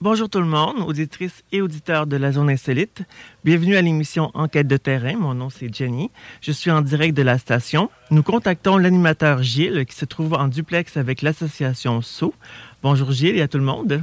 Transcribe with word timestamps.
Bonjour 0.00 0.28
tout 0.28 0.40
le 0.40 0.46
monde, 0.46 0.80
auditrices 0.80 1.44
et 1.52 1.60
auditeurs 1.60 2.06
de 2.06 2.16
la 2.16 2.32
zone 2.32 2.50
insolite. 2.50 3.02
Bienvenue 3.44 3.76
à 3.76 3.82
l'émission 3.82 4.32
Enquête 4.34 4.66
de 4.66 4.76
terrain. 4.76 5.16
Mon 5.16 5.34
nom 5.34 5.48
c'est 5.48 5.72
Jenny. 5.72 6.10
Je 6.40 6.50
suis 6.50 6.72
en 6.72 6.80
direct 6.80 7.16
de 7.16 7.22
la 7.22 7.38
station. 7.38 7.88
Nous 8.10 8.24
contactons 8.24 8.78
l'animateur 8.78 9.42
Gilles 9.42 9.86
qui 9.86 9.94
se 9.94 10.04
trouve 10.04 10.34
en 10.34 10.48
duplex 10.48 10.96
avec 10.96 11.22
l'association 11.22 12.02
SO. 12.02 12.34
Bonjour 12.82 13.12
Gilles 13.12 13.36
et 13.36 13.42
à 13.42 13.48
tout 13.48 13.58
le 13.58 13.64
monde. 13.64 14.02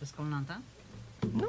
Est-ce 0.00 0.14
qu'on 0.14 0.24
l'entend? 0.24 0.60
Non. 1.34 1.48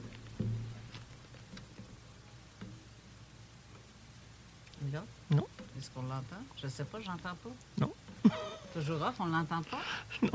Non. 5.30 5.48
Est-ce 5.78 5.90
qu'on 5.92 6.02
l'entend? 6.02 6.44
Je 6.62 6.68
sais 6.68 6.84
pas, 6.84 7.00
j'entends 7.00 7.38
pas. 7.44 7.50
Non. 7.80 7.94
Toujours 8.74 9.02
off, 9.02 9.16
on 9.20 9.26
l'entend 9.26 9.62
pas? 9.64 9.82
Non. 10.22 10.30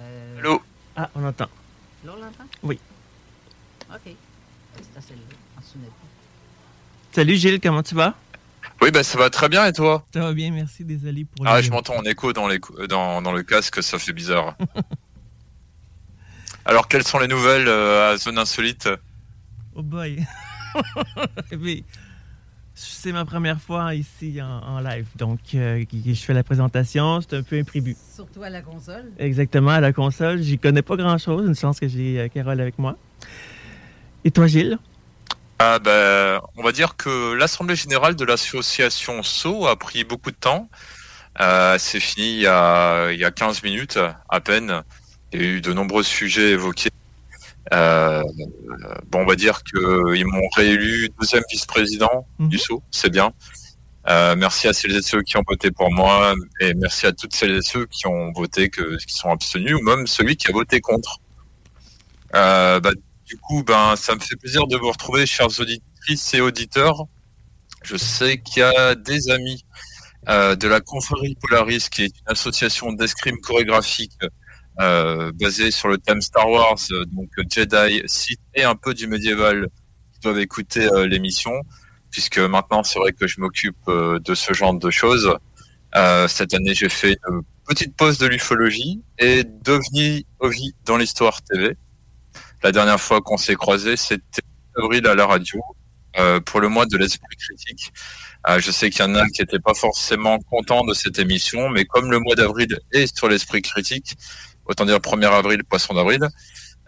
Euh, 0.00 0.38
Allô? 0.38 0.62
Ah, 0.96 1.10
on 1.14 1.24
entend. 1.24 1.48
Là, 2.04 2.12
on 2.16 2.20
l'entend? 2.20 2.44
Oui. 2.62 2.78
OK. 3.90 4.00
C'est 4.76 4.98
assez. 4.98 5.14
Salut 7.12 7.36
Gilles, 7.36 7.60
comment 7.60 7.82
tu 7.82 7.94
vas? 7.94 8.14
Oui, 8.80 8.90
bah, 8.90 9.02
ça 9.04 9.18
va 9.18 9.28
très 9.30 9.48
bien 9.48 9.66
et 9.66 9.72
toi? 9.72 10.04
Ça 10.14 10.20
va 10.20 10.32
bien, 10.32 10.50
merci. 10.50 10.84
Désolé 10.84 11.24
pour 11.24 11.46
Ah, 11.46 11.58
les- 11.58 11.62
je 11.66 11.70
m'entends 11.70 11.96
en 11.96 12.04
écho 12.04 12.32
dans, 12.32 12.48
l'écho- 12.48 12.86
dans, 12.86 13.20
dans 13.22 13.32
le 13.32 13.42
casque, 13.42 13.82
ça 13.82 13.98
fait 13.98 14.12
bizarre. 14.12 14.56
Alors, 16.64 16.88
quelles 16.88 17.06
sont 17.06 17.18
les 17.18 17.28
nouvelles 17.28 17.68
euh, 17.68 18.12
à 18.12 18.16
Zone 18.16 18.38
Insolite? 18.38 18.88
Oh 19.74 19.82
boy. 19.82 20.24
Mais 21.58 21.84
c'est 22.74 23.12
ma 23.12 23.24
première 23.24 23.60
fois 23.60 23.94
ici 23.94 24.40
en, 24.40 24.46
en 24.76 24.80
live, 24.80 25.06
donc 25.16 25.40
euh, 25.54 25.84
je 25.92 26.14
fais 26.14 26.32
la 26.34 26.42
présentation. 26.42 27.20
C'est 27.20 27.36
un 27.36 27.42
peu 27.42 27.58
imprévu. 27.58 27.96
Surtout 28.14 28.42
à 28.42 28.50
la 28.50 28.62
console. 28.62 29.12
Exactement, 29.18 29.70
à 29.70 29.80
la 29.80 29.92
console. 29.92 30.40
J'y 30.42 30.58
connais 30.58 30.82
pas 30.82 30.96
grand-chose. 30.96 31.46
Une 31.46 31.54
chance 31.54 31.78
que 31.80 31.88
j'ai 31.88 32.18
euh, 32.20 32.28
Carole 32.28 32.60
avec 32.60 32.78
moi. 32.78 32.96
Et 34.24 34.30
toi, 34.30 34.46
Gilles? 34.46 34.78
ah, 35.58 35.78
bah, 35.78 36.42
On 36.56 36.62
va 36.62 36.72
dire 36.72 36.96
que 36.96 37.34
l'Assemblée 37.34 37.76
Générale 37.76 38.16
de 38.16 38.24
l'association 38.24 39.22
SO 39.22 39.66
a 39.66 39.76
pris 39.76 40.04
beaucoup 40.04 40.30
de 40.30 40.36
temps. 40.36 40.68
Euh, 41.40 41.76
C'est 41.78 42.00
fini 42.00 42.36
il 42.36 42.40
y, 42.42 42.46
a, 42.46 43.10
il 43.12 43.18
y 43.18 43.24
a 43.24 43.30
15 43.30 43.62
minutes 43.62 43.98
à 44.28 44.40
peine. 44.40 44.82
Il 45.32 45.42
y 45.42 45.44
a 45.44 45.48
eu 45.48 45.60
de 45.60 45.72
nombreux 45.72 46.02
sujets 46.02 46.50
évoqués. 46.50 46.90
Euh, 47.72 48.22
bon, 49.10 49.20
on 49.20 49.26
va 49.26 49.36
dire 49.36 49.62
qu'ils 49.62 50.26
m'ont 50.26 50.48
réélu 50.56 51.10
deuxième 51.20 51.42
vice-président 51.50 52.26
Mhm. 52.38 52.48
du 52.48 52.58
SO, 52.58 52.82
c'est 52.90 53.10
bien. 53.10 53.32
Euh, 54.08 54.34
merci 54.36 54.66
à 54.66 54.72
celles 54.72 54.96
et 54.96 55.02
ceux 55.02 55.22
qui 55.22 55.36
ont 55.36 55.44
voté 55.46 55.70
pour 55.70 55.92
moi 55.92 56.34
et 56.60 56.74
merci 56.74 57.06
à 57.06 57.12
toutes 57.12 57.34
celles 57.34 57.52
et 57.58 57.62
ceux 57.62 57.86
qui 57.86 58.06
ont 58.08 58.32
voté, 58.32 58.68
que, 58.68 58.96
qui 58.96 59.14
sont 59.14 59.30
abstenus 59.30 59.74
ou 59.76 59.82
même 59.82 60.06
celui 60.08 60.36
qui 60.36 60.48
a 60.48 60.52
voté 60.52 60.80
contre. 60.80 61.18
Euh, 62.34 62.80
bah, 62.80 62.90
du 63.26 63.36
coup, 63.36 63.62
ben, 63.62 63.94
ça 63.96 64.14
me 64.14 64.20
fait 64.20 64.36
plaisir 64.36 64.66
de 64.66 64.76
vous 64.76 64.90
retrouver, 64.90 65.24
chers 65.26 65.46
auditrices 65.60 66.34
et 66.34 66.40
auditeurs. 66.40 67.04
Je 67.84 67.96
sais 67.96 68.38
qu'il 68.40 68.60
y 68.60 68.62
a 68.64 68.94
des 68.96 69.30
amis 69.30 69.64
euh, 70.28 70.56
de 70.56 70.68
la 70.68 70.80
confrérie 70.80 71.36
Polaris, 71.40 71.88
qui 71.90 72.02
est 72.04 72.06
une 72.06 72.32
association 72.32 72.92
d'escrime 72.92 73.36
chorégraphique 73.40 74.18
euh, 74.80 75.32
basée 75.34 75.70
sur 75.70 75.88
le 75.88 75.98
thème 75.98 76.20
Star 76.20 76.48
Wars, 76.48 76.78
euh, 76.92 77.04
donc 77.06 77.28
Jedi, 77.50 78.02
Sith 78.06 78.40
et 78.54 78.64
un 78.64 78.74
peu 78.74 78.94
du 78.94 79.06
médiéval, 79.06 79.68
qui 80.14 80.20
doivent 80.20 80.38
écouter 80.38 80.86
euh, 80.86 81.06
l'émission, 81.06 81.52
puisque 82.10 82.38
maintenant 82.38 82.82
c'est 82.82 82.98
vrai 82.98 83.12
que 83.12 83.26
je 83.26 83.40
m'occupe 83.40 83.86
de 83.86 84.34
ce 84.34 84.52
genre 84.52 84.74
de 84.74 84.90
choses. 84.90 85.34
Cette 86.28 86.54
année, 86.54 86.74
j'ai 86.74 86.88
fait 86.88 87.18
une 87.28 87.42
petite 87.66 87.96
pause 87.96 88.18
de 88.18 88.26
l'ufologie 88.26 89.02
et 89.18 89.44
devenu 89.44 90.24
Ovi 90.40 90.74
dans 90.84 90.96
l'histoire 90.96 91.42
TV. 91.42 91.76
La 92.62 92.72
dernière 92.72 93.00
fois 93.00 93.20
qu'on 93.20 93.36
s'est 93.36 93.54
croisés, 93.54 93.96
c'était 93.96 94.42
avril 94.76 95.06
à 95.06 95.14
la 95.14 95.26
radio 95.26 95.60
euh, 96.18 96.40
pour 96.40 96.60
le 96.60 96.68
mois 96.68 96.84
de 96.84 96.98
l'esprit 96.98 97.36
critique. 97.36 97.90
Euh, 98.46 98.60
je 98.60 98.70
sais 98.70 98.90
qu'il 98.90 99.00
y 99.00 99.08
en 99.08 99.14
a 99.14 99.26
qui 99.28 99.40
n'étaient 99.40 99.58
pas 99.58 99.72
forcément 99.72 100.38
contents 100.40 100.84
de 100.84 100.92
cette 100.92 101.18
émission, 101.18 101.70
mais 101.70 101.86
comme 101.86 102.10
le 102.10 102.18
mois 102.18 102.34
d'avril 102.34 102.78
est 102.92 103.16
sur 103.16 103.28
l'esprit 103.28 103.62
critique, 103.62 104.14
autant 104.66 104.84
dire 104.84 104.98
1er 104.98 105.26
avril, 105.26 105.64
poisson 105.64 105.94
d'avril, 105.94 106.28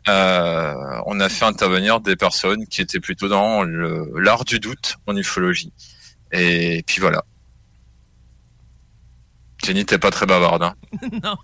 euh, 0.08 0.74
on 1.06 1.18
a 1.20 1.28
fait 1.28 1.44
intervenir 1.44 2.00
des 2.00 2.16
personnes 2.16 2.66
qui 2.66 2.82
étaient 2.82 3.00
plutôt 3.00 3.28
dans 3.28 3.62
l'art 3.64 4.44
du 4.44 4.60
doute 4.60 4.96
en 5.06 5.16
ufologie. 5.16 5.72
Et 6.32 6.82
puis 6.86 7.00
voilà. 7.00 7.24
Jenny, 9.64 9.86
t'es 9.86 9.98
pas 9.98 10.10
très 10.10 10.26
bavarde. 10.26 10.62
Hein. 10.62 10.74
non. 11.22 11.36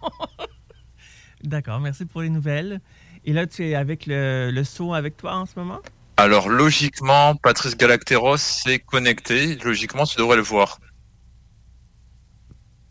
D'accord, 1.43 1.81
merci 1.81 2.05
pour 2.05 2.21
les 2.21 2.29
nouvelles. 2.29 2.81
Et 3.25 3.33
là, 3.33 3.47
tu 3.47 3.67
es 3.67 3.75
avec 3.75 4.07
le, 4.07 4.51
le 4.51 4.65
saut 4.65 4.93
avec 4.95 5.17
toi 5.17 5.37
en 5.37 5.47
ce 5.47 5.59
moment? 5.59 5.81
Alors 6.17 6.51
logiquement, 6.51 7.35
Patrice 7.35 7.77
Galacteros 7.79 8.37
s'est 8.37 8.79
connecté. 8.79 9.57
Logiquement, 9.57 10.05
tu 10.05 10.19
devrais 10.19 10.37
le 10.37 10.43
voir. 10.43 10.79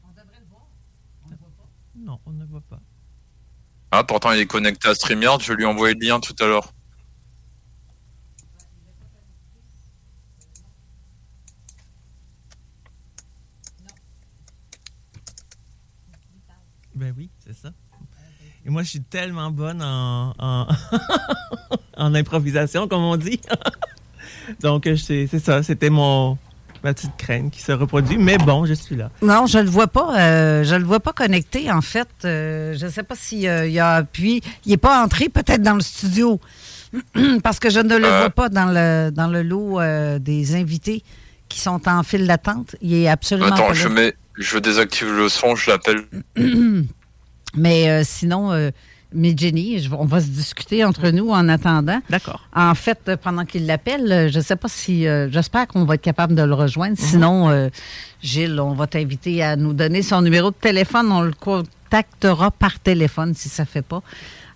On 0.04 0.10
devrait 0.10 0.40
le 0.40 0.48
voir. 0.50 0.68
On 1.26 1.30
le 1.30 1.36
voit 1.38 1.52
pas. 1.56 1.70
Non, 1.96 2.20
on 2.26 2.32
ne 2.32 2.46
voit 2.46 2.64
pas. 2.68 2.69
Ah, 3.92 4.04
pourtant, 4.04 4.32
il 4.32 4.40
est 4.40 4.46
connecté 4.46 4.88
à 4.88 4.94
StreamYard. 4.94 5.42
Je 5.42 5.54
lui 5.54 5.64
ai 5.64 5.66
envoyé 5.66 5.96
le 6.00 6.06
lien 6.06 6.20
tout 6.20 6.36
à 6.40 6.46
l'heure. 6.46 6.74
Ben 16.94 17.14
oui, 17.18 17.30
c'est 17.40 17.56
ça. 17.56 17.72
Et 18.66 18.70
moi, 18.70 18.84
je 18.84 18.90
suis 18.90 19.02
tellement 19.02 19.52
bonne 19.52 19.82
en, 19.82 20.34
en, 20.38 20.68
en 21.98 22.14
improvisation, 22.14 22.88
comme 22.88 23.04
on 23.04 23.16
dit. 23.18 23.40
Donc, 24.62 24.88
c'est 24.98 25.28
ça. 25.40 25.64
C'était 25.64 25.90
mon 25.90 26.38
ma 26.84 26.94
petite 26.94 27.16
crainte 27.18 27.52
qui 27.52 27.62
se 27.62 27.72
reproduit. 27.72 28.18
Mais 28.18 28.38
bon, 28.38 28.66
je 28.66 28.74
suis 28.74 28.96
là. 28.96 29.10
Non, 29.22 29.46
je 29.46 29.60
le 29.60 29.70
vois 29.70 29.88
pas. 29.88 30.18
euh, 30.20 30.64
je 30.64 30.76
le 30.76 30.84
vois 30.84 31.00
pas 31.00 31.14
connecté, 31.14 31.72
en 31.72 31.82
fait. 31.82 32.08
Euh, 32.26 32.76
je 32.80 32.88
sais 32.88 33.04
pas 33.04 33.16
s'il 33.16 33.40
y 33.40 33.48
a 33.80 33.96
appuyé. 33.96 34.42
Il 34.66 34.72
n'est 34.72 34.78
pas 34.78 35.04
entré 35.04 35.30
peut-être 35.30 35.62
dans 35.62 35.76
le 35.76 35.82
studio. 35.82 36.40
Parce 37.44 37.60
que 37.60 37.70
je 37.70 37.80
ne 37.80 37.98
le 37.98 38.06
Euh. 38.06 38.20
vois 38.22 38.30
pas 38.32 38.50
dans 38.50 38.66
le, 38.66 39.12
dans 39.12 39.28
le 39.28 39.44
lot 39.44 39.80
euh, 39.80 40.18
des 40.20 40.56
invités 40.56 41.04
qui 41.48 41.60
sont 41.60 41.88
en 41.88 42.04
file 42.04 42.26
d'attente. 42.28 42.76
Il 42.82 42.94
est 42.94 43.08
absolument 43.08 43.48
Attends, 43.52 43.74
je 43.74 43.88
mets, 43.88 44.14
je 44.38 44.58
désactive 44.58 45.12
le 45.12 45.30
son, 45.30 45.56
je 45.56 45.70
l'appelle. 45.72 46.02
Mais 47.56 47.90
euh, 47.90 48.04
sinon, 48.06 48.52
euh, 48.52 48.70
Mais 49.12 49.34
Jenny, 49.36 49.80
je- 49.80 49.90
on 49.92 50.06
va 50.06 50.20
se 50.22 50.28
discuter 50.28 50.86
entre 50.86 51.10
nous 51.10 51.32
en 51.32 51.50
attendant. 51.50 52.00
D'accord. 52.12 52.42
En 52.56 52.76
fait, 52.76 53.00
euh, 53.08 53.18
pendant 53.18 53.44
qu'il 53.44 53.66
l'appelle, 53.66 54.12
euh, 54.12 54.30
je 54.30 54.38
ne 54.38 54.44
sais 54.44 54.56
pas 54.56 54.68
si. 54.68 55.08
euh, 55.08 55.30
J'espère 55.32 55.68
qu'on 55.68 55.84
va 55.84 55.96
être 55.96 56.02
capable 56.02 56.36
de 56.36 56.44
le 56.44 56.54
rejoindre. 56.54 56.96
Sinon, 56.98 57.50
euh, 57.50 57.70
Gilles, 58.22 58.60
on 58.60 58.74
va 58.74 58.86
t'inviter 58.86 59.42
à 59.44 59.56
nous 59.56 59.74
donner 59.74 60.04
son 60.04 60.22
numéro 60.22 60.52
de 60.52 60.56
téléphone. 60.56 61.12
On 61.12 61.22
le 61.22 61.34
contactera 61.34 62.52
par 62.52 62.80
téléphone 62.80 63.34
si 63.34 63.50
ça 63.50 63.64
ne 63.64 63.68
fait 63.68 63.82
pas. 63.82 64.04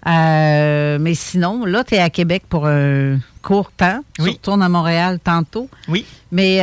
Euh, 0.05 0.97
mais 0.99 1.15
sinon, 1.15 1.65
là, 1.65 1.83
tu 1.83 1.95
es 1.95 1.99
à 1.99 2.09
Québec 2.11 2.43
pour 2.47 2.67
un 2.67 3.17
court 3.41 3.71
temps. 3.71 4.01
Tu 4.15 4.21
Oui. 4.21 4.31
retournes 4.33 4.61
à 4.61 4.69
Montréal 4.69 5.19
tantôt. 5.23 5.67
Oui. 5.87 6.05
Mais 6.31 6.57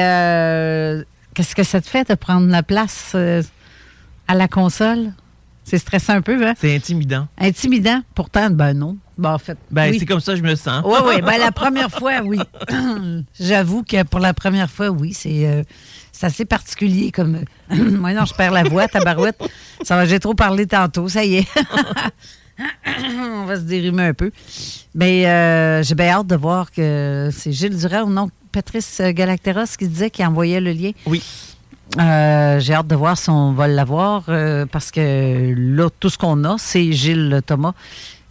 qu'est-ce 1.35 1.55
que 1.57 1.63
ça 1.65 1.81
te 1.81 1.89
fait 1.89 2.09
de 2.09 2.15
prendre 2.15 2.49
la 2.49 2.63
place 2.63 3.17
à 4.29 4.35
la 4.35 4.47
console? 4.47 5.13
C'est 5.71 5.79
stressant 5.79 6.15
un 6.15 6.23
peu, 6.23 6.45
hein? 6.47 6.55
C'est 6.61 6.75
intimidant. 6.75 7.29
Intimidant? 7.39 8.03
Pourtant, 8.15 8.51
ben 8.51 8.75
non. 8.75 8.97
Ben, 9.17 9.35
en 9.35 9.39
fait, 9.39 9.57
Ben, 9.71 9.91
oui. 9.93 9.99
c'est 10.01 10.07
comme 10.07 10.19
ça 10.21 10.33
que 10.33 10.39
je 10.39 10.43
me 10.43 10.55
sens. 10.57 10.83
Oui, 10.85 10.99
oui. 11.07 11.23
Ben, 11.23 11.39
la 11.39 11.53
première 11.63 11.91
fois, 11.91 12.21
oui. 12.25 12.39
J'avoue 13.41 13.85
que 13.85 14.03
pour 14.03 14.19
la 14.19 14.35
première 14.35 14.69
fois, 14.71 14.89
oui, 14.91 15.13
c'est 15.13 15.47
euh, 15.47 15.63
assez 16.23 16.45
particulier 16.45 17.13
comme. 17.13 17.45
Moi, 17.71 18.13
non, 18.15 18.25
je 18.25 18.35
perds 18.35 18.51
la 18.53 18.65
voix, 18.65 18.89
tabarouette. 18.89 19.41
Ça 19.85 19.95
va, 19.97 20.07
j'ai 20.07 20.19
trop 20.19 20.35
parlé 20.35 20.67
tantôt, 20.67 21.09
ça 21.09 21.25
y 21.25 21.37
est. 21.37 21.49
On 23.19 23.45
va 23.47 23.57
se 23.57 23.63
dérimer 23.63 24.05
un 24.09 24.15
peu. 24.15 24.31
Mais 24.95 25.27
euh, 25.27 25.83
j'ai 25.83 25.95
bien 25.95 26.09
hâte 26.19 26.27
de 26.27 26.37
voir 26.37 26.71
que 26.73 27.31
c'est 27.33 27.53
Gilles 27.53 27.77
Durand 27.79 28.03
ou 28.03 28.11
non, 28.11 28.29
Patrice 28.53 29.01
Galacteros 29.01 29.77
qui 29.79 29.89
disait 29.89 30.11
qu'il 30.11 30.27
envoyait 30.27 30.61
le 30.61 30.73
lien. 30.73 30.91
Oui. 31.07 31.23
Euh, 31.99 32.61
j'ai 32.61 32.75
hâte 32.75 32.87
de 32.87 32.95
voir 32.95 33.19
si 33.19 33.31
on 33.31 33.53
va 33.53 33.67
l'avoir 33.67 34.25
euh, 34.29 34.65
parce 34.71 34.91
que 34.91 35.55
là, 35.57 35.89
tout 35.99 36.09
ce 36.09 36.17
qu'on 36.17 36.45
a, 36.45 36.57
c'est 36.59 36.93
Gilles 36.93 37.41
Thomas. 37.45 37.73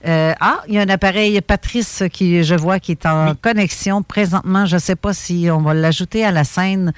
Euh, 0.07 0.33
ah, 0.39 0.61
il 0.67 0.75
y 0.75 0.79
a 0.79 0.81
un 0.81 0.89
appareil 0.89 1.41
Patrice 1.41 2.03
qui, 2.11 2.43
je 2.43 2.55
vois, 2.55 2.79
qui 2.79 2.93
est 2.93 3.05
en 3.05 3.35
connexion 3.35 4.01
présentement. 4.01 4.65
Je 4.65 4.75
ne 4.75 4.79
sais 4.79 4.95
pas 4.95 5.13
si 5.13 5.49
on 5.51 5.61
va 5.61 5.73
l'ajouter 5.73 6.23
à 6.23 6.31
la 6.31 6.45
scène. 6.45 6.93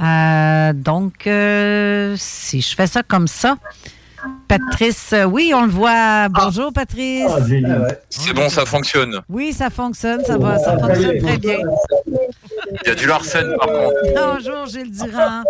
Euh, 0.00 0.72
donc, 0.72 1.26
euh, 1.26 2.14
si 2.16 2.62
je 2.62 2.74
fais 2.74 2.86
ça 2.86 3.02
comme 3.02 3.28
ça, 3.28 3.56
Patrice, 4.48 5.14
oui, 5.28 5.52
on 5.54 5.66
le 5.66 5.70
voit. 5.70 6.28
Bonjour, 6.30 6.72
Patrice. 6.72 7.30
Ah, 7.30 7.46
génial. 7.46 7.98
C'est 8.08 8.32
bon, 8.32 8.48
ça 8.48 8.64
fonctionne. 8.64 9.20
Oui, 9.28 9.52
ça 9.52 9.68
fonctionne, 9.68 10.24
ça 10.24 10.38
va, 10.38 10.58
ça 10.58 10.78
fonctionne 10.78 11.18
très 11.18 11.38
bien. 11.38 11.58
Il 12.06 12.88
y 12.88 12.90
a 12.90 12.94
du 12.94 13.06
Larsen 13.06 13.54
par 13.58 13.68
contre. 13.68 13.94
Bonjour, 14.14 14.66
Gilles 14.66 14.90
Durand. 14.90 15.42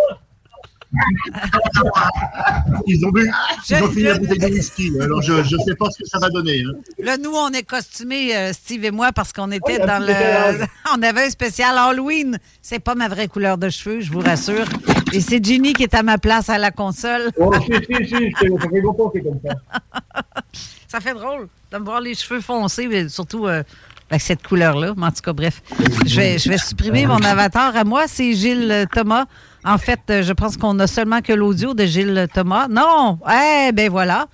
Ils 2.87 3.05
ont 3.05 3.11
bu, 3.11 3.31
Je- 3.69 3.75
ils 3.75 3.83
ont 3.83 3.91
fini 3.91 4.03
la 4.05 4.15
je- 4.15 4.21
bouteille 4.21 4.39
de 4.39 4.47
whisky. 4.55 4.91
Alors 5.01 5.21
je 5.23 5.33
ne 5.35 5.43
sais 5.63 5.75
pas 5.75 5.91
ce 5.91 5.99
que 6.03 6.09
ça 6.09 6.19
va 6.19 6.31
donner. 6.31 6.63
hein. 6.63 6.73
Là, 6.99 7.17
nous, 7.19 7.31
on 7.33 7.51
est 7.51 7.63
costumés, 7.63 8.35
euh, 8.37 8.53
Steve 8.53 8.85
et 8.85 8.91
moi, 8.91 9.13
parce 9.13 9.33
qu'on 9.33 9.51
était 9.51 9.81
Oui, 9.81 9.87
dans 9.87 9.99
le. 10.05 10.13
on 10.97 11.03
avait 11.03 11.27
un 11.27 11.31
spécial 11.31 11.77
Halloween. 11.77 12.39
C'est 12.63 12.79
pas 12.79 12.95
ma 12.95 13.09
vraie 13.09 13.29
couleur 13.29 13.59
de 13.59 13.69
cheveux, 13.69 14.01
je 14.01 14.11
vous 14.11 14.21
rassure. 14.21 14.67
Et 15.13 15.21
c'est 15.21 15.45
Ginny 15.45 15.73
qui 15.75 15.83
est 15.83 15.95
à 15.95 16.03
ma 16.03 16.19
place 16.19 16.49
à 16.49 16.59
la 16.59 16.71
console. 16.71 17.31
Oh, 17.39 17.53
si, 17.61 17.67
si, 17.67 18.07
si, 18.09 18.15
ça 18.41 18.69
fait 18.71 18.81
longtemps 18.81 19.09
que 19.11 19.19
c'est 19.19 19.25
comme 19.25 19.41
ça. 19.45 19.55
Ça 20.91 21.01
fait 21.01 21.13
drôle 21.13 21.49
de 21.71 21.77
me 21.77 21.85
voir 21.85 22.01
les 22.01 22.15
cheveux 22.15 22.41
foncés, 22.41 22.87
mais 22.87 23.11
surtout 23.11 23.47
euh, 23.47 23.63
avec 24.11 24.23
cette 24.23 24.43
couleur-là. 24.47 24.95
En 24.99 25.11
tout 25.11 25.21
cas, 25.23 25.35
bref, 25.35 25.61
je 26.07 26.17
vais, 26.17 26.39
je 26.39 26.49
vais 26.49 26.57
supprimer 26.57 27.05
mon 27.05 27.23
avatar. 27.23 27.77
À 27.77 27.85
moi, 27.85 28.05
c'est 28.07 28.33
Gilles 28.33 28.87
Thomas. 28.95 29.27
En 29.65 29.79
fait, 29.79 30.01
euh, 30.11 30.23
je 30.23 30.33
pense 30.33 30.57
qu'on 30.57 30.79
a 30.79 30.87
seulement 30.87 31.21
que 31.21 31.33
l'audio 31.33 31.75
de 31.75 31.85
Gilles 31.85 32.27
Thomas. 32.33 32.69
Non! 32.69 33.19
Eh 33.31 33.73
ben 33.73 33.91
voilà. 33.91 34.27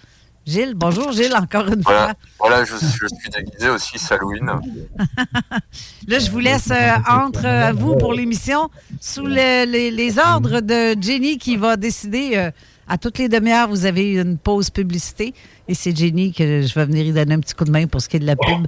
Gilles, 0.46 0.74
bonjour 0.74 1.10
Gilles, 1.12 1.34
encore 1.34 1.66
une 1.68 1.82
fois. 1.82 2.12
Voilà, 2.38 2.64
je, 2.64 2.74
je 2.74 2.86
suis 2.86 3.30
déguisé 3.34 3.70
aussi, 3.70 3.94
Halloween. 4.12 4.44
Là, 6.06 6.18
je 6.18 6.30
vous 6.30 6.38
laisse 6.40 6.70
euh, 6.70 6.90
entre 7.08 7.46
euh, 7.46 7.72
vous 7.72 7.96
pour 7.96 8.12
l'émission 8.12 8.68
sous 9.00 9.24
le- 9.26 9.64
les, 9.64 9.90
les 9.90 10.18
ordres 10.18 10.60
de 10.60 10.94
Jenny 11.00 11.38
qui 11.38 11.56
va 11.56 11.76
décider. 11.76 12.32
euh, 12.36 12.50
à 12.86 12.98
toutes 12.98 13.16
les 13.16 13.30
demi-heures, 13.30 13.68
vous 13.70 13.86
avez 13.86 14.12
une 14.12 14.36
pause 14.36 14.68
publicité. 14.68 15.32
Et 15.66 15.72
c'est 15.72 15.96
Jenny 15.96 16.34
que 16.34 16.60
je 16.60 16.74
vais 16.74 16.84
venir 16.84 17.06
y 17.06 17.12
donner 17.12 17.32
un 17.36 17.40
petit 17.40 17.54
coup 17.54 17.64
de 17.64 17.70
main 17.70 17.86
pour 17.86 18.02
ce 18.02 18.10
qui 18.10 18.18
est 18.18 18.20
de 18.20 18.26
la 18.26 18.36
pub. 18.36 18.66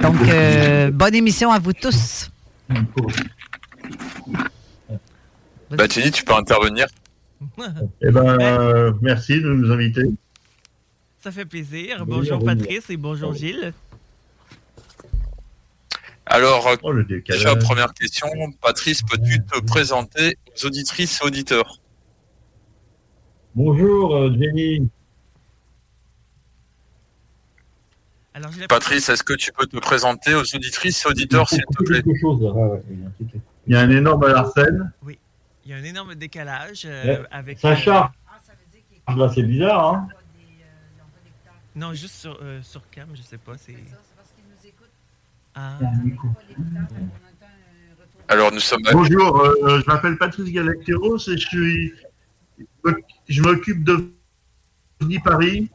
Donc, 0.00 0.16
bonne 0.94 1.14
émission 1.14 1.52
à 1.52 1.58
vous 1.58 1.74
tous. 1.74 2.30
Bah, 5.70 5.88
tu 5.88 6.24
peux 6.24 6.34
intervenir. 6.34 6.86
Eh 8.02 8.10
ben, 8.10 8.40
euh, 8.40 8.92
merci 9.00 9.40
de 9.40 9.48
nous 9.48 9.70
inviter. 9.70 10.02
Ça 11.20 11.30
fait 11.30 11.44
plaisir. 11.44 11.98
Oui, 12.00 12.06
Bonjour 12.08 12.38
oui. 12.40 12.46
Patrice 12.46 12.90
et 12.90 12.96
bonjour 12.96 13.32
Gilles. 13.32 13.72
Alors, 16.26 16.68
Oh, 16.82 16.92
déjà, 17.28 17.54
première 17.56 17.94
question. 17.94 18.26
Patrice, 18.60 19.02
peux-tu 19.02 19.40
te 19.40 19.60
présenter 19.64 20.36
aux 20.56 20.66
auditrices 20.66 21.20
et 21.22 21.24
auditeurs? 21.26 21.80
Bonjour 23.54 24.16
euh, 24.16 24.32
Jenny. 24.32 24.88
Alors, 28.34 28.50
Patrice, 28.68 29.08
est-ce 29.08 29.22
que 29.22 29.34
tu 29.34 29.52
peux 29.52 29.66
te 29.66 29.78
présenter 29.78 30.34
aux 30.34 30.42
auditrices 30.42 31.04
et 31.04 31.08
auditeurs, 31.08 31.48
s'il 31.48 31.64
te 31.64 31.82
plaît? 31.84 32.02
Quelque 32.02 32.20
chose. 32.20 32.42
là. 32.42 32.50
Ouais, 32.50 32.68
ouais, 32.68 32.82
il 32.90 33.00
y 33.00 33.04
a 33.04 33.06
un 33.06 33.10
truc. 33.10 33.28
Il 33.66 33.74
y 33.74 35.27
Il 35.68 35.72
y 35.72 35.74
a 35.74 35.76
un 35.76 35.84
énorme 35.84 36.14
décalage 36.14 36.84
euh, 36.86 37.04
Ouais. 37.20 37.26
avec. 37.30 37.58
Ça 37.58 37.76
charge. 37.76 38.10
Là, 39.14 39.30
c'est 39.34 39.42
bizarre, 39.42 39.86
hein 39.96 40.08
Non, 41.76 41.92
juste 41.92 42.14
sur, 42.14 42.38
euh, 42.40 42.62
sur 42.62 42.88
cam, 42.88 43.06
je 43.14 43.20
sais 43.20 43.36
pas. 43.36 43.58
C'est. 43.58 43.76
Ah, 45.54 45.78
Alors, 48.28 48.50
nous 48.50 48.60
sommes 48.60 48.80
à 48.86 48.92
Bonjour, 48.92 49.40
euh, 49.40 49.82
je 49.82 49.86
m'appelle 49.86 50.16
Patrice 50.16 50.50
Galacteros 50.50 51.18
et 51.28 51.36
je 51.36 51.46
suis. 51.46 51.92
Je 53.28 53.42
m'occupe 53.42 53.84
de 53.84 54.10
Paris. 55.22 55.68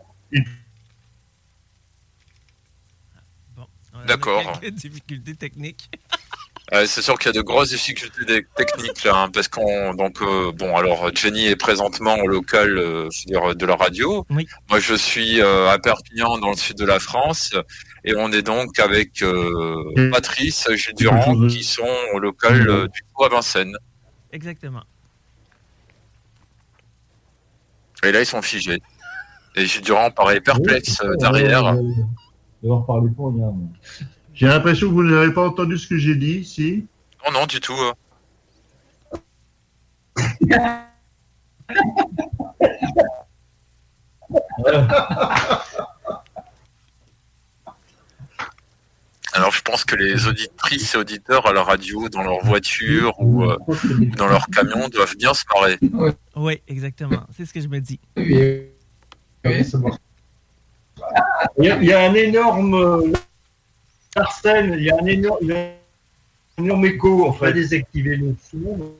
bon. 3.55 3.67
D'accord. 4.07 4.59
quelques 4.59 4.73
difficultés 4.73 5.35
techniques. 5.35 5.87
Euh, 6.71 6.85
c'est 6.85 7.01
sûr 7.01 7.19
qu'il 7.19 7.27
y 7.27 7.29
a 7.29 7.33
de 7.33 7.41
grosses 7.41 7.69
difficultés 7.69 8.45
techniques 8.55 9.03
là, 9.03 9.15
hein, 9.15 9.29
parce 9.29 9.49
qu'on 9.49 9.93
donc 9.95 10.21
euh, 10.21 10.53
bon 10.53 10.75
alors 10.77 11.13
Jenny 11.13 11.47
est 11.47 11.57
présentement 11.57 12.15
au 12.15 12.27
local 12.27 12.77
euh, 12.77 13.09
de 13.29 13.65
la 13.65 13.75
radio. 13.75 14.25
Oui. 14.29 14.47
Moi 14.69 14.79
je 14.79 14.93
suis 14.95 15.41
euh, 15.41 15.69
à 15.69 15.77
Perpignan 15.77 16.37
dans 16.37 16.51
le 16.51 16.55
sud 16.55 16.77
de 16.77 16.85
la 16.85 16.99
France 16.99 17.53
et 18.05 18.15
on 18.15 18.31
est 18.31 18.43
donc 18.43 18.79
avec 18.79 19.21
euh, 19.21 20.09
Patrice, 20.11 20.65
Gilles 20.73 20.95
Durand 20.95 21.47
qui 21.47 21.63
sont 21.65 21.83
au 22.13 22.19
local 22.19 22.69
euh, 22.69 22.87
du 22.87 23.03
coup 23.13 23.25
à 23.25 23.29
Vincennes. 23.29 23.75
Exactement. 24.31 24.83
Et 28.03 28.13
là 28.13 28.21
ils 28.21 28.25
sont 28.25 28.41
figés. 28.41 28.81
Et 29.55 29.65
Gilles 29.65 29.83
Durand 29.83 30.11
paraît 30.11 30.39
perplexe 30.39 31.01
euh, 31.01 31.13
derrière. 31.17 31.67
Euh, 31.67 31.81
Devoir 32.63 32.85
parler 32.85 33.09
pour 33.13 33.33
rien. 33.33 33.53
J'ai 34.33 34.47
l'impression 34.47 34.87
que 34.89 34.93
vous 34.93 35.03
n'avez 35.03 35.31
pas 35.31 35.47
entendu 35.47 35.77
ce 35.77 35.87
que 35.87 35.97
j'ai 35.97 36.15
dit, 36.15 36.43
si 36.43 36.85
Non 37.25 37.31
non 37.39 37.45
du 37.45 37.59
tout. 37.59 37.73
euh. 37.73 37.93
Alors 49.35 49.51
je 49.51 49.61
pense 49.63 49.83
que 49.83 49.95
les 49.95 50.27
auditrices 50.27 50.93
et 50.93 50.97
auditeurs 50.97 51.47
à 51.47 51.53
la 51.53 51.63
radio, 51.63 52.07
dans 52.07 52.21
leur 52.21 52.43
voiture 52.45 53.15
ou 53.19 53.43
euh, 53.43 53.57
ou 53.67 54.05
dans 54.15 54.27
leur 54.27 54.45
camion, 54.47 54.87
doivent 54.89 55.15
bien 55.17 55.33
se 55.33 55.43
marrer. 55.53 55.79
Oui, 56.35 56.61
exactement. 56.67 57.23
C'est 57.35 57.45
ce 57.45 57.53
que 57.53 57.59
je 57.59 57.67
me 57.67 57.79
dis. 57.79 57.99
Oui, 58.15 58.67
oui, 59.43 59.65
c'est 59.65 59.77
bon. 59.79 59.89
Il 61.57 61.65
y, 61.65 61.71
a, 61.71 61.77
il 61.77 61.85
y 61.85 61.93
a 61.93 62.07
un 62.07 62.13
énorme 62.13 62.75
euh, 62.75 63.11
Arsène, 64.15 64.75
il 64.77 64.83
y 64.83 64.91
a 64.91 64.95
un 64.95 65.05
énorme, 65.05 65.51
un 65.51 66.63
énorme 66.63 66.85
écho. 66.85 67.27
On 67.27 67.31
va 67.31 67.51
désactiver 67.51 68.15
le 68.15 68.35
son 68.51 68.93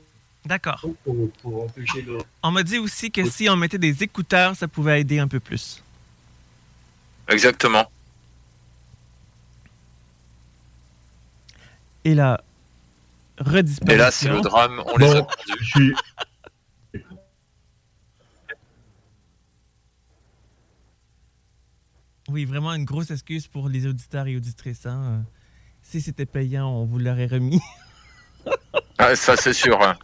D'accord. 0.46 0.82
pour, 1.04 1.32
pour 1.42 1.64
empêcher 1.64 2.02
le. 2.02 2.18
On 2.42 2.52
m'a 2.52 2.64
dit 2.64 2.80
aussi 2.80 3.12
que 3.12 3.30
si 3.30 3.48
on 3.50 3.56
mettait 3.56 3.78
des 3.78 4.04
écouteurs, 4.04 4.56
ça 4.56 4.68
pouvait 4.68 5.02
aider 5.02 5.20
un 5.20 5.28
peu 5.28 5.40
plus. 5.40 5.82
Exactement. 7.30 7.90
Et 12.06 12.16
la 12.16 12.42
redisparition. 13.40 13.96
Et 13.96 13.98
là, 13.98 14.12
c'est 14.12 14.30
le 14.30 14.42
drame. 14.42 14.84
On 14.86 14.98
les 14.98 15.12
a 15.12 15.24
perdus. 15.24 15.54
Je 15.62 15.66
suis. 15.66 15.94
Oui, 22.34 22.46
vraiment 22.46 22.74
une 22.74 22.84
grosse 22.84 23.12
excuse 23.12 23.48
pour 23.48 23.70
les 23.70 23.86
auditeurs 23.86 24.26
et 24.26 24.36
auditrices. 24.36 24.88
hein. 24.88 25.02
Euh, 25.06 25.18
Si 25.84 26.02
c'était 26.02 26.26
payant, 26.26 26.68
on 26.68 26.86
vous 26.86 26.98
l'aurait 27.00 27.28
remis. 27.28 27.62
Ah, 28.98 29.16
ça, 29.16 29.36
c'est 29.38 29.54
sûr. 29.54 29.82
hein. 29.82 29.96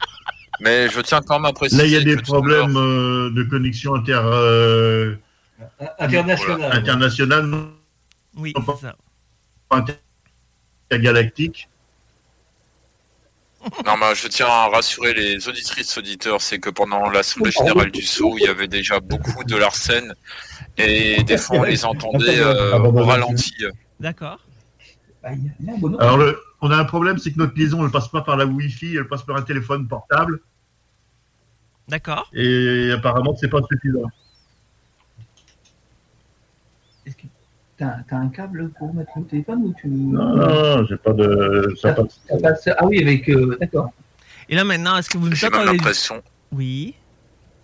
Mais 0.62 0.90
je 0.90 1.02
tiens 1.02 1.22
quand 1.26 1.40
même 1.40 1.46
à 1.50 1.54
préciser. 1.54 1.82
Là, 1.82 1.88
il 1.88 1.92
y 1.94 1.96
a 1.96 2.04
des 2.04 2.22
problèmes 2.22 2.76
euh, 2.78 3.30
de 3.32 3.44
connexion 3.44 3.96
inter, 3.96 4.20
euh, 4.24 5.16
International. 6.00 6.72
internationale. 6.72 7.50
Oui, 8.36 8.54
c'est 8.56 8.82
ça. 8.82 8.96
intergalactique. 10.92 11.68
Non, 13.86 13.98
mais 13.98 14.16
je 14.16 14.28
tiens 14.28 14.48
à 14.48 14.68
rassurer 14.70 15.14
les 15.14 15.48
auditrices 15.50 15.98
auditeurs, 15.98 16.42
c'est 16.42 16.60
que 16.60 16.70
pendant 16.70 17.10
l'Assemblée 17.10 17.52
Générale 17.52 17.92
du 17.92 18.02
Sceau, 18.04 18.36
il 18.38 18.44
y 18.44 18.48
avait 18.48 18.68
déjà 18.70 19.00
beaucoup 19.00 19.44
de 19.44 19.56
Larsen 19.56 20.14
et 20.80 21.24
des 21.24 21.38
fois 21.38 21.58
on 21.60 21.64
les 21.64 21.86
entendait 21.86 22.40
euh, 22.40 22.78
au 22.80 23.04
ralenti. 23.04 23.54
D'accord. 24.00 24.40
Alors, 25.24 26.18
le- 26.18 26.40
on 26.62 26.72
a 26.72 26.78
un 26.78 26.86
problème, 26.86 27.18
c'est 27.18 27.32
que 27.32 27.38
notre 27.38 27.58
liaison, 27.58 27.84
elle 27.86 27.92
passe 27.92 28.08
pas 28.08 28.22
par 28.22 28.38
la 28.38 28.46
Wi-Fi, 28.46 28.96
elle 28.96 29.08
passe 29.08 29.24
par 29.24 29.36
un 29.36 29.42
téléphone 29.42 29.88
portable, 29.88 30.40
D'accord. 31.88 32.30
et 32.34 32.92
apparemment, 32.94 33.36
c'est 33.40 33.48
pas 33.50 33.60
suffisant. 33.70 34.08
Est-ce 37.06 37.16
que 37.16 37.28
t'as 37.78 37.98
t'as 38.10 38.18
un 38.18 38.30
câble 38.30 38.70
pour 38.78 38.94
mettre 38.94 39.12
le 39.18 39.24
téléphone 39.26 39.64
ou 39.64 39.74
tu. 39.80 39.88
Non, 39.88 40.36
non, 40.36 40.78
non, 40.78 40.86
j'ai 40.86 40.98
pas 40.98 41.14
de. 41.14 41.74
Ça 41.82 41.94
passe. 41.94 42.70
Ah 42.78 42.86
oui, 42.86 43.02
avec. 43.02 43.30
euh, 43.30 43.58
D'accord. 43.60 43.92
Et 44.48 44.56
là, 44.56 44.64
maintenant, 44.64 44.98
est-ce 44.98 45.10
que 45.10 45.18
vous 45.18 45.30
nous 45.30 45.46
entendez? 45.46 45.66
l'impression, 45.74 46.22
Oui. 46.52 46.96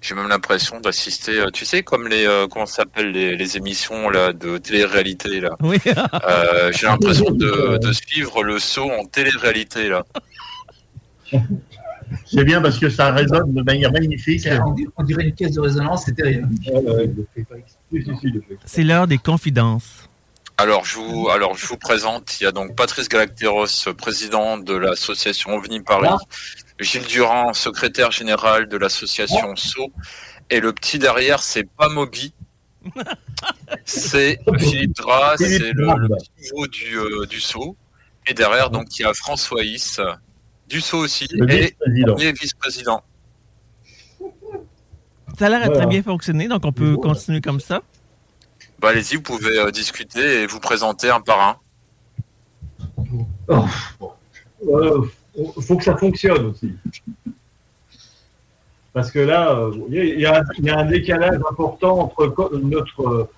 J'ai 0.02 0.14
même 0.16 0.28
l'impression 0.28 0.80
d'assister, 0.80 1.40
euh, 1.40 1.50
tu 1.52 1.66
sais, 1.66 1.82
comme 1.82 2.08
les, 2.08 2.26
euh, 2.28 2.48
comment 2.48 2.66
s'appelle, 2.68 3.12
les, 3.12 3.36
les 3.36 3.58
émissions 3.58 4.10
là 4.10 4.34
de 4.34 4.58
télé-réalité 4.60 5.40
là. 5.40 5.56
Oui. 5.62 5.78
Euh, 5.88 6.72
j'ai 6.74 6.86
l'impression 6.86 7.32
de, 7.32 7.78
de 7.78 7.92
suivre 7.92 8.44
le 8.44 8.60
saut 8.60 8.92
en 8.92 9.06
télé-réalité 9.06 9.90
là. 9.90 10.04
C'est 12.28 12.44
bien 12.44 12.62
parce 12.62 12.78
que 12.78 12.88
ça 12.90 13.12
résonne 13.12 13.52
de 13.54 13.64
manière 13.64 13.92
magnifique. 13.92 14.42
C'est- 14.42 14.60
On 14.60 14.74
dirait- 14.74 14.90
on 14.98 15.04
dirait 15.04 15.24
une 15.24 15.34
caisse 15.34 15.54
de 15.54 15.60
résonance, 15.62 16.04
c'est 16.06 16.14
terrible. 16.16 16.48
C'est 18.66 18.84
l'heure 18.84 19.08
des 19.08 19.18
confidences. 19.18 20.08
Alors 20.58 20.86
je 20.86 20.96
vous, 20.98 21.28
alors 21.30 21.58
je 21.58 21.66
vous 21.68 21.76
présente, 21.78 22.40
il 22.40 22.46
y 22.46 22.48
a 22.48 22.52
donc 22.54 22.76
Patrice 22.76 23.10
Galacteros, 23.10 23.66
président 23.98 24.58
de 24.58 24.74
l'association 24.74 25.54
OVNI 25.56 25.82
Paris, 25.82 26.08
Gilles 26.80 27.06
Durand, 27.06 27.54
secrétaire 27.54 28.12
général 28.12 28.68
de 28.68 28.78
l'association 28.78 29.56
SO, 29.56 29.92
et 30.50 30.60
le 30.60 30.74
petit 30.74 31.00
derrière, 31.00 31.42
c'est 31.42 31.64
pas 31.64 31.90
Moby, 31.90 32.34
c'est 33.86 34.40
Philippe 34.60 34.96
Dras, 34.96 35.38
c'est 35.38 35.74
le, 35.74 35.88
petit 35.88 36.32
nouveau 36.52 36.68
du, 36.68 36.98
euh, 36.98 37.26
du 37.26 37.40
SO, 37.40 37.76
et 38.28 38.34
derrière 38.34 38.70
donc 38.70 39.00
il 39.00 39.04
y 39.04 39.06
a 39.06 39.14
François 39.14 39.64
Is, 39.64 39.98
du 40.68 40.82
SO 40.82 40.98
aussi, 40.98 41.28
Le 41.32 41.50
et 41.52 41.76
vice-président. 42.34 43.02
Ça 45.38 45.48
a 45.48 45.50
l'air 45.50 45.62
à 45.62 45.66
Voilà. 45.66 45.80
très 45.80 45.88
bien 45.88 46.04
fonctionner, 46.04 46.48
donc 46.48 46.64
on 46.66 46.72
peut 46.72 46.96
continuer 46.98 47.42
comme 47.42 47.60
ça. 47.60 47.82
Bah 48.80 48.90
allez-y, 48.90 49.16
vous 49.16 49.22
pouvez 49.22 49.58
euh, 49.58 49.72
discuter 49.72 50.42
et 50.42 50.48
vous 50.48 50.60
présenter 50.60 51.10
un 51.10 51.22
par 51.22 51.40
un. 51.40 51.58
Euh, 55.38 55.62
faut 55.62 55.78
que 55.78 55.84
ça 55.84 55.98
fonctionne 55.98 56.46
aussi. 56.48 56.74
Parce 58.94 59.12
que 59.12 59.20
là, 59.20 59.52
euh, 59.52 59.74
il 59.90 59.94
y, 59.96 60.00
a- 60.00 60.04
il 60.06 60.20
y 60.22 60.26
a- 60.26 60.44
il 60.58 60.66
y 60.66 60.70
a 60.70 60.78
un 60.80 60.86
décalage 60.86 61.40
important 61.50 62.00
entre 62.00 62.58
notre, 62.64 63.02
euh, 63.08 63.30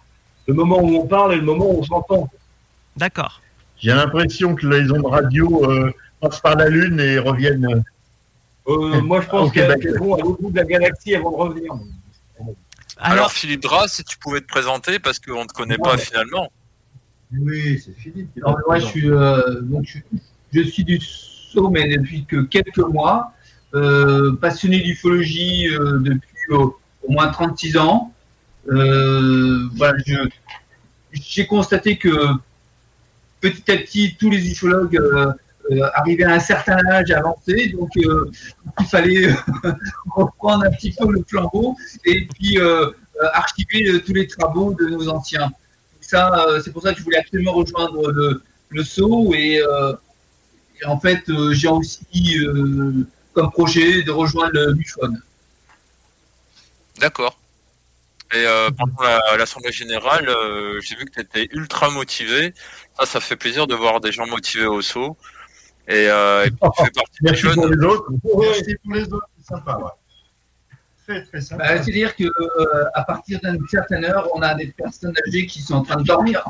le 0.47 0.53
moment 0.53 0.79
où 0.79 0.97
on 0.97 1.07
parle 1.07 1.33
et 1.33 1.37
le 1.37 1.41
moment 1.41 1.65
où 1.71 1.79
on 1.79 1.83
s'entend. 1.83 2.29
D'accord. 2.95 3.41
J'ai 3.79 3.91
l'impression 3.93 4.55
que 4.55 4.67
les 4.67 4.91
ondes 4.91 5.05
radio 5.05 5.71
euh, 5.71 5.91
passent 6.19 6.39
par 6.41 6.55
la 6.55 6.69
Lune 6.69 6.99
et 6.99 7.17
reviennent. 7.19 7.83
Euh, 8.67 9.01
moi, 9.01 9.21
je 9.21 9.27
pense 9.27 9.51
qu'elles 9.51 9.97
vont 9.97 10.15
à 10.15 10.19
l'autre 10.19 10.41
bout 10.41 10.51
de 10.51 10.57
la 10.57 10.65
galaxie 10.65 11.15
avant 11.15 11.31
de 11.31 11.35
revenir. 11.37 11.73
Alors, 12.39 12.55
Alors, 12.97 13.31
Philippe 13.31 13.61
Dras, 13.61 13.87
si 13.87 14.03
tu 14.03 14.17
pouvais 14.17 14.41
te 14.41 14.47
présenter, 14.47 14.99
parce 14.99 15.19
qu'on 15.19 15.43
ne 15.43 15.47
te 15.47 15.53
connaît 15.53 15.77
pas 15.77 15.97
finalement. 15.97 16.51
Oui, 17.31 17.79
c'est 17.83 17.93
Philippe. 17.93 18.29
Non, 18.37 18.51
mais 18.51 18.63
moi, 18.67 18.79
je 18.79 18.85
suis, 18.85 19.09
euh, 19.11 19.61
donc, 19.61 19.85
je, 19.85 19.99
je 20.53 20.61
suis 20.61 20.83
du 20.83 20.99
mais 21.71 21.87
depuis 21.87 22.25
que 22.25 22.41
quelques 22.41 22.77
mois. 22.77 23.33
Euh, 23.75 24.33
passionné 24.37 24.79
d'ufologie 24.79 25.67
euh, 25.67 25.99
depuis 25.99 26.37
euh, 26.51 26.67
au 27.03 27.11
moins 27.11 27.27
36 27.27 27.77
ans. 27.77 28.13
Euh, 28.69 29.67
voilà, 29.75 29.97
j'ai 31.11 31.45
constaté 31.45 31.97
que 31.97 32.09
petit 33.41 33.69
à 33.71 33.77
petit, 33.77 34.15
tous 34.17 34.29
les 34.29 34.49
ufologues 34.51 34.99
arrivaient 35.95 36.23
à 36.23 36.33
un 36.33 36.39
certain 36.39 36.77
âge 36.89 37.11
avancé, 37.11 37.69
donc 37.69 37.89
il 37.95 38.85
fallait 38.85 39.33
reprendre 40.15 40.65
un 40.65 40.71
petit 40.71 40.93
peu 40.97 41.11
le 41.11 41.23
flambeau 41.27 41.75
et 42.05 42.25
puis 42.25 42.57
archiver 43.33 44.01
tous 44.01 44.13
les 44.13 44.27
travaux 44.27 44.73
de 44.73 44.85
nos 44.87 45.07
anciens 45.09 45.51
ça, 46.01 46.45
c'est 46.63 46.71
pour 46.71 46.81
ça 46.81 46.93
que 46.93 46.99
je 46.99 47.03
voulais 47.03 47.19
absolument 47.19 47.53
rejoindre 47.53 48.11
le, 48.11 48.41
le 48.69 48.83
saut 48.83 49.33
et, 49.33 49.61
et 50.81 50.85
en 50.85 50.99
fait, 50.99 51.27
euh, 51.29 51.53
j'ai 51.53 51.67
aussi 51.67 52.05
euh, 52.39 53.05
comme 53.33 53.51
projet 53.51 54.03
de 54.03 54.11
rejoindre 54.11 54.53
le 54.53 54.73
MUFON. 54.73 55.13
D'accord. 56.99 57.37
Et 58.33 58.45
euh, 58.45 58.69
pendant 58.71 59.01
la- 59.03 59.37
l'Assemblée 59.37 59.71
Générale, 59.71 60.27
euh, 60.27 60.81
j'ai 60.81 60.95
vu 60.95 61.05
que 61.05 61.11
tu 61.11 61.21
étais 61.21 61.47
ultra 61.51 61.89
motivé. 61.89 62.53
Ça, 62.99 63.05
ça 63.05 63.19
fait 63.19 63.35
plaisir 63.37 63.67
de 63.67 63.75
voir 63.75 64.01
des 64.01 64.11
gens 64.11 64.27
motivés 64.27 64.65
au 64.65 64.81
saut. 64.81 65.15
Et, 65.87 66.09
euh, 66.09 66.45
et 66.45 66.51
puis, 66.51 66.59
tu 66.77 66.83
fais 66.85 66.91
partie 66.91 67.17
des 67.21 67.35
jeunes. 67.35 67.53
pour 67.55 67.67
les 67.67 67.85
autres. 67.85 68.09
Merci 68.41 68.75
pour 68.83 68.93
les 68.93 69.03
autres, 69.13 69.29
c'est 69.37 69.47
sympa. 69.47 69.77
Très, 71.07 71.23
très 71.23 71.39
sympa. 71.39 71.63
Bah, 71.63 71.81
C'est-à-dire 71.83 72.13
que 72.17 72.25
euh, 72.25 72.83
à 72.93 73.03
partir 73.03 73.39
d'une 73.41 73.65
certaine 73.69 74.03
heure, 74.03 74.27
on 74.33 74.41
a 74.41 74.53
des 74.55 74.67
personnes 74.67 75.13
âgées 75.25 75.45
qui 75.45 75.61
sont 75.61 75.75
en 75.75 75.83
train 75.83 75.95
de 75.97 76.03
dormir. 76.03 76.43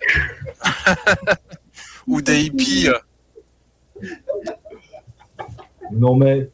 Ou 2.06 2.20
des 2.20 2.42
hippies. 2.44 2.88
Non, 5.92 6.16
mais 6.16 6.48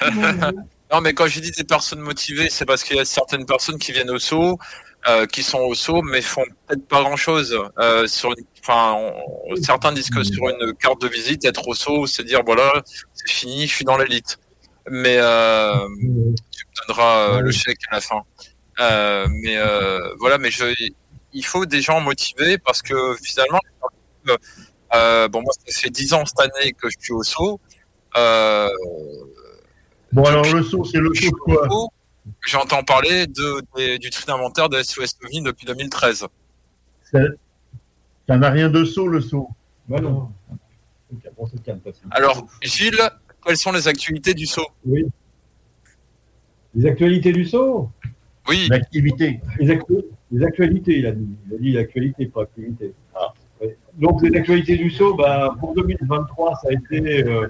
Non, 0.92 1.00
mais 1.00 1.14
quand 1.14 1.26
je 1.26 1.40
dis 1.40 1.50
des 1.50 1.64
personnes 1.64 1.98
motivées, 2.00 2.48
c'est 2.48 2.64
parce 2.64 2.84
qu'il 2.84 2.96
y 2.96 3.00
a 3.00 3.04
certaines 3.04 3.44
personnes 3.44 3.76
qui 3.78 3.90
viennent 3.90 4.10
au 4.10 4.20
saut, 4.20 4.56
euh, 5.08 5.26
qui 5.26 5.42
sont 5.42 5.58
au 5.58 5.74
saut, 5.74 6.00
mais 6.02 6.22
font 6.22 6.44
peut-être 6.68 6.86
pas 6.86 7.02
grand-chose. 7.02 7.58
Euh, 7.80 8.06
sur 8.06 8.30
une- 8.30 8.44
enfin, 8.60 8.92
on- 8.94 9.56
certains 9.56 9.92
disent 9.92 10.10
que 10.10 10.22
sur 10.22 10.48
une 10.48 10.74
carte 10.74 11.00
de 11.02 11.08
visite, 11.08 11.44
être 11.44 11.66
au 11.66 11.74
saut, 11.74 12.06
c'est 12.06 12.22
dire 12.22 12.42
voilà, 12.46 12.82
c'est 13.14 13.28
fini, 13.28 13.66
je 13.66 13.74
suis 13.74 13.84
dans 13.84 13.96
l'élite. 13.96 14.38
Mais 14.88 15.16
euh, 15.18 15.74
tu 15.98 16.06
me 16.06 16.86
donneras 16.86 17.40
le 17.40 17.50
chèque 17.50 17.80
à 17.90 17.96
la 17.96 18.00
fin. 18.00 18.22
Mais 19.42 19.56
voilà, 20.20 20.38
mais 20.38 20.52
je, 20.52 20.66
il 21.32 21.44
faut 21.44 21.66
des 21.66 21.80
gens 21.82 22.00
motivés 22.00 22.58
parce 22.58 22.80
que 22.80 23.16
finalement, 23.24 23.58
euh, 24.96 25.28
bon, 25.28 25.42
moi, 25.42 25.52
ça 25.66 25.80
fait 25.80 25.90
10 25.90 26.12
ans 26.14 26.24
cette 26.26 26.40
année 26.40 26.72
que 26.72 26.88
je 26.88 26.96
suis 26.98 27.12
au 27.12 27.22
saut. 27.22 27.60
Euh, 28.16 28.68
Bon, 30.12 30.24
alors 30.24 30.44
le 30.54 30.62
saut, 30.62 30.84
c'est 30.84 30.98
le 30.98 31.12
saut 31.14 31.30
quoi 31.32 31.68
J'entends 32.46 32.82
parler 32.82 33.26
de, 33.26 33.96
du 33.98 34.08
tri 34.10 34.24
d'inventaire 34.26 34.68
de 34.68 34.80
SOS 34.82 35.16
OVNI 35.24 35.42
depuis 35.42 35.66
2013. 35.66 36.26
Ça 37.12 38.36
n'a 38.36 38.50
rien 38.50 38.70
de 38.70 38.84
saut, 38.84 39.08
le 39.08 39.20
saut. 39.20 39.48
bah 39.88 40.00
non. 40.00 40.30
Alors, 42.10 42.46
Gilles, 42.62 42.98
quelles 43.44 43.56
sont 43.56 43.72
les 43.72 43.86
actualités 43.88 44.32
du 44.34 44.46
saut? 44.46 44.66
Oui. 44.84 45.04
Les 46.74 46.86
actualités 46.86 47.32
du 47.32 47.44
saut? 47.44 47.90
Oui, 48.48 48.68
L'activité. 48.70 49.40
les, 49.58 49.70
actu- 49.70 50.04
les 50.30 50.44
actualités, 50.44 50.98
il 50.98 51.06
a 51.06 51.12
dit. 51.12 51.28
Il 51.48 51.54
a 51.54 51.58
dit 51.58 51.72
l'actualité, 51.72 52.26
pas 52.26 52.42
activité. 52.42 52.92
Ah. 53.14 53.34
Donc, 53.94 54.22
les 54.22 54.36
actualités 54.38 54.76
du 54.76 54.90
saut, 54.90 55.14
bah, 55.14 55.54
pour 55.58 55.74
2023, 55.74 56.56
ça 56.62 56.68
a 56.68 56.72
été 56.72 57.24
euh, 57.24 57.48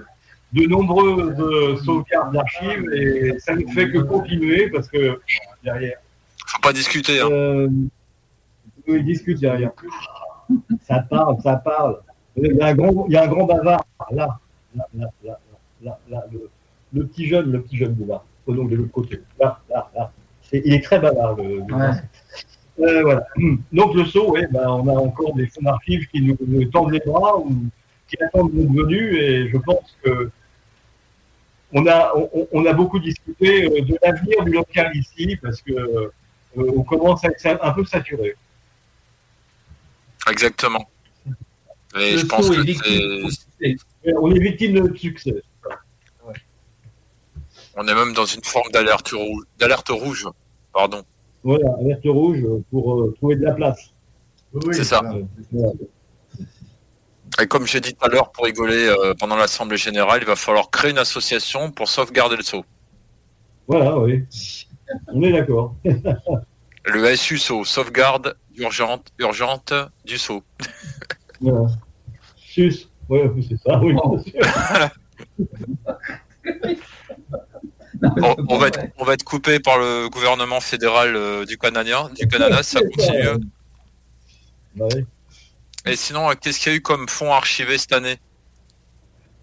de 0.53 0.63
nombreuses 0.67 1.35
euh, 1.39 1.75
sauvegardes 1.83 2.33
d'archives 2.33 2.89
et 2.93 3.37
ça 3.39 3.53
ne 3.55 3.65
fait 3.67 3.89
que 3.91 3.97
continuer 3.99 4.69
parce 4.69 4.87
que 4.87 5.19
derrière. 5.63 5.97
faut 6.45 6.61
pas 6.61 6.71
discuter. 6.73 7.19
Hein. 7.19 7.27
Euh, 7.29 7.67
oui, 8.87 9.03
discute 9.03 9.39
derrière. 9.41 9.71
Ça 10.83 10.99
parle, 11.09 11.35
ça 11.41 11.57
parle. 11.57 11.99
Il 12.37 12.55
y 12.55 12.61
a 12.61 12.67
un 12.67 12.75
grand, 12.75 13.05
il 13.07 13.13
y 13.13 13.17
a 13.17 13.23
un 13.23 13.27
grand 13.27 13.43
bavard 13.45 13.83
là, 14.11 14.39
là, 14.75 14.85
là, 14.95 15.09
là, 15.25 15.39
là, 15.83 15.99
là, 16.09 16.23
le, 16.31 16.49
le 16.93 17.05
petit 17.07 17.27
jeune, 17.27 17.51
le 17.51 17.61
petit 17.61 17.75
jeune 17.75 17.93
boulard, 17.93 18.23
au 18.45 18.53
nom 18.53 18.63
de 18.63 18.75
l'autre 18.77 18.91
côté. 18.91 19.19
Là, 19.39 19.59
là, 19.69 19.89
là. 19.95 20.11
Il 20.53 20.73
est 20.73 20.81
très 20.83 20.99
bavard. 20.99 21.35
Le, 21.35 21.43
le- 21.67 21.73
Ouais. 21.75 21.91
Euh, 22.79 23.01
voilà. 23.01 23.25
Donc 23.71 23.95
le 23.95 24.05
saut, 24.05 24.31
ouais, 24.31 24.47
ben, 24.51 24.67
on 24.67 24.87
a 24.87 24.99
encore 24.99 25.33
des 25.35 25.47
fonds 25.47 25.61
d'archives 25.63 26.07
qui 26.07 26.21
nous, 26.21 26.37
nous 26.47 26.65
tendent 26.65 26.91
les 26.91 26.99
bras 26.99 27.37
ou 27.39 27.51
qui 28.07 28.17
attendent 28.23 28.53
notre 28.53 28.71
venue 28.71 29.17
et 29.17 29.49
je 29.49 29.57
pense 29.57 29.97
que 30.03 30.29
on 31.73 31.85
a, 31.85 32.13
on, 32.15 32.47
on 32.51 32.65
a 32.65 32.73
beaucoup 32.73 32.99
discuté 32.99 33.65
euh, 33.65 33.81
de 33.81 33.97
l'avenir 34.01 34.43
du 34.45 34.51
local 34.51 34.91
ici 34.95 35.37
parce 35.41 35.61
que 35.61 35.73
euh, 35.73 36.11
on 36.55 36.83
commence 36.83 37.23
à 37.25 37.29
être 37.29 37.63
un 37.63 37.71
peu 37.71 37.83
saturé. 37.83 38.35
Exactement. 40.29 40.89
Et 41.95 42.13
Le 42.13 42.17
je 42.19 42.25
pense 42.25 42.47
saut 42.47 42.53
est 42.53 43.75
On 44.15 44.31
est 44.33 44.39
victime 44.39 44.73
de 44.73 44.79
notre 44.81 44.97
succès. 44.97 45.41
on 47.75 47.87
est 47.87 47.95
même 47.95 48.13
dans 48.13 48.25
une 48.25 48.43
forme 48.43 48.71
d'alerte 48.71 49.09
rouge. 49.09 49.43
D'alerte 49.57 49.89
rouge. 49.89 50.27
Pardon. 50.73 51.03
Voilà, 51.47 51.73
alerte 51.79 52.01
rouge 52.03 52.43
pour 52.69 52.99
euh, 52.99 53.13
trouver 53.15 53.37
de 53.37 53.43
la 53.45 53.53
place. 53.53 53.93
c'est 54.73 54.83
ça. 54.83 55.01
Et 57.41 57.47
comme 57.47 57.65
j'ai 57.65 57.79
dit 57.79 57.93
tout 57.93 58.03
à 58.05 58.09
l'heure, 58.09 58.33
pour 58.33 58.43
rigoler, 58.43 58.89
euh, 58.89 59.13
pendant 59.17 59.37
l'Assemblée 59.37 59.77
Générale, 59.77 60.19
il 60.23 60.27
va 60.27 60.35
falloir 60.35 60.69
créer 60.69 60.91
une 60.91 60.97
association 60.97 61.71
pour 61.71 61.87
sauvegarder 61.87 62.35
le 62.35 62.43
saut. 62.43 62.65
Voilà, 63.65 63.97
oui. 63.97 64.25
On 65.07 65.21
est 65.21 65.31
d'accord. 65.31 65.73
le 66.83 67.15
SUSO, 67.15 67.63
sauvegarde 67.63 68.35
urgente, 68.57 69.07
urgente 69.17 69.73
du 70.03 70.17
saut. 70.17 70.43
Voilà. 71.39 71.69
SUS, 72.35 72.89
oui, 73.07 73.47
c'est 73.47 73.57
ça, 73.61 73.79
oui. 73.79 73.95
on, 78.49 78.57
va 78.57 78.67
être, 78.67 78.79
on 78.97 79.05
va 79.05 79.13
être 79.13 79.23
coupé 79.23 79.59
par 79.59 79.77
le 79.77 80.09
gouvernement 80.09 80.59
fédéral 80.59 81.15
euh, 81.15 81.45
du 81.45 81.57
Canada, 81.57 82.09
du 82.15 82.27
Canada, 82.29 82.63
ça 82.63 82.79
continue. 82.81 83.45
Bah 84.75 84.85
Et 85.85 85.95
sinon, 85.95 86.29
euh, 86.29 86.33
qu'est-ce 86.39 86.59
qu'il 86.59 86.71
y 86.71 86.75
a 86.75 86.77
eu 86.77 86.81
comme 86.81 87.07
fonds 87.07 87.33
archivés 87.33 87.77
cette 87.77 87.93
année? 87.93 88.17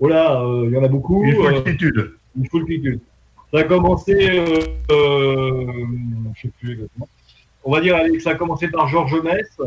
Oh 0.01 0.09
là, 0.09 0.43
il 0.65 0.71
y 0.71 0.77
en 0.77 0.85
a 0.85 0.89
beaucoup. 0.89 1.25
Une 1.25 1.35
foultitude. 1.35 2.15
une 2.37 2.49
foultitude. 2.49 3.01
Ça 3.53 3.61
a 3.61 3.65
commencé, 3.65 4.13
euh, 4.91 5.67
je 6.35 6.43
sais 6.43 6.53
plus 6.59 6.73
exactement. 6.73 7.09
On 7.63 7.73
va 7.73 7.81
dire 7.81 7.97
que 8.13 8.19
ça 8.19 8.31
a 8.31 8.35
commencé 8.35 8.69
par 8.69 8.89
Georges 8.89 9.23
Mess, 9.23 9.59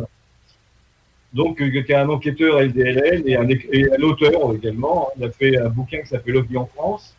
donc 1.33 1.57
qui 1.57 1.77
est 1.77 1.93
un 1.93 2.09
enquêteur 2.09 2.59
LDLN 2.61 3.23
et 3.25 3.35
un, 3.37 3.47
et 3.49 3.91
un 3.91 4.01
auteur 4.03 4.53
également. 4.53 5.09
Il 5.17 5.23
a 5.23 5.31
fait 5.31 5.57
un 5.57 5.69
bouquin 5.69 6.01
qui 6.01 6.07
s'appelle 6.07 6.35
L'OVNI 6.35 6.57
en 6.57 6.65
France. 6.67 7.16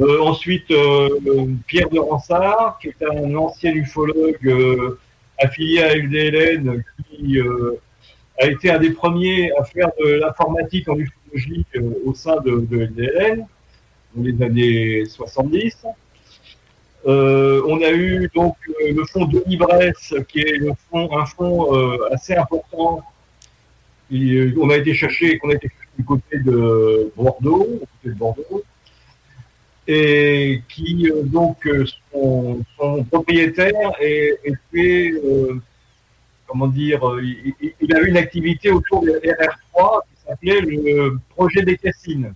Euh, 0.00 0.20
ensuite, 0.20 0.70
euh, 0.70 1.08
Pierre 1.66 1.90
de 1.90 1.98
Ransard, 1.98 2.78
qui 2.80 2.88
est 2.88 3.02
un 3.02 3.34
ancien 3.34 3.72
ufologue 3.72 4.38
euh, 4.46 4.98
affilié 5.38 5.82
à 5.82 5.94
LDLN, 5.94 6.82
qui 7.10 7.38
a 8.40 8.46
été 8.46 8.70
un 8.70 8.78
des 8.78 8.90
premiers 8.90 9.52
à 9.58 9.64
faire 9.64 9.90
de 10.00 10.12
l'informatique 10.14 10.88
en 10.88 10.96
ufologie 10.96 11.66
au 12.06 12.14
sein 12.14 12.40
de, 12.40 12.60
de, 12.60 12.84
LDLN 12.84 13.46
dans 14.14 14.22
les 14.22 14.42
années 14.42 15.04
70. 15.04 15.84
on 17.04 17.82
a 17.82 17.90
eu 17.90 18.30
donc 18.34 18.56
le 18.80 19.04
fonds 19.04 19.26
de 19.26 19.42
Bresse, 19.56 20.14
qui 20.28 20.40
est 20.40 20.56
le 20.56 20.72
fond, 20.90 21.14
un 21.16 21.26
fonds 21.26 21.70
assez 22.12 22.34
important. 22.34 23.02
on 24.10 24.70
a 24.70 24.76
été 24.76 24.94
cherché, 24.94 25.38
qu'on 25.38 25.50
a 25.50 25.54
été 25.54 25.68
cherché 25.68 25.88
du 25.98 26.04
côté 26.04 26.38
de 26.38 27.12
Bordeaux, 27.14 27.66
du 27.72 27.78
côté 27.80 28.08
de 28.14 28.14
Bordeaux 28.14 28.62
et 29.86 30.62
qui 30.68 31.10
euh, 31.10 31.22
donc 31.24 31.66
euh, 31.66 31.84
son, 32.12 32.64
son, 32.78 33.04
propriétaire 33.04 33.92
était, 34.00 35.12
euh, 35.24 35.60
comment 36.46 36.68
dire, 36.68 37.00
il, 37.80 37.94
a 37.94 38.00
eu 38.00 38.08
une 38.08 38.16
activité 38.16 38.70
autour 38.70 39.02
de 39.02 39.10
RR3 39.10 40.02
qui 40.02 40.22
s'appelait 40.24 40.60
le 40.60 41.18
projet 41.30 41.62
des 41.62 41.76
Cassines. 41.76 42.32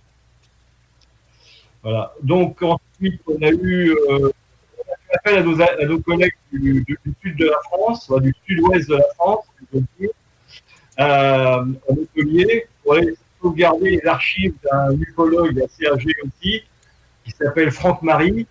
Voilà. 1.83 2.13
Donc 2.21 2.61
ensuite 2.61 3.21
on 3.27 3.41
a 3.41 3.51
eu 3.51 3.95
on 5.09 5.29
fait 5.29 5.37
à 5.37 5.43
nos, 5.43 5.61
à 5.61 5.85
nos 5.85 5.99
collègues 6.01 6.33
du, 6.51 6.85
sud 7.21 7.37
de 7.37 7.45
la 7.45 7.59
France, 7.63 8.11
du 8.21 8.33
sud-ouest 8.45 8.89
de 8.89 8.95
la 8.95 9.03
France, 9.15 9.45
à 10.97 11.63
Montpellier, 11.89 12.65
pour 12.83 12.95
aller 12.95 13.15
sauvegarder 13.41 13.91
les 13.91 14.05
archives 14.05 14.55
d'un 14.63 14.99
ufologue 14.99 15.61
assez 15.61 15.87
âgé 15.87 16.13
aussi, 16.25 16.63
qui 17.27 17.35
s'appelle 17.37 17.71
Franck 17.71 18.01
Marie, 18.03 18.47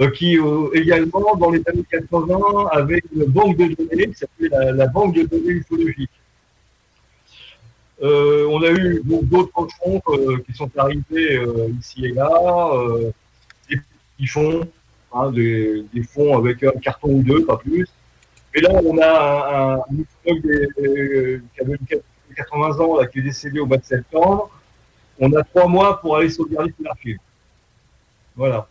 euh, 0.00 0.10
qui 0.10 0.38
euh, 0.38 0.68
également, 0.74 1.34
dans 1.36 1.50
les 1.50 1.62
années 1.66 1.84
80, 1.90 2.68
avait 2.72 3.00
une 3.14 3.24
banque 3.24 3.56
de 3.56 3.74
données 3.74 4.08
qui 4.08 4.14
s'appelait 4.14 4.50
la, 4.50 4.86
banque 4.86 5.14
de 5.14 5.22
données 5.22 5.52
ufologiques. 5.52 6.10
Euh, 8.02 8.46
on 8.50 8.62
a 8.62 8.70
eu 8.72 9.00
d'autres 9.04 9.68
fonds 9.78 10.02
qui 10.46 10.52
sont 10.52 10.70
arrivés 10.76 11.40
ici 11.80 12.04
et 12.04 12.12
là, 12.12 12.28
des 13.70 13.76
petits 13.76 14.26
fonds, 14.26 14.68
hein, 15.14 15.30
des, 15.32 15.86
fonds 16.12 16.36
avec 16.36 16.62
un 16.62 16.72
carton 16.72 17.08
ou 17.08 17.22
deux, 17.22 17.46
pas 17.46 17.56
plus. 17.56 17.88
Mais 18.54 18.60
là, 18.60 18.70
on 18.84 18.98
a 18.98 19.82
un, 19.88 19.94
ufologue 19.94 21.44
qui 21.54 21.60
avait 21.62 21.78
80 22.36 22.80
ans, 22.80 23.00
là, 23.00 23.06
qui 23.06 23.20
est 23.20 23.22
décédé 23.22 23.60
au 23.60 23.66
mois 23.66 23.78
de 23.78 23.84
septembre. 23.84 24.50
On 25.18 25.32
a 25.32 25.42
trois 25.42 25.66
mois 25.66 25.98
pour 26.02 26.18
aller 26.18 26.28
sauvegarder 26.28 26.72
tout 26.72 26.82
l'archive. 26.82 27.16
Voilà. 28.36 28.68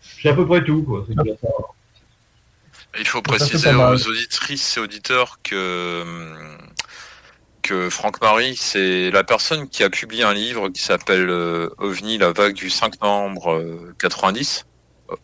C'est 0.00 0.28
à 0.28 0.34
peu 0.34 0.46
près 0.46 0.62
tout. 0.64 0.82
Quoi. 0.82 1.06
Il 2.98 3.06
faut 3.06 3.22
préciser 3.22 3.72
aux 3.74 4.08
auditrices 4.08 4.76
et 4.76 4.80
auditeurs 4.80 5.38
que, 5.42 6.04
que 7.62 7.88
Franck 7.88 8.20
Marie, 8.20 8.56
c'est 8.56 9.10
la 9.10 9.24
personne 9.24 9.68
qui 9.68 9.84
a 9.84 9.90
publié 9.90 10.24
un 10.24 10.34
livre 10.34 10.68
qui 10.68 10.82
s'appelle 10.82 11.30
euh, 11.30 11.68
OVNI, 11.78 12.18
la 12.18 12.32
vague 12.32 12.54
du 12.54 12.68
5 12.68 13.00
novembre 13.00 13.62
90. 13.98 14.66
Euh, 15.10 15.16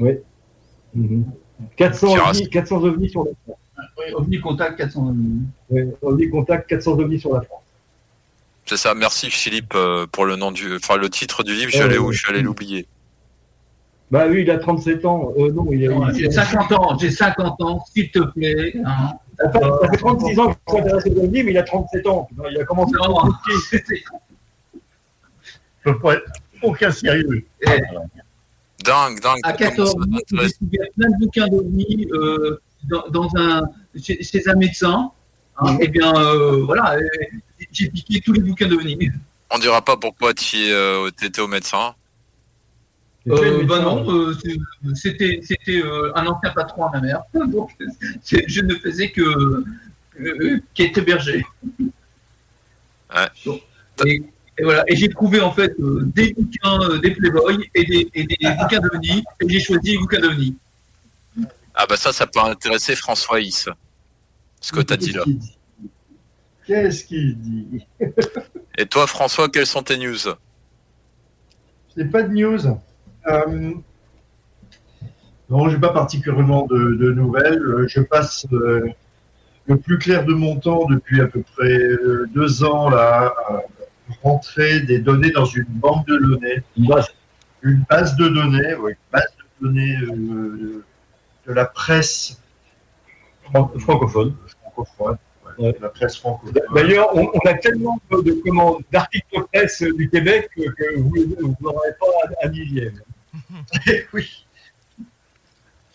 oui. 0.00 0.12
400, 1.76 2.14
mhm. 2.14 2.20
ovnis, 2.20 2.50
400 2.50 2.82
ovnis 2.82 3.10
sur 3.10 3.24
la 3.24 3.30
France. 3.44 3.58
Oui, 3.98 4.14
OVNI 4.14 4.40
Contact 4.40 4.76
400 4.78 5.08
ovnis. 5.08 5.42
Oui, 5.70 5.82
OVNI 6.02 6.30
Contact 6.30 6.68
400 6.68 6.98
ovnis 6.98 7.20
sur 7.20 7.34
la 7.34 7.42
France. 7.42 7.62
C'est 8.70 8.76
ça. 8.76 8.94
Merci 8.94 9.30
Philippe 9.30 9.72
euh, 9.74 10.06
pour 10.06 10.26
le 10.26 10.36
nom 10.36 10.52
du, 10.52 10.76
enfin 10.76 10.96
le 10.96 11.10
titre 11.10 11.42
du 11.42 11.54
livre. 11.54 11.72
J'allais 11.72 11.98
où? 11.98 12.12
J'allais 12.12 12.40
l'oublier. 12.40 12.86
Bah 14.12 14.26
oui, 14.28 14.42
il 14.42 14.50
a 14.52 14.58
37 14.58 15.04
ans. 15.06 15.32
Euh, 15.38 15.50
non, 15.50 15.66
il 15.72 15.88
a. 15.88 16.12
J'ai 16.12 16.30
50 16.30 16.70
ans. 16.70 16.96
J'ai 16.96 17.10
50 17.10 17.60
ans, 17.62 17.84
s'il 17.92 18.12
te 18.12 18.20
plaît. 18.20 18.74
Hein. 18.86 19.14
Ça, 19.40 19.50
fait, 19.50 19.96
36 19.96 20.38
ans 20.38 20.54
qu'il 20.68 20.76
s'intéresse 20.76 21.04
au 21.04 21.08
livre, 21.08 21.46
mais 21.46 21.50
il 21.50 21.58
a 21.58 21.64
37 21.64 22.06
ans. 22.06 22.28
Il 22.48 22.60
a 22.60 22.64
commencé 22.64 22.92
à 22.94 23.08
peu 25.82 25.98
près 25.98 26.22
aucun 26.62 26.92
sérieux. 26.92 27.44
Eh. 27.62 27.80
Dingue, 28.84 29.18
dingue. 29.20 29.40
À 29.42 29.52
14 29.52 29.94
ans, 29.96 29.96
il 30.30 30.38
y 30.70 30.78
a 30.78 30.84
plein 30.96 31.10
de 31.10 31.18
bouquins 31.18 31.48
d'OVNI 31.48 32.06
euh, 32.12 32.60
dans, 33.10 33.28
un, 33.34 33.62
chez, 34.00 34.48
un 34.48 34.54
médecin. 34.54 35.10
Hein, 35.58 35.76
et 35.80 35.86
eh 35.86 35.88
bien, 35.88 36.14
euh, 36.14 36.62
voilà, 36.64 36.96
j'ai 37.72 37.90
piqué 37.90 38.20
tous 38.20 38.32
les 38.32 38.40
bouquins 38.40 38.66
de 38.66 38.74
d'OVNI. 38.74 39.10
On 39.50 39.58
dira 39.58 39.82
pas 39.82 39.96
pourquoi 39.96 40.32
tu 40.32 40.56
euh, 40.56 41.10
étais 41.22 41.40
au 41.40 41.48
médecin 41.48 41.94
euh, 43.28 43.64
bah 43.64 43.80
non, 43.80 44.10
euh, 44.10 44.34
c'était 44.94 45.40
c'était 45.42 45.82
un 46.14 46.26
ancien 46.26 46.50
patron 46.52 46.86
à 46.86 46.92
ma 46.92 47.00
mère, 47.02 47.22
donc 47.34 47.70
je 48.24 48.60
ne 48.62 48.74
faisais 48.76 49.10
que 49.10 49.62
qu'être 50.72 51.00
berger. 51.04 51.44
Ouais. 53.14 53.56
et, 54.06 54.22
voilà, 54.62 54.84
et 54.88 54.96
j'ai 54.96 55.10
trouvé 55.10 55.40
en 55.40 55.52
fait 55.52 55.74
des 55.78 56.32
bouquins 56.32 56.98
des 56.98 57.10
Playboy 57.10 57.70
et 57.74 57.84
des, 57.84 58.08
et 58.14 58.24
des 58.24 58.36
bouquins 58.58 58.80
d'OVNI, 58.80 59.22
et 59.42 59.48
j'ai 59.48 59.60
choisi 59.60 59.92
les 59.92 59.98
bouquins 59.98 60.20
d'OVNI. 60.20 60.56
Ah 61.74 61.84
bah 61.86 61.98
ça, 61.98 62.14
ça 62.14 62.26
peut 62.26 62.40
intéresser 62.40 62.96
François 62.96 63.38
Is, 63.40 63.66
ce 64.62 64.72
que 64.72 64.80
tu 64.80 64.94
as 64.94 64.96
dit 64.96 65.12
là. 65.12 65.24
Qu'est-ce 66.66 67.04
qu'il 67.04 67.38
dit 67.38 67.86
Et 68.78 68.86
toi, 68.86 69.06
François, 69.06 69.48
quelles 69.48 69.66
sont 69.66 69.82
tes 69.82 69.96
news? 69.96 70.18
Je 70.18 72.02
n'ai 72.02 72.08
pas 72.08 72.22
de 72.22 72.32
news. 72.32 72.60
Euh... 73.26 73.72
Non, 75.50 75.68
je 75.68 75.74
n'ai 75.74 75.80
pas 75.80 75.92
particulièrement 75.92 76.66
de, 76.66 77.10
nouvelles. 77.12 77.60
Je 77.88 78.00
passe 78.00 78.46
euh, 78.52 78.88
le 79.66 79.76
plus 79.76 79.98
clair 79.98 80.24
de 80.24 80.32
mon 80.32 80.56
temps 80.56 80.86
depuis 80.86 81.20
à 81.20 81.26
peu 81.26 81.42
près 81.56 81.76
euh, 81.76 82.28
deux 82.32 82.62
ans 82.62 82.88
là, 82.88 83.34
à 83.48 83.62
rentrer 84.22 84.80
des 84.80 85.00
données 85.00 85.32
dans 85.32 85.44
une 85.44 85.64
banque 85.64 86.06
de 86.06 86.18
données. 86.18 86.62
Une 86.76 86.86
base, 86.86 87.08
une 87.62 87.82
base 87.90 88.16
de 88.16 88.28
données, 88.28 88.74
oui, 88.76 88.92
une 88.92 89.12
base 89.12 89.28
de 89.60 89.66
données 89.66 89.96
euh, 90.02 90.84
de 91.48 91.52
la 91.52 91.64
presse 91.64 92.40
francophone. 93.42 94.36
francophone 94.62 95.16
la 95.60 95.88
presse 95.88 96.16
francophone. 96.16 96.62
D'ailleurs, 96.74 97.14
on, 97.14 97.28
a 97.46 97.54
tellement 97.54 98.00
de 98.10 98.82
d'articles 98.90 99.26
de 99.36 99.42
presse 99.52 99.82
du 99.82 100.08
Québec 100.08 100.50
que, 100.56 100.98
vous 100.98 101.56
n'aurez 101.60 101.90
pas 101.98 102.06
un 102.44 102.48
dixième. 102.48 103.00
oui. 104.12 104.46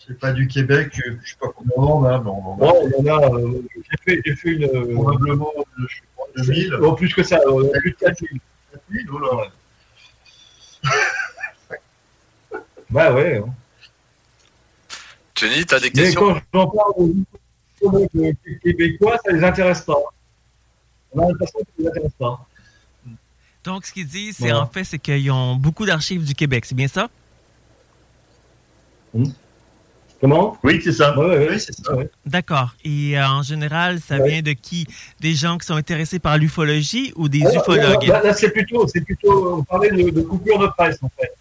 C'est 0.06 0.18
pas 0.20 0.32
du 0.32 0.46
Québec, 0.46 0.92
je 0.92 1.10
ne 1.10 1.16
sais 1.16 1.34
pas 1.40 1.48
combien 1.48 1.72
on 1.76 1.82
en 1.82 2.04
a, 2.04 2.20
mais 2.20 2.30
on 2.30 2.52
en 2.52 2.58
a. 2.60 2.66
y 2.88 3.10
en 3.10 3.22
a. 3.22 3.34
Euh, 3.34 3.62
j'ai 4.06 4.22
fait, 4.22 4.34
fait, 4.36 4.50
une. 4.50 4.64
Euh, 4.64 4.94
Probablement, 4.94 5.52
je 5.78 5.86
sais 5.86 6.02
pas, 6.16 6.22
2000. 6.36 6.68
Non, 6.80 6.94
plus 6.94 7.12
que 7.12 7.24
ça, 7.24 7.40
on 7.48 7.66
a 7.66 7.78
plus 7.80 7.90
de 7.90 7.96
4000. 7.96 8.40
4000, 8.72 9.06
oh 9.12 9.18
là. 9.18 9.50
bah 12.90 13.12
ouais. 13.14 13.38
Hein. 13.38 13.52
Jenny, 15.34 15.66
tu 15.66 15.74
as 15.74 15.80
des 15.80 15.90
questions? 15.90 16.34
Mais 16.34 16.40
quand 16.52 16.60
j'en 16.60 16.66
parle 16.68 16.92
les 16.98 17.14
Québécois, 18.62 19.16
ça 19.24 19.32
ne 19.32 19.38
les 19.38 19.44
intéresse 19.44 19.80
pas. 19.82 19.98
On 21.12 21.22
a 21.22 21.28
l'impression 21.28 21.58
que 21.60 21.64
ça 21.64 21.72
ne 21.78 21.84
les 21.84 21.90
intéresse 21.90 22.12
pas. 22.18 22.46
Donc, 23.64 23.84
ce 23.84 23.92
qu'ils 23.92 24.06
disent, 24.06 24.36
c'est 24.38 24.52
en 24.52 24.66
fait, 24.66 24.84
c'est 24.84 24.98
qu'ils 24.98 25.30
ont 25.30 25.56
beaucoup 25.56 25.86
d'archives 25.86 26.24
du 26.24 26.34
Québec, 26.34 26.64
c'est 26.64 26.74
bien 26.74 26.88
ça? 26.88 27.08
Hmm. 29.12 29.30
Comment? 30.20 30.56
Oui, 30.62 30.80
c'est 30.82 30.92
ça. 30.92 31.14
Oui, 31.18 31.60
c'est 31.60 31.74
ça. 31.74 31.92
D'accord. 32.24 32.74
Et 32.84 33.18
euh, 33.18 33.26
en 33.26 33.42
général, 33.42 34.00
ça 34.00 34.18
vient 34.18 34.40
de 34.40 34.52
qui? 34.52 34.86
Des 35.20 35.34
gens 35.34 35.58
qui 35.58 35.66
sont 35.66 35.74
intéressés 35.74 36.18
par 36.18 36.38
l'ufologie 36.38 37.12
ou 37.16 37.28
des 37.28 37.40
ufologues? 37.40 38.06
Là, 38.06 38.32
c'est 38.32 38.50
plutôt, 38.50 38.86
c'est 38.88 39.02
plutôt, 39.02 39.58
on 39.58 39.64
parlait 39.64 39.90
de, 39.90 40.10
de 40.10 40.22
coupures 40.22 40.58
de 40.58 40.68
presse 40.68 40.98
en 41.02 41.10
fait. 41.20 41.32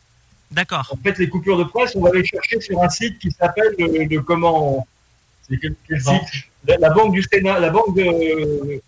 D'accord. 0.51 0.89
En 0.91 0.97
fait, 0.97 1.17
les 1.17 1.29
coupures 1.29 1.57
de 1.57 1.63
presse, 1.63 1.95
on 1.95 2.01
va 2.01 2.11
les 2.11 2.25
chercher 2.25 2.59
sur 2.59 2.81
un 2.81 2.89
site 2.89 3.17
qui 3.19 3.31
s'appelle 3.31 3.75
le, 3.77 4.19
comment 4.19 4.85
La, 6.67 6.89
banque 6.89 7.13
du 7.13 7.21
Sénat, 7.21 7.59
la 7.59 7.69
banque 7.69 7.95
de, 7.95 8.81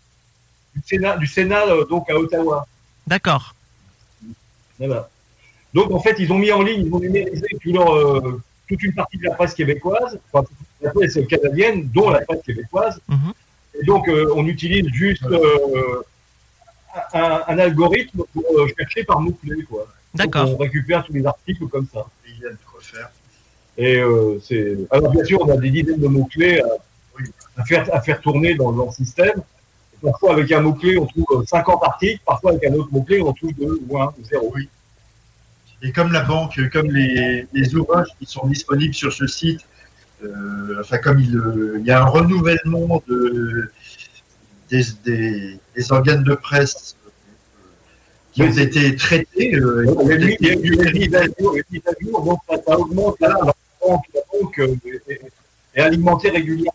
du 0.76 0.82
Sénat, 0.86 1.18
du 1.18 1.28
Sénat 1.28 1.68
euh, 1.68 1.86
donc 1.86 2.10
à 2.10 2.16
Ottawa. 2.16 2.68
D'accord. 3.06 3.54
Voilà. 4.80 5.10
Donc 5.74 5.92
en 5.92 6.00
fait, 6.00 6.16
ils 6.20 6.32
ont 6.32 6.40
mis 6.40 6.52
en 6.52 6.64
ligne, 6.64 6.86
ils 6.88 6.94
ont 6.94 7.00
numérisé 7.00 7.48
tout 7.62 7.72
leur, 7.72 7.96
euh, 7.96 8.42
toute 8.68 8.84
une 8.84 8.94
partie 8.94 9.18
de 9.18 9.26
la 9.26 9.36
presse 9.36 9.54
québécoise, 9.54 10.20
enfin, 10.32 10.48
la 10.82 10.92
presse 10.92 11.18
canadienne, 11.30 11.88
dont 11.94 12.10
la 12.10 12.22
presse 12.22 12.42
québécoise. 12.44 13.00
Mhm. 13.08 13.34
Et 13.80 13.86
donc, 13.86 14.08
euh, 14.08 14.32
on 14.36 14.46
utilise 14.48 14.88
juste 14.90 15.26
euh, 15.26 16.04
un, 17.14 17.60
algorithme 17.60 18.24
pour 18.34 18.44
euh, 18.58 18.68
chercher 18.78 19.04
par 19.04 19.20
mots-clés. 19.20 19.66
D'accord. 20.14 20.50
On 20.52 20.58
récupère 20.58 21.06
tous 21.06 21.14
les 21.14 21.26
articles 21.26 21.68
comme 21.68 21.88
ça. 21.94 22.06
Et 23.78 24.02
c'est. 24.42 24.78
Alors, 24.90 25.12
bien 25.12 25.24
sûr, 25.24 25.40
on 25.42 25.52
a 25.52 25.58
des 25.58 25.70
dizaines 25.70 26.00
de 26.00 26.08
mots-clés 26.08 26.62
à, 27.58 27.64
faire, 27.66 27.88
à 27.94 28.02
faire 28.02 28.20
tourner 28.22 28.56
dans, 28.56 28.72
le 28.72 28.92
système. 28.92 29.42
parfois, 30.02 30.34
avec 30.34 30.52
un 30.52 30.62
mot-clé, 30.62 30.98
on 30.98 31.06
trouve 31.06 31.46
50 31.46 31.84
articles. 31.84 32.22
Parfois, 32.26 32.52
avec 32.52 32.66
un 32.66 32.74
autre 32.74 32.90
mot-clé, 32.92 33.22
on 33.22 33.34
trouve 33.34 33.54
2 33.54 33.80
ou 33.88 34.00
1 34.00 34.06
ou 34.06 34.24
0. 34.24 34.52
Oui. 34.56 34.70
Et 35.84 35.92
comme 35.92 36.12
la 36.12 36.24
banque, 36.24 36.60
comme 36.72 36.90
les, 36.92 37.76
ouvrages 37.76 38.08
qui 38.20 38.26
sont 38.26 38.48
disponibles 38.48 38.96
sur 38.96 39.14
ce 39.14 39.28
site, 39.28 39.62
euh, 40.24 40.82
enfin 40.82 40.98
comme 40.98 41.20
il, 41.20 41.84
y 41.86 41.92
a 41.92 42.02
un 42.02 42.06
renouvellement 42.06 43.04
de, 43.08 43.72
des, 44.70 45.92
organes 45.92 46.24
de 46.24 46.34
presse 46.34 46.96
qui 48.34 48.42
ont 48.42 48.52
été 48.52 48.96
traités. 48.96 49.56
Euh, 49.56 49.86
il 50.10 50.48
y 50.48 50.50
a 50.50 50.54
eu 50.54 50.94
mise 50.94 51.16
à 51.16 51.26
jour, 51.40 52.24
donc 52.24 52.40
ça, 52.50 52.80
augmente 52.80 53.18
la 53.20 53.38
banque, 53.88 54.06
la 54.14 54.22
banque 54.32 54.60
euh, 54.60 54.76
est, 55.74 55.82
alimentée 55.82 56.30
régulièrement. 56.30 56.72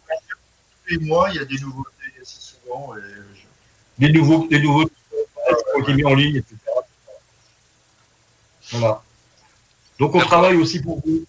Tous 0.84 0.94
les 0.94 1.06
mois, 1.06 1.28
il 1.30 1.36
y 1.36 1.38
a 1.38 1.44
des 1.44 1.58
nouveautés 1.58 1.90
assez 2.20 2.40
souvent. 2.40 2.94
Des 3.98 4.12
nouveaux, 4.12 4.46
des 4.48 4.60
nouveaux 4.60 4.86
qui 4.86 4.92
ont 5.76 5.82
été 5.82 5.94
mis 5.94 6.04
en 6.04 6.14
ligne, 6.14 6.36
etc. 6.36 6.56
Voilà. 8.72 9.02
Donc 9.98 10.14
on 10.14 10.20
travaille 10.20 10.56
aussi 10.56 10.80
pour 10.80 11.00
vous. 11.04 11.24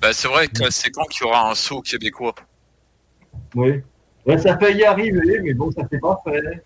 Bah, 0.00 0.12
c'est 0.12 0.28
vrai 0.28 0.48
que 0.48 0.70
c'est 0.70 0.90
quand 0.90 1.04
qu'il 1.04 1.26
y 1.26 1.28
aura 1.28 1.50
un 1.50 1.54
saut 1.54 1.80
québécois? 1.80 2.34
Oui. 3.54 3.82
ça 4.42 4.54
peut 4.56 4.74
y 4.74 4.84
arriver, 4.84 5.40
mais 5.40 5.54
bon, 5.54 5.70
ça 5.72 5.82
ne 5.82 5.88
s'est 5.88 5.98
pas 5.98 6.20
fait. 6.24 6.64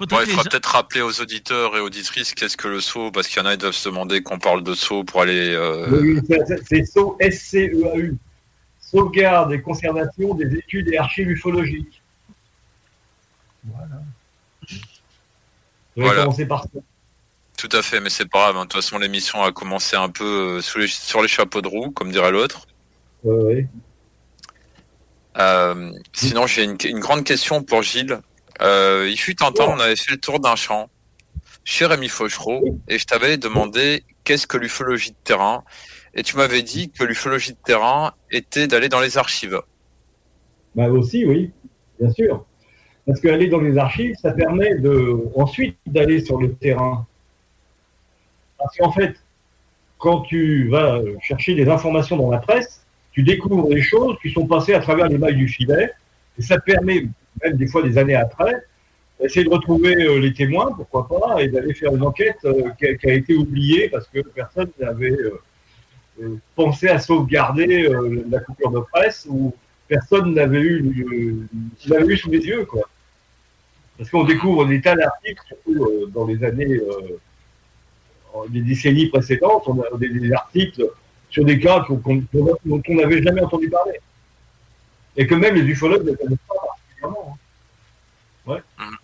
Il 0.00 0.08
faudra 0.08 0.44
peut-être 0.44 0.66
rappeler 0.66 1.02
aux 1.02 1.20
auditeurs 1.20 1.76
et 1.76 1.80
auditrices 1.80 2.34
qu'est-ce 2.34 2.56
que 2.56 2.68
le 2.68 2.80
saut, 2.80 3.10
parce 3.10 3.28
qu'il 3.28 3.42
y 3.42 3.44
en 3.44 3.46
a 3.46 3.52
qui 3.52 3.58
doivent 3.58 3.74
se 3.74 3.88
demander 3.88 4.22
qu'on 4.22 4.38
parle 4.38 4.62
de 4.62 4.74
saut 4.74 5.04
pour 5.04 5.22
aller. 5.22 5.54
Euh, 5.54 5.86
oui, 5.90 6.20
c'est 6.68 6.84
saut 6.84 7.16
SCEAU. 7.20 8.16
Sauvegarde 8.80 9.52
et 9.52 9.62
conservation 9.62 10.34
des 10.34 10.52
études 10.56 10.88
et 10.88 10.98
archives 10.98 11.30
ufologiques. 11.30 12.02
Voilà. 13.64 14.02
Voilà. 15.96 16.26
Tout 17.56 17.68
à 17.72 17.82
fait, 17.82 18.00
mais 18.00 18.10
c'est 18.10 18.28
pas 18.28 18.44
grave. 18.44 18.56
Hein. 18.56 18.60
De 18.60 18.68
toute 18.68 18.82
façon, 18.82 18.98
l'émission 18.98 19.42
a 19.42 19.52
commencé 19.52 19.94
un 19.94 20.08
peu 20.08 20.58
euh, 20.58 20.60
sur 20.62 21.20
les 21.20 21.28
chapeaux 21.28 21.60
de 21.60 21.68
roue, 21.68 21.90
comme 21.90 22.10
dirait 22.10 22.32
l'autre. 22.32 22.66
Oui. 23.22 23.66
Euh, 25.38 25.92
sinon, 26.12 26.46
j'ai 26.46 26.64
une, 26.64 27.00
grande 27.00 27.24
question 27.24 27.62
pour 27.62 27.82
Gilles. 27.82 28.18
Euh, 28.60 29.08
il 29.10 29.18
fut 29.18 29.42
un 29.42 29.52
temps, 29.52 29.72
on 29.72 29.80
avait 29.80 29.96
fait 29.96 30.12
le 30.12 30.18
tour 30.18 30.40
d'un 30.40 30.56
champ 30.56 30.90
chez 31.64 31.86
Rémi 31.86 32.08
Fauchereau 32.08 32.80
et 32.88 32.98
je 32.98 33.04
t'avais 33.04 33.36
demandé 33.36 34.04
qu'est-ce 34.24 34.46
que 34.46 34.56
l'ufologie 34.56 35.10
de 35.10 35.16
terrain. 35.24 35.64
Et 36.14 36.22
tu 36.22 36.36
m'avais 36.36 36.62
dit 36.62 36.90
que 36.90 37.04
l'ufologie 37.04 37.52
de 37.52 37.58
terrain 37.64 38.12
était 38.30 38.66
d'aller 38.66 38.88
dans 38.88 39.00
les 39.00 39.16
archives. 39.16 39.60
Bah 40.74 40.88
aussi, 40.88 41.24
oui, 41.24 41.52
bien 42.00 42.10
sûr. 42.12 42.44
Parce 43.06 43.20
qu'aller 43.20 43.48
dans 43.48 43.60
les 43.60 43.78
archives, 43.78 44.14
ça 44.20 44.32
permet 44.32 44.76
de, 44.76 45.24
ensuite 45.34 45.76
d'aller 45.86 46.24
sur 46.24 46.38
le 46.38 46.52
terrain. 46.54 47.06
Parce 48.58 48.76
qu'en 48.76 48.92
fait, 48.92 49.14
quand 49.98 50.20
tu 50.22 50.68
vas 50.68 51.00
chercher 51.22 51.54
des 51.54 51.68
informations 51.68 52.16
dans 52.16 52.30
la 52.30 52.38
presse, 52.38 52.84
tu 53.12 53.22
découvres 53.22 53.68
des 53.68 53.82
choses 53.82 54.16
qui 54.22 54.30
sont 54.30 54.46
passées 54.46 54.74
à 54.74 54.80
travers 54.80 55.08
les 55.08 55.18
mailles 55.18 55.36
du 55.36 55.48
filet. 55.48 55.92
Et 56.38 56.42
ça 56.42 56.58
permet, 56.58 57.06
même 57.42 57.56
des 57.56 57.66
fois 57.66 57.82
des 57.82 57.98
années 57.98 58.14
après, 58.14 58.64
d'essayer 59.20 59.44
de 59.44 59.50
retrouver 59.50 59.94
euh, 59.94 60.18
les 60.18 60.32
témoins, 60.32 60.72
pourquoi 60.72 61.08
pas, 61.08 61.42
et 61.42 61.48
d'aller 61.48 61.74
faire 61.74 61.94
une 61.94 62.02
enquête 62.02 62.38
euh, 62.44 62.70
qui 62.78 62.86
a, 62.86 63.12
été 63.12 63.34
oubliée 63.34 63.88
parce 63.88 64.06
que 64.08 64.20
personne 64.20 64.70
n'avait 64.80 65.16
euh, 66.20 66.38
pensé 66.54 66.88
à 66.88 66.98
sauvegarder 66.98 67.88
la 68.30 68.40
coupure 68.40 68.70
de 68.70 68.80
presse 68.92 69.26
ou 69.28 69.54
personne 69.88 70.34
n'avait 70.34 70.60
eu, 70.60 71.48
sous 71.78 72.30
les 72.30 72.46
yeux, 72.46 72.64
quoi. 72.64 72.82
Parce 73.96 74.10
qu'on 74.10 74.24
découvre 74.24 74.66
des 74.66 74.80
tas 74.80 74.94
d'articles, 74.94 75.42
surtout 75.46 76.06
dans 76.08 76.26
les 76.26 76.42
années, 76.44 76.80
des 78.48 78.60
décennies 78.60 79.06
précédentes, 79.06 79.64
on 79.66 79.80
a 79.80 79.98
des, 79.98 80.32
articles 80.32 80.86
sur 81.30 81.44
des 81.44 81.58
cas 81.58 81.86
dont 81.88 82.82
on 82.88 82.94
n'avait 82.94 83.22
jamais 83.22 83.40
entendu 83.40 83.68
parler. 83.70 83.98
Et 85.16 85.26
que 85.26 85.34
même 85.34 85.54
les 85.54 85.62
ufologues 85.62 86.04
ne 86.04 86.12
connaissent 86.12 86.38
pas 86.48 86.59
Hein. 87.02 87.14
Ouais. 88.46 88.62
Mmh. 88.78 88.96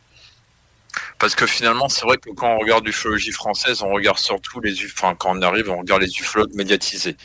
Parce 1.19 1.35
que 1.35 1.47
finalement, 1.47 1.89
c'est 1.89 2.05
vrai 2.05 2.19
que 2.19 2.31
quand 2.31 2.55
on 2.55 2.59
regarde 2.59 2.85
l'ufologie 2.85 3.33
française, 3.33 3.83
on 3.83 3.91
regarde 3.91 4.19
surtout 4.19 4.61
les 4.61 4.75
enfin 4.85 5.15
quand 5.15 5.37
on 5.37 5.43
arrive, 5.43 5.71
on 5.71 5.79
regarde 5.79 6.03
les 6.03 6.13
ufologues 6.19 6.55
médiatisés. 6.55 7.17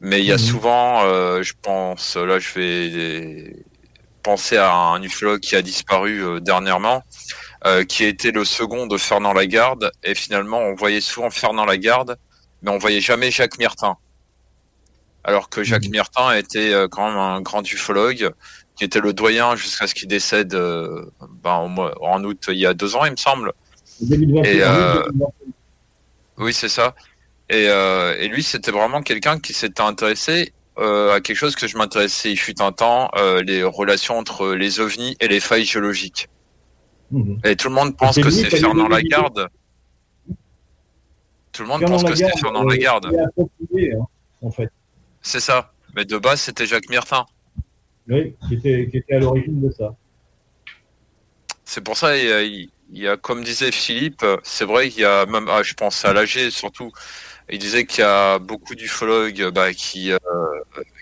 Mais 0.00 0.20
il 0.20 0.26
y 0.26 0.32
a 0.32 0.36
mmh. 0.36 0.38
souvent, 0.38 1.04
euh, 1.04 1.42
je 1.42 1.52
pense, 1.60 2.16
là 2.16 2.38
je 2.38 2.52
vais 2.54 3.56
penser 4.22 4.56
à 4.56 4.74
un 4.74 5.02
ufologue 5.02 5.40
qui 5.40 5.56
a 5.56 5.62
disparu 5.62 6.24
euh, 6.24 6.40
dernièrement, 6.40 7.02
euh, 7.66 7.84
qui 7.84 8.04
était 8.04 8.32
le 8.32 8.44
second 8.44 8.86
de 8.86 8.96
Fernand 8.98 9.32
Lagarde, 9.32 9.92
et 10.02 10.14
finalement 10.14 10.58
on 10.58 10.74
voyait 10.74 11.00
souvent 11.00 11.30
Fernand 11.30 11.64
Lagarde, 11.64 12.18
mais 12.62 12.70
on 12.70 12.78
voyait 12.78 13.00
jamais 13.00 13.30
Jacques 13.30 13.58
Myrtin. 13.58 13.96
Alors 15.22 15.50
que 15.50 15.62
Jacques 15.62 15.86
mmh. 15.86 15.92
Myrtin 15.92 16.32
était 16.34 16.74
quand 16.90 17.08
même 17.08 17.18
un 17.18 17.40
grand 17.42 17.62
ufologue, 17.70 18.32
qui 18.80 18.84
était 18.86 19.00
le 19.00 19.12
doyen 19.12 19.56
jusqu'à 19.56 19.86
ce 19.86 19.94
qu'il 19.94 20.08
décède 20.08 20.54
ben, 20.54 21.76
en 22.00 22.24
août 22.24 22.46
il 22.48 22.56
y 22.56 22.64
a 22.64 22.72
deux 22.72 22.96
ans, 22.96 23.04
il 23.04 23.10
me 23.10 23.16
semble. 23.16 23.52
Et, 24.10 24.62
oui, 26.38 26.54
c'est 26.54 26.70
ça. 26.70 26.94
Et, 27.50 27.64
et 27.64 28.28
lui, 28.28 28.42
c'était 28.42 28.70
vraiment 28.70 29.02
quelqu'un 29.02 29.38
qui 29.38 29.52
s'était 29.52 29.82
intéressé 29.82 30.54
euh, 30.80 31.12
à 31.12 31.20
quelque 31.20 31.36
chose 31.36 31.56
que 31.56 31.66
je 31.66 31.76
m'intéressais, 31.76 32.30
il 32.30 32.38
fut 32.38 32.62
un 32.62 32.72
temps, 32.72 33.10
euh, 33.16 33.42
les 33.42 33.62
relations 33.62 34.16
entre 34.16 34.54
les 34.54 34.80
ovnis 34.80 35.14
et 35.20 35.28
les 35.28 35.40
failles 35.40 35.64
géologiques. 35.64 36.28
Mhm. 37.10 37.40
Et 37.44 37.54
tout 37.56 37.68
le 37.68 37.74
monde 37.74 37.96
pense 37.96 38.16
que 38.16 38.30
c'est 38.30 38.48
Fernand 38.48 38.88
Lagarde. 38.88 39.48
Tout 41.52 41.62
le 41.62 41.68
monde 41.68 41.82
pense 41.82 42.02
que 42.04 42.14
c'est 42.14 42.38
Fernand 42.38 42.64
euh, 42.64 42.70
Lagarde. 42.70 43.06
Hein, 43.06 44.06
en 44.40 44.50
fait. 44.50 44.70
C'est 45.20 45.40
ça. 45.40 45.72
Mais 45.94 46.06
de 46.06 46.16
base, 46.16 46.40
c'était 46.40 46.66
Jacques 46.66 46.88
Myrtin. 46.88 47.26
Oui, 48.10 48.34
qui 48.48 48.54
était, 48.54 48.88
qui 48.90 48.96
était 48.98 49.14
à 49.14 49.18
l'origine 49.20 49.60
de 49.60 49.70
ça. 49.70 49.94
C'est 51.64 51.82
pour 51.82 51.96
ça, 51.96 52.16
il 52.16 52.68
y, 52.90 53.06
a, 53.06 53.16
comme 53.16 53.44
disait 53.44 53.70
Philippe, 53.70 54.26
c'est 54.42 54.64
vrai 54.64 54.88
qu'il 54.88 55.02
y 55.02 55.04
a 55.04 55.24
même, 55.26 55.46
ah, 55.48 55.62
je 55.62 55.74
pense 55.74 56.04
à 56.04 56.12
l'AG 56.12 56.50
surtout, 56.50 56.90
il 57.48 57.60
disait 57.60 57.86
qu'il 57.86 58.02
y 58.02 58.06
a 58.06 58.40
beaucoup 58.40 58.74
d'ufologues 58.74 59.50
bah, 59.54 59.72
qui, 59.72 60.10
euh, 60.10 60.18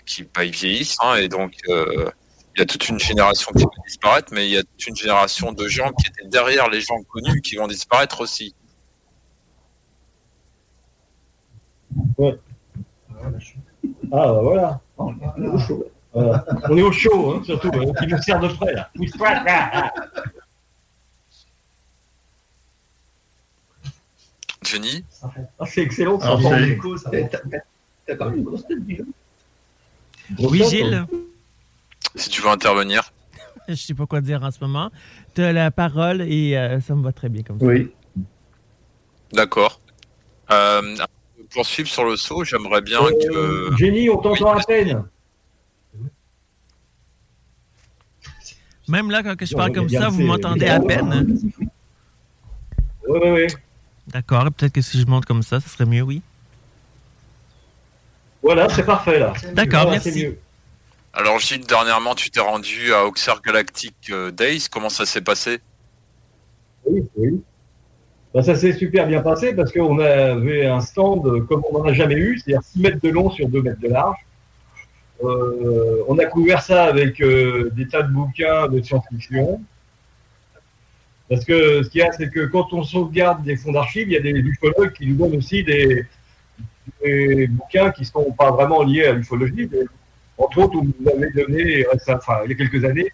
qui 0.05 0.23
bah, 0.23 0.45
vieillissent, 0.45 0.97
hein, 1.01 1.15
et 1.15 1.27
donc 1.27 1.53
euh, 1.69 2.09
il 2.55 2.59
y 2.59 2.61
a 2.61 2.65
toute 2.67 2.87
une 2.89 2.99
génération 2.99 3.51
qui 3.53 3.63
va 3.63 3.69
disparaître, 3.87 4.31
mais 4.31 4.47
il 4.47 4.51
y 4.51 4.57
a 4.57 4.63
toute 4.63 4.87
une 4.87 4.95
génération 4.95 5.51
de 5.51 5.67
gens 5.67 5.91
qui 5.93 6.07
étaient 6.07 6.27
derrière 6.27 6.69
les 6.69 6.81
gens 6.81 7.01
connus 7.03 7.41
qui 7.41 7.55
vont 7.55 7.67
disparaître 7.67 8.21
aussi. 8.21 8.53
Ouais. 12.19 12.37
Ah, 14.11 14.31
bah 14.31 14.39
voilà. 14.43 14.81
On 16.13 16.23
est 16.25 16.31
au 16.31 16.41
chaud, 16.41 16.63
On 16.69 16.77
est 16.77 16.81
au 16.81 16.91
chaud 16.91 17.33
hein, 17.35 17.41
surtout, 17.45 17.71
hein, 17.73 17.93
qui 17.99 18.07
nous 18.07 18.21
sert 18.21 18.39
de 18.39 18.49
frais 18.49 18.73
là. 18.73 18.89
Jenny 24.63 25.03
ah, 25.23 25.65
C'est 25.65 25.81
excellent. 25.81 26.19
Ça 26.19 26.37
T'as 28.05 28.15
pas 28.15 28.27
une 28.27 28.43
grosse 28.43 28.65
tête, 28.67 28.79
Oui, 30.39 30.63
Gilles 30.67 31.05
Si 32.15 32.29
tu 32.29 32.41
veux 32.41 32.49
intervenir. 32.49 33.11
Je 33.67 33.75
sais 33.75 33.93
pas 33.93 34.07
quoi 34.07 34.21
dire 34.21 34.43
en 34.43 34.49
ce 34.49 34.59
moment. 34.61 34.89
Tu 35.35 35.43
as 35.43 35.53
la 35.53 35.69
parole 35.69 36.21
et 36.21 36.57
euh, 36.57 36.81
ça 36.81 36.95
me 36.95 37.03
va 37.03 37.11
très 37.11 37.29
bien 37.29 37.43
comme 37.43 37.59
ça. 37.59 37.65
Oui. 37.65 37.91
D'accord. 39.31 39.79
Euh, 40.51 40.95
poursuivre 41.51 41.87
sur 41.87 42.03
le 42.03 42.17
saut, 42.17 42.43
j'aimerais 42.43 42.81
bien 42.81 42.99
Euh, 43.03 43.69
que. 43.69 43.77
Jenny, 43.77 44.09
on 44.09 44.17
t'entend 44.17 44.57
à 44.57 44.63
peine. 44.63 45.03
Même 48.89 49.11
là, 49.11 49.21
quand 49.23 49.35
je 49.39 49.55
parle 49.55 49.71
comme 49.71 49.87
ça, 49.87 50.09
vous 50.09 50.23
m'entendez 50.23 50.67
à 50.67 50.79
peine. 50.79 51.37
Oui, 53.07 53.19
oui, 53.23 53.29
oui. 53.29 53.47
D'accord, 54.07 54.45
peut-être 54.51 54.73
que 54.73 54.81
si 54.81 54.99
je 54.99 55.05
monte 55.05 55.25
comme 55.25 55.43
ça, 55.43 55.59
ça 55.59 55.69
serait 55.69 55.85
mieux, 55.85 56.01
oui. 56.01 56.21
Voilà, 58.41 58.67
c'est 58.69 58.83
parfait 58.83 59.19
là. 59.19 59.33
D'accord, 59.53 59.83
Voilà, 59.83 59.99
c'est 59.99 60.09
merci. 60.09 60.25
mieux. 60.25 60.37
Alors 61.13 61.39
Gilles, 61.39 61.65
dernièrement, 61.65 62.15
tu 62.15 62.31
t'es 62.31 62.39
rendu 62.39 62.93
à 62.93 63.05
Auxerre 63.05 63.41
Galactic 63.45 63.95
euh, 64.09 64.31
Days. 64.31 64.65
Comment 64.71 64.89
ça 64.89 65.05
s'est 65.05 65.21
passé? 65.21 65.59
Oui, 66.85 67.03
oui. 67.17 67.41
Ben, 68.33 68.41
ça 68.43 68.55
s'est 68.55 68.73
super 68.73 69.07
bien 69.07 69.21
passé 69.21 69.53
parce 69.53 69.71
qu'on 69.71 69.99
avait 69.99 70.65
un 70.67 70.81
stand 70.81 71.45
comme 71.47 71.63
on 71.71 71.79
n'en 71.79 71.85
a 71.85 71.93
jamais 71.93 72.15
eu, 72.15 72.39
c'est-à-dire 72.39 72.63
6 72.63 72.79
mètres 72.79 72.99
de 73.03 73.09
long 73.09 73.29
sur 73.31 73.49
2 73.49 73.61
mètres 73.61 73.81
de 73.81 73.87
large. 73.89 74.17
Euh, 75.23 76.03
on 76.07 76.17
a 76.17 76.25
couvert 76.25 76.61
ça 76.61 76.85
avec 76.85 77.21
euh, 77.21 77.69
des 77.75 77.87
tas 77.87 78.03
de 78.03 78.11
bouquins 78.11 78.67
de 78.67 78.81
science-fiction. 78.81 79.61
Parce 81.29 81.45
que 81.45 81.83
ce 81.83 81.89
qu'il 81.89 81.99
y 81.99 82.03
a, 82.03 82.11
c'est 82.11 82.29
que 82.29 82.45
quand 82.47 82.73
on 82.73 82.83
sauvegarde 82.83 83.43
des 83.43 83.55
fonds 83.55 83.71
d'archives, 83.71 84.07
il 84.07 84.13
y 84.13 84.17
a 84.17 84.21
des 84.21 84.31
ufologues 84.31 84.93
qui 84.93 85.07
nous 85.07 85.15
donnent 85.15 85.37
aussi 85.37 85.63
des, 85.63 86.05
bouquins 87.49 87.91
qui 87.91 88.01
ne 88.01 88.05
sont 88.07 88.31
pas 88.31 88.51
vraiment 88.51 88.81
liés 88.83 89.05
à 89.05 89.13
l'ufologie. 89.13 89.69
Entre 90.37 90.57
autres, 90.57 90.75
vous 90.77 90.93
nous 90.99 91.09
avez 91.09 91.31
donné, 91.31 91.61
il 91.61 91.79
y 91.79 91.85
a 91.85 92.55
quelques 92.55 92.83
années, 92.83 93.11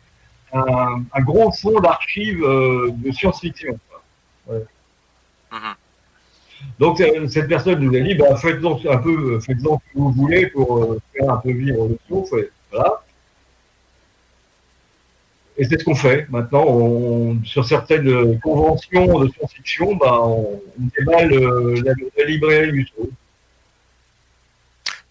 un, 0.53 1.03
un 1.11 1.21
gros 1.21 1.51
fonds 1.51 1.79
d'archives 1.81 2.43
euh, 2.43 2.91
de 2.91 3.11
science-fiction. 3.11 3.77
Mhm. 4.47 5.75
Donc 6.79 6.99
euh, 7.01 7.27
cette 7.27 7.47
personne 7.47 7.79
nous 7.79 7.95
a 7.95 7.99
dit, 8.01 8.15
bah, 8.15 8.35
faites-en 8.35 8.79
un 8.89 8.97
peu, 8.97 9.33
euh, 9.35 9.39
faites-en 9.39 9.79
ce 9.79 9.93
que 9.93 9.97
vous 9.99 10.11
voulez 10.11 10.47
pour 10.47 10.77
euh, 10.83 10.99
faire 11.15 11.29
un 11.31 11.37
peu 11.37 11.51
vivre 11.51 11.87
le 11.87 11.97
souffle. 12.07 12.39
et 12.39 12.49
Voilà. 12.71 13.01
Et 15.57 15.63
c'est 15.65 15.79
ce 15.79 15.85
qu'on 15.85 15.95
fait. 15.95 16.27
Maintenant, 16.29 16.65
on, 16.67 17.37
sur 17.45 17.63
certaines 17.65 18.39
conventions 18.41 19.19
de 19.19 19.29
science-fiction, 19.31 19.95
bah, 19.95 20.19
on, 20.21 20.61
on 20.79 20.89
déballe 20.99 21.31
euh, 21.33 21.81
la, 21.85 21.93
la 22.17 22.23
librairie 22.25 22.73
du 22.73 22.85
saut. 22.87 23.09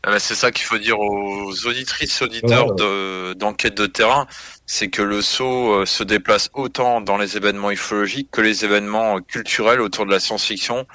Ah 0.02 0.10
bah, 0.10 0.18
C'est 0.18 0.34
ça 0.34 0.50
qu'il 0.52 0.66
faut 0.66 0.76
dire 0.76 1.00
aux 1.00 1.50
auditrices, 1.66 2.20
auditeurs 2.20 2.66
Voilà. 2.66 2.74
de- 2.74 3.32
d'enquête 3.34 3.74
de 3.74 3.86
terrain, 3.86 4.26
c'est 4.66 4.88
que 4.88 5.00
le 5.00 5.22
saut 5.22 5.86
se 5.86 6.04
déplace 6.04 6.50
autant 6.52 7.00
dans 7.00 7.16
les 7.16 7.38
événements 7.38 7.70
ufologiques 7.70 8.30
que 8.30 8.42
les 8.42 8.66
événements 8.66 9.20
culturels 9.22 9.80
autour 9.80 10.04
de 10.04 10.10
la 10.10 10.20
science-fiction. 10.20 10.86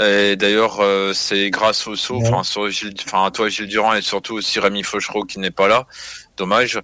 Et 0.00 0.36
d'ailleurs, 0.36 0.80
euh, 0.80 1.12
c'est 1.14 1.50
grâce 1.50 1.86
au 1.86 1.94
saut, 1.96 2.20
enfin 2.26 3.24
à 3.26 3.30
toi 3.30 3.48
Gilles 3.48 3.68
Durand 3.68 3.94
et 3.94 4.02
surtout 4.02 4.34
aussi 4.34 4.58
Rémi 4.58 4.82
Fauchereau 4.82 5.22
qui 5.24 5.38
n'est 5.38 5.52
pas 5.52 5.68
là, 5.68 5.86
dommage. 6.36 6.80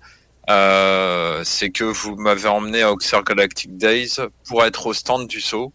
euh, 0.49 1.43
c'est 1.45 1.71
que 1.71 1.85
vous 1.85 2.17
m'avez 2.17 2.49
emmené 2.49 2.83
à 2.83 2.93
Auxerre 2.93 3.23
Galactic 3.25 3.77
Days 3.77 4.17
pour 4.47 4.65
être 4.65 4.87
au 4.87 4.93
stand 4.95 5.27
du 5.27 5.41
saut. 5.41 5.73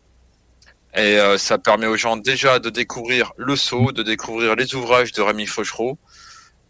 Et 0.96 1.20
euh, 1.20 1.38
ça 1.38 1.58
permet 1.58 1.88
aux 1.88 1.98
gens 1.98 2.16
déjà 2.18 2.60
de 2.60 2.70
découvrir 2.70 3.34
le 3.38 3.56
saut, 3.58 3.92
de 3.92 4.02
découvrir 4.02 4.56
les 4.56 4.76
ouvrages 4.76 5.12
de 5.12 5.22
Rémi 5.22 5.46
Fauchereau, 5.46 5.98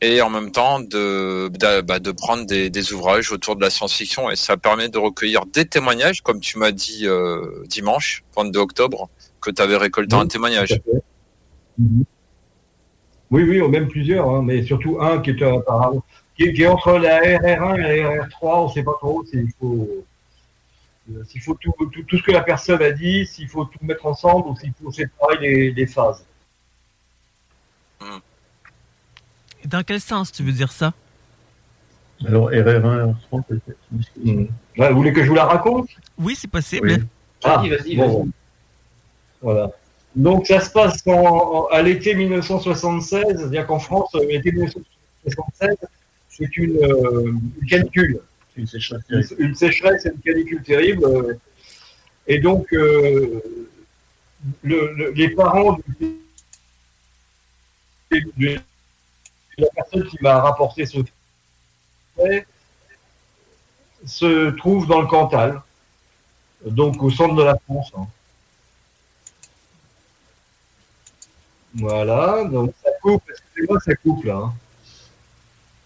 et 0.02 0.22
en 0.22 0.30
même 0.32 0.52
temps 0.52 0.80
de, 0.80 1.50
de, 1.54 1.82
bah, 1.82 2.00
de 2.00 2.12
prendre 2.12 2.46
des, 2.46 2.70
des 2.72 2.92
ouvrages 2.94 3.32
autour 3.32 3.56
de 3.56 3.62
la 3.62 3.70
science-fiction. 3.70 4.30
Et 4.32 4.36
ça 4.36 4.58
permet 4.58 4.90
de 4.90 4.98
recueillir 4.98 5.46
des 5.46 5.66
témoignages, 5.66 6.22
comme 6.22 6.40
tu 6.40 6.58
m'as 6.58 6.72
dit 6.72 7.08
euh, 7.08 7.64
dimanche, 7.68 8.24
22 8.36 8.60
octobre, 8.60 9.10
que 9.46 9.52
tu 9.52 9.62
avais 9.62 9.78
récolté 9.78 10.16
Oui, 10.16 10.22
un 10.22 10.28
témoignage. 10.28 10.80
Mhm. 11.78 12.04
Oui, 13.32 13.44
oui, 13.44 13.62
ou 13.62 13.68
même 13.70 13.88
plusieurs, 13.88 14.30
hein, 14.30 14.42
mais 14.44 14.64
surtout 14.64 14.98
un 15.02 15.20
qui 15.20 15.32
est, 15.32 15.42
euh, 15.42 15.58
apparemment- 15.60 16.04
qui 16.38 16.44
est, 16.44 16.54
qui 16.54 16.64
est 16.64 16.68
entre 16.68 16.94
la 17.00 17.20
RR1 17.20 17.76
et 17.76 18.02
la 18.04 18.10
RR3, 18.24 18.64
on 18.64 18.68
ne 18.68 18.72
sait 18.74 18.84
pas 18.84 18.94
trop 19.00 19.24
s'il 19.26 19.50
faut, 19.60 20.06
euh, 21.12 21.24
s'il 21.28 21.42
faut 21.42 21.56
tout, 21.56 21.74
tout, 21.80 22.04
tout 22.04 22.18
ce 22.18 22.24
que 22.24 22.32
la 22.32 22.42
personne 22.44 22.82
a 22.82 22.92
dit, 22.92 23.26
s'il 23.26 23.48
faut 23.48 23.66
tout 23.66 23.80
mettre 23.82 24.06
ensemble 24.06 24.48
ou 24.50 24.56
s'il 24.56 24.74
faut 24.82 24.92
séparer 24.92 25.38
les, 25.40 25.72
les 25.72 25.88
phases. 25.88 26.24
Dans 29.66 29.82
quel 29.84 30.00
sens 30.00 30.32
tu 30.32 30.44
veux 30.44 30.52
dire 30.52 30.72
ça? 30.72 30.94
Alors, 32.26 32.52
RR1, 32.52 33.14
R3, 33.32 33.44
peut-être. 33.48 33.78
Vous 34.22 34.96
voulez 34.96 35.12
que 35.12 35.24
je 35.24 35.30
vous 35.30 35.36
la 35.36 35.46
raconte 35.46 35.90
Oui, 36.18 36.36
c'est 36.36 36.48
possible. 36.50 36.88
Oui. 36.88 37.04
Ah, 37.44 37.58
Vas-y, 37.58 37.70
vas-y, 37.70 37.96
bon, 37.98 38.20
vas-y. 38.24 38.30
Voilà. 39.42 39.72
Donc 40.16 40.48
ça 40.48 40.60
se 40.62 40.70
passe 40.70 41.06
en- 41.08 41.12
en- 41.14 41.66
à 41.68 41.82
l'été 41.82 42.16
1976, 42.16 43.24
c'est-à-dire 43.38 43.68
qu'en 43.68 43.80
France, 43.80 44.10
euh, 44.16 44.26
l'été 44.28 44.52
1976, 44.52 45.76
c'est 46.30 46.58
une, 46.58 46.78
euh, 46.78 47.34
une 47.62 47.68
canicule. 47.68 48.20
C'est 48.56 48.66
sécheresse 48.68 49.04
une, 49.10 49.22
terrible. 49.22 49.42
une 49.44 49.56
sécheresse 49.56 50.06
et 50.06 50.10
une 50.10 50.20
canicule 50.20 50.64
terrible. 50.64 51.06
euh, 51.06 51.34
Et 52.28 52.40
donc, 52.40 52.74
euh, 52.74 53.40
le- 54.64 54.94
le- 54.94 55.12
les 55.12 55.30
parents 55.30 55.78
du- 56.00 56.22
de, 58.12 58.60
la 59.58 59.68
personne 59.76 60.06
qui 60.08 60.18
m'a 60.22 60.40
rapporté 60.42 60.86
ce 60.88 61.00
fait 62.16 62.48
se 64.06 64.50
trouve 64.52 64.88
dans 64.88 65.02
le 65.02 65.08
Cantal, 65.08 65.62
donc 66.66 67.02
au 67.04 67.10
centre 67.12 67.36
de 67.36 67.44
la 67.44 67.58
France. 67.66 67.92
hein. 67.98 68.08
Voilà, 71.76 72.46
donc 72.46 72.74
ça 72.84 72.90
coupe, 73.02 73.24
excusez-moi, 73.30 73.80
ça 73.84 73.96
coupe 73.96 74.24
là. 74.24 74.36
hein. 74.36 74.54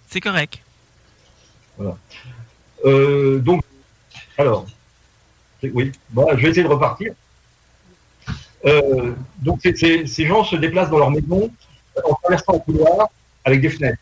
C'est 0.07 0.21
correct. 0.21 0.59
Euh, 2.85 3.39
donc, 3.39 3.63
alors, 4.37 4.67
oui, 5.63 5.91
bon, 6.09 6.27
je 6.31 6.43
vais 6.43 6.49
essayer 6.49 6.63
de 6.63 6.67
repartir. 6.67 7.13
Euh, 8.65 9.13
donc, 9.37 9.61
ces 9.63 10.25
gens 10.25 10.43
se 10.43 10.55
déplacent 10.55 10.89
dans 10.89 10.99
leur 10.99 11.11
maison 11.11 11.51
en 12.03 12.13
traversant 12.15 12.55
un 12.55 12.59
couloir 12.59 13.09
avec 13.43 13.61
des 13.61 13.69
fenêtres. 13.69 14.01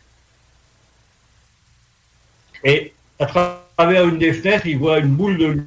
Et 2.63 2.93
à 3.19 3.25
travers 3.25 4.07
une 4.07 4.17
des 4.17 4.33
fenêtres, 4.33 4.65
ils 4.65 4.77
voient 4.77 4.99
une 4.99 5.15
boule 5.15 5.37
de 5.37 5.63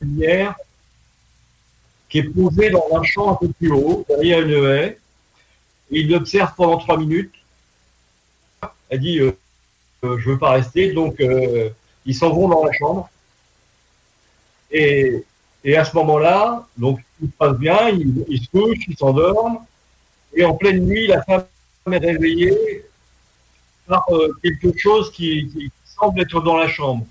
lumière 0.00 0.54
qui 2.08 2.18
est 2.18 2.22
posée 2.22 2.70
dans 2.70 2.86
un 2.94 3.02
champ 3.02 3.32
un 3.32 3.34
peu 3.34 3.48
plus 3.48 3.70
haut, 3.70 4.06
derrière 4.08 4.40
une 4.40 4.64
haie. 4.64 4.98
Et 5.90 6.00
ils 6.00 6.10
l'observent 6.10 6.54
pendant 6.56 6.78
trois 6.78 6.98
minutes. 6.98 7.34
Elle 8.88 9.00
dit 9.00 9.18
euh, 9.20 9.32
euh, 10.04 10.18
Je 10.18 10.30
veux 10.30 10.38
pas 10.38 10.50
rester, 10.52 10.92
donc. 10.92 11.20
euh, 11.20 11.70
ils 12.08 12.14
s'en 12.14 12.30
vont 12.30 12.48
dans 12.48 12.64
la 12.64 12.72
chambre. 12.72 13.10
Et, 14.70 15.24
à 15.76 15.84
ce 15.84 15.94
moment-là, 15.96 16.66
donc 16.78 17.00
tout 17.18 17.26
se 17.26 17.32
passe 17.36 17.58
bien, 17.58 17.90
ils, 17.90 18.40
se 18.42 18.48
couchent, 18.50 18.88
ils 18.88 18.96
s'endorment. 18.96 19.66
Et 20.32 20.42
en 20.42 20.54
pleine 20.54 20.86
nuit, 20.86 21.06
la 21.06 21.22
femme 21.22 21.44
est 21.92 21.98
réveillée 21.98 22.86
par 23.86 24.06
euh, 24.10 24.32
quelque 24.42 24.78
chose 24.78 25.12
qui, 25.12 25.48
qui 25.52 25.70
semble 25.84 26.22
être 26.22 26.40
dans 26.40 26.56
la 26.56 26.68
chambre. 26.68 27.06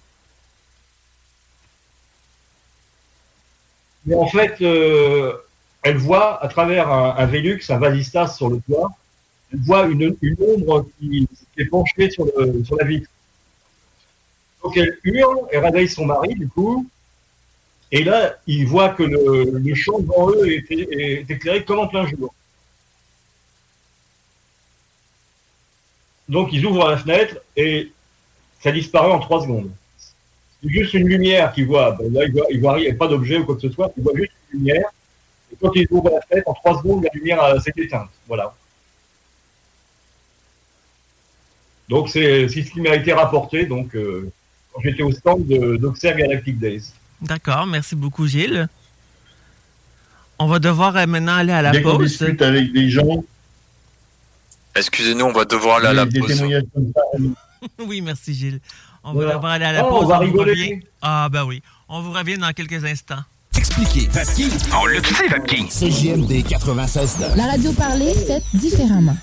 Mais 4.05 4.15
en 4.15 4.27
fait, 4.27 4.59
euh, 4.61 5.33
elle 5.87 5.97
voit 5.97 6.43
à 6.43 6.49
travers 6.49 6.91
un, 6.91 7.15
un 7.17 7.27
un 7.27 7.77
vasistas 7.77 8.27
sur 8.27 8.49
le 8.49 8.59
toit, 8.59 8.91
elle 9.53 9.59
voit 9.59 9.85
une, 9.85 10.17
ombre 10.37 10.85
qui, 10.99 11.25
est 11.57 11.65
penchée 11.65 12.09
sur, 12.09 12.25
la 12.77 12.85
vitre. 12.85 13.09
Donc 14.61 14.75
elle 14.75 14.99
hurle, 15.05 15.47
elle 15.49 15.63
réveille 15.63 15.87
son 15.87 16.05
mari 16.05 16.35
du 16.35 16.49
coup, 16.49 16.85
et 17.89 18.03
là 18.03 18.35
il 18.47 18.67
voit 18.67 18.89
que 18.89 19.03
le, 19.03 19.75
champ 19.75 19.99
devant 19.99 20.29
eux 20.31 20.51
est, 20.51 21.29
éclairé 21.29 21.63
comme 21.63 21.79
en 21.79 21.87
plein 21.87 22.05
jour. 22.05 22.33
Donc 26.27 26.49
ils 26.51 26.65
ouvrent 26.65 26.89
la 26.89 26.97
fenêtre 26.97 27.37
et 27.55 27.93
ça 28.59 28.73
disparaît 28.73 29.13
en 29.13 29.19
trois 29.19 29.41
secondes. 29.41 29.71
C'est 30.61 30.69
juste 30.69 30.93
une 30.95 31.07
lumière 31.07 31.53
qu'ils 31.53 31.67
voient. 31.67 31.91
Ben 31.91 32.11
là 32.11 32.25
ils 32.25 32.33
voient, 32.33 32.47
ils 32.49 32.59
voient 32.59 32.73
rien, 32.73 32.93
pas 32.93 33.07
d'objet 33.07 33.37
ou 33.37 33.45
quoi 33.45 33.55
que 33.55 33.61
ce 33.61 33.69
soit, 33.69 33.93
ils 33.95 34.03
voient 34.03 34.17
juste 34.17 34.33
une 34.51 34.59
lumière. 34.59 34.91
Et 35.51 35.55
quand 35.61 35.71
ils 35.75 35.87
ouvrent 35.91 36.09
la 36.11 36.21
fenêtre, 36.21 36.49
en 36.49 36.53
trois 36.53 36.77
secondes, 36.77 37.03
la 37.03 37.09
lumière 37.13 37.41
euh, 37.43 37.59
s'est 37.59 37.73
éteinte. 37.77 38.09
Voilà. 38.27 38.53
Donc 41.89 42.09
c'est 42.09 42.47
c'est 42.49 42.63
ce 42.63 42.71
qui 42.71 42.81
m'a 42.81 42.95
été 42.95 43.13
rapporté 43.13 43.65
donc 43.65 43.95
euh, 43.95 44.29
quand 44.73 44.81
j'étais 44.83 45.03
au 45.03 45.11
stand 45.11 45.47
de- 45.47 45.77
d'Auxerre 45.77 46.17
Galactic 46.17 46.59
Days. 46.59 46.83
D'accord, 47.21 47.65
merci 47.65 47.95
beaucoup, 47.95 48.27
Gilles. 48.27 48.67
On 50.37 50.47
va 50.47 50.59
devoir 50.59 50.95
euh, 50.97 51.05
maintenant 51.07 51.37
aller 51.37 51.53
à 51.53 51.61
la 51.61 51.71
Dès 51.71 51.81
pause. 51.81 51.97
discute 52.19 52.41
avec 52.41 52.71
des 52.73 52.89
gens, 52.89 53.23
Excusez-nous, 54.75 55.25
on 55.25 55.31
va 55.33 55.45
devoir 55.45 55.77
aller 55.77 55.87
à 55.87 55.93
la 55.93 56.05
des, 56.05 56.19
pause. 56.19 56.43
oui, 57.79 58.01
merci, 58.01 58.35
Gilles. 58.35 58.59
On 59.03 59.13
Voilà. 59.13 59.29
va 59.29 59.35
devoir 59.37 59.51
aller 59.53 59.65
à 59.65 59.71
la 59.71 59.79
Ah, 59.79 59.83
pause. 59.85 60.03
on 60.03 60.07
va 60.07 60.17
rigoler. 60.19 60.51
revient. 60.51 60.79
Ah, 61.01 61.27
ben 61.31 61.45
oui. 61.45 61.63
On 61.89 62.01
vous 62.01 62.11
revient 62.11 62.37
dans 62.37 62.51
quelques 62.51 62.83
instants. 62.85 63.23
Expliquer. 63.57 64.07
Vapking, 64.11 64.51
on 64.79 64.85
le 64.85 65.03
sait, 65.03 65.27
Vapking. 65.27 65.67
CJMD 65.67 66.47
96 66.47 67.17
La 67.35 67.45
radio 67.45 67.71
parlée, 67.73 68.13
faite 68.13 68.43
différemment. 68.53 69.15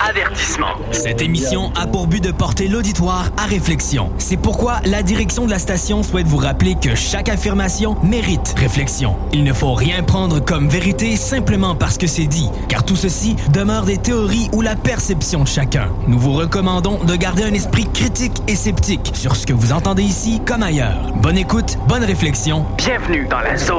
Avertissement. 0.00 0.74
Cette 0.90 1.22
émission 1.22 1.72
a 1.76 1.86
pour 1.86 2.08
but 2.08 2.22
de 2.22 2.32
porter 2.32 2.66
l'auditoire 2.66 3.30
à 3.38 3.44
réflexion. 3.44 4.10
C'est 4.18 4.36
pourquoi 4.36 4.80
la 4.84 5.02
direction 5.02 5.46
de 5.46 5.50
la 5.50 5.60
station 5.60 6.02
souhaite 6.02 6.26
vous 6.26 6.36
rappeler 6.36 6.74
que 6.74 6.94
chaque 6.96 7.28
affirmation 7.28 7.96
mérite 8.02 8.54
réflexion. 8.58 9.16
Il 9.32 9.44
ne 9.44 9.52
faut 9.52 9.72
rien 9.72 10.02
prendre 10.02 10.40
comme 10.40 10.68
vérité 10.68 11.16
simplement 11.16 11.76
parce 11.76 11.96
que 11.96 12.08
c'est 12.08 12.26
dit, 12.26 12.48
car 12.68 12.84
tout 12.84 12.96
ceci 12.96 13.36
demeure 13.52 13.84
des 13.84 13.98
théories 13.98 14.50
ou 14.52 14.62
la 14.62 14.74
perception 14.74 15.44
de 15.44 15.48
chacun. 15.48 15.88
Nous 16.08 16.18
vous 16.18 16.32
recommandons 16.32 17.02
de 17.04 17.14
garder 17.14 17.44
un 17.44 17.54
esprit 17.54 17.86
critique 17.92 18.42
et 18.48 18.56
sceptique 18.56 19.12
sur 19.14 19.36
ce 19.36 19.46
que 19.46 19.52
vous 19.52 19.72
entendez 19.72 20.02
ici 20.02 20.40
comme 20.44 20.62
ailleurs. 20.64 21.12
Bonne 21.22 21.38
écoute, 21.38 21.78
bonne 21.88 22.04
réflexion. 22.04 22.66
Bienvenue 22.76 23.26
dans 23.30 23.40
la 23.40 23.56
zone. 23.56 23.73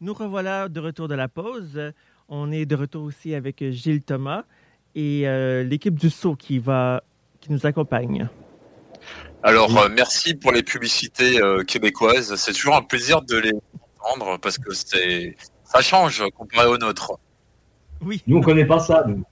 Nous 0.00 0.14
revoilà 0.14 0.68
de 0.68 0.80
retour 0.80 1.08
de 1.08 1.14
la 1.14 1.28
pause. 1.28 1.92
On 2.28 2.50
est 2.50 2.64
de 2.64 2.74
retour 2.74 3.02
aussi 3.02 3.34
avec 3.34 3.62
Gilles 3.70 4.02
Thomas 4.02 4.44
et 4.94 5.28
euh, 5.28 5.62
l'équipe 5.62 5.98
du 5.98 6.08
Sceau 6.08 6.36
qui, 6.36 6.58
va, 6.58 7.02
qui 7.40 7.52
nous 7.52 7.66
accompagne. 7.66 8.28
Alors, 9.42 9.76
euh, 9.78 9.88
merci 9.94 10.34
pour 10.34 10.52
les 10.52 10.62
publicités 10.62 11.42
euh, 11.42 11.64
québécoises. 11.64 12.34
C'est 12.36 12.52
toujours 12.52 12.76
un 12.76 12.82
plaisir 12.82 13.20
de 13.20 13.36
les 13.36 13.52
parce 14.40 14.58
que 14.58 14.72
c'est 14.74 15.36
ça 15.64 15.80
change 15.80 16.22
comparé 16.36 16.68
aux 16.68 16.78
nôtres. 16.78 17.12
Oui. 18.00 18.22
Nous, 18.26 18.38
on 18.38 18.40
connaît 18.40 18.66
pas 18.66 18.78
ça, 18.78 19.04
nous. 19.06 19.24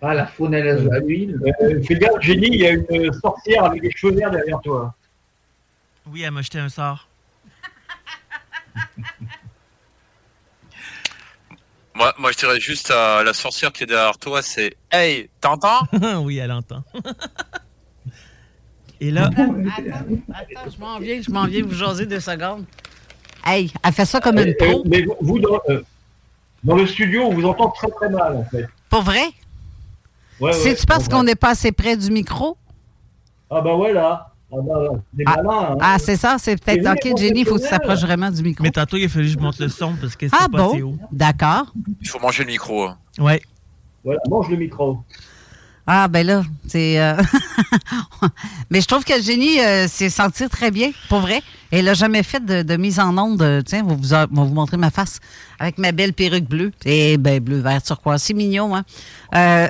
Ah, 0.00 0.14
la 0.14 0.26
faunelle 0.26 0.88
à 0.92 0.98
l'huile. 0.98 1.38
Euh, 1.62 1.82
fais 1.82 1.96
gaffe, 1.96 2.20
Jenny, 2.20 2.48
il 2.48 2.60
y 2.60 2.66
a 2.66 2.72
une 2.72 3.12
sorcière 3.12 3.64
avec 3.64 3.82
des 3.82 3.90
cheveux 3.90 4.14
verts 4.14 4.30
derrière 4.30 4.60
toi. 4.60 4.94
Oui, 6.06 6.22
elle 6.22 6.30
m'a 6.30 6.42
jeté 6.42 6.58
un 6.58 6.68
sort. 6.68 7.08
Moi, 11.94 12.14
moi, 12.18 12.30
je 12.30 12.36
dirais 12.36 12.60
juste 12.60 12.90
à 12.90 13.22
la 13.22 13.32
sorcière 13.32 13.72
qui 13.72 13.84
est 13.84 13.86
derrière 13.86 14.18
toi, 14.18 14.42
c'est 14.42 14.76
Hey, 14.92 15.30
t'entends? 15.40 15.80
Oui, 16.20 16.36
elle 16.36 16.52
entend. 16.52 16.84
et 19.00 19.10
là, 19.10 19.28
Attends, 19.28 19.54
attends, 20.34 20.70
je 20.70 20.78
m'en 20.78 20.98
viens, 20.98 21.22
je 21.22 21.30
m'en 21.30 21.46
viens 21.46 21.64
vous 21.64 21.74
jaser 21.74 22.04
deux 22.04 22.20
secondes. 22.20 22.66
Hey, 23.46 23.72
elle 23.82 23.92
fait 23.92 24.04
ça 24.04 24.20
comme 24.20 24.38
une 24.38 24.54
pro. 24.56 24.82
mais 24.86 25.02
vous- 25.02 25.14
vous, 25.20 25.38
dans, 25.38 25.60
euh, 25.68 25.82
dans 26.64 26.74
le 26.76 26.86
studio, 26.86 27.22
on 27.22 27.32
vous 27.32 27.44
entend 27.46 27.68
très 27.70 27.88
très 27.88 28.08
mal, 28.10 28.36
en 28.36 28.44
fait. 28.44 28.66
Pour 28.90 29.02
vrai? 29.02 29.24
Ouais, 30.40 30.50
ouais, 30.50 30.52
C'est-tu 30.52 30.84
parce 30.84 31.08
qu'on 31.08 31.22
n'est 31.22 31.34
pas 31.36 31.50
assez 31.50 31.70
près 31.72 31.96
du 31.96 32.10
micro? 32.10 32.56
Ah 33.48 33.60
bah 33.60 33.74
voilà. 33.74 34.32
Ah 34.52 34.56
bah, 34.62 34.80
des 35.12 35.24
Ah, 35.26 35.42
malins, 35.42 35.68
hein. 35.72 35.78
Ah, 35.80 35.96
c'est 35.98 36.16
ça? 36.16 36.36
C'est 36.38 36.60
peut-être. 36.62 36.82
C'est 36.82 37.10
OK, 37.12 37.18
Jenny, 37.18 37.40
il 37.40 37.46
faut 37.46 37.56
que 37.56 37.62
tu 37.62 37.68
t'approches 37.70 38.00
vraiment 38.02 38.30
du 38.30 38.42
micro. 38.42 38.62
mais 38.64 38.70
tantôt, 38.70 38.96
il 38.96 39.04
a 39.04 39.08
fallu 39.08 39.26
que 39.26 39.32
je 39.32 39.38
monte 39.38 39.58
le 39.58 39.68
son 39.68 39.94
parce 40.00 40.14
que 40.16 40.26
c'était 40.26 40.36
Ah 40.44 40.48
pas 40.48 40.66
assez 40.68 40.82
haut. 40.82 40.90
bon? 40.92 40.98
D'accord. 41.12 41.72
Il 42.00 42.08
faut 42.08 42.18
manger 42.20 42.42
le 42.44 42.50
micro. 42.50 42.84
hein. 42.84 42.98
Ouais. 43.18 43.40
Voilà, 44.04 44.20
mange 44.28 44.48
le 44.50 44.56
micro. 44.56 44.98
Ah, 45.88 46.08
ben 46.08 46.26
là, 46.26 46.42
c'est. 46.66 47.00
euh, 47.00 47.14
Mais 48.70 48.80
je 48.80 48.86
trouve 48.88 49.04
que 49.04 49.20
Jenny 49.22 49.60
euh, 49.60 49.86
s'est 49.86 50.10
sentie 50.10 50.48
très 50.48 50.72
bien, 50.72 50.90
pour 51.08 51.20
vrai. 51.20 51.42
Elle 51.70 51.84
n'a 51.84 51.94
jamais 51.94 52.22
fait 52.24 52.44
de, 52.44 52.76
mise 52.76 52.98
en 52.98 53.16
onde. 53.16 53.40
euh, 53.42 53.62
Tiens, 53.62 53.84
vous, 53.84 53.96
va 54.02 54.26
vous 54.28 54.46
montrer 54.46 54.76
ma 54.78 54.90
face 54.90 55.20
avec 55.60 55.78
ma 55.78 55.92
belle 55.92 56.12
perruque 56.12 56.48
bleue. 56.48 56.72
Et 56.84 57.16
ben, 57.18 57.38
bleu, 57.40 57.60
vert, 57.60 57.82
turquoise. 57.82 58.22
C'est 58.22 58.34
mignon, 58.34 58.74
hein? 58.76 58.84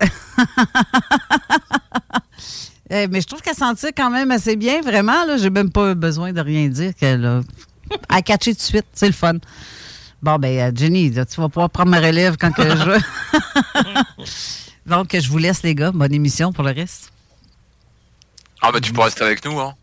Eh, 2.89 3.09
mais 3.09 3.21
je 3.21 3.27
trouve 3.27 3.41
qu'elle 3.43 3.57
sentit 3.57 3.89
quand 3.97 4.11
même 4.11 4.31
assez 4.31 4.55
bien, 4.55 4.81
vraiment. 4.81 5.25
Là, 5.25 5.39
j'ai 5.39 5.51
même 5.51 5.71
pas 5.73 5.97
besoin 5.97 6.33
de 6.33 6.41
rien 6.41 6.69
dire. 6.69 6.95
qu'elle 6.95 7.27
a 7.27 8.23
tout 8.39 8.53
de 8.53 8.61
suite. 8.61 8.85
C'est 8.93 9.09
le 9.09 9.13
fun. 9.13 9.35
Bon, 10.23 10.37
ben, 10.39 10.73
Jenny, 10.77 11.11
tu 11.11 11.41
vas 11.41 11.49
pouvoir 11.49 11.69
prendre 11.69 11.91
ma 11.91 11.99
relève 11.99 12.37
quand 12.39 12.53
que 12.53 12.63
je. 12.63 14.23
Donc, 14.87 15.17
je 15.19 15.29
vous 15.29 15.39
laisse, 15.39 15.63
les 15.63 15.75
gars. 15.75 15.91
Bonne 15.93 16.15
émission 16.15 16.53
pour 16.53 16.65
le 16.65 16.71
reste. 16.73 17.13
Ah 18.63 18.73
bah 18.73 18.81
tu 18.81 18.93
peux 18.93 19.03
rester 19.03 19.23
avec 19.25 19.45
nous. 19.45 19.59
Hein. 19.61 19.75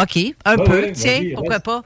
OK, 0.00 0.16
un 0.44 0.56
Ouais, 0.56 0.64
peu. 0.64 0.80
ouais, 0.82 0.92
Tiens, 0.92 1.22
pourquoi 1.34 1.54
reste. 1.54 1.64
pas? 1.64 1.82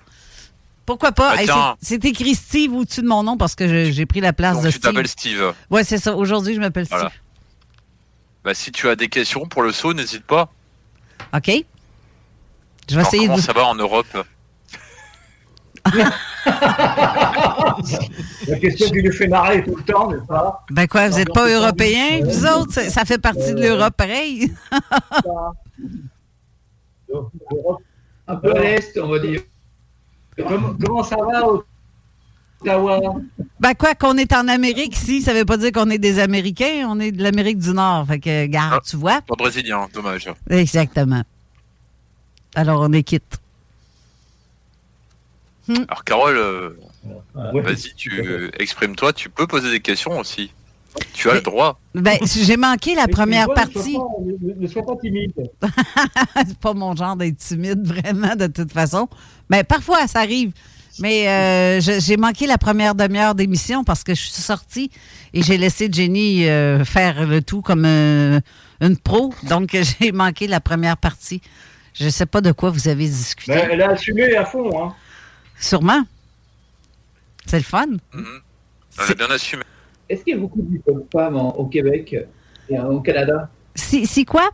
Pourquoi 0.85 1.13
pas? 1.13 1.31
Ah, 1.33 1.37
Hey, 1.41 1.47
tiens. 1.47 1.77
c'est 1.81 2.05
écrit 2.05 2.35
Steve 2.35 2.73
au-dessus 2.75 3.01
de 3.01 3.07
mon 3.07 3.23
nom 3.23 3.37
parce 3.39 3.55
que 3.55 3.91
j'ai 3.91 4.07
pris 4.07 4.21
la 4.21 4.33
place 4.35 4.57
Donc 4.57 4.65
de 4.67 4.71
tu 4.71 4.81
t'appelles 4.81 5.09
Steve. 5.09 5.37
Steve. 5.39 5.55
Oui, 5.71 5.83
c'est 5.85 5.99
ça. 5.99 6.15
Aujourd'hui, 6.15 6.55
je 6.55 6.61
m'appelle 6.61 6.87
Voilà. 6.91 7.09
Steve. 7.09 7.21
Bah 8.45 8.53
si 8.55 8.71
tu 8.73 8.89
as 8.89 8.97
des 8.97 9.09
questions 9.09 9.47
pour 9.47 9.63
le 9.63 9.73
saut, 9.73 9.95
n'hésite 9.95 10.25
pas. 10.25 10.51
OK? 11.35 11.47
Je 11.47 12.95
vais 12.95 13.01
Alors, 13.01 13.07
essayer 13.07 13.23
de 13.23 13.33
comment 13.33 13.43
ça 13.43 13.53
va 13.55 13.65
en 13.67 13.75
Europe? 13.75 14.27
La 18.49 18.59
question 18.59 18.91
qui 18.91 19.03
nous 19.03 19.13
fait 19.13 19.29
marrer 19.29 19.63
tout 19.65 19.77
le 19.77 19.83
temps, 19.83 20.11
n'est-ce 20.11 20.25
pas? 20.27 20.65
Ben 20.71 20.87
quoi, 20.87 21.09
vous 21.09 21.17
n'êtes 21.19 21.33
pas 21.33 21.49
européens, 21.49 22.21
vous 22.23 22.47
autres? 22.47 22.73
Ça, 22.91 23.05
fait 23.05 23.19
partie 23.19 23.55
de 23.55 23.61
l'Europe, 23.61 23.95
pareil. 23.97 24.53
L'Europe, 27.09 27.83
Un 28.27 28.37
peu 28.37 28.57
à 28.57 28.61
l'est, 28.61 28.99
on 28.99 29.09
va 29.09 29.19
dire. 29.19 29.43
Comment, 30.37 30.75
comment 30.83 31.03
ça 31.03 31.17
va, 31.17 31.43
Ottawa? 32.63 33.17
Ben 33.61 33.75
quoi, 33.75 33.95
qu'on 33.95 34.17
est 34.17 34.33
en 34.33 34.49
Amérique 34.49 34.97
ici, 34.97 35.21
ça 35.21 35.35
veut 35.35 35.45
pas 35.45 35.59
dire 35.59 35.73
qu'on 35.73 35.91
est 35.91 35.99
des 35.99 36.19
Américains, 36.19 36.87
on 36.89 36.99
est 37.01 37.13
de 37.13 37.23
l'Amérique 37.23 37.59
du 37.59 37.71
Nord. 37.73 38.07
Fait 38.07 38.19
que, 38.19 38.47
garde, 38.47 38.81
Ah. 38.83 38.89
tu 38.89 38.97
vois? 38.97 39.21
Pas 39.21 39.35
brésilien, 39.37 39.87
dommage. 39.93 40.31
Exactement. 40.49 41.23
Alors, 42.55 42.81
on 42.81 42.93
est 42.95 43.03
quitte. 43.03 43.39
Alors 45.69 46.05
Carole, 46.05 46.37
euh, 46.37 46.71
Ouais. 47.53 47.61
vas-y, 47.63 47.95
tu 47.97 48.51
exprime-toi, 48.59 49.13
tu 49.13 49.29
peux 49.31 49.47
poser 49.47 49.71
des 49.71 49.81
questions 49.81 50.19
aussi. 50.19 50.53
Tu 51.13 51.29
as 51.29 51.33
Mais- 51.33 51.39
le 51.39 51.43
droit. 51.45 51.81
Ben, 51.95 52.19
j'ai 52.25 52.57
manqué 52.57 52.95
la 52.95 53.07
Mais 53.07 53.13
première 53.13 53.47
vois, 53.47 53.55
partie. 53.57 53.93
sois 53.95 54.07
pas- 54.09 54.25
Ne, 54.47 54.63
ne 54.63 54.67
sois 54.69 54.83
pas 54.85 54.95
timide. 55.03 55.33
c'est 56.47 56.59
pas 56.59 56.73
mon 56.73 56.95
genre 56.95 57.17
d'être 57.17 57.37
timide, 57.39 57.85
vraiment, 57.87 58.37
de 58.37 58.47
toute 58.47 58.73
façon. 58.73 59.09
Mais 59.51 59.65
parfois, 59.65 60.07
ça 60.07 60.21
arrive. 60.21 60.53
Mais 61.01 61.29
euh, 61.29 61.81
je- 61.81 61.99
j'ai 61.99 62.17
manqué 62.17 62.47
la 62.47 62.59
première 62.59 62.95
demi-heure 62.95 63.35
d'émission 63.35 63.83
parce 63.83 64.05
que 64.05 64.15
je 64.15 64.21
suis 64.23 64.31
sortie 64.41 64.91
et 65.33 65.43
j'ai 65.43 65.59
laissé 65.59 65.89
Jenny 65.91 66.49
euh, 66.49 66.85
faire 66.85 67.27
le 67.27 67.43
tout 67.43 67.61
comme 67.63 67.85
euh, 67.85 68.39
une 68.81 68.97
pro. 68.97 69.35
Donc, 69.49 69.77
j'ai 70.01 70.13
manqué 70.13 70.47
la 70.47 70.61
première 70.61 70.97
partie. 70.97 71.41
Je 71.95 72.05
ne 72.05 72.11
sais 72.11 72.27
pas 72.27 72.41
de 72.41 72.53
quoi 72.53 72.71
vous 72.71 72.87
avez 72.87 73.07
discuté. 73.07 73.53
Mais 73.55 73.69
elle 73.73 73.83
a 73.83 73.91
assumé 73.91 74.37
à 74.37 74.45
fond. 74.45 74.71
Hein. 74.81 74.95
Sûrement. 75.65 76.03
C'est 77.47 77.57
le 77.57 77.63
fun. 77.63 77.87
Mhm. 78.13 78.25
Elle 78.99 79.11
a 79.11 79.15
bien 79.15 79.31
assumé. 79.35 79.63
Est-ce 80.11 80.23
qu'il 80.23 80.35
y 80.35 80.37
a 80.37 80.41
beaucoup 80.41 80.61
de 80.61 81.07
femmes 81.11 81.37
en- 81.37 81.57
au 81.57 81.67
Québec? 81.67 82.15
Et 82.69 82.79
au 82.79 83.01
Canada? 83.01 83.49
Si, 83.75 84.07
si 84.07 84.27
quoi? 84.27 84.51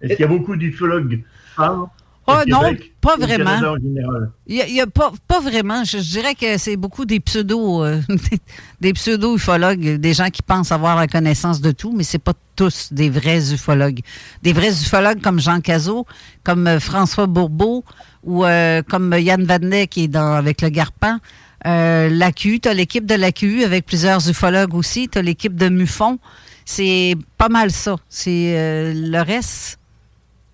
Est-ce 0.00 0.14
qu'il 0.14 0.20
y 0.20 0.24
a 0.24 0.28
beaucoup 0.28 0.56
d'ufologues 0.56 1.22
femmes 1.56 1.80
au 1.82 1.88
Oh 2.30 2.42
non, 2.46 2.60
Québec 2.60 2.92
pas 3.00 3.16
vraiment. 3.16 3.44
Canada 3.44 3.72
en 3.72 3.76
général? 3.76 4.30
Il 4.46 4.56
y 4.56 4.62
a, 4.62 4.66
il 4.66 4.74
y 4.74 4.80
a 4.80 4.86
pas, 4.86 5.12
pas 5.26 5.40
vraiment. 5.40 5.84
Je, 5.84 5.98
je 5.98 6.10
dirais 6.10 6.34
que 6.34 6.56
c'est 6.58 6.76
beaucoup 6.76 7.04
des 7.04 7.20
pseudo, 7.20 7.84
euh, 7.84 8.00
des 8.80 8.92
pseudo-ufologues, 8.94 9.96
des 9.96 10.12
gens 10.14 10.28
qui 10.30 10.42
pensent 10.42 10.72
avoir 10.72 10.96
la 10.96 11.06
connaissance 11.06 11.60
de 11.60 11.70
tout, 11.70 11.92
mais 11.92 12.02
c'est 12.04 12.18
pas 12.18 12.34
tous 12.56 12.92
des 12.92 13.08
vrais 13.10 13.52
ufologues. 13.52 14.00
Des 14.42 14.52
vrais 14.54 14.72
ufologues 14.82 15.20
comme 15.22 15.38
Jean 15.40 15.60
Cazot, 15.60 16.06
comme 16.44 16.66
euh, 16.66 16.80
François 16.80 17.26
Bourbeau 17.26 17.84
ou 18.28 18.44
euh, 18.44 18.82
comme 18.82 19.16
Yann 19.18 19.42
Vadnet 19.42 19.88
qui 19.88 20.04
est 20.04 20.14
avec 20.14 20.60
le 20.60 20.68
Garpan. 20.68 21.18
Euh, 21.66 22.08
L'AQ, 22.10 22.60
tu 22.60 22.68
as 22.68 22.74
l'équipe 22.74 23.06
de 23.06 23.14
l'AQ 23.14 23.64
avec 23.64 23.86
plusieurs 23.86 24.28
ufologues 24.28 24.74
aussi. 24.74 25.08
Tu 25.08 25.18
as 25.18 25.22
l'équipe 25.22 25.56
de 25.56 25.68
MUFON. 25.68 26.18
C'est 26.64 27.16
pas 27.38 27.48
mal 27.48 27.70
ça. 27.70 27.96
C'est 28.10 28.54
euh, 28.56 28.92
le 28.94 29.20
reste 29.22 29.80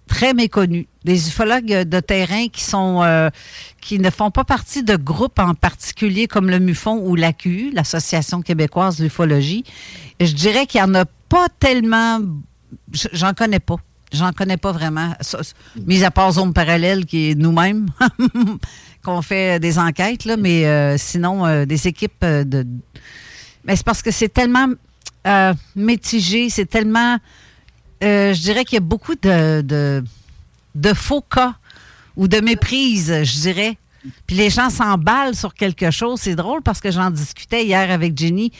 très 0.06 0.34
méconnus. 0.34 0.87
Des 1.04 1.28
ufologues 1.28 1.82
de 1.82 2.00
terrain 2.00 2.46
qui 2.48 2.62
sont 2.62 3.02
euh, 3.02 3.29
qui 3.81 3.98
ne 3.98 4.08
font 4.08 4.31
pas 4.31 4.44
partie 4.44 4.85
de 4.85 4.96
groupes 4.96 5.40
en 5.40 5.54
particulier 5.54 6.29
comme 6.29 6.48
le 6.48 6.60
MUFON 6.60 6.98
ou 7.04 7.16
l'AQU, 7.16 7.72
l'Association 7.72 8.40
québécoise 8.40 8.98
d'ufologie. 8.98 9.64
Je 10.20 10.33
dirais 10.33 10.66
qu'il 10.66 10.81
n'y 10.81 10.88
en 10.88 10.94
a 10.94 11.04
pas 11.29 11.48
tellement. 11.58 12.20
J'en 13.12 13.35
connais 13.35 13.60
pas. 13.60 13.77
J'en 14.15 14.33
connais 14.33 14.56
pas 14.56 14.73
vraiment. 14.73 15.12
Mis 15.87 16.04
à 16.04 16.10
part 16.10 16.33
Zone 16.33 16.52
Parallèle, 16.52 17.04
qui 17.04 17.31
est 17.31 17.35
nous-mêmes, 17.35 17.88
qu'on 19.04 19.21
fait 19.23 19.58
des 19.60 19.79
enquêtes, 19.79 20.25
là, 20.25 20.37
mais 20.37 20.67
euh, 20.67 20.96
sinon, 20.98 21.44
euh, 21.46 21.65
des 21.67 21.87
équipes 21.88 22.23
euh, 22.23 22.44
de. 22.44 22.67
Mais 23.65 23.77
c'est 23.77 23.85
parce 23.85 24.02
que 24.02 24.10
c'est 24.10 24.29
tellement 24.29 24.69
euh, 25.27 25.52
mitigé, 25.77 26.48
c'est 26.50 26.67
tellement. 26.67 27.19
euh, 28.02 28.33
je 28.35 28.40
dirais 28.40 28.65
qu'il 28.65 28.77
y 28.77 28.79
a 28.79 28.81
beaucoup 28.81 29.15
de, 29.15 29.60
de, 29.62 30.94
faux 30.94 31.23
cas 31.23 31.54
ou 32.17 32.29
de 32.29 32.40
méprise, 32.40 33.12
je 33.25 33.40
dirais, 33.40 33.77
Puis 34.27 34.37
les 34.37 34.50
gens 34.50 34.69
s'emballent 34.71 35.35
sur 35.35 35.54
quelque 35.54 35.90
chose. 35.90 36.21
C'est 36.21 36.35
drôle 36.37 36.62
parce 36.62 36.81
que 36.81 36.90
j'en 36.90 37.10
discutais 37.10 37.65
hier 37.65 37.90
avec 37.90 38.17
Jenny. 38.19 38.52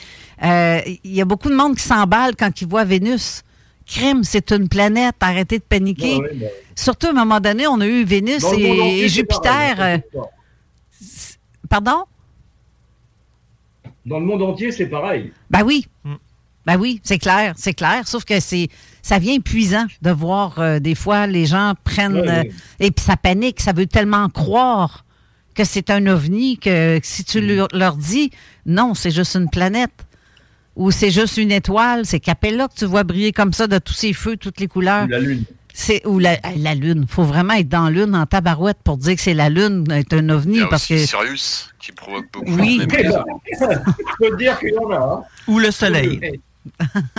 Euh, 0.43 0.81
Il 1.03 1.13
y 1.13 1.21
a 1.21 1.25
beaucoup 1.25 1.49
de 1.49 1.55
monde 1.55 1.75
qui 1.75 1.83
s'emballe 1.83 2.35
quand 2.35 2.61
ils 2.61 2.67
voient 2.67 2.83
Vénus. 2.83 3.43
Crime, 3.85 4.23
c'est 4.23 4.51
une 4.51 4.67
planète. 4.67 5.15
Arrêtez 5.19 5.59
de 5.59 5.63
paniquer. 5.63 6.19
Ben, 6.19 6.49
Surtout, 6.75 7.07
à 7.07 7.09
un 7.11 7.13
moment 7.13 7.39
donné, 7.39 7.67
on 7.67 7.79
a 7.79 7.87
eu 7.87 8.03
Vénus 8.03 8.43
et, 8.57 9.07
Jupiter. 9.07 9.75
pareil, 9.75 10.01
euh, 10.15 10.21
pardon? 11.69 12.03
Dans 14.05 14.19
le 14.19 14.25
monde 14.25 14.41
entier, 14.41 14.71
c'est 14.71 14.87
pareil. 14.87 15.31
Ben 15.49 15.63
oui. 15.63 15.87
Ben 16.65 16.77
oui, 16.77 16.99
c'est 17.03 17.19
clair, 17.19 17.53
c'est 17.57 17.73
clair. 17.73 18.07
Sauf 18.07 18.25
que 18.25 18.39
c'est, 18.39 18.69
ça 19.03 19.19
vient 19.19 19.35
épuisant 19.35 19.85
de 20.01 20.09
voir 20.09 20.57
euh, 20.57 20.79
des 20.79 20.95
fois 20.95 21.27
les 21.27 21.45
gens 21.45 21.73
prennent 21.83 22.17
euh, 22.27 22.43
et 22.79 22.89
puis 22.89 23.05
ça 23.05 23.17
panique, 23.17 23.61
ça 23.61 23.71
veut 23.71 23.85
tellement 23.85 24.29
croire 24.29 25.05
que 25.53 25.63
c'est 25.63 25.91
un 25.91 26.07
ovni 26.07 26.57
que 26.57 26.99
si 27.03 27.23
tu 27.23 27.39
leur, 27.39 27.67
leur 27.71 27.95
dis 27.95 28.31
non, 28.65 28.95
c'est 28.95 29.11
juste 29.11 29.35
une 29.35 29.49
planète 29.49 29.91
ou 30.75 30.91
c'est 30.91 31.11
juste 31.11 31.37
une 31.37 31.51
étoile, 31.51 32.05
c'est 32.05 32.19
Capella 32.19 32.67
que 32.67 32.75
tu 32.75 32.85
vois 32.85 33.03
briller 33.03 33.31
comme 33.31 33.53
ça 33.53 33.67
de 33.67 33.77
tous 33.79 33.93
ses 33.93 34.13
feux, 34.13 34.37
toutes 34.37 34.59
les 34.59 34.67
couleurs. 34.67 35.07
La 35.07 35.19
Lune. 35.19 35.43
C'est 35.77 36.05
ou 36.05 36.19
la, 36.19 36.37
la 36.57 36.73
lune. 36.73 37.05
Faut 37.09 37.23
vraiment 37.25 37.53
être 37.55 37.67
dans 37.67 37.83
la 37.83 37.89
lune 37.89 38.15
en 38.15 38.25
tabarouette 38.25 38.77
pour 38.81 38.95
dire 38.97 39.15
que 39.15 39.21
c'est 39.21 39.33
la 39.33 39.49
lune 39.49 39.83
est 39.91 40.13
un 40.13 40.29
ovni 40.29 40.55
Il 40.55 40.59
y 40.61 40.63
a 40.63 40.67
parce 40.67 40.83
aussi 40.89 40.93
que 40.93 41.05
Sirius 41.05 41.69
qui 41.79 41.91
provoque 41.91 42.31
beaucoup 42.31 42.49
Oui. 42.55 42.79
Je 42.81 42.87
peux 42.87 44.29
te 44.29 44.35
dire 44.37 44.57
qu'il 44.57 44.69
y 44.73 44.77
en 44.77 44.89
a. 44.91 44.95
hein. 44.95 45.23
Ou 45.49 45.59
le 45.59 45.71
soleil. 45.71 46.39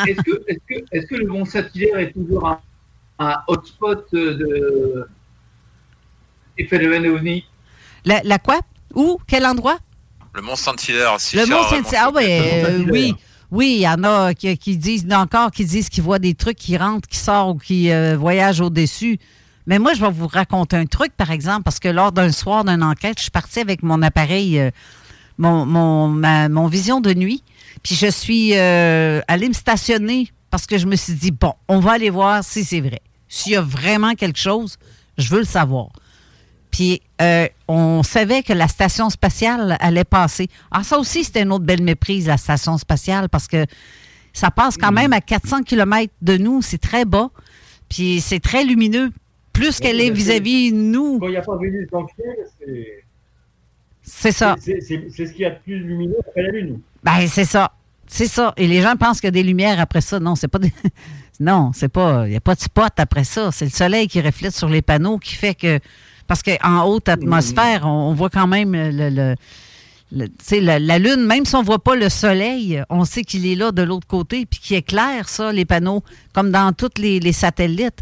Est-ce 0.07 0.23
que, 0.23 0.43
est 0.49 0.59
que, 0.67 0.75
est 0.91 1.07
que 1.07 1.15
le 1.17 1.27
Mont 1.27 1.45
Saint-Hilaire 1.45 1.99
est 1.99 2.13
toujours 2.13 2.49
un, 2.49 2.59
un 3.19 3.35
hotspot 3.47 4.07
de 4.13 5.07
des 6.57 6.65
phénomènes 6.65 7.07
ovnis 7.09 7.45
la, 8.07 8.23
la 8.25 8.39
quoi? 8.39 8.61
Où? 8.95 9.19
Quel 9.27 9.45
endroit? 9.45 9.79
Le 10.33 10.41
Mont 10.41 10.57
Saint-Hilaire, 10.57 11.17
si 11.21 11.37
Le 11.37 11.45
Mont 11.45 11.63
Saint-Hilaire. 11.65 12.05
Ah 12.07 12.11
ouais, 12.11 12.65
euh, 12.65 12.85
oui. 12.91 13.15
Oui, 13.51 13.77
il 13.79 13.83
y 13.83 13.89
en 13.89 14.03
a 14.05 14.35
qui, 14.35 14.77
disent 14.77 15.07
encore 15.13 15.51
qui 15.51 15.65
disent 15.65 15.89
qu'ils 15.89 16.03
voient 16.03 16.19
des 16.19 16.35
trucs 16.35 16.57
qui 16.57 16.77
rentrent, 16.77 17.09
qui 17.09 17.19
sortent 17.19 17.57
ou 17.57 17.59
qui 17.59 17.91
euh, 17.93 18.17
voyagent 18.17 18.61
au-dessus. 18.61 19.19
Mais 19.67 19.79
moi, 19.79 19.95
je 19.95 20.01
vais 20.01 20.11
vous 20.11 20.29
raconter 20.29 20.77
un 20.77 20.87
truc, 20.87 21.13
par 21.17 21.31
exemple, 21.31 21.63
parce 21.63 21.79
que 21.79 21.89
lors 21.89 22.13
d'un 22.13 22.33
soir 22.33 22.65
d'une 22.65 22.83
enquête, 22.83 23.19
je 23.19 23.23
suis 23.23 23.31
partie 23.31 23.61
avec 23.61 23.83
mon 23.83 24.03
appareil, 24.03 24.59
euh, 24.61 24.71
mon 25.39 26.67
vision 26.67 27.01
de 27.01 27.13
nuit, 27.15 27.43
puis 27.83 27.95
je 27.95 28.11
suis 28.11 28.57
euh, 28.57 29.21
allée 29.29 29.49
me 29.49 29.55
stationner 29.55 30.33
parce 30.51 30.67
que 30.67 30.79
je 30.79 30.87
me 30.87 30.97
suis 30.97 31.15
dit, 31.15 31.31
bon, 31.31 31.55
on 31.69 31.81
va 31.81 31.93
aller 31.93 32.11
voir 32.11 32.43
si 32.43 32.65
c'est 32.65 32.81
vrai. 32.81 33.01
S'il 33.29 33.53
y 33.53 33.57
a 33.57 33.61
vraiment 33.61 34.15
quelque 34.15 34.39
chose, 34.39 34.77
je 35.19 35.29
veux 35.29 35.41
le 35.41 35.45
savoir. 35.45 35.89
Puis 36.77 37.01
euh, 37.23 37.47
on 37.69 38.03
savait 38.03 38.43
que 38.43 38.53
la 38.53 38.69
station 38.69 39.09
spatiale 39.09 39.79
allait 39.81 40.05
passer. 40.05 40.49
Ah, 40.71 40.83
ça 40.83 40.99
aussi, 40.99 41.25
c'était 41.25 41.41
une 41.41 41.53
autre 41.53 41.65
belle 41.65 41.83
méprise, 41.83 42.27
la 42.27 42.37
station 42.37 42.77
spatiale, 42.77 43.31
parce 43.31 43.49
que 43.49 43.65
ça 44.35 44.51
passe 44.51 44.77
quand 44.77 44.93
même 44.93 45.15
à 45.15 45.23
400 45.23 45.63
km 45.63 46.13
de 46.21 46.37
nous. 46.37 46.61
C'est 46.61 46.77
très 46.77 47.07
bas. 47.07 47.31
Puis 47.89 48.21
c'est 48.21 48.41
très 48.41 48.63
lumineux. 48.63 49.11
Plus 49.55 49.81
qu'elle 49.81 50.03
est 50.03 50.11
vis-à-vis 50.11 50.71
de 50.71 50.77
nous. 50.77 51.19
Quand 51.19 51.29
il 51.29 51.31
n'y 51.31 51.37
a 51.39 51.41
pas 51.41 51.57
Vénus 51.57 51.89
dans 51.91 52.07
c'est. 52.59 53.05
C'est 54.03 54.33
ça. 54.33 54.57
C'est 54.61 54.81
ce 54.83 55.33
qu'il 55.33 55.41
y 55.41 55.47
a 55.47 55.53
de 55.53 55.59
plus 55.61 55.79
lumineux 55.79 56.19
après 56.29 56.43
la 56.43 56.51
Lune. 56.51 56.81
Ben, 57.03 57.27
c'est 57.27 57.47
ça. 57.47 57.73
C'est 58.07 58.29
ça. 58.29 58.53
Et 58.59 58.67
les 58.67 58.83
gens 58.83 58.97
pensent 58.97 59.23
qu'il 59.23 59.29
y 59.29 59.29
a 59.29 59.31
des 59.31 59.43
lumières 59.43 59.81
après 59.81 60.03
ça. 60.03 60.21
Non, 60.21 60.35
c'est 60.35 60.49
pas 60.49 60.59
des... 60.59 60.73
Non, 61.41 61.71
c'est 61.75 61.89
pas. 61.89 62.27
Il 62.27 62.31
n'y 62.31 62.37
a 62.37 62.41
pas 62.41 62.55
de 62.55 62.61
spot 62.61 62.93
après 62.99 63.25
ça. 63.25 63.51
C'est 63.51 63.65
le 63.65 63.71
soleil 63.71 64.09
qui 64.09 64.21
reflète 64.21 64.55
sur 64.55 64.69
les 64.69 64.83
panneaux 64.83 65.17
qui 65.17 65.35
fait 65.35 65.55
que. 65.55 65.81
Parce 66.27 66.43
qu'en 66.43 66.85
haute 66.89 67.09
atmosphère, 67.09 67.83
on, 67.85 68.11
on 68.11 68.15
voit 68.15 68.31
quand 68.31 68.47
même 68.47 68.73
le. 68.73 68.91
le- 69.11 69.35
le- 70.13 70.29
tu 70.29 70.35
sais, 70.41 70.61
la, 70.61 70.79
la 70.79 70.99
Lune, 71.01 71.27
même 71.27 71.45
si 71.45 71.57
on 71.57 71.63
ne 71.63 71.67
voit 71.67 71.83
pas 71.83 71.97
le 71.97 72.09
soleil, 72.09 72.81
on 72.91 73.05
sait 73.05 73.25
qu'il 73.25 73.45
est 73.45 73.57
là 73.57 73.73
de 73.73 73.83
l'autre 73.83 74.07
côté, 74.07 74.47
puis 74.47 74.61
qu'il 74.61 74.77
éclaire 74.77 75.29
ça, 75.29 75.53
les 75.53 75.65
panneaux, 75.65 76.03
comme 76.33 76.53
dans 76.53 76.73
tous 76.73 76.91
les, 77.01 77.19
les 77.19 77.33
satellites. 77.33 77.99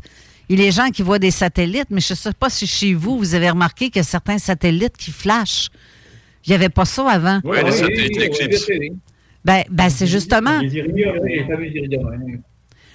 Et 0.50 0.56
les 0.56 0.70
gens 0.70 0.90
qui 0.90 1.00
voient 1.00 1.18
des 1.18 1.30
satellites, 1.30 1.86
mais 1.88 2.02
je 2.02 2.12
ne 2.12 2.16
sais 2.18 2.32
pas 2.34 2.50
si 2.50 2.66
chez 2.66 2.92
vous, 2.92 3.16
vous 3.16 3.34
avez 3.34 3.48
remarqué 3.48 3.86
qu'il 3.86 3.96
y 3.96 4.00
a 4.00 4.02
certains 4.04 4.36
satellites 4.36 4.98
qui 4.98 5.10
flashent. 5.10 5.70
Il 6.46 6.50
n'y 6.50 6.54
avait 6.56 6.68
pas 6.68 6.84
ça 6.84 7.08
avant. 7.08 7.40
Ouais, 7.42 7.62
les 7.64 7.72
satellites 7.72 8.20
éclipsent. 8.20 8.68
Ben, 9.42 9.62
ben 9.70 9.88
c'est 9.88 10.06
justement. 10.06 10.60
Les 10.60 10.68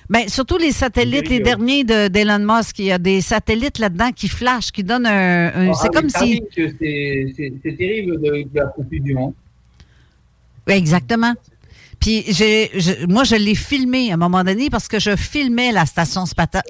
Ben, 0.10 0.28
surtout 0.28 0.58
les 0.58 0.72
satellites, 0.72 1.30
les 1.30 1.40
derniers 1.40 1.84
de- 1.84 2.08
d'Elon 2.08 2.40
Musk. 2.40 2.80
Il 2.80 2.86
y 2.86 2.92
a 2.92 2.98
des 2.98 3.22
satellites 3.22 3.78
là-dedans 3.78 4.12
qui 4.12 4.28
flashent, 4.28 4.72
qui 4.72 4.84
donnent 4.84 5.06
un. 5.06 5.48
un- 5.54 5.72
Ah, 5.72 5.74
c'est 5.80 5.90
comme 5.94 6.08
mais 6.14 6.26
si. 6.26 6.42
C'est 6.56 7.78
terrible 7.78 8.20
de, 8.20 8.44
de 8.44 8.50
la 8.56 8.66
profusion. 8.68 9.34
Oui, 10.68 10.74
exactement. 10.74 11.34
Puis 12.00 12.24
j'ai, 12.30 12.72
je- 12.74 13.06
moi, 13.08 13.24
je 13.24 13.36
l'ai 13.36 13.56
filmé 13.56 14.10
à 14.10 14.14
un 14.16 14.18
moment 14.18 14.44
donné 14.44 14.70
parce 14.70 14.88
que 14.88 15.00
je 15.00 15.16
filmais 15.16 15.72
la 15.72 15.86
station 15.86 16.26
spatiale. 16.26 16.64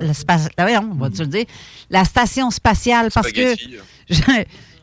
on 0.92 0.96
va 0.96 1.10
le 1.10 1.26
dire. 1.28 1.46
La 1.90 2.04
station 2.04 2.50
spatiale 2.52 3.10
parce 3.14 3.32
que 3.32 3.56
Spaghetti. 3.56 3.78
je, 4.10 4.22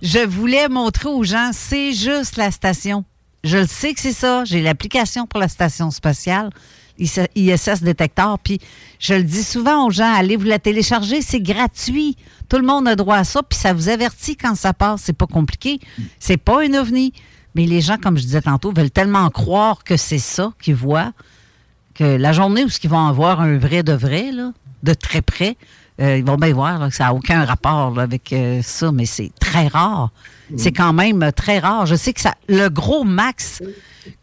je 0.03 0.19
voulais 0.27 0.69
montrer 0.69 1.09
aux 1.09 1.25
gens, 1.25 1.51
c'est 1.53 1.93
juste 1.93 2.37
la 2.37 2.51
station. 2.51 3.05
Je 3.45 3.59
le 3.59 3.67
sais 3.67 3.93
que 3.93 4.01
c'est 4.01 4.13
ça. 4.13 4.45
J'ai 4.45 4.63
l'application 4.63 5.27
pour 5.27 5.41
la 5.41 5.49
station 5.49 5.91
spatiale, 5.91 6.51
ISS 6.99 7.83
Detector. 7.83 8.39
Puis 8.39 8.61
je 8.99 9.15
le 9.15 9.23
dis 9.23 9.43
souvent 9.43 9.87
aux 9.87 9.91
gens, 9.91 10.13
allez 10.13 10.37
vous 10.37 10.45
la 10.45 10.59
télécharger, 10.59 11.23
c'est 11.23 11.41
gratuit. 11.41 12.17
Tout 12.49 12.59
le 12.59 12.67
monde 12.67 12.89
a 12.89 12.97
droit 12.97 13.17
à 13.17 13.25
ça. 13.25 13.43
Puis 13.43 13.59
ça 13.59 13.73
vous 13.73 13.89
avertit 13.89 14.37
quand 14.37 14.55
ça 14.55 14.73
passe. 14.73 15.03
C'est 15.05 15.17
pas 15.17 15.27
compliqué. 15.27 15.81
C'est 16.19 16.37
pas 16.37 16.63
un 16.63 16.75
ovni. 16.75 17.13
Mais 17.55 17.67
les 17.67 17.81
gens, 17.81 17.97
comme 17.97 18.19
je 18.19 18.23
disais 18.23 18.43
tantôt, 18.43 18.73
veulent 18.73 18.91
tellement 18.91 19.29
croire 19.31 19.83
que 19.83 19.97
c'est 19.97 20.19
ça 20.19 20.53
qu'ils 20.61 20.75
voient 20.75 21.13
que 21.95 22.05
la 22.05 22.33
journée 22.33 22.65
où 22.65 22.69
ils 22.83 22.91
vont 22.91 22.99
en 22.99 23.13
voir 23.13 23.41
un 23.41 23.57
vrai 23.57 23.83
de 23.83 23.95
vrai, 23.95 24.31
de 24.83 24.95
très 24.95 25.23
près, 25.23 25.57
euh, 26.01 26.19
ils 26.19 26.25
vont 26.25 26.37
bien 26.37 26.53
voir 26.53 26.79
là, 26.79 26.89
que 26.89 26.95
ça 26.95 27.05
n'a 27.05 27.15
aucun 27.15 27.45
rapport 27.45 27.91
là, 27.95 28.03
avec 28.03 28.33
euh, 28.33 28.61
ça, 28.63 28.93
mais 28.93 29.07
c'est 29.07 29.31
très 29.41 29.67
rare. 29.69 30.11
C'est 30.57 30.71
quand 30.73 30.93
même 30.93 31.23
euh, 31.23 31.31
très 31.33 31.59
rare. 31.59 31.87
Je 31.87 31.95
sais 31.97 32.13
que 32.13 32.21
ça, 32.21 32.35
le 32.49 32.69
gros 32.69 33.03
max 33.05 33.63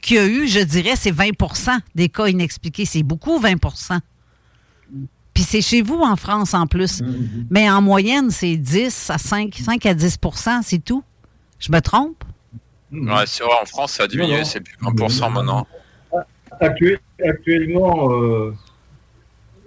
qu'il 0.01 0.15
y 0.15 0.19
a 0.19 0.25
eu, 0.25 0.47
je 0.47 0.59
dirais, 0.59 0.95
c'est 0.95 1.11
20% 1.11 1.77
des 1.95 2.07
cas 2.09 2.27
inexpliqués. 2.27 2.85
C'est 2.85 3.03
beaucoup, 3.03 3.39
20% 3.39 3.99
Puis 5.33 5.43
c'est 5.43 5.61
chez 5.61 5.81
vous 5.81 5.99
en 5.99 6.15
France 6.15 6.53
en 6.53 6.67
plus. 6.67 7.01
Mais 7.49 7.69
en 7.69 7.81
moyenne, 7.81 8.29
c'est 8.29 8.55
10 8.55 9.09
à 9.09 9.17
5, 9.17 9.53
5 9.53 9.85
à 9.85 9.93
10% 9.93 10.59
c'est 10.63 10.79
tout. 10.83 11.03
Je 11.59 11.71
me 11.71 11.79
trompe? 11.81 12.23
Ouais, 12.91 13.23
c'est 13.25 13.43
vrai, 13.43 13.55
en 13.61 13.65
France, 13.65 13.93
ça 13.93 14.03
a 14.03 14.07
diminué, 14.07 14.43
c'est 14.45 14.61
plus 14.61 14.77
20% 14.81 15.31
maintenant. 15.33 15.65
Actuel- 16.61 16.99
actuellement, 17.27 18.11
euh, 18.13 18.53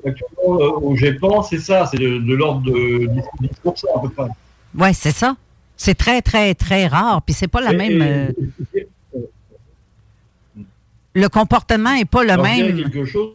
actuellement 0.07 0.61
euh, 0.61 0.71
au 0.81 0.97
Japon, 0.97 1.43
c'est 1.43 1.59
ça, 1.59 1.87
c'est 1.87 1.99
de, 1.99 2.19
de 2.19 2.35
l'ordre 2.35 2.63
de 2.63 2.73
10%, 3.07 3.23
10% 3.65 3.85
à 3.97 4.01
peu 4.03 4.09
près. 4.11 4.29
Oui, 4.79 4.95
c'est 4.95 5.11
ça. 5.13 5.37
C'est 5.77 5.95
très, 5.95 6.23
très, 6.23 6.55
très 6.55 6.87
rare. 6.87 7.23
Puis 7.23 7.35
c'est 7.35 7.49
pas 7.49 7.61
la 7.61 7.73
Et- 7.73 7.77
même. 7.77 8.03
et- 8.03 8.87
euh, 9.17 9.21
le 11.15 11.29
comportement 11.29 11.95
n'est 11.95 12.05
pas 12.05 12.25
le 12.25 12.31
Alors, 12.31 12.45
je 12.47 12.55
dirais 12.55 12.73
même. 12.73 12.83
quelque 12.91 13.05
chose, 13.07 13.31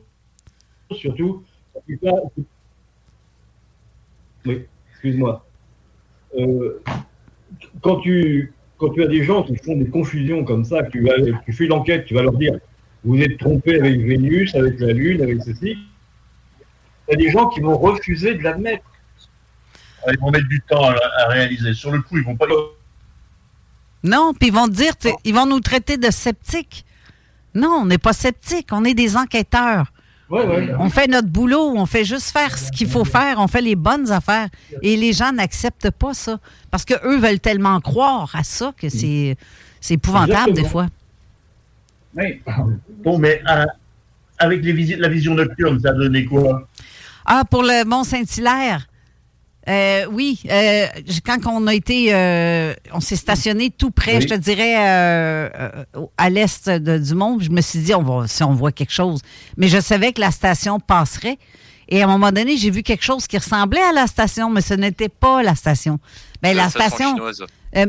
surtout, 0.92 1.44
Oui, 4.46 4.66
excuse-moi. 4.92 5.46
Euh, 6.38 6.82
quand, 7.82 7.98
tu, 7.98 8.54
quand 8.78 8.90
tu 8.90 9.04
as 9.04 9.08
des 9.08 9.24
gens 9.24 9.44
qui 9.44 9.56
font 9.58 9.76
des 9.76 9.88
confusions 9.90 10.44
comme 10.44 10.64
ça, 10.66 10.84
tu, 10.84 11.02
vas, 11.04 11.14
tu 11.46 11.54
fais 11.54 11.66
l'enquête, 11.68 12.06
tu 12.06 12.14
vas 12.14 12.24
leur 12.24 12.34
dire 12.38 12.58
vous 13.04 13.18
êtes 13.20 13.38
trompé 13.40 13.80
avec 13.80 14.00
Vénus, 14.02 14.54
avec 14.56 14.80
la 14.80 14.94
Lune, 14.94 15.22
avec 15.24 15.42
ceci. 15.44 15.76
Il 17.12 17.20
y 17.20 17.24
a 17.24 17.26
des 17.28 17.32
gens 17.32 17.48
qui 17.50 17.60
vont 17.60 17.78
refuser 17.78 18.36
de 18.36 18.44
l'admettre. 18.44 18.84
Ils 20.12 20.18
vont 20.20 20.32
mettre 20.32 20.48
du 20.48 20.62
temps 20.62 20.84
à, 20.90 20.96
à 21.18 21.28
réaliser. 21.28 21.74
Sur 21.74 21.92
le 21.92 22.02
coup, 22.02 22.18
ils 22.18 22.24
vont 22.24 22.36
pas. 22.36 22.46
Non, 24.04 24.34
puis 24.34 24.48
ils 24.50 24.54
vont 24.54 24.68
dire, 24.68 24.94
ils 25.24 25.34
vont 25.34 25.46
nous 25.46 25.60
traiter 25.60 25.98
de 25.98 26.10
sceptiques. 26.10 26.86
Non, 27.54 27.82
on 27.82 27.86
n'est 27.86 27.98
pas 27.98 28.14
sceptiques, 28.14 28.70
on 28.72 28.84
est 28.86 28.94
des 28.94 29.16
enquêteurs. 29.18 29.92
Ouais, 30.30 30.48
ouais. 30.48 30.70
On 30.80 30.90
fait 30.90 31.08
notre 31.08 31.28
boulot, 31.28 31.74
on 31.76 31.86
fait 31.86 32.06
juste 32.06 32.32
faire 32.32 32.58
ce 32.58 32.72
qu'il 32.72 32.88
faut 32.88 33.04
faire, 33.04 33.38
on 33.40 33.48
fait 33.48 33.62
les 33.62 33.76
bonnes 33.76 34.10
affaires. 34.12 34.48
Et 34.82 34.96
les 34.96 35.12
gens 35.12 35.34
n'acceptent 35.34 35.92
pas 35.92 36.14
ça. 36.14 36.40
Parce 36.72 36.86
qu'eux 36.86 37.18
veulent 37.20 37.42
tellement 37.42 37.80
croire 37.82 38.32
à 38.34 38.44
ça 38.44 38.74
que 38.78 38.88
c'est 38.90 39.36
c'est 39.82 39.96
épouvantable 39.96 40.54
des 40.54 40.64
fois. 40.64 40.88
Oui. 42.16 42.42
Bon, 43.04 43.18
mais 43.18 43.42
euh, 43.50 43.66
avec 44.40 44.64
les 44.64 44.74
visi- 44.74 44.96
la 44.96 45.10
vision 45.10 45.36
nocturne, 45.36 45.80
ça 45.80 45.90
a 45.90 45.94
donné 45.94 46.26
quoi? 46.26 46.68
Ah, 47.26 47.44
pour 47.50 47.64
le 47.64 47.86
Mont-Saint-Hilaire? 47.86 48.88
Euh, 49.70 50.06
oui, 50.12 50.42
euh, 50.50 50.88
quand 51.24 51.46
on 51.46 51.68
a 51.68 51.76
été, 51.76 52.14
euh, 52.14 52.74
on 52.94 53.00
s'est 53.00 53.16
stationné 53.16 53.70
tout 53.70 53.92
près, 53.92 54.16
Oui. 54.16 54.22
je 54.24 54.28
te 54.28 54.34
dirais, 54.34 54.76
à 56.18 56.30
l'est 56.30 56.70
du 56.70 57.14
monde. 57.14 57.44
Je 57.44 57.50
me 57.50 57.62
suis 57.62 57.80
dit, 57.80 57.94
on 57.94 58.02
va, 58.02 58.28
si 58.28 58.44
on 58.44 58.54
voit 58.54 58.72
quelque 58.72 58.94
chose. 58.94 59.22
Mais 59.58 59.68
je 59.68 59.80
savais 59.80 60.14
que 60.14 60.22
la 60.22 60.32
station 60.32 60.80
passerait. 60.80 61.38
Et 61.90 62.02
à 62.02 62.06
un 62.06 62.08
moment 62.08 62.32
donné, 62.32 62.58
j'ai 62.58 62.70
vu 62.72 62.84
quelque 62.84 63.04
chose 63.04 63.28
qui 63.28 63.38
ressemblait 63.38 63.82
à 63.82 63.92
la 63.92 64.08
station, 64.08 64.50
mais 64.50 64.62
ce 64.62 64.74
n'était 64.74 65.10
pas 65.10 65.44
la 65.44 65.56
station. 65.56 66.00
Ben, 66.42 66.56
la, 66.56 66.70
station. 66.70 67.16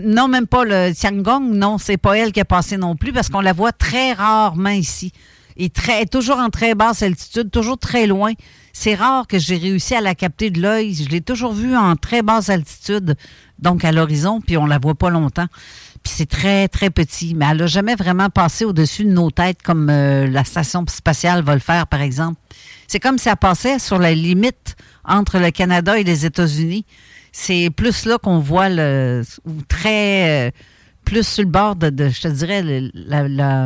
Non, 0.03 0.28
même 0.28 0.47
pas 0.47 0.64
le 0.64 0.93
Tiangong. 0.93 1.55
Non, 1.55 1.78
c'est 1.78 1.97
pas 1.97 2.18
elle 2.18 2.33
qui 2.33 2.41
est 2.41 2.45
passée 2.45 2.76
non 2.76 2.97
plus 2.97 3.12
parce 3.12 3.28
qu'on 3.28 3.41
la 3.41 3.53
voit 3.53 3.72
très 3.72 4.12
rarement 4.12 4.70
ici. 4.70 5.12
Et 5.57 5.70
très, 5.70 6.07
toujours 6.07 6.39
en 6.39 6.51
très 6.51 6.74
basse 6.74 7.03
altitude, 7.03 7.51
toujours 7.51 7.78
très 7.78 8.07
loin. 8.07 8.33
C'est 8.73 8.95
rare 8.95 9.27
que 9.27 9.39
j'ai 9.39 9.57
réussi 9.57 9.95
à 9.95 10.01
la 10.01 10.14
capter 10.14 10.51
de 10.51 10.61
l'œil. 10.61 10.95
Je 10.95 11.09
l'ai 11.09 11.20
toujours 11.20 11.53
vue 11.53 11.77
en 11.77 11.97
très 11.97 12.23
basse 12.23 12.49
altitude, 12.49 13.16
donc 13.59 13.85
à 13.85 13.93
l'horizon, 13.93 14.41
puis 14.41 14.57
on 14.57 14.66
la 14.66 14.79
voit 14.79 14.95
pas 14.95 15.11
longtemps. 15.11 15.47
Puis 16.03 16.12
c'est 16.16 16.29
très, 16.29 16.68
très 16.68 16.91
petit. 16.91 17.35
Mais 17.35 17.47
elle 17.51 17.59
n'a 17.59 17.66
jamais 17.66 17.95
vraiment 17.95 18.31
passé 18.31 18.64
au-dessus 18.64 19.05
de 19.05 19.11
nos 19.11 19.31
têtes 19.31 19.62
comme 19.62 19.89
euh, 19.91 20.27
la 20.27 20.45
station 20.45 20.85
spatiale 20.89 21.43
va 21.43 21.55
le 21.55 21.61
faire, 21.61 21.87
par 21.87 22.01
exemple. 22.01 22.41
C'est 22.89 22.99
comme 23.01 23.18
si 23.18 23.29
elle 23.29 23.37
passait 23.37 23.79
sur 23.79 23.99
la 23.99 24.14
limite 24.14 24.75
entre 25.05 25.39
le 25.39 25.51
Canada 25.51 25.99
et 25.99 26.05
les 26.05 26.27
États-Unis. 26.27 26.85
C'est 27.31 27.70
plus 27.70 28.05
là 28.05 28.18
qu'on 28.18 28.39
voit 28.39 28.68
le 28.68 29.23
très 29.68 30.49
euh, 30.49 30.51
plus 31.05 31.26
sur 31.26 31.42
le 31.44 31.50
bord 31.50 31.76
de, 31.76 32.09
je 32.09 32.20
te 32.20 32.28
dirais, 32.28 32.62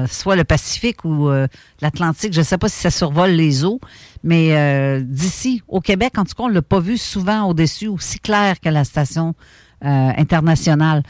soit 0.08 0.36
le 0.36 0.44
Pacifique 0.44 1.04
ou 1.04 1.28
euh, 1.28 1.46
l'Atlantique. 1.80 2.32
Je 2.32 2.40
ne 2.40 2.44
sais 2.44 2.58
pas 2.58 2.68
si 2.68 2.80
ça 2.80 2.90
survole 2.90 3.30
les 3.30 3.64
eaux, 3.64 3.80
mais 4.22 4.56
euh, 4.56 5.02
d'ici, 5.04 5.62
au 5.68 5.80
Québec, 5.80 6.18
en 6.18 6.24
tout 6.24 6.34
cas, 6.34 6.44
on 6.44 6.48
ne 6.48 6.54
l'a 6.54 6.62
pas 6.62 6.80
vu 6.80 6.98
souvent 6.98 7.44
au-dessus, 7.44 7.88
aussi 7.88 8.18
clair 8.18 8.60
que 8.60 8.68
la 8.68 8.84
station 8.84 9.34
internationale. 9.82 11.02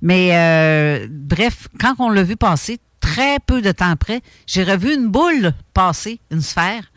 Mais 0.00 1.08
bref, 1.10 1.68
quand 1.78 1.94
on 1.98 2.08
l'a 2.08 2.22
vu 2.22 2.36
passer, 2.36 2.78
très 3.00 3.38
peu 3.40 3.60
de 3.60 3.72
temps 3.72 3.90
après, 3.90 4.20
j'ai 4.46 4.64
revu 4.64 4.94
une 4.94 5.08
boule 5.08 5.52
passer, 5.74 6.20
une 6.30 6.40
sphère 6.40 6.90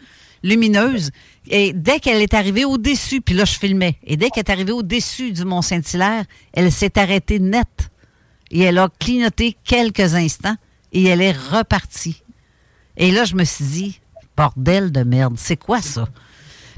lumineuse. 0.43 1.09
Et 1.47 1.73
dès 1.73 1.99
qu'elle 1.99 2.21
est 2.21 2.33
arrivée 2.33 2.63
au-dessus, 2.63 3.19
puis 3.19 3.35
là, 3.35 3.43
je 3.43 3.53
filmais, 3.53 3.97
et 4.03 4.15
dès 4.15 4.29
qu'elle 4.29 4.45
est 4.47 4.51
arrivée 4.51 4.71
au-dessus 4.71 5.31
du 5.31 5.43
Mont-Saint-Hilaire, 5.43 6.23
elle 6.53 6.71
s'est 6.71 6.97
arrêtée 6.97 7.39
nette. 7.39 7.89
Et 8.51 8.61
elle 8.61 8.77
a 8.77 8.89
clignoté 8.99 9.57
quelques 9.63 10.15
instants, 10.15 10.55
et 10.91 11.05
elle 11.05 11.21
est 11.21 11.35
repartie. 11.35 12.23
Et 12.97 13.11
là, 13.11 13.25
je 13.25 13.35
me 13.35 13.43
suis 13.43 13.65
dit, 13.65 14.01
bordel 14.37 14.91
de 14.91 15.03
merde, 15.03 15.35
c'est 15.37 15.57
quoi 15.57 15.81
ça? 15.81 16.07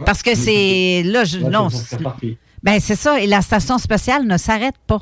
Parce 0.05 0.21
que 0.21 0.35
c'est. 0.35 1.03
Là, 1.03 1.23
je, 1.23 1.39
non. 1.39 1.69
Ben, 2.63 2.79
c'est 2.79 2.95
ça. 2.95 3.19
Et 3.19 3.27
la 3.27 3.41
station 3.41 3.77
spatiale 3.77 4.25
ne 4.25 4.37
s'arrête 4.37 4.77
pas. 4.85 5.01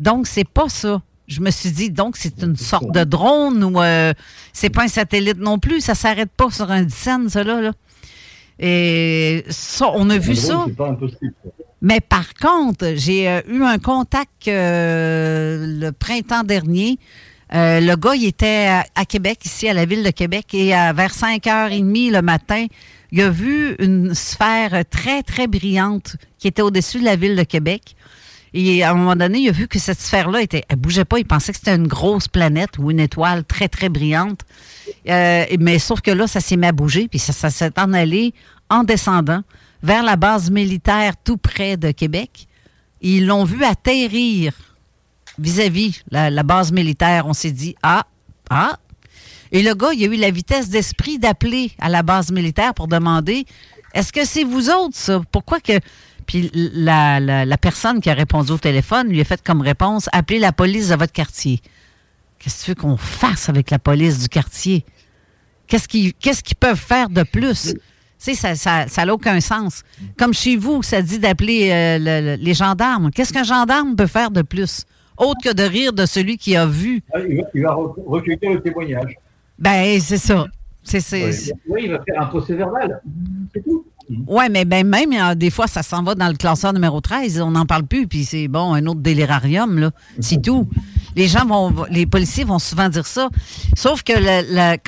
Donc, 0.00 0.26
c'est 0.26 0.48
pas 0.48 0.68
ça. 0.68 1.02
Je 1.26 1.40
me 1.40 1.50
suis 1.50 1.70
dit, 1.70 1.90
donc, 1.90 2.16
c'est 2.16 2.42
une 2.42 2.56
sorte 2.56 2.92
de 2.92 3.02
drone 3.02 3.64
ou 3.64 3.80
euh, 3.80 4.12
c'est 4.52 4.70
pas 4.70 4.84
un 4.84 4.88
satellite 4.88 5.38
non 5.38 5.58
plus. 5.58 5.80
Ça 5.80 5.94
s'arrête 5.94 6.30
pas 6.30 6.50
sur 6.50 6.70
un 6.70 6.88
scène, 6.88 7.28
ça, 7.28 7.42
là. 7.42 7.60
là. 7.60 7.72
Et 8.58 9.44
ça, 9.48 9.90
on 9.94 10.08
a 10.10 10.18
vu 10.18 10.34
ça. 10.34 10.66
Mais 11.82 12.00
par 12.00 12.34
contre, 12.34 12.94
j'ai 12.96 13.28
euh, 13.28 13.40
eu 13.48 13.62
un 13.62 13.78
contact 13.78 14.48
euh, 14.48 15.66
le 15.80 15.92
printemps 15.92 16.42
dernier. 16.42 16.98
Euh, 17.54 17.80
le 17.80 17.94
gars, 17.96 18.14
il 18.14 18.24
était 18.24 18.80
à, 18.94 19.04
Québec, 19.04 19.44
ici, 19.44 19.68
à 19.68 19.74
la 19.74 19.84
ville 19.84 20.02
de 20.02 20.10
Québec, 20.10 20.52
et 20.52 20.70
vers 20.70 21.12
5h30 21.12 22.10
le 22.10 22.22
matin, 22.22 22.66
il 23.12 23.20
a 23.20 23.30
vu 23.30 23.76
une 23.78 24.14
sphère 24.14 24.82
très, 24.90 25.22
très 25.22 25.46
brillante 25.46 26.16
qui 26.38 26.48
était 26.48 26.62
au-dessus 26.62 26.98
de 26.98 27.04
la 27.04 27.14
ville 27.14 27.36
de 27.36 27.44
Québec. 27.44 27.94
Et 28.54 28.82
à 28.82 28.90
un 28.92 28.94
moment 28.94 29.16
donné, 29.16 29.40
il 29.40 29.48
a 29.48 29.52
vu 29.52 29.68
que 29.68 29.78
cette 29.78 30.00
sphère-là, 30.00 30.42
était, 30.42 30.64
elle 30.68 30.76
bougeait 30.76 31.04
pas. 31.04 31.18
Il 31.18 31.26
pensait 31.26 31.52
que 31.52 31.58
c'était 31.58 31.74
une 31.74 31.88
grosse 31.88 32.28
planète 32.28 32.78
ou 32.78 32.90
une 32.90 33.00
étoile 33.00 33.44
très, 33.44 33.68
très 33.68 33.88
brillante. 33.88 34.40
Euh, 35.08 35.44
mais 35.58 35.78
sauf 35.78 36.00
que 36.00 36.10
là, 36.10 36.26
ça 36.26 36.40
s'est 36.40 36.56
mis 36.56 36.66
à 36.66 36.72
bouger, 36.72 37.08
puis 37.08 37.18
ça, 37.18 37.50
s'est 37.50 37.78
en 37.78 37.92
allé 37.92 38.34
en 38.70 38.84
descendant 38.84 39.42
vers 39.82 40.02
la 40.02 40.16
base 40.16 40.50
militaire 40.50 41.14
tout 41.22 41.36
près 41.36 41.76
de 41.76 41.90
Québec. 41.90 42.48
ils 43.00 43.26
l'ont 43.26 43.44
vu 43.44 43.62
atterrir 43.62 44.52
vis-à-vis 45.38 46.02
la, 46.10 46.30
la, 46.30 46.42
base 46.42 46.72
militaire. 46.72 47.26
On 47.26 47.34
s'est 47.34 47.52
dit, 47.52 47.76
ah, 47.82 48.04
ah. 48.48 48.78
Et 49.52 49.62
le 49.62 49.74
gars, 49.74 49.92
il 49.92 50.02
a 50.02 50.06
eu 50.06 50.16
la 50.16 50.30
vitesse 50.30 50.70
d'esprit 50.70 51.18
d'appeler 51.18 51.72
à 51.78 51.88
la 51.88 52.02
base 52.02 52.32
militaire 52.32 52.74
pour 52.74 52.88
demander, 52.88 53.44
est-ce 53.94 54.12
que 54.12 54.24
c'est 54.24 54.44
vous 54.44 54.70
autres, 54.70 54.96
ça? 54.96 55.20
Pourquoi 55.30 55.60
que 55.60 55.78
puis 56.26 56.50
la, 56.52 57.56
personne 57.60 58.00
qui 58.00 58.10
a 58.10 58.14
répondu 58.14 58.52
au 58.52 58.58
téléphone 58.58 59.08
lui 59.08 59.20
a 59.20 59.24
fait 59.24 59.42
comme 59.42 59.60
réponse 59.60 60.08
Appelez 60.12 60.38
la 60.38 60.52
police 60.52 60.88
de 60.88 60.96
votre 60.96 61.12
quartier. 61.12 61.60
Qu'est-ce 62.38 62.60
que 62.60 62.64
tu 62.64 62.70
veux 62.70 62.74
qu'on 62.74 62.96
fasse 62.96 63.48
avec 63.48 63.70
la 63.70 63.78
police 63.78 64.18
du 64.20 64.28
quartier? 64.28 64.84
Qu'est-ce 65.66 65.88
qu'ils 65.88 66.56
peuvent 66.56 66.78
faire 66.78 67.08
de 67.08 67.22
plus? 67.22 67.74
Tu 68.22 68.34
sais, 68.34 68.54
ça 68.56 68.86
n'a 69.04 69.14
aucun 69.14 69.40
sens. 69.40 69.82
Comme 70.18 70.34
chez 70.34 70.56
vous, 70.56 70.82
ça 70.82 71.02
dit 71.02 71.18
d'appeler 71.18 71.70
euh, 71.70 72.36
les 72.36 72.54
gendarmes. 72.54 73.10
Qu'est-ce 73.10 73.32
qu'un 73.32 73.44
gendarme 73.44 73.94
peut 73.94 74.06
faire 74.06 74.30
de 74.30 74.42
plus? 74.42 74.84
Autre 75.18 75.40
que 75.42 75.52
de 75.52 75.62
rire 75.62 75.92
de 75.92 76.06
celui 76.06 76.36
qui 76.36 76.56
a 76.56 76.66
vu? 76.66 77.02
Ah, 77.12 77.18
il, 77.54 77.62
va, 77.62 77.74
recueillir 77.74 78.52
le 78.52 78.60
témoignage. 78.60 79.16
Ben, 79.58 79.98
c'est 80.00 80.18
ça. 80.18 80.46
Oui, 81.68 81.82
il 81.84 81.90
va 81.90 82.02
faire 82.04 82.22
un 82.22 82.26
procès 82.26 82.54
verbal. 82.54 83.00
C'est 83.54 83.62
tout. 83.62 83.84
Oui, 84.08 84.44
mais 84.50 84.64
ben, 84.64 84.86
même, 84.86 85.34
des 85.34 85.50
fois, 85.50 85.66
ça 85.66 85.82
s'en 85.82 86.02
va 86.02 86.14
dans 86.14 86.28
le 86.28 86.34
classeur 86.34 86.72
numéro 86.72 87.00
13. 87.00 87.40
On 87.40 87.50
n'en 87.50 87.66
parle 87.66 87.84
plus, 87.84 88.06
puis 88.06 88.24
c'est 88.24 88.46
bon, 88.48 88.72
un 88.72 88.86
autre 88.86 89.00
délirarium, 89.00 89.78
là. 89.78 89.90
C'est 90.20 90.40
tout. 90.40 90.68
Les 91.16 91.26
gens 91.26 91.44
vont, 91.44 91.74
les 91.90 92.06
policiers 92.06 92.44
vont 92.44 92.58
souvent 92.58 92.88
dire 92.88 93.06
ça. 93.06 93.30
Sauf 93.74 94.02
que 94.02 94.12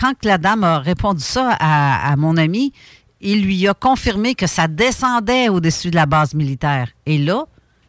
quand 0.01 0.15
la 0.25 0.39
dame 0.39 0.63
a 0.63 0.79
répondu 0.79 1.23
ça 1.23 1.57
à, 1.59 2.15
mon 2.17 2.37
ami, 2.37 2.73
il 3.21 3.43
lui 3.43 3.67
a 3.67 3.75
confirmé 3.75 4.35
que 4.35 4.47
ça 4.47 4.69
descendait 4.69 5.49
au-dessus 5.49 5.91
de 5.91 5.97
la 5.97 6.07
base 6.07 6.35
militaire. 6.35 6.91
Et 7.07 7.19
là, 7.19 7.47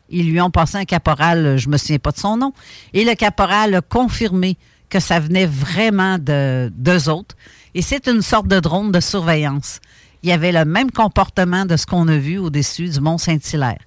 ils 0.09 0.31
lui 0.31 0.41
ont 0.41 0.49
passé 0.49 0.77
un 0.77 0.85
caporal, 0.85 1.57
je 1.57 1.69
me 1.69 1.77
souviens 1.77 1.99
pas 1.99 2.11
de 2.11 2.17
son 2.17 2.37
nom, 2.37 2.53
et 2.93 3.05
le 3.05 3.13
caporal 3.13 3.75
a 3.75 3.81
confirmé 3.81 4.57
que 4.89 4.99
ça 4.99 5.19
venait 5.19 5.45
vraiment 5.45 6.17
de 6.17 6.71
d'eux 6.75 7.09
autres. 7.09 7.35
Et 7.75 7.83
c'est 7.83 8.07
une 8.07 8.23
sorte 8.23 8.47
de 8.47 8.59
drone 8.59 8.91
de 8.91 8.99
surveillance 8.99 9.79
il 10.23 10.29
y 10.29 10.31
avait 10.31 10.51
le 10.51 10.65
même 10.65 10.91
comportement 10.91 11.65
de 11.65 11.77
ce 11.77 11.85
qu'on 11.85 12.07
a 12.07 12.17
vu 12.17 12.37
au-dessus 12.37 12.89
du 12.89 12.99
Mont 12.99 13.17
Saint-Hilaire. 13.17 13.79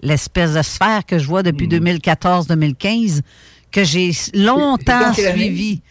L'espèce 0.00 0.54
de 0.54 0.62
sphère 0.62 1.04
que 1.04 1.18
je 1.18 1.26
vois 1.26 1.42
depuis 1.42 1.66
2014-2015, 1.66 3.18
hmm. 3.18 3.20
que 3.70 3.84
j'ai 3.84 4.12
longtemps 4.34 5.12
suivi. 5.12 5.82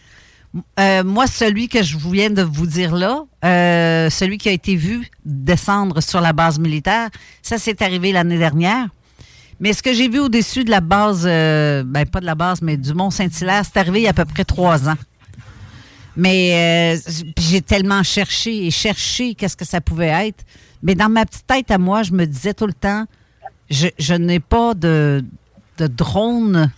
Euh, 0.80 1.04
moi, 1.04 1.26
celui 1.26 1.68
que 1.68 1.82
je 1.82 1.96
viens 1.98 2.30
de 2.30 2.42
vous 2.42 2.66
dire 2.66 2.94
là, 2.94 3.24
euh, 3.44 4.08
celui 4.08 4.38
qui 4.38 4.48
a 4.48 4.52
été 4.52 4.76
vu 4.76 5.06
descendre 5.24 6.00
sur 6.00 6.20
la 6.20 6.32
base 6.32 6.58
militaire, 6.58 7.10
ça 7.42 7.58
s'est 7.58 7.82
arrivé 7.82 8.12
l'année 8.12 8.38
dernière. 8.38 8.86
Mais 9.60 9.72
ce 9.72 9.82
que 9.82 9.92
j'ai 9.92 10.08
vu 10.08 10.20
au-dessus 10.20 10.64
de 10.64 10.70
la 10.70 10.80
base, 10.80 11.24
euh, 11.26 11.82
ben 11.84 12.06
pas 12.06 12.20
de 12.20 12.26
la 12.26 12.36
base, 12.36 12.62
mais 12.62 12.76
du 12.76 12.94
Mont 12.94 13.10
Saint-Hilaire, 13.10 13.64
c'est 13.64 13.78
arrivé 13.78 14.00
il 14.00 14.04
y 14.04 14.06
a 14.06 14.10
à 14.10 14.14
peu 14.14 14.24
près 14.24 14.44
trois 14.44 14.88
ans. 14.88 14.96
Mais 16.18 16.96
euh, 16.96 17.12
j'ai 17.38 17.62
tellement 17.62 18.02
cherché 18.02 18.66
et 18.66 18.72
cherché 18.72 19.36
qu'est-ce 19.36 19.56
que 19.56 19.64
ça 19.64 19.80
pouvait 19.80 20.26
être. 20.26 20.44
Mais 20.82 20.96
dans 20.96 21.08
ma 21.08 21.24
petite 21.24 21.46
tête 21.46 21.70
à 21.70 21.78
moi, 21.78 22.02
je 22.02 22.10
me 22.10 22.26
disais 22.26 22.54
tout 22.54 22.66
le 22.66 22.72
temps, 22.72 23.04
je, 23.70 24.14
n'ai 24.14 24.40
pas 24.40 24.74
de, 24.74 25.22
drone 25.78 26.72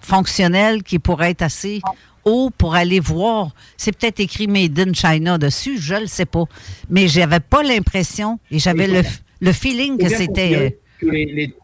fonctionnel 0.00 0.82
qui 0.82 0.98
pourrait 0.98 1.32
être 1.32 1.42
assez 1.42 1.82
haut 2.24 2.48
pour 2.56 2.74
aller 2.74 3.00
voir. 3.00 3.50
C'est 3.76 3.92
peut-être 3.92 4.18
écrit 4.18 4.46
Made 4.46 4.78
in 4.80 4.94
China 4.94 5.36
dessus, 5.36 5.76
je 5.78 5.96
ne 5.96 6.00
le 6.00 6.06
sais 6.06 6.24
pas. 6.24 6.44
Mais 6.88 7.06
j'avais 7.06 7.40
pas 7.40 7.62
l'impression 7.62 8.38
et 8.50 8.58
j'avais 8.58 8.86
le, 9.42 9.52
feeling 9.52 9.98
que 9.98 10.08
c'était. 10.08 10.78
Les, 11.02 11.54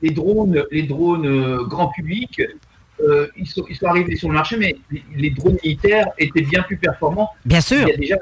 les, 0.00 0.10
drones, 0.10 0.64
les 0.70 0.84
drones 0.84 1.26
euh, 1.26 1.64
grand 1.64 1.88
public 1.88 2.40
euh, 3.00 3.26
ils, 3.36 3.46
sont, 3.46 3.64
arrivés 3.86 4.16
sur 4.16 4.28
le 4.28 4.34
marché, 4.34 4.56
mais 4.56 4.76
les, 5.14 5.30
drones 5.30 5.58
militaires 5.62 6.08
étaient 6.18 6.42
bien 6.42 6.62
plus 6.62 6.76
performants. 6.76 7.30
Bien 7.44 7.60
sûr. 7.60 7.86
Il 7.86 7.88
y 7.88 7.92
a 7.92 7.96
déjà 7.96 8.16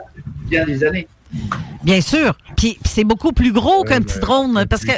bien 0.47 0.65
des 0.65 0.85
années. 0.85 1.07
Bien 1.83 2.01
sûr. 2.01 2.37
Puis, 2.57 2.79
c'est 2.85 3.05
beaucoup 3.05 3.33
plus 3.33 3.53
gros 3.53 3.85
qu'un 3.85 4.01
petit 4.01 4.19
drone 4.19 4.67
parce 4.69 4.85
que 4.85 4.93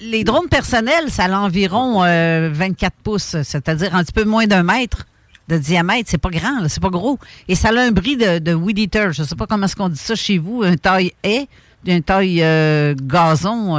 les 0.00 0.24
drones 0.24 0.48
personnels, 0.48 1.08
ça 1.08 1.24
a 1.24 1.38
environ 1.38 2.00
24 2.00 2.04
euh, 2.04 2.96
pouces, 3.02 3.36
c'est-à-dire 3.42 3.94
un 3.94 4.04
petit 4.04 4.12
peu 4.12 4.24
moins 4.24 4.46
d'un 4.46 4.62
mètre 4.62 5.06
de 5.48 5.56
diamètre. 5.56 6.10
C'est 6.10 6.18
pas 6.18 6.30
grand, 6.30 6.68
c'est 6.68 6.82
pas 6.82 6.90
gros. 6.90 7.18
Et 7.48 7.54
ça 7.54 7.68
a 7.68 7.80
un 7.80 7.92
bris 7.92 8.16
de, 8.16 8.38
de 8.38 8.54
weed 8.54 8.78
eater. 8.78 9.12
Je 9.12 9.22
sais 9.22 9.36
pas 9.36 9.46
comment 9.46 9.64
est-ce 9.64 9.76
qu'on 9.76 9.88
dit 9.88 9.98
ça 9.98 10.14
chez 10.14 10.36
vous, 10.38 10.62
un 10.62 10.76
taille 10.76 11.12
haie, 11.22 11.48
un 11.88 12.00
taille 12.02 12.42
euh, 12.42 12.94
gazon, 12.94 13.76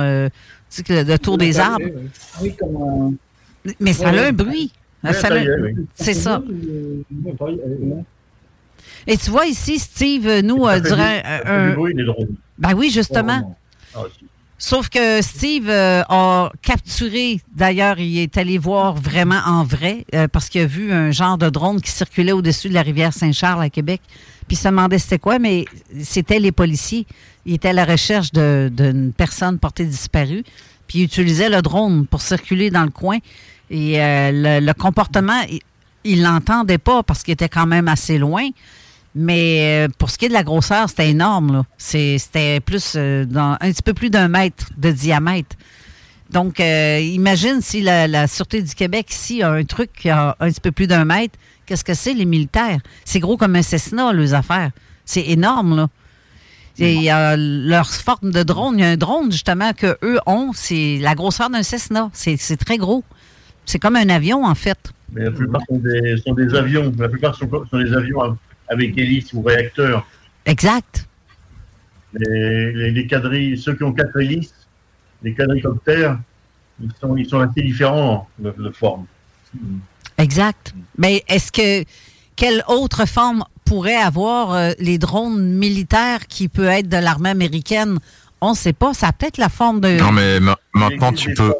tu 0.71 0.83
sais, 0.83 1.03
le 1.03 1.17
tour 1.19 1.37
des 1.37 1.59
arbres. 1.59 1.85
Oui, 2.41 2.55
comme 2.57 3.17
mais 3.79 3.93
ça 3.93 4.09
a 4.09 4.27
un 4.27 4.31
bruit. 4.33 4.71
C'est 5.95 6.13
ça. 6.13 6.41
Et 9.07 9.17
tu 9.17 9.29
vois 9.31 9.45
ici, 9.47 9.79
Steve, 9.79 10.41
nous, 10.43 10.65
euh, 10.67 10.79
durant 10.79 11.01
un. 11.45 11.73
Ben 12.57 12.73
oui, 12.75 12.89
justement. 12.91 13.55
Ah, 13.95 13.99
Sauf 14.57 14.89
que 14.89 15.23
Steve 15.23 15.69
euh, 15.71 16.03
a 16.07 16.51
capturé, 16.61 17.41
d'ailleurs, 17.51 17.97
il 17.99 18.19
est 18.19 18.37
allé 18.37 18.59
voir 18.59 18.93
vraiment 18.93 19.39
en 19.47 19.63
vrai, 19.63 20.05
euh, 20.13 20.27
parce 20.27 20.49
qu'il 20.49 20.61
a 20.61 20.67
vu 20.67 20.91
un 20.93 21.09
genre 21.09 21.39
de 21.39 21.49
drone 21.49 21.81
qui 21.81 21.89
circulait 21.89 22.31
au-dessus 22.31 22.69
de 22.69 22.75
la 22.75 22.83
rivière 22.83 23.11
Saint-Charles 23.11 23.63
à 23.63 23.71
Québec. 23.71 24.01
Puis 24.47 24.55
il 24.55 24.57
se 24.57 24.67
demandait 24.67 24.99
c'était 24.99 25.17
quoi, 25.17 25.39
mais 25.39 25.65
c'était 26.03 26.37
les 26.37 26.51
policiers. 26.51 27.07
Il 27.47 27.55
était 27.55 27.69
à 27.69 27.73
la 27.73 27.85
recherche 27.85 28.31
de- 28.33 28.69
d'une 28.71 29.13
personne 29.13 29.57
portée 29.57 29.85
disparue. 29.85 30.43
Puis 30.91 30.99
il 30.99 31.03
utilisait 31.05 31.47
le 31.47 31.61
drone 31.61 32.05
pour 32.05 32.21
circuler 32.21 32.69
dans 32.69 32.83
le 32.83 32.89
coin. 32.89 33.19
Et 33.69 34.01
euh, 34.01 34.59
le, 34.59 34.73
comportement, 34.73 35.41
il- 36.03 36.21
l'entendait 36.21 36.79
pas 36.79 37.01
parce 37.01 37.23
qu'il 37.23 37.31
était 37.31 37.47
quand 37.47 37.65
même 37.65 37.87
assez 37.87 38.17
loin. 38.17 38.49
Mais 39.15 39.85
euh, 39.85 39.87
pour 39.97 40.09
ce 40.09 40.17
qui 40.17 40.25
est 40.25 40.27
de 40.27 40.33
la 40.33 40.43
grosseur, 40.43 40.89
c'était 40.89 41.09
énorme. 41.09 41.63
C'était 41.77 42.59
plus 42.59 42.95
euh, 42.97 43.25
un 43.33 43.71
petit 43.71 43.81
peu 43.81 43.93
plus 43.93 44.09
d'un 44.09 44.27
mètre 44.27 44.65
de 44.77 44.91
diamètre. 44.91 45.55
Donc, 46.29 46.59
imagine 46.59 47.61
si 47.61 47.81
la, 47.81 48.27
Sûreté 48.27 48.61
du 48.61 48.75
Québec 48.75 49.07
ici 49.11 49.43
a 49.43 49.51
un 49.51 49.63
truc 49.63 49.91
qui 49.93 50.09
a 50.09 50.35
un 50.41 50.49
petit 50.49 50.61
peu 50.61 50.73
plus 50.73 50.87
d'un 50.87 51.05
mètre. 51.05 51.39
Qu'est-ce 51.65 51.85
que 51.85 51.93
c'est, 51.93 52.13
les 52.13 52.25
militaires? 52.25 52.79
C'est 53.05 53.19
gros 53.21 53.37
comme 53.37 53.55
un 53.55 53.61
Cessna, 53.61 54.11
leurs 54.11 54.33
affaires. 54.33 54.71
C'est 55.05 55.27
énorme, 55.29 55.75
là. 55.77 55.87
Et 56.81 57.09
leur 57.37 57.87
forme 57.91 58.31
de 58.31 58.43
drone. 58.43 58.79
Il 58.79 58.81
y 58.81 58.83
a 58.83 58.89
un 58.89 58.97
drone, 58.97 59.31
justement, 59.31 59.71
qu'eux 59.73 60.19
ont. 60.25 60.51
C'est 60.53 60.97
la 60.99 61.15
grosseur 61.15 61.49
d'un 61.49 61.63
Cessna. 61.63 62.09
C'est 62.13 62.37
c'est 62.37 62.57
très 62.57 62.77
gros. 62.77 63.03
C'est 63.65 63.79
comme 63.79 63.95
un 63.95 64.09
avion, 64.09 64.43
en 64.43 64.55
fait. 64.55 64.91
Mais 65.13 65.25
la 65.25 65.31
plupart 65.31 65.61
sont 65.69 65.77
des, 65.77 66.17
sont 66.25 66.33
des 66.33 66.53
avions. 66.55 66.91
La 66.97 67.09
plupart 67.09 67.35
sont, 67.35 67.49
sont 67.69 67.77
des 67.77 67.93
avions 67.93 68.37
avec 68.67 68.97
hélice 68.97 69.31
ou 69.33 69.41
réacteur. 69.41 70.07
Exact. 70.45 71.07
Les, 72.13 72.73
les, 72.73 72.91
les 72.91 73.07
quadrilles, 73.07 73.57
ceux 73.57 73.75
qui 73.75 73.83
ont 73.83 73.93
quatre 73.93 74.19
hélices, 74.19 74.53
les 75.21 75.33
quadricoptères, 75.33 76.19
ils 76.81 76.91
sont, 76.99 77.15
ils 77.15 77.29
sont 77.29 77.39
assez 77.39 77.61
différents 77.61 78.27
de, 78.39 78.51
de 78.57 78.69
forme. 78.71 79.05
Exact. 80.17 80.73
Mais 80.97 81.23
est-ce 81.27 81.51
que 81.51 81.85
quelle 82.35 82.63
autre 82.67 83.07
forme 83.07 83.43
pourrait 83.71 83.95
avoir 83.95 84.51
euh, 84.51 84.71
les 84.79 84.97
drones 84.97 85.41
militaires 85.41 86.27
qui 86.27 86.49
peut 86.49 86.65
être 86.65 86.89
de 86.89 86.97
l'armée 86.97 87.29
américaine? 87.29 87.99
On 88.41 88.49
ne 88.49 88.55
sait 88.55 88.73
pas. 88.73 88.93
Ça 88.93 89.07
a 89.07 89.13
peut-être 89.13 89.37
la 89.37 89.47
forme 89.47 89.79
de. 89.79 89.97
Non, 89.97 90.11
mais 90.11 90.41
ma- 90.41 90.57
maintenant, 90.73 91.13
tu 91.13 91.33
peux. 91.33 91.53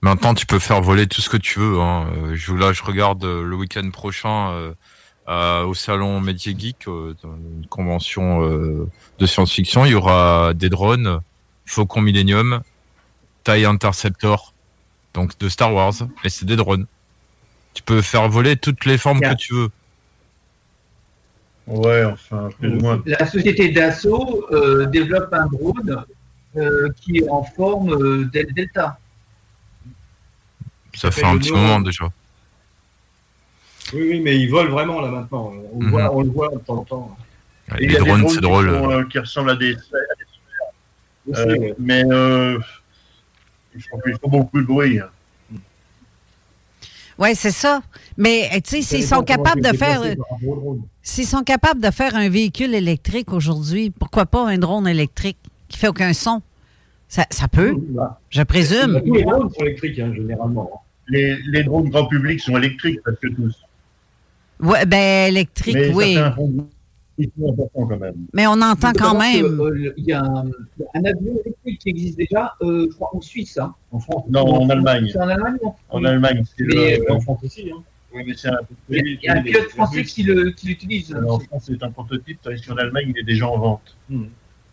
Maintenant, 0.00 0.34
tu 0.34 0.44
peux 0.44 0.58
faire 0.58 0.82
voler 0.82 1.06
tout 1.06 1.20
ce 1.20 1.30
que 1.30 1.36
tu 1.36 1.60
veux. 1.60 1.78
Hein. 1.80 2.08
Euh, 2.16 2.34
Je, 2.34 2.52
là, 2.52 2.72
je 2.72 2.82
regarde 2.82 3.24
euh, 3.24 3.44
le 3.44 3.54
week-end 3.54 3.88
prochain 3.90 4.50
euh, 4.50 4.72
euh, 5.28 5.64
au 5.64 5.74
salon 5.74 6.20
Métier 6.20 6.54
Geek, 6.58 6.88
euh, 6.88 7.14
dans 7.22 7.34
une 7.36 7.66
convention 7.68 8.42
euh, 8.42 8.90
de 9.20 9.26
science-fiction. 9.26 9.84
Il 9.84 9.92
y 9.92 9.94
aura 9.94 10.52
des 10.52 10.68
drones, 10.68 11.20
Faucon 11.64 12.00
Millennium, 12.00 12.60
TIE 13.44 13.64
Interceptor, 13.64 14.52
donc 15.14 15.38
de 15.38 15.48
Star 15.48 15.72
Wars, 15.72 15.94
et 16.24 16.28
c'est 16.28 16.44
des 16.44 16.56
drones. 16.56 16.86
Tu 17.72 17.84
peux 17.84 18.02
faire 18.02 18.28
voler 18.28 18.56
toutes 18.56 18.84
les 18.84 18.98
formes 18.98 19.20
que 19.20 19.34
tu 19.36 19.54
veux. 19.54 19.70
Ouais, 21.66 22.04
enfin, 22.04 22.50
plus 22.58 22.74
ou 22.76 22.80
moins. 22.80 23.02
La 23.06 23.26
société 23.26 23.70
Dassault 23.72 24.46
euh, 24.52 24.86
développe 24.86 25.32
un 25.32 25.46
drone 25.46 26.04
euh, 26.56 26.88
qui 27.00 27.18
est 27.18 27.28
en 27.28 27.42
forme 27.42 27.90
euh, 27.94 28.24
del- 28.26 28.52
Delta. 28.52 28.98
Ça 30.94 31.10
fait 31.10 31.24
un 31.24 31.38
petit 31.38 31.50
moment 31.52 31.80
déjà. 31.80 32.04
Oui, 33.92 34.00
oui, 34.10 34.20
mais 34.20 34.38
ils 34.38 34.50
volent 34.50 34.70
vraiment 34.70 35.00
là 35.00 35.08
maintenant. 35.08 35.52
On, 35.72 35.78
le 35.80 35.84
Mhm. 35.86 35.90
voit, 35.90 36.14
on 36.14 36.22
le 36.22 36.30
voit 36.30 36.48
de 36.50 36.58
temps 36.58 36.74
en 36.78 36.84
temps. 36.84 37.16
Ouais, 37.72 37.78
il 37.80 37.88
les 37.90 37.96
drones, 37.98 38.28
c'est 38.28 38.36
qui 38.36 38.40
drôle. 38.42 38.70
sont, 38.70 38.90
euh, 38.90 39.04
qui 39.04 39.18
ressemblent 39.18 39.50
à 39.50 39.56
des, 39.56 39.74
à 39.74 39.78
Euh, 41.38 41.72
mais 41.78 42.04
euh, 42.04 42.58
ils, 43.74 43.82
font, 43.82 43.98
ils 44.06 44.12
font 44.18 44.28
beaucoup 44.28 44.60
de 44.60 44.66
bruit. 44.66 44.98
hein. 45.00 45.08
Oui, 47.18 47.34
c'est 47.34 47.50
ça. 47.50 47.82
Mais 48.16 48.48
euh, 48.52 48.60
tu 48.64 48.76
sais, 48.76 48.82
s'ils 48.82 49.04
sont 49.04 49.22
capables 49.22 49.60
de 49.62 49.76
faire. 49.76 50.02
S'ils 51.02 51.26
sont 51.26 51.42
capables 51.42 51.80
de 51.80 51.90
faire 51.90 52.14
un 52.16 52.28
véhicule 52.28 52.74
électrique 52.74 53.32
aujourd'hui, 53.32 53.90
pourquoi 53.90 54.26
pas 54.26 54.48
un 54.48 54.58
drone 54.58 54.88
électrique 54.88 55.38
qui 55.68 55.78
fait 55.78 55.88
aucun 55.88 56.12
son? 56.12 56.40
Ça, 57.08 57.26
ça 57.30 57.46
peut, 57.46 57.76
je 58.30 58.42
présume. 58.42 59.00
Tous 59.04 59.14
les 59.14 59.22
drones 59.22 59.50
sont 59.50 59.64
électriques, 59.64 59.98
hein, 59.98 60.12
généralement. 60.14 60.82
Les, 61.08 61.36
les 61.52 61.62
drones 61.62 61.90
grand 61.90 62.06
public 62.06 62.40
sont 62.40 62.56
électriques, 62.56 63.00
parce 63.04 63.18
que 63.18 63.28
tous. 63.28 63.54
Ouais, 64.60 64.86
ben, 64.86 65.28
électrique, 65.28 65.74
Mais 65.74 65.94
oui. 65.94 66.14
certains 66.14 66.34
font 66.34 66.66
quand 67.74 67.96
même. 67.98 68.14
Mais 68.32 68.46
on 68.46 68.60
entend 68.60 68.92
quand 68.92 69.18
même. 69.18 69.60
euh, 69.60 69.92
Il 69.96 70.04
y 70.04 70.12
a 70.12 70.22
un, 70.22 70.44
un 70.94 71.04
avion 71.04 71.38
électrique 71.44 71.78
qui 71.80 71.88
existe 71.90 72.18
déjà, 72.18 72.54
euh, 72.62 72.86
je 72.90 72.94
crois, 72.94 73.10
en 73.14 73.20
Suisse. 73.20 73.58
Hein. 73.58 73.74
En 73.92 73.98
France, 74.00 74.24
Non, 74.28 74.40
en 74.46 74.68
Allemagne. 74.68 75.08
C'est 75.12 75.18
en 75.20 75.28
Allemagne 75.28 75.56
ou 75.62 75.68
en 75.68 75.76
En 76.00 76.04
Allemagne, 76.04 76.44
c'est 76.56 76.64
Mais, 76.64 76.98
le- 76.98 77.12
en 77.12 77.20
France 77.20 77.40
aussi. 77.44 77.70
Hein. 77.70 77.82
Oui, 78.14 78.22
mais 78.26 78.34
c'est 78.36 78.48
un, 78.48 78.58
Il 78.88 78.96
y 78.96 79.00
a, 79.00 79.02
il 79.04 79.18
y 79.24 79.28
a 79.28 79.34
un 79.36 79.42
pilote 79.42 79.70
français 79.70 80.04
qui 80.04 80.22
le- 80.22 80.50
qui 80.50 80.68
l'utilise. 80.68 81.12
Alors, 81.14 81.36
en 81.36 81.40
France, 81.40 81.64
c'est 81.66 81.82
un 81.82 81.90
prototype, 81.90 82.38
tandis 82.42 82.62
qu'en 82.62 82.76
Allemagne, 82.76 83.12
il 83.14 83.18
est 83.18 83.24
déjà 83.24 83.48
en 83.48 83.58
vente. 83.58 83.96
Hmm. 84.08 84.26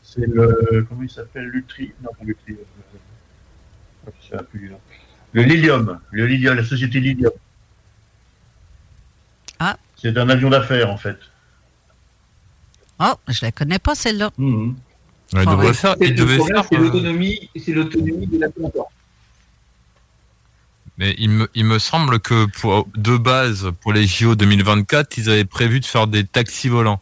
C'est 0.03 0.25
le. 0.27 0.85
Comment 0.89 1.03
il 1.03 1.09
s'appelle 1.09 1.45
Lutri 1.45 1.91
Non, 2.03 2.09
pas 2.17 2.23
Lutri. 2.25 2.53
euh, 2.53 4.09
je 4.21 4.37
sais 4.37 4.43
plus, 4.43 4.67
là. 4.69 4.77
Le 5.33 5.43
Lilium. 5.43 5.99
Le 6.11 6.25
Lilium, 6.27 6.55
la 6.55 6.63
société 6.63 6.99
Lilium. 6.99 7.31
Ah. 9.59 9.77
C'est 9.95 10.17
un 10.17 10.29
avion 10.29 10.49
d'affaires, 10.49 10.91
en 10.91 10.97
fait. 10.97 11.17
Oh, 13.01 13.13
je 13.27 13.43
la 13.45 13.51
connais 13.51 13.79
pas, 13.79 13.95
celle-là. 13.95 14.31
Il 14.37 14.75
devrait 15.33 15.67
oui. 15.69 15.73
faire. 15.73 15.95
C'est 15.99 16.07
Il 16.07 16.15
devait 16.15 16.37
faire. 16.39 16.65
c'est 16.69 16.77
l'autonomie, 16.77 17.49
c'est 17.55 17.71
l'autonomie 17.71 18.27
de 18.27 18.37
l'avion. 18.39 18.71
Mais 20.97 21.15
il 21.17 21.29
me, 21.29 21.49
il 21.55 21.65
me 21.65 21.79
semble 21.79 22.19
que 22.19 22.45
pour, 22.59 22.87
de 22.95 23.17
base, 23.17 23.71
pour 23.81 23.91
les 23.93 24.05
JO 24.05 24.35
2024, 24.35 25.17
ils 25.17 25.29
avaient 25.29 25.45
prévu 25.45 25.79
de 25.79 25.85
faire 25.85 26.05
des 26.05 26.25
taxis 26.25 26.67
volants. 26.69 27.01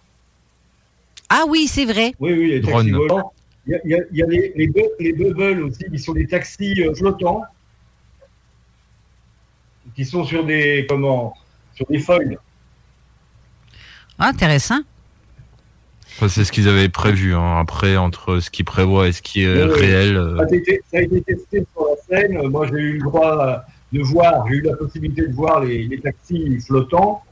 Ah 1.28 1.44
oui, 1.48 1.68
c'est 1.68 1.86
vrai. 1.86 2.14
Oui, 2.20 2.32
oui, 2.34 2.48
les 2.52 2.62
taxis 2.62 2.72
Drone. 2.92 2.92
volants. 2.92 3.34
Il 3.68 3.72
y 3.74 3.76
a, 3.76 3.80
il 3.84 3.92
y 3.92 3.94
a- 3.96 4.06
il 4.12 4.18
y 4.18 4.24
a 4.24 4.26
les, 4.28 4.54
les, 4.56 4.68
bu- 4.68 4.82
les 5.00 5.14
bubbles 5.14 5.64
aussi, 5.64 5.84
qui 5.92 6.00
sont 6.00 6.14
des 6.14 6.26
taxis 6.28 6.82
euh, 6.82 6.94
flottants, 6.96 7.44
qui 9.96 10.06
sont 10.06 10.24
sur 10.24 10.46
des, 10.46 10.86
comment, 10.88 11.36
sur 11.76 11.86
des 11.88 12.00
feuilles. 12.00 12.38
Ah, 14.18 14.28
intéressant. 14.30 14.80
Enfin, 16.20 16.28
c'est 16.28 16.44
ce 16.44 16.52
qu'ils 16.52 16.68
avaient 16.68 16.90
prévu. 16.90 17.34
hein. 17.34 17.60
Après, 17.60 17.96
entre 17.96 18.42
ce 18.42 18.50
qu'ils 18.50 18.66
prévoient 18.66 19.08
et 19.08 19.14
ce 19.14 19.22
qui 19.22 19.44
est 19.46 19.64
Oui, 19.64 19.72
réel. 19.80 20.18
euh, 20.18 20.36
Ça 20.36 20.44
a, 20.52 20.54
été, 20.54 20.82
ça 20.92 20.98
a 20.98 21.02
été 21.02 21.22
testé 21.22 21.66
sur 21.74 21.86
la 21.88 22.18
scène. 22.20 22.46
Moi, 22.50 22.68
j'ai 22.68 22.78
eu 22.78 22.94
le 22.98 23.04
droit 23.04 23.48
euh, 23.48 23.58
de 23.98 24.04
voir, 24.04 24.46
j'ai 24.50 24.56
eu 24.58 24.62
la 24.64 24.76
possibilité 24.76 25.26
de 25.28 25.34
voir 25.34 25.62
les, 25.62 25.84
les 25.88 25.98
taxis 26.02 26.60
flottants. 26.68 27.24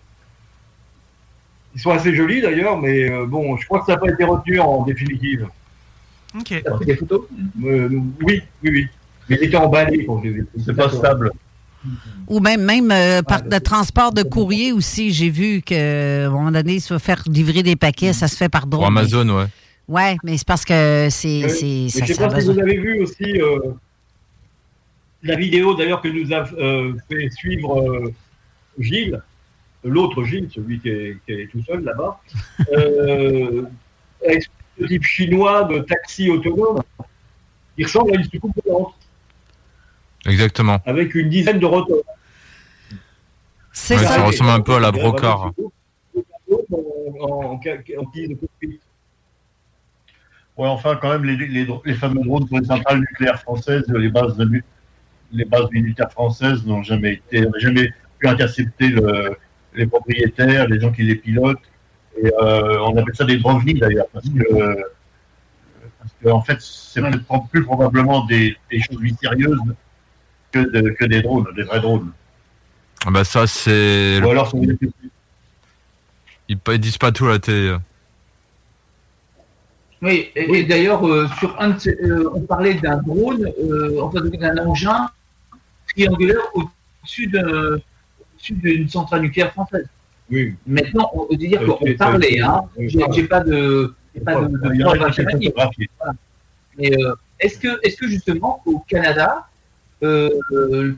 Ils 1.76 1.82
sont 1.82 1.92
assez 1.92 2.16
jolis 2.16 2.42
d'ailleurs, 2.42 2.78
mais 2.78 3.12
euh, 3.12 3.26
bon, 3.26 3.58
je 3.58 3.66
crois 3.66 3.82
que 3.82 3.88
ça 3.88 3.92
n'a 3.94 3.98
pas 3.98 4.10
été 4.10 4.24
retenu 4.24 4.58
en 4.62 4.84
définitive. 4.86 5.48
OK. 6.34 6.62
T'as 6.64 6.72
pris 6.72 6.86
des 6.86 6.96
photos? 6.96 7.24
Euh, 7.66 7.90
oui, 8.22 8.42
oui, 8.64 8.70
oui. 8.72 8.88
Mais 9.30 9.38
il 9.42 9.48
était 9.48 9.58
emballé 9.58 10.06
quand 10.06 10.20
je 10.20 10.28
l'ai 10.30 10.34
vu. 10.34 10.48
C'est 10.66 10.74
pas 10.74 10.88
stable. 10.90 11.32
Ou 12.28 12.40
même, 12.40 12.62
même 12.64 12.92
euh, 12.92 13.22
par 13.22 13.42
de 13.44 13.58
transport 13.60 14.12
de 14.12 14.24
courrier 14.24 14.72
aussi, 14.74 15.12
j'ai 15.14 15.30
vu 15.30 15.62
qu'à 15.62 16.26
un 16.26 16.30
moment 16.30 16.52
donné, 16.52 16.80
se 16.80 16.98
faire 16.98 17.24
livrer 17.28 17.64
des 17.64 17.76
paquets, 17.76 18.14
ça 18.14 18.28
se 18.28 18.36
fait 18.36 18.50
par 18.50 18.68
drone. 18.68 18.82
pour 18.82 18.88
Amazon, 18.88 19.30
ouais. 19.30 19.46
Ouais, 19.88 20.18
mais 20.24 20.36
c'est 20.38 20.46
parce 20.48 20.66
que 20.66 21.08
c'est. 21.10 21.46
Oui. 21.46 21.50
c'est- 21.50 21.66
Mais 21.66 21.90
ça, 21.90 22.06
je 22.06 22.14
sais 22.14 22.28
pas 22.28 22.42
si 22.42 22.48
vous 22.48 22.60
avez 22.60 22.78
vu 22.78 23.02
aussi 23.04 23.40
euh, 23.42 23.60
la 25.24 25.36
vidéo 25.36 25.74
d'ailleurs 25.76 26.02
que 26.02 26.10
nous 26.10 26.34
a 26.34 26.46
euh, 26.60 26.94
fait 27.10 27.30
suivre 27.32 27.80
euh, 27.82 28.14
Gilles, 28.80 29.22
l'autre 29.86 30.24
Gilles, 30.26 30.50
celui 30.54 30.80
qui 30.80 30.90
est, 30.90 31.18
qui 31.26 31.32
est 31.34 31.48
tout 31.52 31.64
seul 31.66 31.84
là-bas, 31.86 32.20
euh, 32.74 33.64
avec 34.28 34.44
ce 34.80 34.86
type 34.88 35.04
chinois 35.04 35.64
de 35.64 35.80
taxi 35.80 36.30
autonome. 36.30 36.82
Il 37.78 37.86
ressemble 37.86 38.12
à 38.12 38.16
une 38.20 38.24
soucoupe 38.30 38.58
volante 38.66 38.94
Exactement. 40.28 40.80
avec 40.86 41.16
une 41.16 41.30
dizaine 41.30 41.60
de 41.60 41.66
rotors. 41.66 42.04
C'est 43.72 43.96
Ouais, 43.98 44.04
ça. 44.04 44.10
ça 44.16 44.24
ressemble 44.24 44.50
un 44.52 44.62
peu 44.62 44.76
à 44.76 44.80
la 44.80 44.92
brocard. 44.92 45.52
En. 47.20 47.60
Ouais, 50.58 50.68
enfin, 50.68 50.98
quand 51.00 51.10
même, 51.10 51.24
les, 51.24 51.36
les, 51.36 51.68
les 51.86 51.94
fameux 51.94 52.22
drones 52.24 52.48
pour 52.48 52.60
les 52.60 52.66
centrales 52.66 53.00
nucléaires 53.00 53.40
françaises, 53.42 53.84
les 53.88 54.10
bases, 54.10 54.36
de 54.38 54.64
les 55.32 55.46
bases 55.46 55.70
militaires 55.72 56.12
françaises 56.12 56.66
n'ont 56.66 56.82
jamais 56.84 57.14
été, 57.14 57.46
jamais 57.60 57.92
pu 58.18 58.28
intercepter 58.28 58.88
le- 58.88 59.38
les 59.76 59.86
propriétaires, 59.86 60.68
les 60.68 60.80
gens 60.80 60.92
qui 60.92 61.04
les 61.04 61.16
pilotent. 61.16 61.60
Et 62.20 62.26
euh, 62.42 62.80
on 62.82 62.98
appelle 62.98 63.14
ça 63.16 63.26
des 63.26 63.40
ovnis 63.44 63.76
d'ailleurs, 63.76 64.08
parce 64.12 64.28
que, 64.28 64.84
parce 66.00 66.14
que 66.24 66.30
en 66.30 66.42
fait, 66.42 66.60
c'est 66.60 67.02
plus 67.52 67.64
probablement 67.64 68.26
des, 68.26 68.58
des 68.72 68.80
choses 68.80 69.00
mystérieuses 69.00 69.60
que, 70.66 70.70
de- 70.70 70.90
que 70.92 71.06
des 71.06 71.22
drones, 71.22 71.46
des 71.56 71.64
vrais 71.64 71.80
drones. 71.80 72.12
Ah 73.06 73.12
Bah, 73.12 73.24
ça, 73.24 73.48
c'est. 73.48 74.22
Ou 74.24 74.30
alors, 74.30 74.52
Ils, 76.50 76.58
ils 76.68 76.80
disent 76.80 76.98
pas 76.98 77.12
tout 77.12 77.26
à 77.26 77.32
la 77.32 77.40
télé. 77.40 77.76
Oui, 80.02 80.30
et, 80.36 80.64
d'ailleurs, 80.64 81.08
euh, 81.08 81.28
sur 81.40 81.60
un 81.60 81.72
euh, 81.88 82.30
on 82.34 82.42
parlait 82.42 82.76
d'un 82.76 82.98
drone, 82.98 83.52
euh, 83.60 84.00
enfin 84.02 84.22
d'un 84.22 84.58
engin 84.66 85.10
triangulaire 85.90 86.42
au-dessus 86.54 87.28
d'une 88.52 88.88
centrale 88.88 89.22
nucléaire 89.22 89.52
française. 89.54 89.88
Oui. 90.30 90.54
Maintenant, 90.68 91.10
on 91.14 91.26
veut 91.26 91.38
dire 91.38 91.66
qu'on 91.66 91.80
parlait, 91.98 92.40
hein. 92.42 92.62
J'ai 92.78 93.24
pas 93.24 93.40
de, 93.40 93.96
pas 94.24 94.36
de, 94.42 94.48
de, 94.48 94.70
Mais 96.78 96.92
est-ce 97.40 97.58
que, 97.58 97.80
est-ce 97.84 97.98
que 97.98 98.08
justement 98.08 98.62
au 98.66 98.80
Canada, 100.02 100.96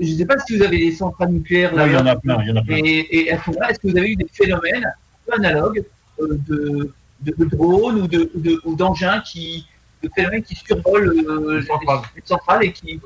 je 0.00 0.12
ne 0.12 0.18
sais 0.18 0.26
pas 0.26 0.38
si 0.46 0.56
vous 0.56 0.62
avez 0.64 0.78
des 0.78 0.92
centrales 0.92 1.30
nucléaires 1.30 1.74
là. 1.74 1.86
il 1.86 1.92
y 1.92 1.96
en 1.96 2.06
a 2.06 2.16
plein, 2.16 2.42
il 2.42 2.48
y 2.48 2.52
en 2.52 2.56
a 2.56 2.62
plein. 2.62 2.76
Et, 2.76 3.30
à 3.30 3.42
ce 3.42 3.50
moment-là, 3.50 3.70
est-ce 3.70 3.78
que 3.78 3.88
vous 3.88 3.96
avez 3.96 4.10
eu 4.10 4.16
des 4.16 4.26
phénomènes 4.32 4.86
analogues 5.32 5.84
de 6.20 6.92
de, 7.20 7.34
de 7.36 7.44
drones 7.46 8.02
ou 8.02 8.08
de 8.08 8.60
ou 8.64 8.74
d'engins 8.74 9.20
qui 9.20 9.66
de 10.02 10.10
phénomènes 10.14 10.42
qui 10.42 10.54
survolent 10.54 11.14
euh, 11.28 11.60
les 11.60 12.22
centrales 12.24 12.64
et 12.64 12.72
qui 12.72 13.00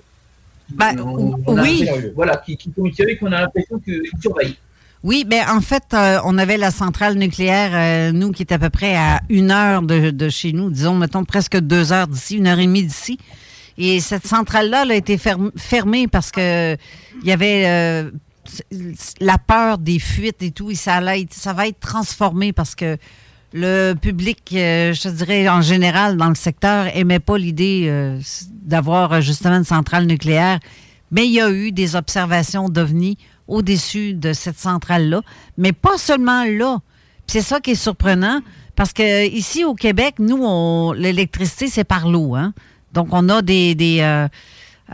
bah, 0.70 0.92
oui. 1.46 1.86
voilà, 2.14 2.36
qui, 2.38 2.56
qui 2.56 2.72
et 2.98 3.16
qu'on 3.18 3.32
a 3.32 3.40
l'impression 3.42 3.78
qu'ils 3.78 4.08
surveillent. 4.20 4.56
Oui, 5.02 5.24
ben 5.28 5.44
en 5.50 5.60
fait, 5.60 5.82
euh, 5.92 6.20
on 6.24 6.38
avait 6.38 6.56
la 6.56 6.70
centrale 6.70 7.16
nucléaire, 7.16 7.72
euh, 7.74 8.12
nous, 8.12 8.30
qui 8.30 8.42
est 8.42 8.52
à 8.52 8.58
peu 8.58 8.70
près 8.70 8.94
à 8.96 9.20
une 9.28 9.50
heure 9.50 9.82
de, 9.82 10.10
de, 10.10 10.28
chez 10.28 10.52
nous, 10.52 10.70
disons, 10.70 10.94
mettons 10.94 11.24
presque 11.24 11.58
deux 11.58 11.92
heures 11.92 12.06
d'ici, 12.06 12.36
une 12.36 12.46
heure 12.46 12.60
et 12.60 12.66
demie 12.66 12.84
d'ici. 12.84 13.18
Et 13.78 14.00
cette 14.00 14.26
centrale-là 14.26 14.84
a 14.88 14.94
été 14.94 15.18
fermée 15.56 16.08
parce 16.08 16.30
que 16.30 16.76
il 17.22 17.28
y 17.28 17.32
avait 17.32 17.64
euh, 17.66 18.10
la 19.20 19.38
peur 19.38 19.78
des 19.78 19.98
fuites 19.98 20.42
et 20.42 20.50
tout, 20.50 20.70
et 20.70 20.74
ça, 20.74 20.96
allait, 20.96 21.26
va 21.46 21.68
être 21.68 21.80
transformé 21.80 22.52
parce 22.52 22.74
que 22.74 22.96
le 23.54 23.94
public, 23.94 24.40
euh, 24.54 24.92
je 24.94 25.08
dirais 25.08 25.48
en 25.48 25.60
général 25.60 26.16
dans 26.16 26.28
le 26.28 26.34
secteur, 26.34 26.86
aimait 26.96 27.20
pas 27.20 27.36
l'idée 27.36 27.84
euh, 27.86 28.18
d'avoir 28.50 29.20
justement 29.20 29.56
une 29.56 29.64
centrale 29.64 30.06
nucléaire. 30.06 30.58
Mais 31.10 31.26
il 31.26 31.32
y 31.32 31.40
a 31.40 31.50
eu 31.50 31.72
des 31.72 31.94
observations 31.94 32.70
d'OVNI 32.70 33.18
au-dessus 33.46 34.14
de 34.14 34.32
cette 34.32 34.58
centrale-là, 34.58 35.20
mais 35.58 35.72
pas 35.72 35.98
seulement 35.98 36.44
là. 36.44 36.78
C'est 37.26 37.42
ça 37.42 37.60
qui 37.60 37.72
est 37.72 37.74
surprenant, 37.74 38.40
parce 38.76 38.94
que 38.94 39.28
ici 39.28 39.64
au 39.64 39.74
Québec, 39.74 40.14
nous, 40.18 40.92
l'électricité, 40.94 41.68
c'est 41.68 41.84
par 41.84 42.08
l'eau. 42.08 42.34
Hein? 42.34 42.54
Donc, 42.92 43.08
on 43.12 43.28
a 43.28 43.42
des, 43.42 43.74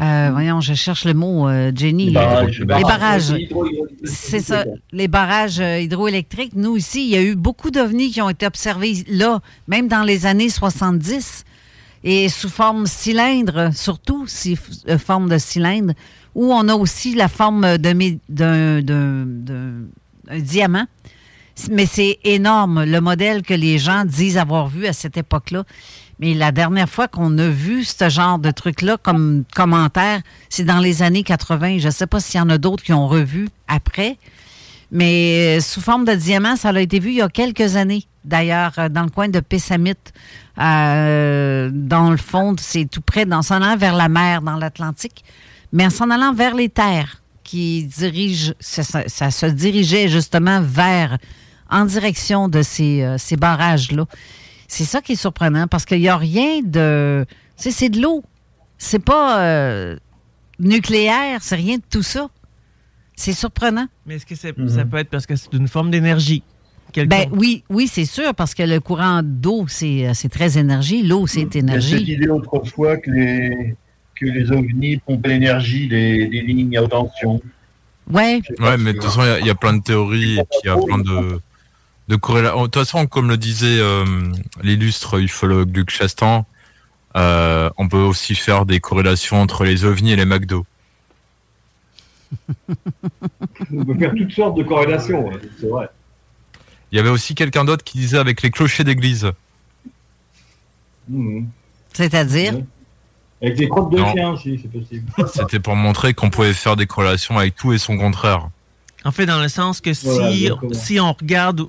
euh, 0.01 0.29
voyons, 0.33 0.61
je 0.61 0.75
cherche 0.75 1.05
le 1.05 1.15
mot, 1.15 1.49
euh, 1.49 1.73
Jenny. 1.75 2.07
Les 2.07 2.13
barrages. 2.13 3.35
C'est 4.05 4.41
ça, 4.41 4.65
les 4.93 5.09
barrages 5.09 5.59
euh, 5.59 5.81
hydroélectriques. 5.81 6.53
Nous, 6.55 6.77
ici, 6.77 7.05
il 7.05 7.11
y 7.11 7.17
a 7.17 7.23
eu 7.23 7.35
beaucoup 7.35 7.71
d'ovnis 7.71 8.11
qui 8.11 8.23
ont 8.23 8.31
été 8.31 8.47
observés 8.47 9.05
là, 9.09 9.41
même 9.67 9.89
dans 9.89 10.05
les 10.05 10.25
années 10.27 10.51
70, 10.51 11.45
et 12.05 12.29
sous 12.29 12.49
forme 12.49 12.87
cylindre, 12.87 13.71
surtout 13.75 14.27
si, 14.29 14.57
forme 15.05 15.29
de 15.29 15.39
cylindre, 15.39 15.95
où 16.37 16.53
on 16.53 16.69
a 16.69 16.75
aussi 16.75 17.17
la 17.17 17.27
forme 17.27 17.79
d'un 17.79 17.99
diamant. 20.39 20.87
Mais 21.73 21.87
c'est 21.87 22.21
énorme, 22.23 22.85
le 22.85 23.01
modèle 23.01 23.43
que 23.43 23.55
les 23.55 23.79
gens 23.79 24.05
disent 24.05 24.39
avoir 24.39 24.69
vu 24.69 24.87
à 24.87 24.93
cette 24.93 25.17
époque-là. 25.17 25.65
Mais 26.21 26.35
la 26.35 26.51
dernière 26.51 26.89
fois 26.89 27.07
qu'on 27.07 27.37
a 27.39 27.49
vu 27.49 27.85
ce 27.85 28.09
genre 28.09 28.39
de 28.39 28.51
truc-là 28.51 28.97
comme 29.01 29.45
commentaire, 29.55 30.21
c'est 30.49 30.65
dans 30.65 30.79
les 30.81 31.03
années 31.03 31.23
80. 31.23 31.79
Je 31.79 31.87
ne 31.87 31.93
sais 31.93 32.07
pas 32.07 32.21
s'il 32.21 32.39
y 32.39 32.43
en 32.43 32.51
a 32.51 32.59
d'autres 32.59 32.83
qui 32.83 32.93
ont 32.93 33.07
revu 33.07 33.49
après. 33.69 34.19
Mais 34.91 35.59
euh, 35.59 35.61
sous 35.61 35.81
forme 35.81 36.05
de 36.05 36.15
diamant, 36.15 36.57
ça 36.57 36.71
a 36.71 36.81
été 36.81 36.99
vu 36.99 37.11
il 37.11 37.17
y 37.17 37.23
a 37.23 37.29
quelques 37.29 37.77
années. 37.77 38.05
D'ailleurs, 38.25 38.73
euh, 38.79 38.89
dans 38.89 39.03
le 39.03 39.11
coin 39.11 39.29
de 39.29 39.41
Pessamit, 39.41 39.95
euh, 40.59 41.71
dans 41.73 42.11
le 42.11 42.17
fond, 42.17 42.57
c'est 42.59 42.87
tout 42.91 43.03
près, 43.03 43.27
dans 43.27 43.43
s'en 43.43 43.57
allant 43.57 43.77
vers 43.77 43.95
la 43.95 44.09
mer, 44.09 44.43
dans 44.43 44.57
l'Atlantique, 44.57 45.25
mais 45.73 45.87
en 45.87 45.91
s'en 45.91 46.11
allant 46.11 46.33
vers 46.33 46.55
les 46.55 46.69
terres, 46.69 47.23
qui 47.45 47.85
dirigent, 47.85 48.55
ça, 48.61 48.83
se 49.31 49.47
dirigeait 49.47 50.09
justement 50.09 50.61
vers, 50.63 51.19
en 51.71 51.85
direction 51.85 52.49
de 52.49 52.63
ces, 52.63 53.15
ces 53.19 53.37
barrages-là. 53.37 54.05
C'est 54.69 54.85
ça 54.85 55.01
qui 55.01 55.13
est 55.13 55.17
surprenant 55.17 55.67
parce 55.67 55.85
qu'il 55.85 56.01
n'y 56.01 56.09
a 56.09 56.17
rien 56.17 56.61
de. 56.63 57.25
c'est 57.57 57.89
de 57.89 58.01
l'eau. 58.01 58.23
C'est 58.77 59.03
pas 59.03 59.41
euh, 59.41 59.97
nucléaire, 60.61 61.43
c'est 61.43 61.57
rien 61.57 61.79
de 61.79 61.83
tout 61.91 62.03
ça. 62.03 62.29
C'est 63.17 63.33
surprenant. 63.33 63.89
Mais 64.07 64.17
est-ce 64.17 64.27
que 64.27 64.37
ça 64.37 64.49
mhm. 64.57 64.89
peut 64.89 64.99
être 64.99 65.11
parce 65.11 65.27
que 65.27 65.35
c'est 65.35 65.53
une 65.55 65.67
forme 65.67 65.91
d'énergie? 65.91 66.45
Ben 66.95 67.29
oui, 67.33 67.65
oui, 67.69 67.89
c'est 67.89 68.05
sûr, 68.05 68.35
parce 68.35 68.55
que 68.55 68.63
le 68.63 68.81
courant 68.81 69.21
d'eau, 69.23 69.67
c'est 69.69 70.09
euh, 70.09 70.29
très 70.31 70.59
énergie. 70.59 71.03
L'eau, 71.03 71.27
c'est 71.27 71.55
énergie. 71.57 71.91
Il 71.91 71.93
y 71.93 71.95
a 71.95 71.99
cette 71.99 72.09
idée 72.09 72.29
autrefois 72.29 72.97
que 72.97 73.11
les, 73.11 73.77
que 74.15 74.27
les 74.27 74.51
ovnis 74.51 74.97
pompaient 74.99 75.31
l'énergie 75.31 75.89
des, 75.89 76.27
lignes 76.27 76.77
à 76.77 76.83
haute 76.85 76.91
tension. 76.91 77.41
Ouais. 78.11 78.41
Ouais, 78.59 78.77
mais 78.79 78.93
de 78.93 78.99
toute 78.99 79.05
façon, 79.05 79.23
il 79.41 79.47
y, 79.47 79.51
a 79.51 79.55
plein 79.55 79.77
de 79.77 79.83
théories 79.83 80.39
et 80.39 80.45
puis 80.45 80.61
il 80.65 80.67
y 80.67 80.71
a 80.71 80.77
plein 80.77 80.99
de, 80.99 81.41
de 82.09 82.17
corrélation. 82.17 82.63
De 82.63 82.67
toute 82.67 82.75
façon, 82.75 83.07
comme 83.07 83.29
le 83.29 83.37
disait 83.37 83.79
euh, 83.81 84.05
l'illustre 84.63 85.21
ufologue 85.21 85.75
Luc 85.77 85.91
Chastan, 85.91 86.47
euh, 87.17 87.71
on 87.77 87.89
peut 87.89 87.99
aussi 87.99 88.35
faire 88.35 88.67
des 88.67 88.81
corrélations 88.81 89.41
entre 89.41 89.65
les 89.65 89.85
ovnis 89.85 90.13
et 90.13 90.17
les 90.17 90.25
McDo. 90.25 90.67
on 92.69 93.85
peut 93.85 93.99
faire 93.99 94.15
toutes 94.15 94.33
sortes 94.33 94.57
de 94.57 94.63
corrélations, 94.63 95.31
hein, 95.33 95.39
c'est 95.59 95.69
vrai. 95.69 95.89
Il 96.91 96.97
y 96.97 96.99
avait 96.99 97.11
aussi 97.11 97.35
quelqu'un 97.35 97.65
d'autre 97.65 97.85
qui 97.85 97.99
disait 97.99 98.19
avec 98.19 98.43
les 98.43 98.51
clochers 98.51 98.85
d'église. 98.85 99.31
Mmh. 101.09 101.45
C'est-à-dire 101.93 102.55
Avec 103.43 103.57
des 103.57 103.69
crottes 103.69 103.91
de 103.91 103.99
chien 103.99 104.31
aussi, 104.31 104.59
c'est 104.63 104.71
possible. 104.71 105.11
C'était 105.33 105.61
pour 105.61 105.77
montrer 105.77 106.15
qu'on 106.15 106.31
pouvait 106.31 106.55
faire 106.55 106.77
des 106.77 106.87
corrélations 106.87 107.39
avec 107.39 107.57
tout 107.57 107.73
et 107.73 107.79
son 107.79 107.99
contraire. 107.99 108.49
En 109.05 109.13
fait, 109.13 109.27
dans 109.27 109.41
le 109.41 109.49
sens 109.49 109.81
que 109.81 109.93
si, 109.95 110.51
si 110.73 111.01
on 111.01 111.13
regarde 111.13 111.69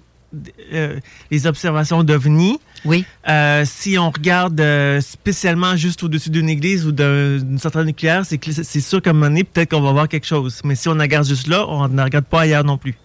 euh, 0.74 1.00
les 1.32 1.48
observations 1.48 2.04
d'OVNI. 2.04 2.60
Oui. 2.86 3.06
Euh, 3.28 3.64
si 3.66 3.98
on 3.98 4.10
regarde 4.12 4.60
euh, 4.62 5.02
spécialement 5.02 5.76
juste 5.76 6.04
au-dessus 6.04 6.30
d'une 6.30 6.50
église 6.50 6.86
ou 6.86 6.92
d'une 6.92 7.58
centrale 7.60 7.86
nucléaire, 7.86 8.26
c'est 8.26 8.40
c'est 8.64 8.82
sûr 8.82 9.02
qu'à 9.02 9.10
un 9.10 9.14
moment 9.14 9.28
donné, 9.28 9.44
peut-être 9.44 9.72
qu'on 9.72 9.82
va 9.82 9.92
voir 9.92 10.08
quelque 10.08 10.28
chose. 10.28 10.62
Mais 10.64 10.76
si 10.76 10.88
on 10.88 10.94
regarde 10.94 11.28
juste 11.28 11.48
là, 11.48 11.66
on 11.68 11.88
ne 11.88 12.02
regarde 12.02 12.26
pas 12.26 12.42
ailleurs 12.42 12.64
non 12.64 12.78
plus. 12.78 12.96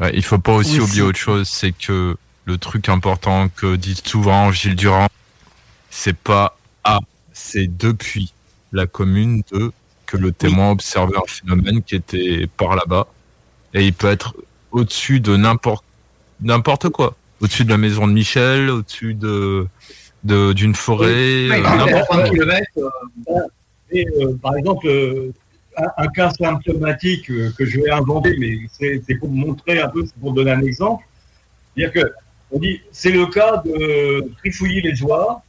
Ouais, 0.00 0.12
il 0.14 0.22
faut 0.22 0.38
pas 0.38 0.54
aussi, 0.54 0.80
oublier 0.80 1.02
autre 1.02 1.18
chose, 1.18 1.48
c'est 1.48 1.72
que 1.72 2.16
le 2.44 2.58
truc 2.58 2.88
important 2.88 3.48
que 3.48 3.76
dit 3.76 4.00
souvent 4.02 4.50
Gilles 4.52 4.76
Durand, 4.76 5.08
c'est 5.90 6.16
pas 6.16 6.56
à, 6.84 7.00
c'est 7.32 7.76
depuis 7.76 8.32
la 8.72 8.86
commune 8.86 9.42
de 9.52 9.72
que 10.06 10.16
le 10.16 10.32
témoin 10.32 10.68
a 10.68 10.72
observé 10.72 11.14
un 11.16 11.26
phénomène 11.26 11.82
qui 11.82 11.96
était 11.96 12.46
par 12.56 12.76
là-bas. 12.76 13.06
Et 13.74 13.86
il 13.86 13.94
peut 13.94 14.10
être 14.10 14.34
au-dessus 14.70 15.20
de 15.20 15.36
n'importe 15.36 15.84
n'importe 16.42 16.88
quoi. 16.90 17.14
Au-dessus 17.40 17.64
de 17.64 17.70
la 17.70 17.78
maison 17.78 18.06
de 18.06 18.12
Michel, 18.12 18.70
au-dessus 18.70 19.14
de 19.14 19.66
d'une 20.24 20.74
forêt. 20.74 21.48
Euh, 21.50 22.90
et, 23.90 24.06
euh, 24.06 24.36
par 24.40 24.56
exemple, 24.56 24.86
euh, 24.86 25.32
un, 25.96 26.06
cas 26.08 26.30
symptomatique 26.30 27.26
que 27.26 27.64
je 27.64 27.80
vais 27.80 27.90
inventer, 27.90 28.36
mais 28.38 28.58
c'est 28.70 29.14
pour 29.16 29.30
montrer 29.30 29.80
un 29.80 29.88
peu, 29.88 30.04
pour 30.20 30.32
donner 30.32 30.52
un 30.52 30.62
exemple. 30.62 31.04
C'est-à-dire 31.74 32.02
que 32.02 32.12
on 32.50 32.58
dit, 32.58 32.80
c'est 32.92 33.10
le 33.10 33.26
cas 33.26 33.62
de 33.64 34.30
trifouiller 34.38 34.82
les 34.82 35.02
oies. 35.02 35.42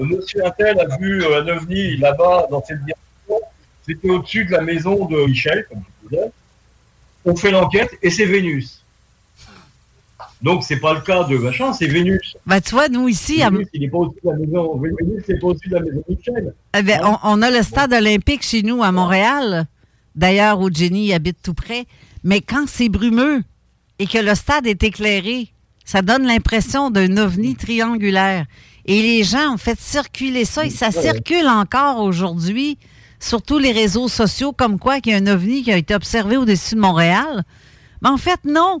Monsieur 0.00 0.44
Intel 0.44 0.80
a 0.80 0.96
vu 0.96 1.24
un 1.24 1.46
ovni 1.46 1.96
là-bas 1.96 2.48
dans 2.50 2.62
cette 2.64 2.84
direction. 2.84 3.46
C'était 3.86 4.10
au-dessus 4.10 4.44
de 4.44 4.52
la 4.52 4.60
maison 4.60 5.06
de 5.06 5.26
Michel, 5.26 5.64
comme 5.68 5.82
je 6.02 6.08
disais. 6.08 6.30
On 7.24 7.36
fait 7.36 7.50
l'enquête 7.50 7.90
et 8.02 8.10
c'est 8.10 8.24
Vénus. 8.24 8.79
Donc, 10.42 10.64
c'est 10.64 10.80
pas 10.80 10.94
le 10.94 11.00
cas 11.00 11.24
de 11.24 11.36
machin, 11.36 11.72
c'est 11.72 11.86
Vénus. 11.86 12.36
Bah, 12.46 12.60
tu 12.60 12.74
vois, 12.74 12.88
nous 12.88 13.08
ici. 13.08 13.38
Vénus, 13.38 13.68
il 13.74 13.82
n'est 13.82 13.88
pas 13.88 13.98
au-dessus 13.98 14.20
de 14.24 14.30
la 14.30 14.36
maison. 14.36 14.78
Vénus, 14.78 15.22
c'est 15.26 15.38
pas 15.38 15.46
au-dessus 15.48 15.68
de 15.68 15.74
la 15.74 15.80
maison 15.82 16.02
Michel. 16.08 16.54
Eh 16.76 16.82
ben, 16.82 17.00
on, 17.24 17.42
a 17.42 17.50
le 17.50 17.62
stade 17.62 17.92
olympique 17.92 18.42
chez 18.42 18.62
nous 18.62 18.82
à 18.82 18.90
Montréal, 18.90 19.66
d'ailleurs, 20.14 20.60
où 20.60 20.72
Jenny 20.72 21.12
habite 21.12 21.38
tout 21.42 21.54
près. 21.54 21.84
Mais 22.24 22.40
quand 22.40 22.64
c'est 22.66 22.88
brumeux 22.88 23.42
et 23.98 24.06
que 24.06 24.18
le 24.18 24.34
stade 24.34 24.66
est 24.66 24.82
éclairé, 24.82 25.52
ça 25.84 26.02
donne 26.02 26.26
l'impression 26.26 26.90
d'un 26.90 27.16
ovni 27.16 27.54
triangulaire. 27.54 28.46
Et 28.86 29.02
les 29.02 29.24
gens 29.24 29.54
ont 29.54 29.58
fait 29.58 29.78
circuler 29.78 30.44
ça 30.44 30.64
et 30.64 30.70
ça 30.70 30.90
circule 30.90 31.46
encore 31.46 32.00
aujourd'hui 32.00 32.78
sur 33.18 33.42
tous 33.42 33.58
les 33.58 33.72
réseaux 33.72 34.08
sociaux 34.08 34.52
comme 34.52 34.78
quoi 34.78 35.00
qu'il 35.00 35.12
y 35.12 35.14
a 35.14 35.18
un 35.18 35.26
ovni 35.26 35.62
qui 35.62 35.70
a 35.70 35.76
été 35.76 35.94
observé 35.94 36.36
au-dessus 36.36 36.74
de 36.74 36.80
Montréal. 36.80 37.44
Mais 38.02 38.08
en 38.08 38.16
fait, 38.16 38.40
non. 38.44 38.80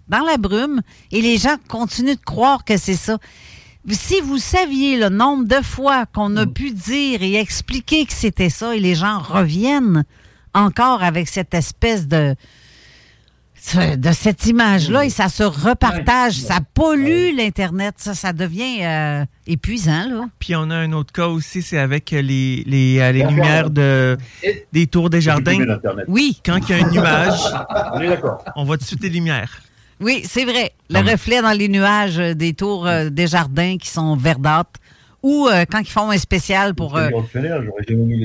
dans 0.11 0.23
la 0.25 0.37
brume 0.37 0.81
et 1.11 1.21
les 1.21 1.37
gens 1.37 1.55
continuent 1.67 2.15
de 2.15 2.25
croire 2.25 2.63
que 2.63 2.77
c'est 2.77 2.95
ça. 2.95 3.17
Si 3.89 4.21
vous 4.21 4.37
saviez 4.37 4.99
le 4.99 5.09
nombre 5.09 5.45
de 5.45 5.63
fois 5.63 6.05
qu'on 6.05 6.35
a 6.37 6.45
pu 6.45 6.71
dire 6.71 7.23
et 7.23 7.35
expliquer 7.35 8.05
que 8.05 8.13
c'était 8.13 8.49
ça 8.49 8.75
et 8.75 8.79
les 8.79 8.93
gens 8.93 9.19
reviennent 9.19 10.03
encore 10.53 11.01
avec 11.01 11.27
cette 11.27 11.53
espèce 11.53 12.07
de 12.07 12.35
de 13.95 14.11
cette 14.11 14.47
image-là 14.47 15.05
et 15.05 15.11
ça 15.11 15.29
se 15.29 15.43
repartage, 15.43 16.33
ça 16.33 16.59
pollue 16.73 17.35
l'Internet, 17.37 17.93
ça, 17.97 18.15
ça 18.15 18.33
devient 18.33 18.83
euh, 18.83 19.23
épuisant. 19.45 20.09
Là. 20.09 20.25
Puis 20.39 20.55
on 20.55 20.69
a 20.71 20.75
un 20.75 20.91
autre 20.93 21.13
cas 21.13 21.27
aussi, 21.27 21.61
c'est 21.61 21.77
avec 21.77 22.09
les, 22.09 22.63
les, 22.65 22.99
euh, 22.99 23.11
les 23.11 23.23
lumières 23.23 23.69
de, 23.69 24.17
des 24.73 24.87
tours 24.87 25.11
des 25.11 25.21
jardins. 25.21 25.59
Oui. 26.07 26.41
Quand 26.43 26.57
il 26.57 26.75
y 26.75 26.81
a 26.81 26.85
un 26.85 26.89
nuage, 26.89 27.39
on 28.55 28.63
voit 28.65 28.77
tout 28.77 28.83
de 28.83 28.87
suite 28.87 29.03
les 29.03 29.09
lumières. 29.09 29.61
Oui, 30.01 30.23
c'est 30.27 30.45
vrai. 30.45 30.71
Le 30.89 30.99
reflet 31.11 31.41
dans 31.41 31.51
les 31.51 31.67
nuages 31.69 32.19
euh, 32.19 32.33
des 32.33 32.53
tours 32.53 32.87
euh, 32.87 33.09
des 33.09 33.27
jardins 33.27 33.77
qui 33.77 33.87
sont 33.89 34.15
verdâtres. 34.15 34.79
Ou 35.23 35.47
euh, 35.47 35.65
quand 35.71 35.79
ils 35.79 35.85
font 35.89 36.09
un 36.09 36.17
spécial 36.17 36.73
pour. 36.73 36.97
euh, 36.97 37.09
J'aurais 37.63 37.83
jamais 37.87 38.03
mis 38.05 38.15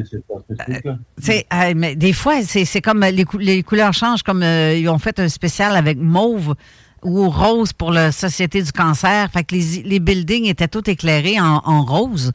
euh, 1.53 1.72
mais 1.77 1.95
des 1.95 2.14
fois, 2.14 2.41
c'est, 2.43 2.81
comme 2.81 3.01
les, 3.05 3.24
cou- 3.24 3.37
les 3.37 3.62
couleurs 3.62 3.93
changent, 3.93 4.22
comme 4.22 4.43
ils 4.43 4.89
ont 4.89 4.99
fait 4.99 5.20
un 5.20 5.29
spécial 5.29 5.77
avec 5.77 5.99
mauve 5.99 6.55
ou 7.03 7.29
rose 7.29 7.74
pour 7.74 7.91
la 7.93 8.12
Société 8.12 8.62
du 8.62 8.72
cancer. 8.72 9.29
Fait 9.31 9.45
que 9.45 9.55
les, 9.55 9.83
les 9.83 10.01
buildings 10.01 10.47
étaient 10.47 10.68
tous 10.68 10.91
éclairés 10.91 11.39
en, 11.39 11.61
en 11.66 11.85
rose. 11.85 12.33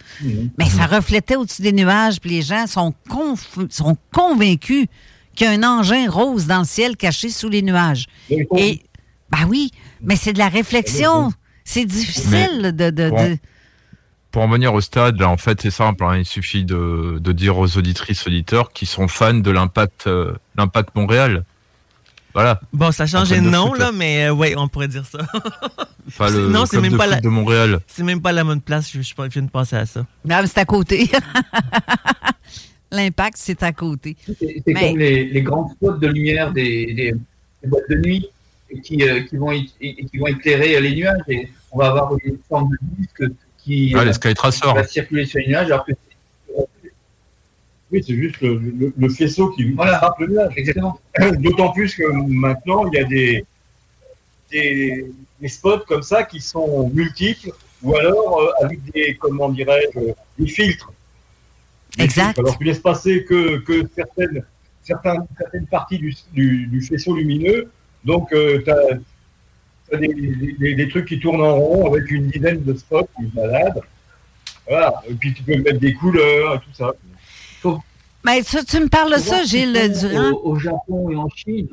Mais 0.60 0.66
ça 0.70 0.86
reflétait 0.86 1.36
au-dessus 1.36 1.64
des 1.64 1.74
nuages, 1.74 2.20
puis 2.22 2.30
les 2.30 2.42
gens 2.44 2.68
sont, 2.68 2.94
conf- 3.10 3.68
sont 3.72 3.98
convaincus 4.14 4.86
qu'il 5.34 5.48
y 5.48 5.50
a 5.50 5.54
un 5.54 5.64
engin 5.64 6.08
rose 6.08 6.46
dans 6.46 6.60
le 6.60 6.66
ciel 6.66 6.96
caché 6.98 7.30
sous 7.30 7.50
les 7.50 7.64
nuages. 7.64 8.06
Et, 8.60 8.82
bah 9.32 9.39
oui, 9.47 9.71
mais 10.01 10.15
c'est 10.15 10.34
de 10.34 10.39
la 10.39 10.49
réflexion. 10.49 11.32
C'est 11.63 11.86
difficile 11.86 12.73
de. 12.75 12.89
de- 12.89 13.09
Bon. 13.09 13.29
de- 13.29 13.38
Pour 14.32 14.43
en 14.43 14.47
venir 14.49 14.73
au 14.73 14.82
stade, 14.82 15.19
là, 15.19 15.29
en 15.29 15.38
fait, 15.38 15.61
c'est 15.61 15.71
simple. 15.71 16.03
hein, 16.03 16.17
il 16.17 16.25
suffit 16.25 16.63
de, 16.63 17.17
de 17.19 17.32
dire 17.32 17.57
aux 17.57 17.77
auditrices, 17.77 18.25
auditeurs 18.27 18.71
qui 18.71 18.86
sont 18.86 19.07
fans 19.07 19.34
de 19.34 19.51
l'impact, 19.51 20.07
euh, 20.07 20.34
l'impact 20.57 20.95
Montréal. 20.95 21.43
Voilà. 22.34 22.61
Bon, 22.71 22.93
ça 22.93 23.03
a 23.03 23.07
changé 23.07 23.41
de 23.41 23.49
nom, 23.49 23.67
foot, 23.71 23.79
là, 23.79 23.91
mais 23.93 24.27
euh, 24.27 24.34
ouais, 24.34 24.53
on 24.57 24.67
pourrait 24.69 24.88
dire 24.88 25.05
ça. 25.05 25.19
Enfin, 26.07 26.29
le 26.32 26.47
non, 26.49 26.65
c'est 26.65 26.82
même 26.82 26.93
de 26.93 26.97
pas 26.97 27.05
la... 27.07 27.19
de 27.21 27.27
Montréal. 27.29 27.79
C'est 27.88 28.03
même 28.03 28.21
pas 28.21 28.32
la 28.32 28.43
bonne 28.43 28.59
place, 28.61 28.89
je, 28.91 29.01
je, 29.01 29.13
je 29.15 29.27
viens 29.29 29.41
de 29.43 29.49
penser 29.49 29.75
à 29.75 29.86
ça. 29.86 29.99
Non, 30.25 30.38
mais 30.41 30.47
c'est 30.47 30.57
à 30.59 30.65
côté. 30.65 31.09
L'impact, 32.91 33.38
c'est 33.38 33.63
à 33.63 33.71
côté. 33.71 34.17
C'est 34.25 34.63
Mais- 34.67 34.89
comme 34.89 34.97
les, 34.97 35.25
les 35.25 35.41
grandes 35.41 35.71
spots 35.71 35.93
de 35.97 36.07
lumière 36.07 36.51
des, 36.51 36.88
des, 36.93 37.13
des 37.61 37.67
boîtes 37.69 37.89
de 37.89 37.95
nuit 37.95 38.27
qui, 38.80 39.01
euh, 39.03 39.22
qui, 39.22 39.38
vont, 39.38 39.51
et 39.51 39.65
qui 40.05 40.17
vont 40.17 40.28
éclairer 40.28 40.80
les 40.80 40.95
nuages. 40.95 41.22
Et 41.28 41.49
on 41.72 41.78
va 41.80 41.88
avoir 41.89 42.13
une 42.24 42.38
forme 42.47 42.69
de 42.72 42.78
disque 42.97 43.24
qui 43.57 43.93
Ah, 43.95 43.99
euh, 43.99 44.05
les 44.05 44.13
va 44.74 44.84
circuler 44.88 45.26
sur 45.26 45.39
les 45.39 45.47
nuages. 45.47 45.67
Alors 45.67 45.86
que 45.86 45.91
Oui, 47.91 48.01
c'est 48.07 48.15
juste 48.15 48.39
le, 48.41 48.57
le- 48.57 48.93
le 48.97 49.09
faisceau 49.09 49.49
qui 49.49 49.72
Voilà. 49.74 49.97
frappe 49.97 50.19
le 50.19 50.28
nuage. 50.28 50.53
Exactement. 50.55 50.99
D'autant 51.39 51.72
plus 51.74 51.93
que 51.95 52.03
maintenant, 52.13 52.88
il 52.88 52.93
y 52.95 52.99
a 52.99 53.03
des, 53.03 53.45
des, 54.49 55.05
des 55.41 55.47
spots 55.49 55.80
comme 55.88 56.01
ça 56.03 56.24
qui 56.24 56.39
sont 56.39 56.89
multiples 56.89 57.51
ou 57.84 57.95
alors 57.95 58.39
euh, 58.39 58.65
avec 58.65 58.80
des, 58.93 59.15
comment 59.19 59.49
dirais-je, 59.49 59.99
des 60.39 60.47
filtres. 60.47 60.93
Des 61.97 62.05
Exact. 62.05 62.26
filtres. 62.28 62.39
Alors, 62.41 62.57
tu 62.57 62.63
laisses 62.63 62.80
passer 62.80 63.26
que, 63.26 63.57
que 63.57 63.86
certaines, 63.93 64.45
certaines, 64.84 65.26
certaines 65.38 65.67
parties 65.67 65.97
du, 65.97 66.15
du, 66.32 66.67
du 66.67 66.82
faisceau 66.82 67.13
lumineux. 67.15 67.69
Donc, 68.06 68.30
tu 68.32 68.72
as, 68.72 69.97
des, 69.97 70.08
des- 70.60 70.76
des 70.76 70.89
trucs 70.89 71.08
qui 71.08 71.20
tournent 71.20 71.41
en 71.41 71.56
rond 71.56 71.93
avec 71.93 72.10
une 72.12 72.28
dizaine 72.30 72.64
de 72.64 72.74
spots 72.74 73.10
qui 73.18 73.26
se 73.30 73.36
baladent. 73.36 73.82
Voilà. 74.68 74.93
Et 75.10 75.14
puis, 75.14 75.34
tu 75.34 75.43
peux 75.43 75.58
mettre 75.58 75.80
des 75.80 75.93
couleurs 75.93 76.56
et 76.56 76.60
tout 76.60 76.74
ça. 76.74 76.91
Mais 78.24 78.43
tu, 78.43 78.64
tu 78.64 78.80
me 78.80 78.88
parles 78.88 79.14
de 79.16 79.20
ça, 79.20 79.43
Gilles 79.43 79.74
Durand? 79.99 80.32
Au, 80.43 80.52
au 80.52 80.60
Japon 80.60 81.10
et 81.10 81.16
en 81.16 81.28
Chine. 81.30 81.68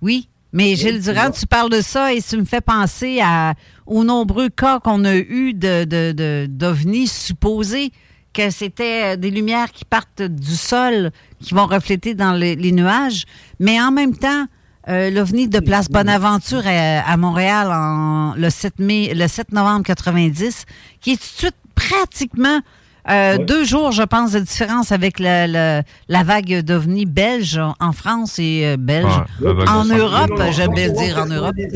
Oui, 0.00 0.28
mais 0.52 0.76
Gilles 0.76 1.00
Durand, 1.02 1.30
tu 1.32 1.44
parles 1.46 1.70
de 1.70 1.80
ça 1.80 2.14
et 2.14 2.22
tu 2.22 2.36
me 2.36 2.44
fais 2.44 2.60
penser 2.60 3.20
à, 3.20 3.54
aux 3.84 4.04
nombreux 4.04 4.48
cas 4.48 4.78
qu'on 4.78 5.04
a 5.04 5.16
eus 5.16 5.54
de, 5.54 5.84
de, 5.84 6.12
de- 6.12 6.46
d'ovnis 6.48 7.08
supposés 7.08 7.90
que 8.32 8.50
c'était 8.50 9.16
des 9.16 9.30
lumières 9.30 9.72
qui 9.72 9.84
partent 9.84 10.22
du 10.22 10.54
sol, 10.54 11.10
qui 11.40 11.52
vont 11.54 11.66
refléter 11.66 12.14
dans 12.14 12.32
les, 12.32 12.54
les 12.54 12.70
nuages, 12.70 13.24
mais 13.58 13.80
en 13.80 13.90
même 13.90 14.16
temps, 14.16 14.46
euh, 14.88 15.10
l'ovni 15.10 15.48
de 15.48 15.58
Place 15.60 15.88
Bonaventure 15.90 16.62
à, 16.66 17.00
à 17.10 17.16
Montréal 17.16 17.68
en, 17.72 18.34
le, 18.36 18.50
7 18.50 18.78
mai, 18.78 19.12
le 19.14 19.26
7 19.28 19.52
novembre 19.52 19.84
90, 19.84 20.64
qui 21.00 21.12
est 21.12 21.16
tout 21.16 21.20
de 21.22 21.38
suite 21.38 21.56
pratiquement 21.74 22.60
euh, 23.08 23.38
deux 23.38 23.64
jours, 23.64 23.92
je 23.92 24.02
pense, 24.02 24.32
de 24.32 24.40
différence 24.40 24.90
avec 24.90 25.20
la, 25.20 25.46
la, 25.46 25.82
la 26.08 26.22
vague 26.24 26.60
d'ovnis 26.62 27.06
belge 27.06 27.60
en 27.78 27.92
France 27.92 28.38
et 28.40 28.62
euh, 28.66 28.76
belge. 28.76 29.06
Ouais, 29.40 29.52
vague 29.54 29.68
en 29.68 29.84
Europe, 29.84 30.42
j'aime 30.50 30.74
bien 30.74 30.88
le 30.88 30.92
dire 30.94 31.18
en 31.18 31.26
Europe. 31.26 31.54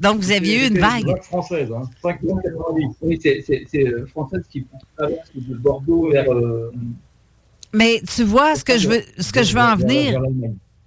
Donc, 0.00 0.18
vous 0.18 0.32
aviez 0.32 0.64
eu 0.64 0.68
une 0.68 0.78
vague. 0.78 1.20
française, 1.22 1.70
hein, 1.72 1.82
590. 2.02 2.96
Oui, 3.00 3.18
c'est- 3.22 3.44
euh, 3.76 4.06
française 4.06 4.42
qui 4.50 4.66
traverse 4.96 5.30
de 5.34 5.54
Bordeaux 5.56 6.10
vers. 6.10 6.30
euh, 6.32 6.72
Mais 7.74 8.00
tu 8.14 8.22
vois, 8.22 8.54
ce 8.54 8.64
que 8.64 8.78
je 8.78 8.88
veux, 8.88 9.02
ce 9.18 9.32
que 9.32 9.42
je 9.42 9.52
veux 9.52 9.60
en 9.60 9.74
venir, 9.74 10.20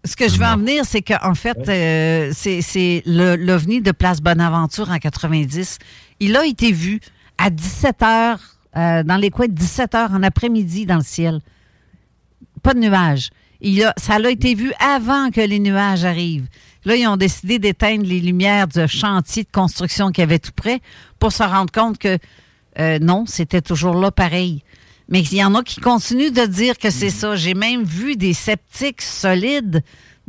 ce 0.06 0.16
que 0.16 0.30
je 0.30 0.38
veux 0.38 0.46
en 0.46 0.58
venir, 0.58 0.86
c'est 0.86 1.02
qu'en 1.02 1.36
fait, 1.36 1.58
euh, 1.68 2.32
c'est 2.34 3.04
l'OVNI 3.06 3.82
de 3.82 3.92
Place 3.92 4.22
Bonaventure 4.22 4.90
en 4.90 4.98
90. 4.98 5.80
Il 6.22 6.38
a 6.38 6.46
été 6.46 6.72
vu 6.72 7.02
à 7.38 7.50
17 7.50 8.04
heures, 8.04 8.40
euh, 8.78 9.04
dans 9.04 9.18
les 9.18 9.30
coins 9.30 9.48
de 9.48 9.54
17 9.54 9.96
heures 9.96 10.12
en 10.14 10.24
après-midi 10.24 10.86
dans 10.86 10.96
le 10.96 11.04
ciel. 11.04 11.42
Pas 12.64 12.74
de 12.74 12.80
nuages. 12.80 13.32
Il 13.60 13.84
a, 13.84 13.94
ça 13.98 14.16
a 14.16 14.30
été 14.30 14.56
vu 14.56 14.72
avant 14.80 15.30
que 15.30 15.42
les 15.42 15.60
nuages 15.60 16.06
arrivent. 16.06 16.48
Là, 16.86 16.96
ils 16.96 17.08
ont 17.08 17.18
décidé 17.18 17.60
d'éteindre 17.60 18.06
les 18.06 18.22
lumières 18.22 18.68
de 18.68 18.88
chantier 18.88 19.44
de 19.44 19.52
construction 19.52 20.12
qu'il 20.12 20.22
y 20.22 20.24
avait 20.24 20.40
tout 20.40 20.52
près 20.56 20.80
pour 21.20 21.34
se 21.34 21.44
rendre 21.44 21.72
compte 21.72 21.98
que 21.98 22.18
euh, 22.80 23.00
non, 23.00 23.26
c'était 23.28 23.62
toujours 23.62 23.96
là 23.96 24.12
pareil. 24.12 24.64
Mais 25.10 25.22
il 25.22 25.38
y 25.38 25.44
en 25.44 25.56
a 25.56 25.64
qui 25.64 25.80
continuent 25.80 26.32
de 26.32 26.46
dire 26.46 26.78
que 26.78 26.90
c'est 26.90 27.10
ça. 27.10 27.36
J'ai 27.36 27.54
même 27.54 27.84
vu 27.84 28.16
des 28.16 28.34
sceptiques 28.34 29.02
solides 29.02 29.82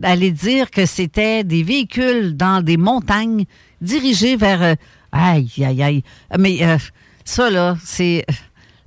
aller 0.02 0.30
dire 0.30 0.70
que 0.70 0.86
c'était 0.86 1.42
des 1.42 1.62
véhicules 1.64 2.36
dans 2.36 2.62
des 2.62 2.76
montagnes 2.76 3.44
dirigés 3.80 4.36
vers... 4.36 4.62
euh, 4.62 4.74
aïe, 5.10 5.50
aïe, 5.64 5.82
aïe. 5.82 6.02
Mais 6.38 6.62
euh, 6.62 6.78
ça, 7.24 7.50
là, 7.50 7.76
c'est 7.84 8.24
euh, 8.30 8.32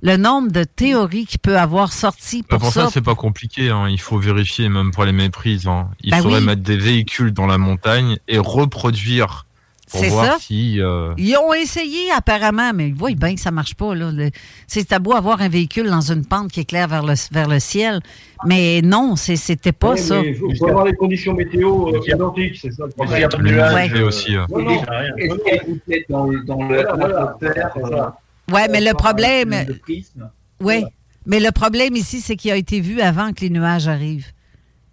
le 0.00 0.16
nombre 0.16 0.50
de 0.50 0.64
théories 0.64 1.26
qui 1.26 1.36
peut 1.36 1.58
avoir 1.58 1.92
sorti 1.92 2.40
Bah, 2.40 2.46
pour, 2.56 2.60
pour 2.60 2.72
ça, 2.72 2.84
ça. 2.86 2.90
c'est 2.94 3.02
pas 3.02 3.14
compliqué. 3.14 3.68
hein. 3.68 3.88
Il 3.90 4.00
faut 4.00 4.18
vérifier, 4.18 4.70
même 4.70 4.90
pour 4.90 5.04
les 5.04 5.12
méprises. 5.12 5.66
hein. 5.66 5.90
Il 6.02 6.10
Bah 6.12 6.22
faudrait 6.22 6.40
oui. 6.40 6.46
mettre 6.46 6.62
des 6.62 6.78
véhicules 6.78 7.32
dans 7.32 7.46
la 7.46 7.58
montagne 7.58 8.16
et 8.28 8.38
reproduire 8.38 9.44
C'est 9.98 10.08
voir 10.08 10.24
ça. 10.26 10.36
si. 10.40 10.80
euh, 10.80 11.12
Ils 11.18 11.36
ont 11.36 11.52
essayé 11.52 12.10
apparemment, 12.16 12.72
mais 12.74 12.88
ils 12.88 12.94
voient 12.94 13.10
bien 13.12 13.34
que 13.34 13.40
ça 13.40 13.50
marche 13.50 13.74
pas. 13.74 13.94
Là. 13.94 14.10
Le- 14.10 14.30
C'est 14.66 14.92
beau 14.98 15.12
avoir 15.14 15.40
un 15.40 15.48
véhicule 15.48 15.86
dans 15.90 16.00
une 16.12 16.24
pente 16.24 16.50
qui 16.52 16.60
éclaire 16.60 16.88
vers 16.88 17.02
le, 17.02 17.14
vers 17.30 17.48
le 17.48 17.58
ciel, 17.60 18.00
mais 18.46 18.80
non, 18.82 19.16
c'était 19.16 19.72
pas 19.72 19.90
Ouais, 19.92 19.96
ça. 19.96 20.20
Il 20.20 20.34
faut, 20.36 20.48
faut 20.58 20.68
avoir 20.68 20.84
des 20.84 20.94
conditions 20.94 21.34
météo 21.34 21.88
euh, 21.94 22.00
identiques, 22.06 22.56
c'est 22.60 22.72
ça 22.72 22.84
le 22.86 22.90
problème. 22.92 23.18
Il 23.18 23.20
y 23.20 23.24
a 23.24 23.28
le 23.68 23.74
Ouais. 23.74 23.88
nuage 23.88 24.02
aussi. 24.02 24.36
euh. 24.36 24.44
Non, 24.50 24.62
non, 24.62 24.82
Est-ce 25.18 25.34
qu'il 25.34 25.54
y 25.54 25.58
a 25.58 25.62
une 25.66 25.80
tête 25.80 26.04
dans, 26.08 26.26
dans 26.46 26.56
Voilà, 26.66 26.82
l'atmosphère, 27.40 27.70
euh. 27.76 28.52
Ouais, 28.52 28.68
mais 28.70 28.80
le 28.80 28.92
problème, 28.94 29.54
oui, 30.60 30.84
mais 31.26 31.40
le 31.40 31.50
problème 31.52 31.94
ici, 31.96 32.20
c'est 32.20 32.36
qu'il 32.36 32.50
a 32.50 32.56
été 32.56 32.80
vu 32.80 33.00
avant 33.00 33.32
que 33.32 33.40
les 33.42 33.50
nuages 33.50 33.88
arrivent. 33.88 34.28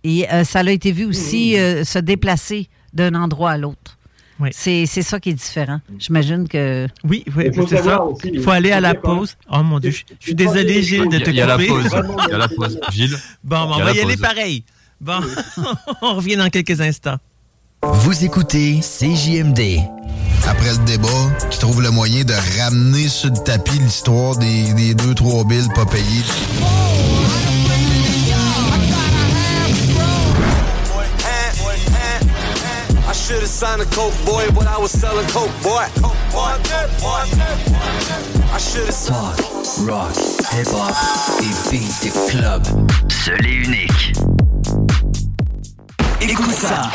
Et 0.03 0.29
euh, 0.31 0.43
ça 0.43 0.59
a 0.59 0.69
été 0.69 0.91
vu 0.91 1.05
aussi 1.05 1.57
euh, 1.57 1.83
se 1.83 1.99
déplacer 1.99 2.69
d'un 2.93 3.15
endroit 3.15 3.51
à 3.51 3.57
l'autre. 3.57 3.97
Oui. 4.39 4.49
C'est 4.53 4.85
c'est 4.85 5.01
ça 5.01 5.19
qui 5.19 5.29
est 5.31 5.33
différent. 5.33 5.81
J'imagine 5.97 6.47
que. 6.47 6.87
Oui, 7.03 7.25
oui, 7.35 7.49
c'est 7.67 7.83
ça. 7.83 8.01
aussi, 8.03 8.29
Il 8.33 8.41
faut 8.41 8.51
aller 8.51 8.71
à 8.71 8.79
la 8.79 8.93
pause. 8.95 9.35
Oh 9.51 9.61
mon 9.63 9.79
Dieu, 9.79 9.91
je, 9.91 10.03
je 10.19 10.25
suis 10.27 10.35
désolé, 10.35 10.81
Gilles, 10.81 11.09
de 11.09 11.19
te 11.19 11.27
a- 11.29 11.31
il 11.31 11.35
y 11.35 11.41
a 11.41 11.45
la 11.47 11.53
couper. 11.55 11.67
pause. 11.67 11.91
Il 12.27 12.31
y 12.31 12.33
a 12.33 12.37
la 12.37 12.47
pause. 12.47 12.79
Gilles? 12.91 13.17
Bon, 13.43 13.57
on 13.75 13.79
va 13.83 13.91
y 13.91 13.99
aller 13.99 14.17
pareil. 14.17 14.63
Bon, 15.01 15.19
on 16.01 16.15
revient 16.15 16.35
dans 16.37 16.49
quelques 16.49 16.79
instants. 16.81 17.17
Vous 17.83 18.23
écoutez 18.25 18.79
CJMD. 18.81 19.79
Après 20.47 20.71
le 20.71 20.85
débat, 20.85 21.07
qui 21.49 21.59
trouve 21.59 21.81
le 21.81 21.91
moyen 21.91 22.23
de 22.23 22.33
ramener 22.61 23.07
sur 23.07 23.29
le 23.29 23.37
tapis 23.43 23.77
l'histoire 23.79 24.37
des, 24.37 24.73
des 24.73 24.93
deux, 24.95 25.13
trois 25.15 25.43
billes 25.45 25.67
pas 25.75 25.85
payées. 25.85 26.23
Should 33.29 33.41
have 33.41 33.49
signed 33.49 33.79
a 33.79 33.85
coke 33.85 34.15
boy, 34.25 34.49
but 34.55 34.65
I 34.65 34.79
was 34.79 34.89
selling 34.89 35.27
coke 35.27 35.51
boy. 35.61 35.85
I 38.51 38.57
should 38.57 38.87
have 38.87 39.05
Talk, 39.05 39.37
rock, 39.85 40.15
hip-hop 40.51 40.95
et 41.43 41.53
beat 41.69 41.93
de 42.03 42.09
club. 42.31 42.63
Seul 43.07 43.45
et 43.45 43.53
unique. 43.53 44.13
Écoute 46.21 46.55
ça. 46.55 46.89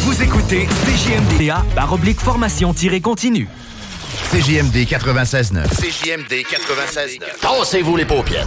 Vous 0.00 0.22
écoutez 0.22 0.68
CJMDA 0.84 1.64
par 1.74 1.94
oblique 1.94 2.20
formation-continue. 2.20 3.48
CJMD 4.32 4.76
96.9. 4.86 5.66
CJMD 5.70 6.44
96.9. 6.44 7.40
Tassez-vous 7.40 7.96
les 7.96 8.04
paupières. 8.04 8.46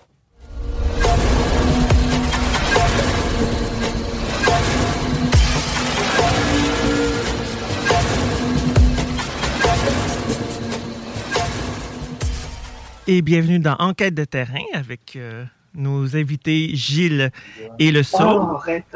Et 13.07 13.21
bienvenue 13.21 13.59
dans 13.59 13.75
Enquête 13.79 14.13
de 14.15 14.25
terrain 14.25 14.59
avec 14.73 15.15
euh, 15.15 15.43
nos 15.73 16.15
invités 16.15 16.75
Gilles 16.75 17.31
et 17.79 17.91
le 17.91 18.01
Oh, 18.01 18.03
Saut. 18.03 18.23
arrête. 18.55 18.95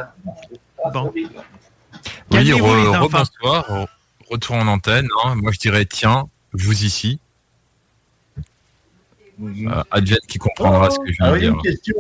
Bon. 0.94 1.12
Oui, 1.16 1.28
re- 2.32 2.58
re- 2.62 3.88
Retour 4.30 4.56
en 4.56 4.68
antenne. 4.68 5.08
hein. 5.24 5.36
Moi, 5.36 5.52
je 5.52 5.60
dirais, 5.60 5.86
tiens, 5.86 6.28
vous 6.54 6.84
ici. 6.84 7.20
Euh, 9.42 9.84
advienne 9.92 10.20
qui 10.28 10.38
comprendra 10.38 10.90
ce 10.90 11.00
que 11.00 11.12
je 11.12 11.18
viens 11.18 11.26
Alors, 11.26 11.36
de 11.38 11.42
il 11.42 11.46
y 11.46 11.48
a 11.48 11.52
dire. 11.52 11.58
une 11.58 11.62
question. 11.62 11.96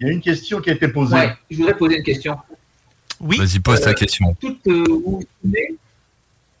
Il 0.00 0.06
y 0.06 0.10
a 0.10 0.12
une 0.12 0.20
question 0.20 0.60
qui 0.60 0.70
a 0.70 0.74
été 0.74 0.88
posée. 0.88 1.14
Ouais, 1.14 1.36
je 1.50 1.56
voudrais 1.56 1.76
poser 1.76 1.96
une 1.98 2.02
question. 2.04 2.38
Oui. 3.20 3.36
Vas-y, 3.36 3.58
pose 3.60 3.80
ta 3.80 3.90
Euh, 3.90 3.94
question. 3.94 4.34
Toute, 4.40 4.64
euh, 4.68 4.84
vous 4.88 5.00
vous 5.00 5.22
souvenez, 5.42 5.74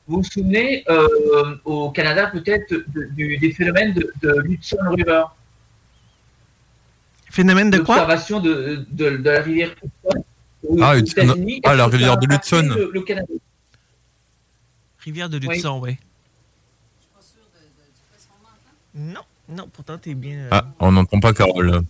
vous 0.08 0.16
vous 0.16 0.24
souvenez 0.24 0.84
euh, 0.88 1.56
au 1.64 1.90
Canada 1.90 2.28
peut-être 2.32 2.70
de- 2.72 3.04
du- 3.12 3.36
des 3.38 3.52
phénomènes 3.52 3.92
de, 3.92 4.10
de 4.22 4.40
l'Hudson 4.40 4.78
River? 4.90 5.24
Phénomène 7.30 7.68
de 7.70 7.78
quoi? 7.78 7.96
L'observation 7.96 8.40
de, 8.40 8.86
de, 8.90 9.10
de 9.18 9.30
la 9.30 9.42
rivière 9.42 9.70
Hudson 9.82 10.24
Ah, 10.80 10.96
Hudson- 10.96 11.60
ah, 11.64 11.74
la 11.74 11.86
rivière 11.86 12.16
de 12.18 12.26
l'Hudson. 12.26 12.62
Le, 12.74 12.90
le 12.92 13.02
Canada? 13.02 13.28
Rivière 15.00 15.28
de 15.28 15.38
Luxon, 15.38 15.78
oui. 15.80 15.96
Non, 18.94 19.20
non, 19.48 19.68
pourtant 19.72 19.96
t'es 19.98 20.14
bien. 20.14 20.38
euh, 20.38 20.48
Ah, 20.50 20.66
on 20.80 20.90
n'entend 20.92 21.20
pas 21.20 21.32
Carole. 21.32 21.82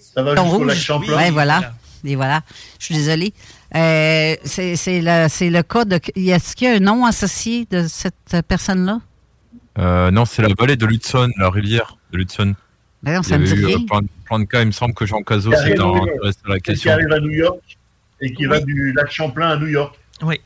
Ça 0.00 0.22
va 0.22 0.34
Ton 0.34 0.44
jusqu'au 0.48 0.64
lac. 0.64 0.76
Champlain. 0.76 1.16
Ouais, 1.16 1.30
voilà. 1.30 1.74
Et 2.04 2.16
voilà. 2.16 2.42
Je 2.78 2.86
suis 2.86 2.94
désolée. 2.94 3.32
Euh, 3.76 4.36
c'est 4.44 4.76
c'est 4.76 5.00
le, 5.02 5.26
c'est 5.28 5.50
le 5.50 5.62
cas 5.62 5.84
de. 5.84 5.98
Est-ce 6.14 6.54
qu'il 6.54 6.68
y 6.68 6.70
a 6.70 6.74
un 6.76 6.80
nom 6.80 7.04
associé 7.04 7.66
de 7.70 7.86
cette 7.88 8.36
personne-là? 8.46 9.00
Euh, 9.78 10.10
non, 10.12 10.24
c'est 10.24 10.42
la 10.42 10.48
vallée 10.56 10.76
de 10.76 10.86
l'Hudson, 10.86 11.28
la 11.38 11.50
rivière 11.50 11.96
de 12.12 12.18
l'Hudson. 12.18 12.54
Ben 13.02 13.14
non, 13.14 13.20
Il 13.22 13.26
y 13.26 13.28
ça 13.28 13.38
me 13.38 13.46
avait 13.46 13.54
dit 13.56 13.60
eu 13.62 13.66
rien. 13.66 13.76
euh, 13.78 13.86
plein, 13.86 14.00
de- 14.02 14.08
plein 14.24 14.38
de 14.38 14.44
cas. 14.44 14.60
Il 14.62 14.66
me 14.66 14.72
semble 14.72 14.94
que 14.94 15.04
Jean 15.06 15.22
Cazot 15.22 15.50
Qui 15.50 15.56
euh, 15.56 15.72
intéressé 15.72 16.38
à 16.44 16.48
la 16.48 16.56
Qui 16.56 16.62
question. 16.62 16.92
arrive 16.92 17.12
à 17.12 17.18
New 17.20 17.30
York 17.32 17.58
et 18.20 18.32
qui 18.32 18.46
va 18.46 18.60
du 18.60 18.92
lac 18.92 19.10
Champlain 19.10 19.50
à 19.50 19.56
New 19.56 19.66
York. 19.66 19.98
Oui. 20.22 20.40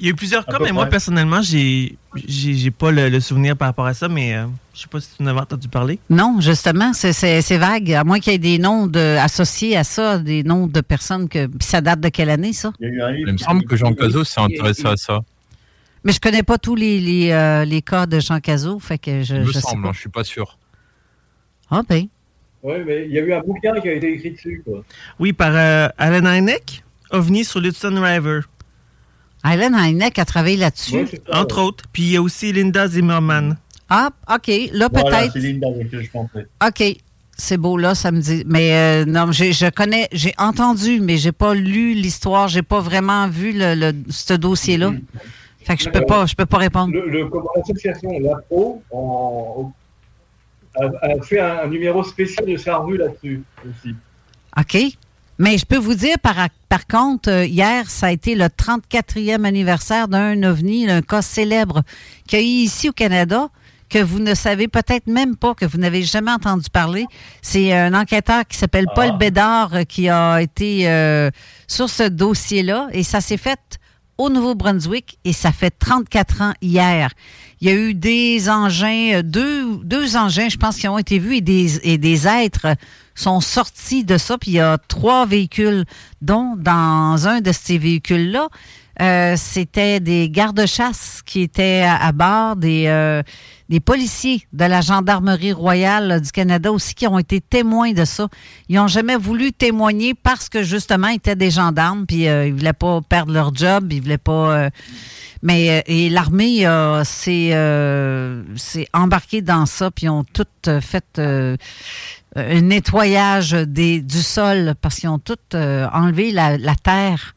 Il 0.00 0.04
y 0.06 0.08
a 0.08 0.12
eu 0.12 0.14
plusieurs 0.14 0.46
cas, 0.46 0.58
mais 0.60 0.70
moi, 0.70 0.84
près. 0.84 0.90
personnellement, 0.92 1.42
j'ai 1.42 1.96
j'ai 2.14 2.70
pas 2.70 2.90
le, 2.92 3.08
le 3.08 3.20
souvenir 3.20 3.56
par 3.56 3.66
rapport 3.68 3.86
à 3.86 3.94
ça, 3.94 4.08
mais 4.08 4.34
euh, 4.36 4.46
je 4.74 4.82
sais 4.82 4.86
pas 4.88 5.00
si 5.00 5.08
tu 5.16 5.22
en 5.22 5.26
avais 5.26 5.40
entendu 5.40 5.68
parler. 5.68 5.98
Non, 6.08 6.40
justement, 6.40 6.92
c'est- 6.92 7.56
vague. 7.58 7.92
À 7.92 8.04
moins 8.04 8.20
qu'il 8.20 8.32
y 8.32 8.36
ait 8.36 8.38
des 8.38 8.58
noms 8.58 8.86
de, 8.86 9.16
associés 9.18 9.76
à 9.76 9.82
ça, 9.84 10.18
des 10.18 10.42
noms 10.44 10.66
de 10.68 10.80
personnes 10.80 11.28
que. 11.28 11.46
Puis 11.46 11.66
ça 11.66 11.80
date 11.80 12.00
de 12.00 12.08
quelle 12.10 12.30
année, 12.30 12.52
ça? 12.52 12.72
Il 12.80 12.86
y 12.86 12.90
a 12.90 12.92
eu 12.94 13.02
un 13.02 13.10
livre 13.12 13.28
Il 13.28 13.32
me 13.32 13.38
semble 13.38 13.64
que 13.64 13.74
Jean 13.76 13.92
Cazot 13.92 14.24
s'est 14.24 14.40
intéressé 14.40 14.86
à 14.86 14.96
ça. 14.96 15.20
Mais 16.04 16.12
je 16.12 16.20
connais 16.20 16.44
pas 16.44 16.58
tous 16.58 16.76
les, 16.76 17.00
les, 17.00 17.30
euh, 17.32 17.64
les 17.64 17.82
cas 17.82 18.06
de 18.06 18.20
Jean 18.20 18.38
Cazot, 18.38 18.78
fait 18.78 18.98
que 18.98 19.22
je, 19.24 19.34
Il 19.34 19.40
me 19.40 19.46
je 19.46 19.52
sais 19.52 19.60
semble, 19.60 19.82
pas. 19.82 19.88
hein, 19.88 19.92
je 19.94 19.98
suis 20.00 20.08
pas 20.08 20.22
sûr. 20.24 20.56
Ah 21.70 21.82
ben. 21.88 22.06
Oui, 22.62 22.74
mais 22.86 23.06
il 23.06 23.12
y 23.12 23.18
a 23.18 23.22
eu 23.22 23.32
un 23.32 23.40
bouquin 23.40 23.80
qui 23.80 23.88
a 23.88 23.92
été 23.94 24.12
écrit 24.14 24.30
dessus. 24.32 24.62
Quoi. 24.64 24.84
Oui, 25.18 25.32
par 25.32 25.52
euh, 25.54 25.88
Alan 25.98 26.32
Hynek, 26.32 26.82
OVNI 27.10 27.44
sur 27.44 27.60
l'Hudson 27.60 27.92
River, 28.00 28.40
Helen 29.44 29.74
Heineck 29.74 30.18
a 30.18 30.24
travaillé 30.24 30.56
là-dessus. 30.56 31.06
Entre 31.32 31.60
autres. 31.60 31.84
Puis 31.92 32.02
il 32.04 32.10
y 32.12 32.16
a 32.16 32.22
aussi 32.22 32.52
Linda 32.52 32.86
Zimmerman. 32.88 33.56
Ah, 33.88 34.10
OK. 34.34 34.48
Là, 34.72 34.88
Voilà, 34.92 35.18
peut-être. 35.18 35.32
c'est 35.32 35.38
Linda 35.38 35.68
que 35.90 36.02
je 36.02 36.10
pensais. 36.10 36.46
OK. 36.66 36.96
C'est 37.40 37.56
beau, 37.56 37.76
là, 37.76 37.94
ça 37.94 38.10
me 38.10 38.20
dit. 38.20 38.42
Mais 38.46 38.72
euh, 38.74 39.04
non, 39.04 39.30
je 39.30 39.70
connais, 39.70 40.08
j'ai 40.12 40.34
entendu, 40.38 41.00
mais 41.00 41.16
j'ai 41.18 41.30
pas 41.30 41.54
lu 41.54 41.94
l'histoire, 41.94 42.48
j'ai 42.48 42.62
pas 42.62 42.80
vraiment 42.80 43.28
vu 43.28 43.52
le, 43.52 43.74
le- 43.76 43.94
ce 44.10 44.34
dossier-là. 44.34 44.92
Fait 45.64 45.76
que 45.76 45.84
je 45.84 45.88
peux 45.88 46.00
pas, 46.04 46.26
je 46.26 46.34
peux 46.34 46.46
pas 46.46 46.58
répondre. 46.58 46.92
Le, 46.92 47.08
le- 47.08 47.30
l'association 47.56 48.10
en- 48.90 49.72
a, 50.80 50.84
a 50.84 51.22
fait 51.22 51.38
un, 51.40 51.58
un 51.60 51.66
numéro 51.68 52.02
spécial 52.02 52.44
de 52.46 52.56
sa 52.56 52.78
revue 52.78 52.98
là-dessus 52.98 53.42
aussi. 53.64 53.94
OK. 54.58 54.98
Mais 55.38 55.56
je 55.56 55.64
peux 55.64 55.76
vous 55.76 55.94
dire, 55.94 56.18
par, 56.20 56.34
par 56.68 56.86
contre, 56.86 57.30
euh, 57.30 57.46
hier, 57.46 57.88
ça 57.88 58.06
a 58.06 58.10
été 58.10 58.34
le 58.34 58.46
34e 58.46 59.44
anniversaire 59.44 60.08
d'un 60.08 60.42
ovni, 60.42 60.86
d'un 60.86 61.00
cas 61.00 61.22
célèbre 61.22 61.82
qu'il 62.26 62.40
y 62.40 62.42
a 62.42 62.44
eu 62.44 62.48
ici 62.48 62.88
au 62.88 62.92
Canada, 62.92 63.48
que 63.88 64.02
vous 64.02 64.18
ne 64.18 64.34
savez 64.34 64.68
peut-être 64.68 65.06
même 65.06 65.36
pas, 65.36 65.54
que 65.54 65.64
vous 65.64 65.78
n'avez 65.78 66.02
jamais 66.02 66.32
entendu 66.32 66.68
parler. 66.70 67.06
C'est 67.40 67.72
un 67.72 67.94
enquêteur 67.94 68.46
qui 68.46 68.56
s'appelle 68.56 68.86
Paul 68.94 69.16
Bédard 69.16 69.74
euh, 69.74 69.82
qui 69.84 70.08
a 70.08 70.42
été 70.42 70.88
euh, 70.88 71.30
sur 71.66 71.88
ce 71.88 72.02
dossier-là 72.02 72.88
et 72.92 73.02
ça 73.02 73.20
s'est 73.20 73.36
fait 73.36 73.78
au 74.18 74.30
Nouveau-Brunswick 74.30 75.18
et 75.24 75.32
ça 75.32 75.52
fait 75.52 75.70
34 75.70 76.42
ans 76.42 76.52
hier. 76.60 77.10
Il 77.60 77.68
y 77.68 77.70
a 77.70 77.74
eu 77.74 77.94
des 77.94 78.48
engins, 78.48 79.14
euh, 79.14 79.22
deux, 79.22 79.78
deux 79.84 80.16
engins, 80.16 80.48
je 80.48 80.56
pense, 80.56 80.76
qui 80.76 80.88
ont 80.88 80.98
été 80.98 81.18
vus 81.18 81.36
et 81.36 81.40
des, 81.40 81.78
et 81.88 81.98
des 81.98 82.26
êtres 82.26 82.66
sont 83.14 83.40
sortis 83.40 84.04
de 84.04 84.16
ça, 84.16 84.38
puis 84.38 84.52
il 84.52 84.54
y 84.54 84.60
a 84.60 84.78
trois 84.78 85.26
véhicules, 85.26 85.84
dont 86.22 86.54
dans 86.56 87.26
un 87.26 87.40
de 87.40 87.50
ces 87.50 87.76
véhicules-là, 87.78 88.48
euh, 89.00 89.34
c'était 89.36 90.00
des 90.00 90.28
gardes-chasse 90.28 91.22
qui 91.24 91.42
étaient 91.42 91.86
à, 91.88 92.10
bord, 92.10 92.56
des, 92.56 92.86
euh, 92.88 93.22
des 93.68 93.78
policiers 93.78 94.42
de 94.52 94.64
la 94.64 94.80
Gendarmerie 94.80 95.52
royale 95.52 96.20
du 96.20 96.32
Canada 96.32 96.72
aussi 96.72 96.96
qui 96.96 97.06
ont 97.06 97.18
été 97.18 97.40
témoins 97.40 97.92
de 97.92 98.04
ça. 98.04 98.26
Ils 98.68 98.76
n'ont 98.76 98.88
jamais 98.88 99.16
voulu 99.16 99.52
témoigner 99.52 100.14
parce 100.14 100.48
que 100.48 100.64
justement, 100.64 101.08
ils 101.08 101.16
étaient 101.16 101.36
des 101.36 101.52
gendarmes, 101.52 102.06
puis 102.06 102.28
euh, 102.28 102.48
ils 102.48 102.54
voulaient 102.54 102.72
pas 102.72 103.00
perdre 103.08 103.32
leur 103.32 103.54
job, 103.54 103.92
ils 103.92 104.02
voulaient 104.02 104.18
pas... 104.18 104.70
mais 105.42 105.70
euh, 105.70 105.82
et 105.86 106.08
l'armée 106.08 106.66
euh, 106.66 107.04
s'est 107.04 107.50
euh, 107.52 108.42
embarquée 108.92 109.42
dans 109.42 109.66
ça, 109.66 109.90
puis 109.90 110.06
ils 110.06 110.10
ont 110.10 110.24
tout 110.24 110.46
euh, 110.66 110.80
fait 110.80 111.04
euh, 111.18 111.56
un 112.36 112.60
nettoyage 112.60 113.52
des, 113.52 114.00
du 114.00 114.22
sol 114.22 114.74
parce 114.80 114.96
qu'ils 114.96 115.08
ont 115.08 115.18
tout 115.18 115.36
euh, 115.54 115.86
enlevé 115.92 116.30
la, 116.30 116.58
la 116.58 116.74
terre 116.74 117.34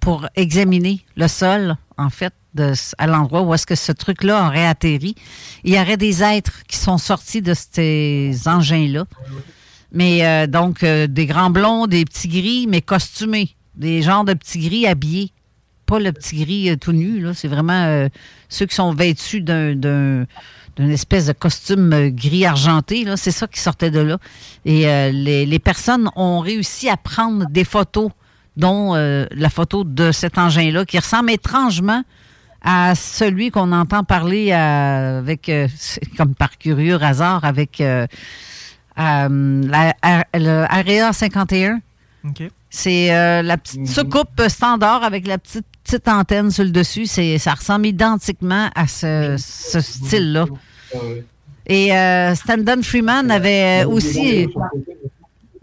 pour 0.00 0.26
examiner 0.34 1.04
le 1.16 1.28
sol, 1.28 1.76
en 1.96 2.10
fait, 2.10 2.34
de, 2.54 2.72
à 2.98 3.06
l'endroit 3.06 3.42
où 3.42 3.54
est-ce 3.54 3.66
que 3.66 3.76
ce 3.76 3.92
truc-là 3.92 4.46
aurait 4.46 4.66
atterri. 4.66 5.14
Il 5.64 5.74
y 5.74 5.78
aurait 5.78 5.96
des 5.96 6.22
êtres 6.22 6.64
qui 6.66 6.76
sont 6.76 6.98
sortis 6.98 7.40
de 7.40 7.54
ces 7.54 8.34
engins-là. 8.46 9.04
Mais 9.92 10.48
donc, 10.48 10.84
des 10.84 11.26
grands 11.26 11.50
blonds, 11.50 11.86
des 11.86 12.04
petits 12.04 12.28
gris, 12.28 12.66
mais 12.66 12.80
costumés. 12.80 13.54
Des 13.76 14.02
genres 14.02 14.24
de 14.24 14.34
petits 14.34 14.58
gris 14.58 14.86
habillés. 14.86 15.32
Pas 15.92 15.98
le 16.00 16.12
petit 16.12 16.42
gris 16.42 16.70
euh, 16.70 16.76
tout 16.76 16.92
nu, 16.92 17.20
là. 17.20 17.34
C'est 17.34 17.48
vraiment 17.48 17.84
euh, 17.84 18.08
ceux 18.48 18.64
qui 18.66 18.74
sont 18.74 18.94
vêtus 18.94 19.42
d'un, 19.42 19.74
d'un- 19.74 20.24
d'une 20.76 20.90
espèce 20.90 21.26
de 21.26 21.32
costume 21.34 21.92
euh, 21.92 22.08
gris 22.10 22.46
argenté, 22.46 23.04
là. 23.04 23.18
C'est 23.18 23.30
ça 23.30 23.46
qui 23.46 23.60
sortait 23.60 23.90
de 23.90 24.00
là. 24.00 24.16
Et 24.64 24.88
euh, 24.88 25.10
les, 25.10 25.44
les 25.44 25.58
personnes 25.58 26.08
ont 26.16 26.40
réussi 26.40 26.88
à 26.88 26.96
prendre 26.96 27.44
des 27.50 27.64
photos, 27.64 28.10
dont 28.56 28.94
euh, 28.94 29.26
la 29.32 29.50
photo 29.50 29.84
de 29.84 30.12
cet 30.12 30.38
engin-là, 30.38 30.84
qui 30.86 30.98
ressemble 30.98 31.30
étrangement 31.30 32.02
à 32.64 32.94
celui 32.94 33.50
qu'on 33.50 33.72
entend 33.72 34.02
parler 34.04 34.52
à- 34.52 35.18
avec, 35.18 35.48
euh, 35.50 35.68
comme 36.16 36.34
par 36.34 36.56
curieux 36.56 36.98
hasard, 37.02 37.44
avec 37.44 37.80
euh, 37.82 38.06
la- 38.96 39.94
à- 40.02 40.24
le 40.38 40.64
Area 40.70 41.12
51. 41.12 41.80
OK. 42.24 42.42
C'est 42.74 43.08
la 43.42 43.58
petite 43.58 43.86
soucoupe 43.86 44.40
standard 44.48 45.02
avec 45.04 45.26
la 45.26 45.36
petite, 45.36 45.66
petite 45.84 46.08
antenne 46.08 46.50
sur 46.50 46.64
le 46.64 46.70
dessus. 46.70 47.06
C'est, 47.06 47.38
ça 47.38 47.54
ressemble 47.54 47.86
identiquement 47.86 48.68
à 48.74 48.86
ce, 48.86 49.36
ce 49.38 49.80
style-là. 49.80 50.46
Et 51.66 51.94
euh, 51.94 52.34
Standen 52.34 52.82
Freeman 52.82 53.30
avait 53.30 53.84
aussi. 53.84 54.48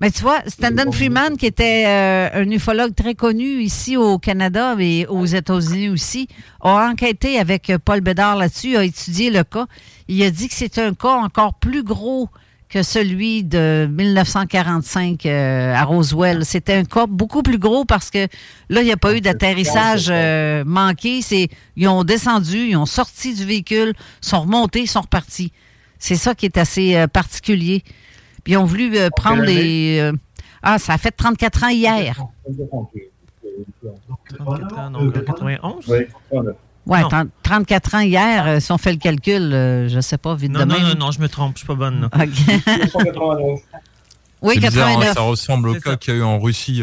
Mais 0.02 0.12
tu 0.12 0.22
vois, 0.22 0.40
Standen 0.48 0.94
Freeman, 0.94 1.36
qui 1.36 1.46
était 1.46 1.84
euh, 1.86 2.30
un 2.42 2.50
ufologue 2.50 2.96
très 2.96 3.16
connu 3.16 3.62
ici 3.62 3.98
au 3.98 4.18
Canada 4.18 4.76
et 4.80 5.06
aux 5.08 5.26
États-Unis 5.26 5.90
aussi, 5.90 6.30
a 6.62 6.90
enquêté 6.90 7.38
avec 7.38 7.74
Paul 7.84 8.00
Bédard 8.00 8.38
là-dessus, 8.38 8.78
a 8.78 8.86
étudié 8.86 9.30
le 9.30 9.44
cas. 9.44 9.68
Il 10.08 10.24
a 10.24 10.32
dit 10.32 10.48
que 10.48 10.56
c'est 10.56 10.78
un 10.78 10.94
cas 10.94 11.16
encore 11.16 11.56
plus 11.56 11.84
gros 11.84 12.30
que 12.70 12.84
celui 12.84 13.44
de 13.44 13.90
1945 13.92 15.26
euh, 15.26 15.74
à 15.74 15.84
Roswell. 15.84 16.46
C'était 16.46 16.76
un 16.76 16.86
cas 16.86 17.08
beaucoup 17.08 17.42
plus 17.42 17.58
gros 17.58 17.84
parce 17.84 18.12
que 18.12 18.28
là, 18.70 18.82
il 18.82 18.86
n'y 18.86 18.92
a 18.92 18.98
pas 18.98 19.16
eu 19.16 19.22
d'atterrissage 19.22 20.08
euh, 20.10 20.64
manqué. 20.66 21.24
C'est, 21.24 21.50
ils 21.76 21.88
ont 21.88 22.04
descendu, 22.04 22.58
ils 22.58 22.78
ont 22.78 22.86
sorti 22.86 23.34
du 23.34 23.44
véhicule, 23.44 23.94
sont 24.22 24.42
remontés, 24.42 24.86
sont 24.86 25.02
repartis. 25.02 25.52
C'est 25.98 26.16
ça 26.16 26.36
qui 26.36 26.46
est 26.46 26.58
assez 26.58 26.96
euh, 26.96 27.08
particulier. 27.08 27.84
Puis 28.44 28.54
ils 28.54 28.58
ont 28.58 28.66
voulu 28.66 28.96
euh, 28.98 29.10
prendre 29.10 29.46
des... 29.46 29.98
euh, 30.00 30.14
ah, 30.62 30.78
ça 30.78 30.94
a 30.94 30.98
fait 30.98 31.12
34 31.12 31.64
ans 31.64 31.70
hier. 31.70 32.24
34 34.38 34.78
ans, 34.78 34.92
donc 34.92 35.18
en 35.18 35.22
91? 35.22 35.88
Ouais, 35.88 36.08
30 36.90 37.30
34 37.44 37.96
ans 37.96 38.00
hier, 38.00 38.48
euh, 38.48 38.60
si 38.60 38.72
on 38.72 38.78
fait 38.78 38.92
le 38.92 38.98
calcul, 38.98 39.54
euh, 39.54 39.88
je 39.88 39.96
ne 39.98 40.02
sais 40.02 40.18
pas, 40.18 40.36
vite 40.36 40.52
Non, 40.52 40.62
de 40.62 40.66
non, 40.66 40.80
non, 40.80 40.96
non, 40.96 41.12
je 41.12 41.20
me 41.20 41.30
trompe, 41.30 41.54
je 41.56 41.60
suis 41.60 41.68
pas 41.68 41.76
bonne. 41.76 42.10
Oui, 44.42 44.58
bizarre, 44.58 44.88
hein, 44.88 44.92
89. 45.00 45.14
ça 45.16 45.22
ressemble 45.22 45.70
au 45.70 45.76
cas 45.76 45.98
qu'il 45.98 46.14
y 46.14 46.18
a 46.18 46.20
eu 46.20 46.24
en 46.24 46.40
Russie. 46.40 46.82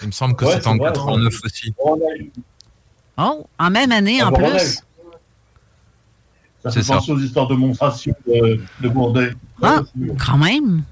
Il 0.00 0.06
me 0.06 0.12
semble 0.12 0.36
que 0.36 0.44
Ouais, 0.44 0.52
c'était 0.54 0.68
en 0.68 0.72
c'est 0.74 0.78
vrai, 0.78 0.92
89 0.92 1.32
ouais. 1.32 1.40
aussi. 1.44 1.74
Oh, 3.16 3.46
en 3.58 3.70
même 3.70 3.90
année, 3.92 4.20
Ah, 4.20 4.28
en 4.28 4.30
Bourdais. 4.30 4.50
plus. 4.50 4.60
Ça 6.62 6.70
C'est 6.70 6.72
fait 6.74 6.82
ça. 6.84 6.94
penser 6.94 7.12
aux 7.12 7.18
histoires 7.18 7.46
de 7.48 7.54
monstration 7.56 8.14
de, 8.26 8.60
de 8.80 8.88
Bourdet. 8.88 9.32
Ah, 9.62 9.82
quand 10.24 10.38
même. 10.38 10.82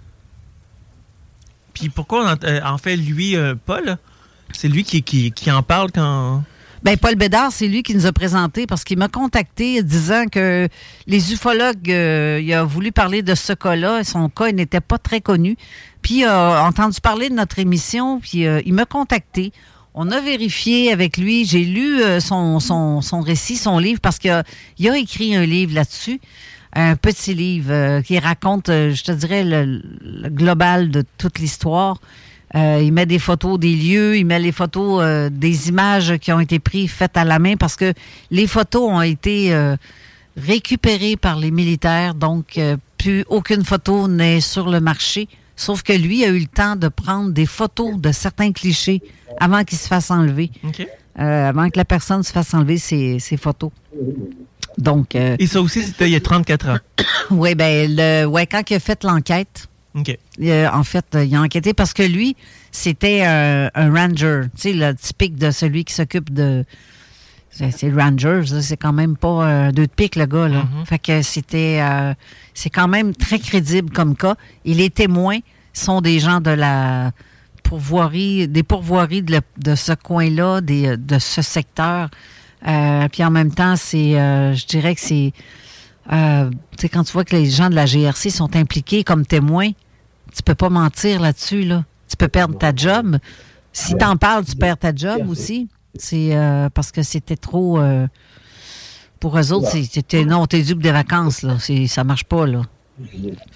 Puis 1.75 1.89
pourquoi, 1.89 2.25
on 2.35 2.45
euh, 2.47 2.61
en 2.65 2.79
fait, 2.79 2.97
lui, 2.97 3.37
euh, 3.37 3.55
Paul, 3.55 3.97
c'est 4.53 4.69
lui 4.69 4.85
qui, 4.85 5.03
qui, 5.03 5.31
qui 5.33 5.51
en 5.51 5.63
parle 5.63 5.91
quand. 5.93 6.43
Ben, 6.83 6.97
Paul 6.97 7.15
Bédard, 7.15 7.53
c'est 7.53 7.69
lui 7.69 7.85
qui 7.85 7.95
nous 7.95 8.07
a 8.07 8.13
présenté 8.13 8.67
parce 8.67 8.83
qu'il 8.83 8.99
m'a 8.99 9.07
contacté 9.07 9.85
disant 9.85 10.25
que 10.27 10.69
les 11.07 11.33
ufologues, 11.33 11.89
euh, 11.89 12.41
il 12.43 12.53
a 12.53 12.65
voulu 12.65 12.91
parler 12.91 13.23
de 13.23 13.37
ce 13.37 13.53
cas-là. 13.53 14.01
et 14.01 14.05
Son 14.05 14.29
cas, 14.29 14.51
n'était 14.51 14.81
pas 14.81 14.99
très 14.99 15.21
connu. 15.21 15.57
Puis, 16.03 16.19
il 16.21 16.25
a 16.25 16.65
entendu 16.65 17.01
parler 17.01 17.29
de 17.29 17.35
notre 17.35 17.61
émission, 17.61 18.19
puis 18.19 18.47
euh, 18.47 18.61
il 18.67 18.75
m'a 18.75 18.85
contacté. 18.85 19.53
On 19.95 20.11
a 20.11 20.21
vérifié 20.21 20.91
avec 20.91 21.19
lui. 21.19 21.45
J'ai 21.45 21.65
lu 21.65 22.03
euh, 22.03 22.19
son, 22.19 22.59
récit, 23.25 23.57
son 23.57 23.79
livre, 23.79 24.01
parce 24.01 24.19
qu'il 24.19 24.33
a, 24.33 24.99
écrit 24.99 25.37
un 25.37 25.47
livre 25.47 25.77
là-dessus. 25.77 26.21
Un 26.73 26.97
petit 26.97 27.35
livre 27.35 27.71
euh, 27.71 28.03
qui 28.03 28.19
raconte, 28.19 28.67
je 28.67 29.05
te 29.05 29.13
dirais, 29.13 29.45
le 29.45 30.29
global 30.31 30.91
de 30.91 31.05
toute 31.17 31.39
l'histoire. 31.39 32.01
Euh, 32.55 32.81
il 32.83 32.93
met 32.93 33.07
des 33.07 33.19
photos 33.19 33.59
des 33.59 33.75
lieux, 33.75 34.17
il 34.17 34.27
met 34.27 34.39
les 34.39 34.53
photos 34.53 35.01
euh, 35.03 35.31
des 35.31 35.69
images 35.71 36.19
qui 36.19 36.33
ont 36.33 36.41
été 36.41 36.59
prises, 36.59 36.91
faites 36.91 37.17
à 37.17 37.25
la 37.25 37.39
main, 37.39 37.57
parce 37.57 37.77
que 37.77 37.95
les 38.31 38.47
photos 38.47 38.83
ont 38.91 39.01
été 39.01 39.55
euh, 39.55 39.77
récupérées 40.37 41.17
par 41.17 41.39
les 41.39 41.51
militaires, 41.51 42.15
donc 42.15 42.59
euh, 42.59 42.77
plus 42.99 43.25
aucune 43.29 43.65
photo 43.65 44.07
n'est 44.09 44.41
sur 44.41 44.69
le 44.69 44.81
marché. 44.81 45.29
Sauf 45.57 45.83
que 45.83 45.93
lui 45.93 46.25
a 46.25 46.29
eu 46.29 46.39
le 46.41 46.47
temps 46.47 46.77
de 46.77 46.89
prendre 46.89 47.31
des 47.31 47.47
photos 47.47 47.97
de 47.99 48.11
certains 48.13 48.53
clichés 48.53 49.03
avant 49.39 49.65
qu'il 49.65 49.79
se 49.79 49.87
fasse 49.87 50.11
enlever, 50.11 50.51
OK. 50.65 50.87
euh, 51.21 51.49
avant 51.49 51.69
que 51.71 51.79
la 51.79 51.85
personne 51.85 52.23
se 52.23 52.33
fasse 52.33 52.53
enlever 52.55 52.79
ses, 52.79 53.19
ses 53.19 53.37
photos. 53.37 53.71
Donc, 54.79 55.15
euh, 55.15 55.37
Et 55.39 55.47
ça 55.47 55.61
aussi, 55.61 55.83
c'était 55.83 56.09
il 56.09 56.13
y 56.13 56.17
a 56.17 56.21
34 56.21 56.69
ans. 56.69 56.79
oui, 57.31 57.55
ben, 57.55 57.95
le, 57.95 58.25
ouais, 58.27 58.47
quand 58.47 58.63
il 58.71 58.75
a 58.75 58.81
fait 58.81 59.05
l'enquête, 59.05 59.69
Euh, 60.41 60.69
en 60.73 60.85
fait, 60.85 61.05
il 61.23 61.35
a 61.37 61.41
enquêté 61.43 61.75
parce 61.75 61.93
que 61.93 62.03
lui, 62.03 62.35
c'était 62.71 63.23
euh, 63.27 63.69
un 63.75 63.93
ranger, 63.93 64.43
tu 64.57 64.63
sais, 64.63 64.73
le 64.73 64.95
typique 64.95 65.37
de 65.37 65.51
celui 65.51 65.85
qui 65.85 65.93
s'occupe 65.95 66.33
de. 66.33 66.65
C'est 67.51 67.71
c'est 67.71 67.91
le 67.91 68.01
ranger, 68.01 68.47
ça, 68.47 68.63
c'est 68.63 68.79
quand 68.79 68.95
même 68.95 69.17
pas 69.19 69.47
euh, 69.47 69.73
deux 69.73 69.87
de 69.87 69.93
pique, 69.93 70.17
le 70.17 70.25
gars, 70.25 70.49
là. 70.49 70.65
Fait 70.87 70.99
que 70.99 71.21
c'était. 71.21 71.81
c'est 72.55 72.71
quand 72.71 72.89
même 72.89 73.15
très 73.15 73.39
crédible 73.39 73.91
comme 73.91 74.17
cas. 74.17 74.37
Et 74.65 74.73
les 74.73 74.89
témoins 74.89 75.39
sont 75.75 76.01
des 76.01 76.19
gens 76.19 76.41
de 76.41 76.51
la 76.51 77.13
pourvoirie, 77.63 78.49
des 78.49 78.63
pourvoiries 78.63 79.23
de, 79.23 79.33
le- 79.33 79.41
de 79.59 79.75
ce 79.75 79.93
coin-là, 79.93 80.61
de 80.63 81.19
ce 81.19 81.43
secteur. 81.43 82.09
Puis 82.65 83.25
en 83.25 83.31
même 83.31 83.53
temps, 83.53 83.77
c'est, 83.77 84.13
je 84.13 84.67
dirais 84.67 84.95
que 84.95 85.01
c'est, 85.01 85.33
euh, 86.11 86.51
tu 86.51 86.57
sais, 86.81 86.89
quand 86.89 87.05
tu 87.05 87.13
vois 87.13 87.25
que 87.25 87.37
les 87.37 87.47
gens 87.51 87.69
de 87.71 87.75
la 87.75 87.87
GRC 87.87 88.31
sont 88.31 88.57
impliqués 88.57 89.05
comme 89.05 89.27
témoins, 89.27 89.71
tu 90.35 90.43
peux 90.43 90.55
pas 90.55 90.71
mentir 90.71 91.21
là-dessus, 91.21 91.63
là. 91.65 91.85
Tu 92.09 92.17
peux 92.17 92.29
perdre 92.29 92.57
ta 92.59 92.75
job. 92.75 93.19
Si 93.73 93.95
t'en 93.95 94.17
parles, 94.17 94.45
tu 94.45 94.57
perds 94.57 94.79
ta 94.79 94.95
job 94.95 95.23
aussi. 95.29 95.69
C'est 95.95 96.35
euh, 96.37 96.69
parce 96.71 96.91
que 96.91 97.03
c'était 97.03 97.37
trop. 97.37 97.79
euh, 97.79 98.07
pour 99.21 99.39
eux 99.39 99.53
autres, 99.53 99.69
c'est- 99.71 99.85
c'était 99.85 100.25
non, 100.25 100.47
t'es 100.47 100.63
pour 100.65 100.77
des 100.77 100.91
vacances, 100.93 101.43
là. 101.43 101.57
C'est- 101.61 101.87
Ça 101.87 102.03
marche 102.05 102.25
pas, 102.25 102.47
là. 102.47 102.63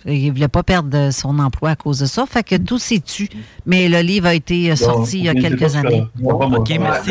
Il 0.06 0.30
voulait 0.32 0.48
pas 0.48 0.62
perdre 0.62 1.10
son 1.12 1.38
emploi 1.38 1.70
à 1.70 1.76
cause 1.76 1.98
de 2.00 2.06
ça. 2.06 2.24
Fait 2.26 2.42
que 2.42 2.56
tout 2.56 2.78
s'est 2.78 3.00
tu. 3.00 3.28
Mais 3.66 3.88
le 3.88 4.00
livre 4.00 4.26
a 4.26 4.34
été 4.34 4.70
euh, 4.70 4.76
sorti 4.76 5.18
il 5.18 5.24
y 5.24 5.28
a 5.28 5.34
quelques 5.34 5.76
années. 5.76 6.06
Ok, 6.60 6.70
merci. 6.78 7.10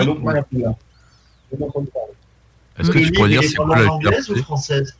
Est-ce 2.79 2.89
que 2.91 2.99
tu 2.99 3.11
pourrais 3.13 3.29
dire 3.29 3.41
c'est 3.43 3.55
quoi 3.55 3.75
la 3.77 3.91
anglaise 3.91 4.29
ou 4.29 4.33
GRC 4.35 4.41
française 4.43 4.95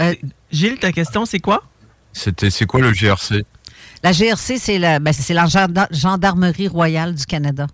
Euh, 0.00 0.14
Gilles, 0.50 0.78
ta 0.78 0.92
question, 0.92 1.24
c'est 1.26 1.40
quoi? 1.40 1.64
C'était 2.12 2.50
c'est 2.50 2.66
quoi 2.66 2.80
le 2.80 2.92
GRC 2.92 3.44
La 4.02 4.12
GRC, 4.12 4.58
c'est 4.58 4.78
la, 4.78 4.98
ben, 4.98 5.12
c'est 5.12 5.34
la 5.34 5.46
genda- 5.46 5.88
Gendarmerie 5.90 6.68
royale 6.68 7.14
du 7.14 7.26
Canada. 7.26 7.66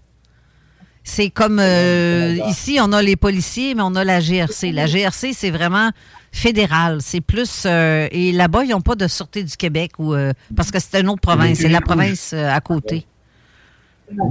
C'est 1.06 1.28
comme 1.28 1.58
euh, 1.60 2.36
ici, 2.48 2.78
on 2.80 2.90
a 2.92 3.02
les 3.02 3.14
policiers, 3.16 3.74
mais 3.74 3.82
on 3.84 3.94
a 3.94 4.04
la 4.04 4.20
GRC. 4.20 4.72
La 4.72 4.86
GRC, 4.86 5.34
c'est 5.34 5.50
vraiment 5.50 5.90
fédéral. 6.32 6.98
C'est 7.02 7.20
plus. 7.20 7.64
euh, 7.66 8.08
et 8.10 8.32
là-bas, 8.32 8.64
ils 8.64 8.70
n'ont 8.70 8.80
pas 8.80 8.94
de 8.94 9.06
Sûreté 9.06 9.44
du 9.44 9.54
Québec 9.56 9.92
ou 9.98 10.14
euh, 10.14 10.32
parce 10.56 10.70
que 10.70 10.78
c'est 10.80 10.98
une 11.00 11.08
autre 11.10 11.20
province. 11.20 11.58
C'est 11.58 11.68
la 11.68 11.80
province 11.82 12.30
euh, 12.32 12.48
à 12.50 12.60
côté. 12.62 13.06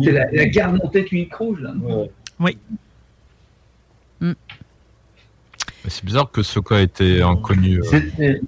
C'est 0.03 0.11
la, 0.11 0.25
la 0.31 0.45
garde 0.47 0.79
montée 0.83 1.05
unique 1.11 1.33
rouge, 1.35 1.59
là. 1.61 1.73
Oui. 2.39 2.57
C'est 5.87 6.05
bizarre 6.05 6.31
que 6.31 6.43
ce 6.43 6.59
cas 6.59 6.77
ait 6.77 6.83
été 6.83 7.21
inconnu. 7.21 7.79
euh. 7.93 8.39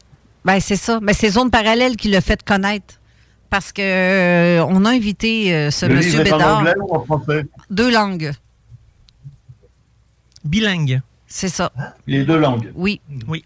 Ben, 0.46 0.60
c'est 0.60 0.76
ça. 0.76 1.00
Mais 1.02 1.14
c'est 1.14 1.30
Zone 1.30 1.50
Parallèle 1.52 1.96
qui 1.98 2.10
l'a 2.10 2.22
fait 2.22 2.42
connaître. 2.44 3.00
Parce 3.50 3.72
que 3.72 3.82
euh, 3.82 4.66
on 4.70 4.86
a 4.86 4.90
invité 4.92 5.54
euh, 5.54 5.72
ce 5.72 5.86
Le 5.86 5.96
monsieur 5.96 6.24
livre 6.24 6.28
est 6.28 6.34
en 6.34 6.38
Bédard. 6.38 6.58
anglais 6.60 6.74
ou 6.82 6.96
en 6.96 7.04
français? 7.06 7.46
Deux 7.70 7.92
langues. 7.92 8.32
Bilingue. 10.44 11.02
C'est 11.28 11.50
ça. 11.50 11.72
Les 12.08 12.24
deux 12.24 12.38
langues. 12.38 12.72
Oui. 12.76 13.02
Oui. 13.28 13.44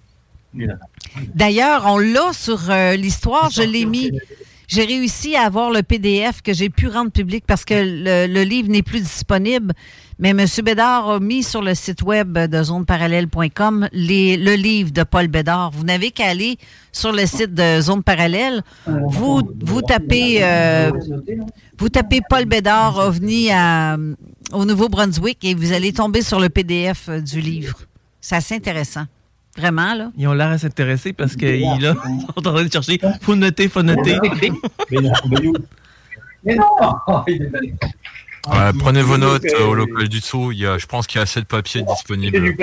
D'ailleurs, 1.36 1.84
on 1.86 1.98
l'a 2.00 2.34
sur 2.34 2.70
euh, 2.70 2.96
l'histoire, 2.96 3.50
je 3.52 3.62
l'ai 3.62 3.86
mis. 3.86 4.12
J'ai 4.72 4.86
réussi 4.86 5.36
à 5.36 5.42
avoir 5.48 5.72
le 5.72 5.82
PDF 5.82 6.44
que 6.44 6.54
j'ai 6.54 6.70
pu 6.70 6.88
rendre 6.88 7.10
public 7.12 7.44
parce 7.48 7.66
que 7.66 7.74
le, 7.74 8.32
le 8.32 8.44
livre 8.44 8.70
n'est 8.70 8.84
plus 8.84 9.00
disponible. 9.02 9.74
Mais 10.20 10.30
M. 10.30 10.46
Bédard 10.64 11.10
a 11.10 11.20
mis 11.20 11.42
sur 11.42 11.62
le 11.64 11.74
site 11.74 12.04
web 12.04 12.38
de 12.38 12.62
zoneparallèle.com 12.64 13.90
le 13.92 14.56
livre 14.56 14.92
de 14.92 15.02
Paul 15.04 15.28
Bédard. 15.28 15.72
Vous 15.72 15.84
n'avez 15.86 16.12
qu'à 16.12 16.28
aller 16.28 16.58
sur 16.92 17.12
le 17.12 17.26
site 17.26 17.54
de 17.56 17.82
Zone 17.82 18.04
Parallèle. 18.04 18.62
Vous, 18.86 19.42
vous 19.62 19.82
tapez 19.82 20.40
euh, 20.44 20.92
vous 21.80 21.90
tapez 21.90 22.20
Paul 22.30 22.46
Bédard 22.46 22.98
OVNI 22.98 23.50
à- 23.52 23.98
au 24.54 24.66
Nouveau-Brunswick 24.66 25.44
et 25.46 25.56
vous 25.56 25.74
allez 25.74 25.94
tomber 25.94 26.22
sur 26.22 26.40
le 26.40 26.50
PDF 26.50 27.10
du 27.10 27.40
livre. 27.42 27.80
C'est 28.22 28.36
assez 28.36 28.54
intéressant. 28.56 29.06
Vraiment, 29.60 29.94
là? 29.94 30.12
Ils 30.18 30.28
ont 30.28 30.34
l'air 30.34 30.48
à 30.50 30.58
s'intéresser 30.58 31.12
parce 31.14 31.36
qu'ils 31.36 31.62
sont 31.82 31.98
en 32.38 32.42
train 32.42 32.64
de 32.64 32.72
chercher. 32.72 33.00
Faut 33.22 33.36
noter, 33.36 33.68
faut 33.68 33.84
noter. 33.84 34.18
Mais 34.92 36.56
non 36.56 36.72
allé. 37.28 37.52
Ouais, 38.48 38.72
prenez 38.80 39.02
vos 39.02 39.18
notes 39.18 39.44
euh, 39.60 39.66
au 39.66 39.74
local 39.74 40.08
du 40.08 40.22
Sceau. 40.22 40.54
Il 40.54 40.60
y 40.60 40.66
a, 40.66 40.78
je 40.78 40.86
pense 40.86 41.06
qu'il 41.08 41.18
y 41.18 41.20
a 41.20 41.24
assez 41.24 41.42
de 41.42 41.46
papier 41.46 41.82
disponible. 41.84 42.56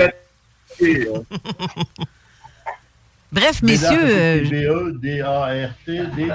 Bref, 3.31 3.61
messieurs, 3.61 3.99
euh, 4.01 4.41
B-E-D-A-R-T-D. 4.49 6.31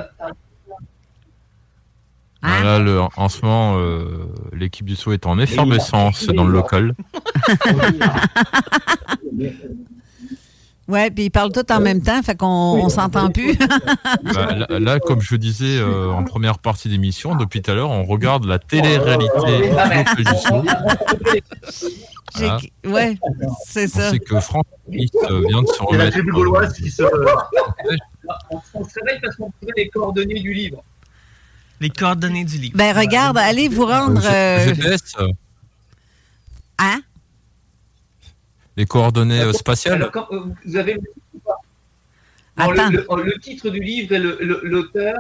Hein? 2.45 2.63
Là, 2.65 2.79
le- 2.79 3.01
en 3.17 3.29
ce 3.29 3.43
moment, 3.43 3.79
euh, 3.79 4.27
l'équipe 4.53 4.87
du 4.87 4.95
Sceau 4.95 5.13
est 5.13 5.27
en 5.27 5.39
effervescence 5.41 6.27
dans 6.27 6.45
le 6.45 6.53
local. 6.53 6.95
Ouais, 10.89 11.11
puis 11.11 11.25
ils 11.25 11.31
parlent 11.31 11.53
tout 11.53 11.71
en 11.73 11.81
même 11.81 12.03
temps, 12.03 12.23
fait 12.23 12.37
qu'on 12.37 12.47
on 12.47 12.89
s'entend 12.89 13.31
plus. 13.31 13.57
Bah, 14.35 14.55
là, 14.55 14.79
là, 14.79 14.99
comme 15.01 15.21
je 15.21 15.37
disais 15.37 15.79
euh, 15.79 16.11
en 16.11 16.25
première 16.25 16.59
partie 16.59 16.89
d'émission, 16.89 17.35
depuis 17.35 17.61
tout 17.63 17.71
à 17.71 17.75
l'heure, 17.75 17.91
on 17.91 18.05
regarde 18.05 18.45
la 18.45 18.59
télé-réalité 18.59 19.71
Voilà. 22.35 22.59
Ouais, 22.87 23.19
c'est 23.67 23.89
ça. 23.89 24.11
sait 24.11 24.19
que 24.19 24.41
Franck 24.41 24.65
Smith, 24.89 25.13
euh, 25.31 25.43
vient 25.49 25.63
de 25.63 25.67
se 25.67 25.75
C'est 25.75 25.81
la 25.81 25.87
remettre. 25.87 26.11
tribu 26.13 26.33
gauloise 26.33 26.73
qui 26.73 26.91
se. 26.91 27.03
On, 28.51 28.85
se 28.85 28.95
réveille 29.01 29.21
parce 29.23 29.37
qu'on 29.37 29.51
trouvait 29.51 29.73
les 29.77 29.89
coordonnées 29.89 30.41
du 30.41 30.53
livre. 30.55 30.83
Les 31.81 31.91
coordonnées 31.91 32.45
du 32.45 32.57
livre. 32.59 32.77
Ben 32.77 32.97
regarde, 32.97 33.37
allez 33.37 33.69
vous 33.69 33.85
rendre. 33.85 34.23
euh, 34.25 34.65
GPS, 34.67 35.03
euh, 35.21 35.29
Hein? 36.79 37.01
Les 38.77 38.86
coordonnées 38.86 39.40
euh, 39.40 39.53
spatiales. 39.53 39.94
Alors, 39.97 40.11
quand, 40.11 40.27
euh, 40.32 40.40
vous 40.65 40.77
avez 40.77 40.94
le 40.94 41.01
titre 41.01 41.11
ou 41.35 41.39
pas 41.40 41.57
Non, 42.66 42.70
le, 42.73 42.81
Attends. 42.81 43.16
le- 43.16 43.23
le 43.24 43.39
titre 43.40 43.70
du 43.70 43.81
livre 43.81 44.12
et 44.15 44.19
l'auteur. 44.19 45.16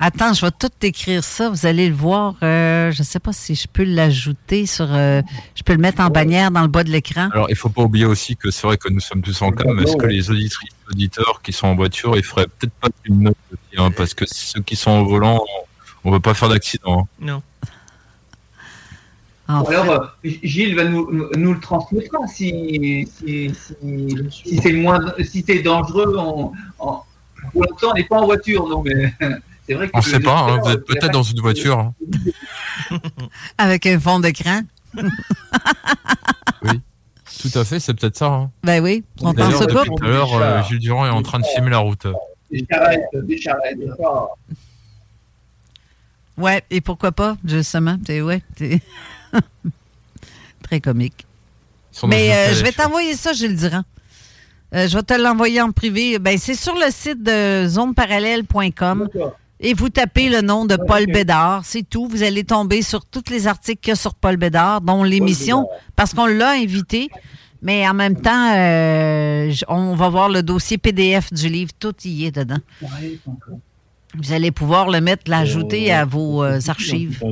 Attends, 0.00 0.32
je 0.32 0.46
vais 0.46 0.52
tout 0.52 0.70
écrire 0.82 1.24
ça. 1.24 1.48
Vous 1.50 1.66
allez 1.66 1.88
le 1.88 1.94
voir. 1.94 2.36
euh, 2.44 2.92
je 2.92 3.00
ne 3.00 3.04
sais 3.04 3.18
pas 3.18 3.32
si 3.32 3.56
je 3.56 3.66
peux 3.66 3.82
l'ajouter 3.82 4.64
sur. 4.64 4.86
euh, 4.94 5.22
je 5.56 5.64
peux 5.64 5.72
le 5.72 5.80
mettre 5.80 6.00
en 6.00 6.08
bannière 6.08 6.52
dans 6.52 6.62
le 6.62 6.68
bas 6.68 6.84
de 6.84 6.90
l'écran. 6.90 7.28
Alors, 7.32 7.50
il 7.50 7.56
faut 7.56 7.68
pas 7.68 7.82
oublier 7.82 8.04
aussi 8.04 8.36
que 8.36 8.52
c'est 8.52 8.64
vrai 8.64 8.76
que 8.76 8.88
nous 8.90 9.00
sommes 9.00 9.22
tous 9.22 9.42
en 9.42 9.50
cam. 9.50 9.76
Est-ce 9.80 9.96
que 9.96 10.06
les 10.06 10.30
auditrices, 10.30 10.70
auditeurs 10.88 11.40
qui 11.42 11.52
sont 11.52 11.66
en 11.66 11.74
voiture, 11.74 12.16
ils 12.16 12.22
feraient 12.22 12.46
peut-être 12.46 12.72
pas 12.74 12.88
une 13.06 13.22
note 13.24 13.36
aussi, 13.50 13.80
hein, 13.82 13.90
parce 13.90 14.14
que 14.14 14.24
ceux 14.28 14.60
qui 14.62 14.76
sont 14.76 14.92
au 15.00 15.04
volant, 15.04 15.44
on 16.04 16.12
veut 16.12 16.20
pas 16.20 16.34
faire 16.34 16.48
d'accident. 16.48 17.00
hein. 17.00 17.06
Non. 17.20 17.42
En 19.48 19.62
Alors, 19.64 19.90
euh, 20.24 20.30
Gilles 20.42 20.76
va 20.76 20.84
nous, 20.84 21.30
nous 21.36 21.54
le 21.54 21.60
transmettre 21.60 22.14
si, 22.28 23.08
si, 23.18 23.50
si, 23.54 24.16
si 24.30 24.58
c'est 24.58 24.72
le 24.72 24.82
moins, 24.82 25.00
si 25.24 25.42
c'est 25.46 25.60
dangereux. 25.62 26.16
On, 26.18 26.52
on- 26.78 26.98
pour 27.52 27.62
l'instant, 27.64 27.88
on 27.92 27.94
n'est 27.94 28.04
pas 28.04 28.20
en 28.20 28.26
voiture, 28.26 28.68
non, 28.68 28.82
mais 28.82 29.14
c'est 29.66 29.72
vrai 29.74 29.86
que. 29.88 29.92
On 29.96 30.02
sait 30.02 30.20
pas, 30.20 30.38
hein, 30.40 30.58
vous 30.62 30.70
êtes 30.70 30.78
euh, 30.80 30.84
peut-être 30.86 31.12
dans 31.12 31.22
une 31.22 31.40
voiture. 31.40 31.78
hein. 31.78 31.94
Avec 33.58 33.86
un 33.86 33.98
fond 33.98 34.20
d'écran. 34.20 34.60
Tout 37.40 37.50
à 37.54 37.64
fait, 37.64 37.78
c'est 37.78 37.94
peut-être 37.94 38.16
ça. 38.16 38.26
hein. 38.26 38.50
Ben 38.64 38.82
oui, 38.82 39.04
on 39.20 39.32
D'ailleurs, 39.32 39.60
pense 39.60 39.72
pas. 39.72 39.84
depuis 39.84 39.94
tout 39.94 40.04
à 40.04 40.08
l'heure, 40.08 40.34
euh, 40.34 40.62
Gilles 40.64 40.80
Durand 40.80 41.06
est 41.06 41.10
en 41.10 41.22
train 41.22 41.38
de 41.38 41.44
filmer 41.46 41.70
la 41.70 41.78
route. 41.78 42.06
Des 42.50 42.66
charrettes, 42.68 43.04
des 43.14 43.38
charrettes. 43.40 43.78
Ouais, 46.36 46.62
et 46.70 46.80
pourquoi 46.80 47.12
pas, 47.12 47.36
justement. 47.44 47.96
Ouais, 48.08 48.42
très 50.62 50.80
comique. 50.80 51.26
Mais 52.06 52.32
euh, 52.32 52.54
je 52.54 52.62
vais 52.62 52.72
t'envoyer 52.72 53.14
ça, 53.14 53.32
Gilles 53.32 53.56
Durand. 53.56 53.82
Euh, 54.74 54.86
je 54.86 54.96
vais 54.96 55.02
te 55.02 55.14
l'envoyer 55.14 55.60
en 55.62 55.72
privé. 55.72 56.18
Ben, 56.18 56.36
c'est 56.38 56.54
sur 56.54 56.74
le 56.74 56.90
site 56.90 57.22
de 57.22 57.66
zoneparallèle.com 57.66 59.08
et 59.60 59.74
vous 59.74 59.88
tapez 59.88 60.28
le 60.28 60.40
nom 60.40 60.66
de 60.66 60.76
Paul 60.76 61.06
Bédard. 61.06 61.62
C'est 61.64 61.88
tout. 61.88 62.06
Vous 62.06 62.22
allez 62.22 62.44
tomber 62.44 62.82
sur 62.82 63.04
tous 63.04 63.30
les 63.30 63.46
articles 63.46 63.80
qu'il 63.80 63.90
y 63.90 63.92
a 63.92 63.96
sur 63.96 64.14
Paul 64.14 64.36
Bédard, 64.36 64.82
dont 64.82 65.02
l'émission, 65.02 65.66
parce 65.96 66.14
qu'on 66.14 66.26
l'a 66.26 66.50
invité. 66.50 67.08
Mais 67.60 67.88
en 67.88 67.94
même 67.94 68.20
temps, 68.20 68.52
euh, 68.54 69.52
on 69.66 69.96
va 69.96 70.08
voir 70.10 70.28
le 70.28 70.42
dossier 70.44 70.78
PDF 70.78 71.32
du 71.32 71.48
livre. 71.48 71.72
Tout 71.78 71.94
y 72.04 72.26
est 72.26 72.30
dedans. 72.30 72.58
Vous 74.16 74.32
allez 74.32 74.50
pouvoir 74.50 74.88
le 74.88 75.00
mettre, 75.00 75.30
l'ajouter 75.30 75.92
à 75.92 76.04
vos 76.04 76.42
euh, 76.42 76.58
archives. 76.66 77.22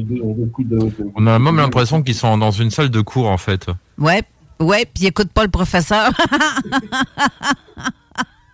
On 1.15 1.27
a 1.27 1.39
même 1.39 1.57
l'impression 1.57 2.03
qu'ils 2.03 2.15
sont 2.15 2.37
dans 2.39 2.51
une 2.51 2.71
salle 2.71 2.91
de 2.91 3.01
cours, 3.01 3.29
en 3.29 3.39
fait. 3.39 3.67
Ouais, 3.99 4.23
ouais, 4.61 4.85
puis 4.93 5.07
écoute 5.07 5.31
pas 5.33 5.45
le 5.45 5.51
professeur. 5.51 6.11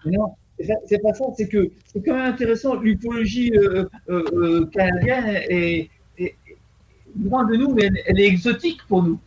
Non, 0.04 0.34
c'est 0.88 1.00
pas- 1.00 1.14
ça, 1.14 1.24
c'est 1.36 1.48
que 1.48 1.70
c'est 1.92 2.02
quand 2.04 2.14
même 2.14 2.32
intéressant. 2.32 2.74
L'ufologie 2.74 3.52
euh, 3.54 3.84
euh, 4.10 4.24
euh, 4.32 4.66
canadienne 4.72 5.26
est, 5.48 5.90
est- 6.18 6.34
est 6.48 6.56
loin 7.24 7.44
de 7.44 7.54
nous, 7.56 7.72
mais 7.72 7.84
elle, 7.84 7.98
elle 8.06 8.20
est 8.20 8.26
exotique 8.26 8.80
pour 8.88 9.02
nous. 9.04 9.18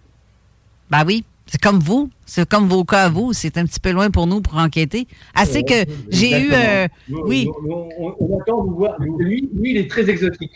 Ben 0.90 1.04
oui, 1.06 1.24
c'est 1.48 1.62
comme 1.62 1.80
vous. 1.80 2.10
C'est 2.26 2.48
comme 2.50 2.68
vos 2.68 2.84
cas 2.84 3.04
à 3.04 3.10
vous. 3.10 3.34
C'est 3.34 3.58
un 3.58 3.66
petit 3.66 3.80
peu 3.80 3.92
loin 3.92 4.10
pour 4.10 4.26
nous 4.28 4.42
pour 4.42 4.58
enquêter. 4.58 5.08
Assez 5.36 5.64
que 5.64 5.86
j'ai 6.10 6.32
eu. 6.42 6.50
euh, 6.52 6.88
oui. 7.10 7.48
On, 7.70 8.16
on 8.20 8.40
attend 8.40 8.64
de 8.64 8.72
voir. 8.74 8.96
Lui, 9.00 9.50
lui, 9.54 9.72
il 9.72 9.78
est 9.78 9.90
très 9.90 10.10
exotique. 10.10 10.54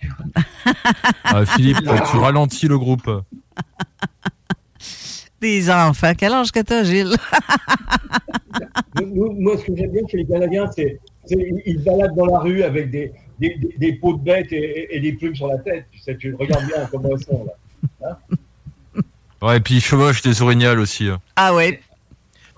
Ah, 1.23 1.45
Philippe, 1.45 1.77
tu 2.11 2.17
ralentis 2.17 2.67
le 2.67 2.77
groupe. 2.79 3.09
Des 5.41 5.69
enfants. 5.71 6.11
Quel 6.17 6.33
âge 6.33 6.51
que 6.51 6.59
t'as, 6.59 6.83
Gilles? 6.83 7.15
Nous- 9.01 9.31
moi, 9.33 9.57
ce 9.57 9.65
que 9.65 9.75
j'aime 9.75 9.91
bien 9.91 10.01
chez 10.09 10.17
les 10.17 10.25
Canadiens, 10.25 10.69
c'est 10.75 10.99
c'est- 11.25 11.53
ils 11.65 11.79
se 11.79 11.83
baladent 11.85 12.15
dans 12.15 12.25
la 12.25 12.39
rue 12.39 12.63
avec 12.63 12.89
des, 12.89 13.11
des, 13.39 13.55
des- 13.55 13.75
des 13.77 13.93
peaux 13.93 14.15
de 14.15 14.21
bêtes 14.23 14.51
et, 14.51 14.95
et 14.95 14.99
des 14.99 15.13
plumes 15.13 15.35
sur 15.35 15.47
la 15.47 15.59
tête. 15.59 15.85
Tu 15.91 15.99
sais, 15.99 16.17
tu 16.17 16.33
regardes 16.35 16.65
bien 16.65 16.87
comment 16.91 17.09
elles 17.11 17.23
sont 17.23 17.45
là. 18.01 18.19
Ouais, 19.41 19.57
et 19.57 19.59
puis 19.59 19.75
ils 19.75 19.81
chevauchent 19.81 20.21
des 20.21 20.41
orignales 20.41 20.79
aussi. 20.79 21.07
hein. 21.07 21.19
Ah 21.35 21.53
ouais. 21.53 21.81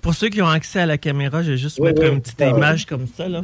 Pour 0.01 0.15
ceux 0.15 0.29
qui 0.29 0.41
ont 0.41 0.47
accès 0.49 0.79
à 0.79 0.87
la 0.87 0.97
caméra, 0.97 1.43
je 1.43 1.51
vais 1.51 1.57
juste 1.57 1.79
Ouais, 1.79 1.89
mettre 1.89 2.01
ouais. 2.01 2.09
une 2.09 2.21
petite 2.21 2.41
Ah 2.41 2.45
ouais. 2.51 2.57
image 2.57 2.87
comme 2.87 3.05
ça. 3.07 3.29
là. 3.29 3.41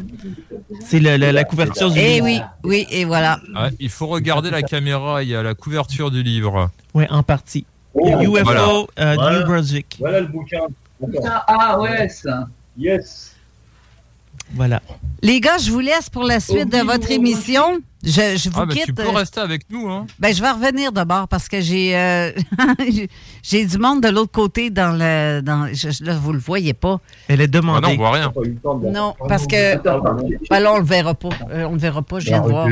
C'est 0.83 0.99
le- 0.99 1.17
le- 1.17 1.29
la 1.31 1.43
couverture 1.43 1.91
du 1.91 1.99
Eh 1.99 2.13
livre. 2.15 2.25
oui, 2.25 2.41
oui, 2.63 2.87
et 2.89 3.05
voilà. 3.05 3.39
Ouais, 3.55 3.69
il 3.79 3.89
faut 3.89 4.07
regarder 4.07 4.49
la 4.49 4.63
caméra, 4.63 5.21
il 5.21 5.29
y 5.29 5.35
a 5.35 5.43
la 5.43 5.53
couverture 5.53 6.09
du 6.09 6.23
livre. 6.23 6.71
Oui, 6.95 7.05
en 7.11 7.21
partie. 7.21 7.65
Oh, 7.93 8.07
UFO 8.21 8.43
voilà. 8.43 8.61
euh, 8.99 9.13
Voilà. 9.15 9.39
New 9.39 9.45
Brunswick. 9.45 9.97
Voilà 9.99 10.21
le 10.21 10.27
bouquin. 10.27 10.61
Putain, 10.99 11.41
ah 11.47 11.79
ouais, 11.79 12.09
ça. 12.09 12.47
Yes. 12.75 13.35
Voilà. 14.53 14.81
Les 15.21 15.39
gars, 15.41 15.57
je 15.57 15.71
vous 15.71 15.79
laisse 15.79 16.09
pour 16.09 16.23
la 16.23 16.39
suite 16.39 16.71
de 16.71 16.77
votre 16.85 17.09
émission. 17.11 17.79
Je, 18.03 18.37
je 18.37 18.49
vous 18.49 18.59
Ah, 18.61 18.65
bah, 18.65 18.73
quitte. 18.73 18.85
tu 18.85 18.93
peux 18.93 19.03
euh, 19.07 19.09
rester 19.11 19.39
avec 19.41 19.63
nous. 19.69 19.89
Hein. 19.89 20.05
Ben, 20.19 20.33
je 20.33 20.41
vais 20.41 20.51
revenir 20.51 20.91
d'abord 20.91 21.27
parce 21.27 21.49
que 21.49 21.59
j'ai 21.59 21.97
euh, 21.97 22.31
j'ai 23.43 23.65
du 23.65 23.77
monde 23.77 24.01
de 24.01 24.07
l'autre 24.09 24.31
côté 24.31 24.69
dans 24.69 24.91
le. 24.97 25.41
Dans, 25.41 25.67
je- 25.73 26.03
là, 26.05 26.13
vous 26.15 26.31
le 26.31 26.39
voyez 26.39 26.73
pas. 26.73 26.99
Elle 27.27 27.41
est 27.41 27.53
Ah 27.55 27.59
non, 27.61 27.61
demandée. 27.79 27.87
on 27.93 27.97
voit 27.97 28.11
rien. 28.11 28.31
Non, 28.93 29.15
parce 29.27 29.47
que. 29.47 29.77
Ben 30.49 30.59
là, 30.59 30.73
on 30.73 30.77
le 30.77 30.85
verra 30.85 31.13
pas. 31.15 31.29
Euh, 31.51 31.65
on 31.65 31.73
le 31.73 31.79
verra 31.79 32.01
pas, 32.01 32.19
je 32.19 32.27
viens 32.27 32.41
de 32.41 32.47
voir. 32.49 32.67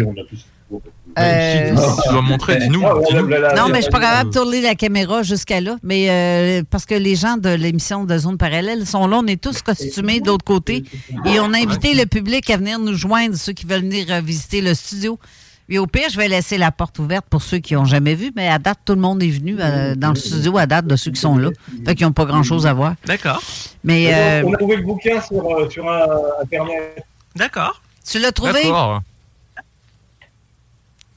Euh, 1.18 1.76
si 1.76 2.02
tu 2.04 2.10
dois 2.10 2.22
montrer, 2.22 2.58
dis-nous. 2.58 2.82
Là, 2.82 3.54
Non, 3.56 3.70
mais 3.70 3.78
je 3.78 3.84
suis 3.84 3.92
pas 3.92 4.00
capable 4.00 4.32
de 4.32 4.38
tourner 4.38 4.62
la 4.62 4.76
caméra 4.76 5.24
jusqu'à 5.24 5.62
là. 5.62 5.78
Mais 5.84 6.10
euh, 6.10 6.64
parce 6.70 6.86
que 6.86 6.96
les 6.96 7.16
gens 7.16 7.38
de 7.38 7.50
l'émission 7.50 8.04
de 8.04 8.18
Zone 8.18 8.38
Parallèle 8.38 8.86
sont 8.86 9.08
là, 9.08 9.20
on 9.24 9.28
est 9.28 9.42
tous 9.42 9.62
costumés 9.62 10.20
de 10.20 10.28
l'autre 10.28 10.46
côté. 10.46 10.84
Et 11.26 11.40
on 11.40 11.54
a 11.54 11.58
invité 11.58 11.94
le 11.94 12.06
public 12.06 12.50
à 12.50 12.58
venir 12.58 12.80
nous 12.80 12.96
joindre, 12.96 13.36
ceux 13.36 13.54
qui 13.54 13.66
veulent 13.66 13.82
venir 13.82 14.08
euh, 14.10 14.22
visiter 14.22 14.62
le 14.62 14.74
studio. 14.74 15.18
Et 15.68 15.80
au 15.80 15.88
pire, 15.88 16.10
je 16.12 16.18
vais 16.18 16.28
laisser 16.28 16.60
la 16.60 16.72
porte 16.72 17.00
ouverte 17.00 17.26
pour 17.28 17.42
ceux 17.42 17.58
qui 17.58 17.74
n'ont 17.74 17.86
jamais 17.86 18.14
vu, 18.14 18.32
mais 18.36 18.48
à 18.50 18.60
date, 18.60 18.80
tout 18.86 18.94
le 18.94 19.02
monde 19.02 19.24
est 19.24 19.30
venu 19.30 19.58
euh, 19.60 19.96
dans 19.96 20.10
le 20.10 20.16
studio 20.16 20.58
à 20.60 20.68
date 20.68 20.86
de 20.86 20.96
ceux 20.96 21.10
qui 21.10 21.20
sont 21.20 21.38
là. 21.40 21.50
Fait 21.86 21.96
qu'ils 21.96 22.06
n'ont 22.06 22.14
pas 22.14 22.26
grand-chose 22.26 22.68
à 22.68 22.74
voir. 22.74 22.94
D'accord. 23.06 23.42
Mais 23.84 24.14
euh, 24.14 24.44
On 24.46 24.54
a 24.54 24.58
trouvé 24.58 24.76
le 24.76 24.84
bouquin 24.84 25.20
sur, 25.22 25.72
sur 25.72 25.90
Internet. 26.42 27.04
D'accord. 27.36 27.82
tu 28.08 28.20
l'as 28.20 28.32
trouvé? 28.32 28.54
D'accord. 28.64 29.02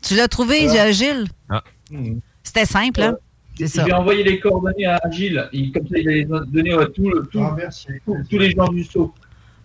Tu 0.08 0.14
l'as 0.16 0.28
trouvé, 0.28 0.66
Voilà. 0.66 0.86
euh, 0.86 0.92
Gilles? 0.92 1.26
Ah. 1.50 1.62
C'était 2.42 2.64
simple, 2.64 3.02
hein? 3.02 3.14
J'ai 3.58 3.92
envoyé 3.92 4.22
les 4.22 4.38
coordonnées 4.40 4.86
à 4.86 5.00
Gilles. 5.10 5.48
Il, 5.52 5.72
comme 5.72 5.86
ça, 5.88 5.98
il 5.98 6.04
va 6.06 6.12
les 6.12 6.24
donner 6.46 6.72
à 6.72 6.86
tout 6.86 7.08
le- 7.10 7.26
tout- 7.30 7.40
tous- 8.06 8.16
tous 8.30 8.38
les 8.38 8.50
gens 8.52 8.68
du 8.68 8.84
saut. 8.84 9.12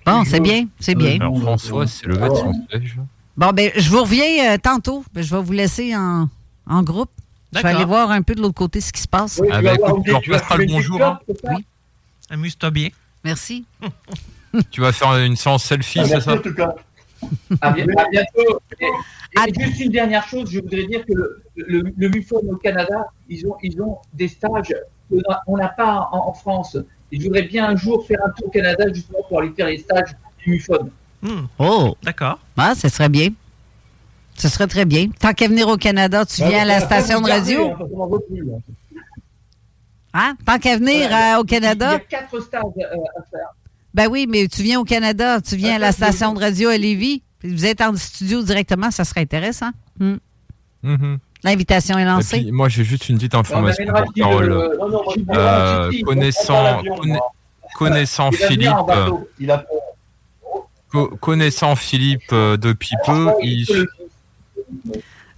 Bon, 0.06 0.24
c'est 0.26 0.40
bien, 0.40 0.66
c'est 0.80 0.96
bien. 0.96 1.16
Alors 1.22 1.40
François 1.40 1.88
s'est 1.88 2.08
levé 2.08 2.28
de 2.30 2.36
son 2.36 2.54
siège. 2.70 2.98
Bon, 3.38 3.52
ben, 3.52 3.72
je 3.76 3.90
vous 3.90 4.02
reviens 4.02 4.54
euh, 4.54 4.58
tantôt. 4.58 5.06
Ben, 5.14 5.24
je 5.24 5.34
vais 5.36 5.42
vous 5.42 5.52
laisser 5.54 5.96
en, 5.96 6.28
en 6.68 6.84
groupe. 6.84 7.10
Je 7.54 7.60
vais 7.62 7.70
aller 7.70 7.86
voir 7.86 8.10
un 8.12 8.22
peu 8.24 8.34
de 8.36 8.42
l'autre 8.42 8.56
côté 8.56 8.82
ce 8.82 8.92
qui 8.92 9.02
se 9.02 9.08
passe. 9.08 9.40
Ah 9.52 9.62
écoute, 9.62 10.04
tu 10.04 10.10
leur 10.12 10.22
passeras 10.24 10.58
le 10.58 10.66
bonjour. 10.66 11.02
hein. 11.02 11.20
Oui. 11.44 11.64
Amuse-toi 12.32 12.72
bien. 12.72 12.90
Merci. 13.24 13.64
Tu 14.72 14.82
vas 14.82 14.92
faire 14.92 15.16
une 15.18 15.36
séance 15.36 15.64
selfie, 15.64 16.00
Ah, 16.00 16.06
c'est 16.06 16.20
ça? 16.22 16.34
en 16.34 16.38
tout 16.38 16.54
cas. 16.54 16.74
À 17.62 17.72
bien- 17.72 17.86
à 17.98 18.10
bientôt. 18.10 18.60
Et, 18.80 18.86
et 19.50 19.54
juste 19.64 19.80
une 19.80 19.92
dernière 19.92 20.28
chose, 20.28 20.50
je 20.52 20.60
voudrais 20.60 20.86
dire 20.86 21.06
que 21.06 21.14
le, 21.14 21.44
le, 21.56 21.84
le 21.98 22.10
MUFON 22.10 22.42
au 22.52 22.56
Canada, 22.58 23.08
ils 23.30 23.46
ont, 23.48 23.56
ils 23.64 23.82
ont 23.82 23.98
des 24.14 24.28
stages 24.28 24.74
qu'on 25.46 25.58
n'a 25.58 25.70
pas 25.70 26.10
en, 26.12 26.30
en 26.30 26.34
France. 26.34 26.78
Et 27.12 27.20
je 27.20 27.24
voudrais 27.26 27.44
bien 27.44 27.68
un 27.70 27.76
jour 27.76 28.06
faire 28.08 28.20
un 28.26 28.30
tour 28.32 28.48
au 28.48 28.50
Canada 28.52 28.86
justement 28.94 29.20
pour 29.28 29.40
aller 29.40 29.52
faire 29.52 29.68
les 29.68 29.78
stages 29.78 30.16
du 30.40 30.52
MUFON. 30.52 30.90
Oh. 31.60 31.96
D'accord. 32.04 32.40
Ah, 32.58 32.74
ce 32.76 32.90
serait 32.90 33.10
bien. 33.10 33.30
Ce 34.36 34.50
serait 34.50 34.68
très 34.68 34.86
bien. 34.86 35.10
Tant 35.20 35.32
qu'à 35.34 35.48
venir 35.48 35.68
au 35.68 35.78
Canada, 35.78 36.26
tu 36.26 36.44
viens 36.44 36.64
à 36.64 36.66
la 36.66 36.80
station 36.80 37.22
de 37.22 37.30
radio? 37.30 37.72
Hein? 40.14 40.36
Tant 40.46 40.60
qu'à 40.60 40.78
venir 40.78 41.10
euh, 41.12 41.40
au 41.40 41.46
Il 41.46 41.52
y 41.52 41.56
a 41.56 41.60
Canada. 41.60 42.00
quatre 42.10 42.40
stages 42.40 42.62
euh, 42.78 42.98
à 43.20 43.24
faire. 43.32 43.56
Ben 43.94 44.08
oui, 44.10 44.26
mais 44.28 44.48
tu 44.48 44.64
viens 44.64 44.80
au 44.80 44.84
Canada, 44.84 45.40
tu 45.42 45.56
viens 45.56 45.76
à 45.76 45.80
la 45.80 45.92
station 45.92 46.34
de 46.34 46.40
radio 46.40 46.70
à 46.70 46.78
Lévis. 46.78 47.22
puis 47.40 47.54
Vous 47.54 47.66
êtes 47.66 47.82
en 47.82 47.96
studio 47.96 48.42
directement, 48.42 48.90
ça 48.92 49.04
serait 49.06 49.22
intéressant. 49.22 49.70
Hmm. 50.00 50.16
Mhm. 50.82 51.20
L'invitation 51.44 51.98
est 51.98 52.04
Et 52.04 52.06
lancée. 52.06 52.42
puis, 52.42 52.52
moi, 52.52 52.70
j'ai 52.70 52.84
juste 52.86 53.10
une 53.10 53.18
petite 53.18 53.36
information 53.36 53.86
pour 53.86 54.14
Carole. 54.14 54.52
euh, 54.52 54.78
non, 54.80 54.90
non, 54.90 55.02
Euh, 55.36 55.92
connaissant, 56.06 56.82
conna- 56.84 57.20
connaissant 57.76 58.30
Il 58.32 58.38
Philippe, 58.38 58.70
en 58.72 58.84
bateau. 58.84 59.30
Il 59.40 59.52
a 59.52 59.66
co- 60.90 61.10
connaissant 61.20 61.76
Philippe 61.76 62.32
euh, 62.32 62.56
depuis 62.58 62.96
peu, 63.06 63.30
il, 63.42 63.66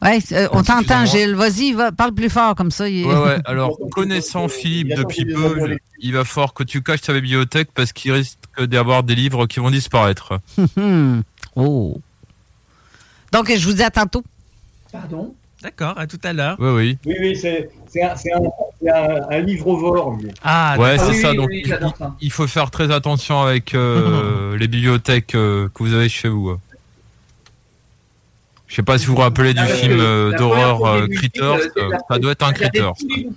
Ouais, 0.06 0.20
euh, 0.34 0.48
on 0.52 0.64
t'entend. 0.64 1.06
Gilles. 1.06 1.36
Vas-y, 1.36 1.74
va, 1.74 1.92
parle 1.92 2.14
plus 2.14 2.30
fort 2.30 2.56
comme 2.56 2.72
ça. 2.72 2.88
il- 2.88 3.06
Ouais, 3.06 3.14
ouais. 3.18 3.38
Alors, 3.46 3.78
connaissant 3.92 4.48
Philippe 4.48 4.96
depuis 4.96 5.26
peu, 5.26 5.78
il 6.00 6.14
va 6.14 6.24
falloir 6.24 6.54
que 6.54 6.64
tu 6.64 6.82
caches 6.84 7.02
ta 7.02 7.14
bibliothèque 7.14 7.70
parce 7.74 7.92
qu'il 7.92 8.12
risque 8.12 8.38
d'y 8.62 8.78
avoir 8.78 9.04
des 9.04 9.16
livres 9.16 9.48
qui 9.48 9.60
vont 9.60 9.72
disparaître. 9.72 10.40
oh. 11.56 12.00
Donc, 13.32 13.52
je 13.52 13.66
vous 13.68 13.74
dis 13.74 13.84
à 13.84 13.90
tantôt. 13.90 14.24
Pardon? 14.92 15.34
D'accord, 15.62 15.98
à 15.98 16.06
tout 16.06 16.20
à 16.24 16.32
l'heure. 16.32 16.58
Oui, 16.60 16.70
oui. 16.70 16.98
Oui, 17.08 17.16
oui, 17.22 17.36
c'est 17.36 17.70
un, 18.04 18.10
un, 18.10 18.44
un. 18.92 19.46
Ah, 20.44 20.76
ouais, 20.78 20.98
d'accord. 20.98 21.14
c'est 21.14 21.22
ça. 21.22 21.34
Donc, 21.34 21.50
il, 21.52 21.76
il 22.22 22.32
faut 22.32 22.46
faire 22.46 22.70
très 22.70 22.92
attention 22.92 23.42
avec 23.42 23.74
euh, 23.74 24.56
les 24.60 24.68
bibliothèques 24.68 25.34
euh, 25.34 25.68
que 25.74 25.84
vous 25.84 25.94
avez 25.94 26.10
chez 26.10 26.28
vous. 26.30 26.56
Je 28.68 28.76
sais 28.76 28.84
pas 28.84 28.98
si 28.98 29.06
vous 29.06 29.16
vous 29.16 29.22
rappelez 29.22 29.54
du 29.54 29.64
film 29.64 30.00
euh, 30.00 30.32
d'horreur 30.38 30.84
euh, 30.86 31.08
Critters. 31.08 31.70
euh, 31.78 31.92
ça 32.10 32.20
doit 32.20 32.32
être 32.32 32.46
un 32.46 32.54
Critters. 32.54 32.94
qu'il 32.98 33.32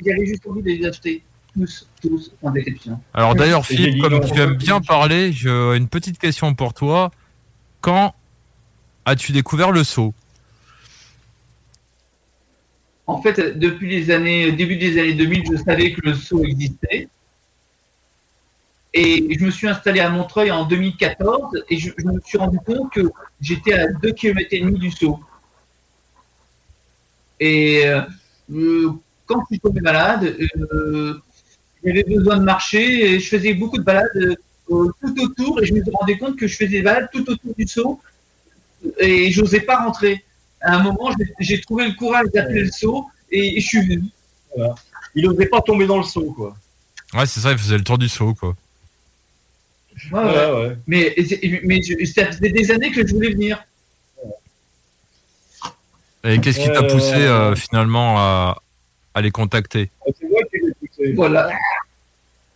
y 0.00 0.10
avait, 0.10 0.26
juste 0.26 0.46
envie 0.46 0.62
de 0.62 0.68
les 0.68 0.86
acheter. 0.86 1.22
Tous, 1.54 1.88
tous, 2.02 2.32
sans 2.42 2.52
exception. 2.54 2.98
Alors 3.12 3.36
d'ailleurs, 3.36 3.64
Philippe, 3.64 4.02
comme 4.02 4.24
tu 4.24 4.40
aimes 4.40 4.54
bien 4.54 4.80
parler, 4.80 5.30
j'ai 5.32 5.50
une 5.50 5.88
petite 5.88 6.18
question 6.18 6.52
pour 6.54 6.74
toi. 6.74 7.12
Quand 7.80 8.14
as-tu 9.04 9.30
découvert 9.30 9.70
le 9.70 9.84
saut? 9.84 10.14
En 13.06 13.20
fait, 13.22 13.58
depuis 13.58 13.88
les 13.88 14.10
années, 14.10 14.50
début 14.50 14.76
des 14.76 14.98
années 14.98 15.12
2000, 15.12 15.44
je 15.52 15.56
savais 15.58 15.92
que 15.92 16.00
le 16.00 16.14
saut 16.14 16.44
existait. 16.44 17.08
Et 18.96 19.36
je 19.38 19.44
me 19.44 19.50
suis 19.50 19.66
installé 19.66 19.98
à 19.98 20.08
Montreuil 20.08 20.52
en 20.52 20.64
2014 20.64 21.64
et 21.68 21.76
je, 21.78 21.90
je 21.98 22.04
me 22.04 22.20
suis 22.24 22.38
rendu 22.38 22.58
compte 22.64 22.92
que 22.92 23.10
j'étais 23.40 23.72
à 23.72 23.88
2 23.88 24.12
km 24.12 24.48
et 24.52 24.60
demi 24.60 24.78
du 24.78 24.92
saut. 24.92 25.18
Et 27.40 27.86
euh, 27.86 28.02
quand 29.26 29.40
je 29.40 29.46
suis 29.46 29.60
tombé 29.60 29.80
malade, 29.80 30.36
euh, 30.72 31.20
j'avais 31.84 32.04
besoin 32.04 32.36
de 32.38 32.44
marcher 32.44 33.14
et 33.14 33.20
je 33.20 33.28
faisais 33.28 33.52
beaucoup 33.54 33.78
de 33.78 33.82
balades 33.82 34.08
euh, 34.16 34.36
tout 35.00 35.14
autour 35.22 35.60
et 35.60 35.66
je 35.66 35.74
me 35.74 35.82
suis 35.82 35.90
rendu 35.92 36.16
compte 36.16 36.36
que 36.36 36.46
je 36.46 36.54
faisais 36.54 36.68
des 36.70 36.82
balades 36.82 37.08
tout 37.12 37.28
autour 37.28 37.52
du 37.58 37.66
saut 37.66 38.00
et 39.00 39.32
j'osais 39.32 39.60
pas 39.60 39.82
rentrer. 39.84 40.24
À 40.60 40.76
un 40.76 40.82
moment, 40.84 41.10
j'ai- 41.40 41.60
trouvé 41.60 41.88
le 41.88 41.94
courage 41.94 42.28
d'appeler 42.32 42.62
le 42.62 42.70
saut 42.70 43.06
et, 43.30 43.58
et 43.58 43.60
je 43.60 43.66
suis 43.66 43.82
venu. 43.82 44.04
Voilà. 44.56 44.74
Il 45.16 45.24
n'osait 45.26 45.46
pas 45.46 45.60
tomber 45.60 45.86
dans 45.86 45.98
le 45.98 46.04
seau, 46.04 46.30
quoi. 46.32 46.56
Ouais, 47.12 47.26
c'est 47.26 47.40
ça, 47.40 47.52
il 47.52 47.58
faisait 47.58 47.76
le 47.76 47.84
tour 47.84 47.98
du 47.98 48.08
saut, 48.08 48.34
quoi. 48.34 48.54
Ouais, 50.12 50.20
ouais. 50.20 50.76
Mais, 50.86 51.14
mais 51.64 51.80
je- 51.82 52.04
ça 52.04 52.26
faisait 52.26 52.50
des 52.50 52.70
années 52.70 52.90
que 52.90 53.06
je 53.06 53.14
voulais 53.14 53.30
venir. 53.30 53.64
Et 56.24 56.40
qu'est-ce 56.40 56.58
qui 56.58 56.66
t'a 56.72 56.82
Euh, 56.82 56.88
poussé 56.90 57.14
euh, 57.14 57.54
finalement 57.54 58.18
à, 58.18 58.58
à 59.12 59.20
les 59.20 59.30
contacter? 59.30 59.90
Voilà. 61.14 61.50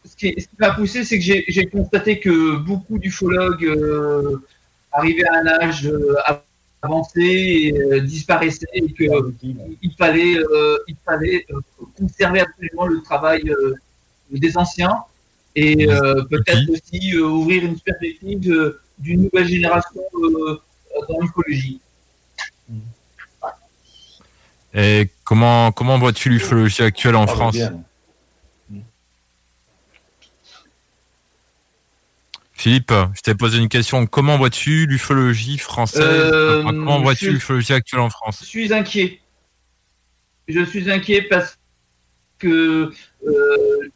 Ce 0.04 0.16
qui, 0.16 0.34
ce 0.40 0.46
qui 0.46 0.56
m'a 0.58 0.70
poussé, 0.70 1.04
c'est 1.04 1.18
que 1.18 1.24
j'ai 1.24 1.66
constaté 1.66 2.18
que 2.18 2.56
beaucoup 2.56 2.98
d'ufologues 2.98 3.64
euh, 3.66 4.38
arrivaient 4.90 5.28
à 5.28 5.34
un 5.40 5.46
âge 5.46 5.86
euh, 5.86 6.14
avancé 6.80 7.20
et 7.20 7.72
euh, 7.78 8.00
disparaissaient 8.00 8.66
et 8.72 8.90
qu'il 8.92 9.92
fallait, 9.98 10.38
euh, 10.38 10.78
il 10.88 10.96
fallait 11.04 11.44
euh, 11.50 11.60
conserver 11.98 12.40
absolument 12.40 12.86
le 12.86 13.02
travail 13.02 13.42
euh, 13.50 13.74
des 14.30 14.56
anciens 14.56 14.96
et 15.60 15.90
euh, 15.90 16.22
peut-être 16.30 16.70
aussi 16.70 17.16
euh, 17.16 17.22
ouvrir 17.22 17.64
une 17.64 17.78
perspective 17.80 18.50
euh, 18.52 18.80
d'une 18.98 19.22
nouvelle 19.22 19.48
génération 19.48 20.00
euh, 20.14 20.60
dans 21.08 21.20
l'ufologie. 21.20 21.80
Et 24.74 25.08
comment, 25.24 25.72
comment 25.72 25.98
vois-tu 25.98 26.28
l'ufologie 26.28 26.82
actuelle 26.82 27.16
en 27.16 27.26
France? 27.26 27.56
Philippe, 32.52 32.92
je 33.14 33.20
t'ai 33.20 33.34
posé 33.34 33.58
une 33.58 33.68
question. 33.68 34.06
Comment 34.06 34.36
vois-tu 34.36 34.86
l'ufologie 34.86 35.58
française? 35.58 36.02
Euh, 36.02 36.60
Enfin, 36.62 36.70
Comment 36.70 37.00
vois-tu 37.00 37.26
je- 37.26 37.30
l'ufologie 37.30 37.72
actuelle 37.72 38.00
en 38.00 38.10
France? 38.10 38.38
Je 38.42 38.46
suis 38.46 38.72
inquiet. 38.72 39.20
Je 40.48 40.64
suis 40.64 40.90
inquiet 40.90 41.22
parce 41.22 41.56
que 42.38 42.92
euh, 43.26 43.90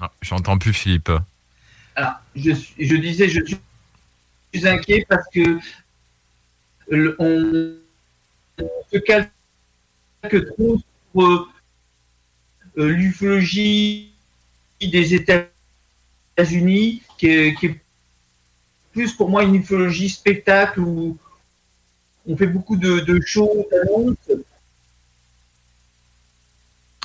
Ah, 0.00 0.10
J'entends 0.22 0.58
plus 0.58 0.72
Philippe. 0.72 1.10
alors, 1.94 2.14
je, 2.34 2.52
suis- 2.52 2.74
je 2.86 2.96
disais, 2.96 3.28
je 3.28 3.44
suis, 3.44 3.56
je 4.52 4.66
inquiet 4.66 5.06
parce 5.08 5.26
que 5.32 5.58
on, 7.18 7.76
se 8.92 8.98
calque 8.98 9.30
trop 10.22 10.78
sur 10.78 11.22
euh, 11.22 11.46
euh, 12.78 12.88
l'ufologie 12.88 14.12
des 14.80 15.14
États-Unis, 15.14 17.02
qui 17.18 17.26
est, 17.28 17.54
qui 17.54 17.66
est 17.66 17.80
plus 18.92 19.12
pour 19.12 19.28
moi 19.30 19.42
une 19.42 19.56
ufologie 19.56 20.08
spectacle 20.10 20.80
où 20.80 21.18
on 22.26 22.36
fait 22.36 22.46
beaucoup 22.46 22.76
de, 22.76 23.00
de 23.00 23.20
shows, 23.24 23.66
d'annonces. 23.70 24.16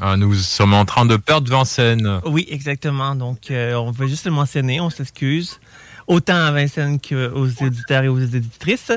Ah, 0.03 0.17
nous 0.17 0.33
sommes 0.33 0.73
en 0.73 0.83
train 0.83 1.05
de 1.05 1.15
perdre 1.15 1.47
Vincennes. 1.51 2.21
Oui, 2.25 2.47
exactement. 2.49 3.13
Donc, 3.13 3.51
euh, 3.51 3.75
on 3.75 3.91
veut 3.91 4.07
juste 4.07 4.25
le 4.25 4.31
mentionner, 4.31 4.81
on 4.81 4.89
s'excuse. 4.89 5.59
Autant 6.07 6.37
à 6.43 6.51
Vincennes 6.51 6.99
qu'aux 6.99 7.45
éditeurs 7.45 8.03
et 8.03 8.07
aux 8.07 8.19
éditrices. 8.19 8.91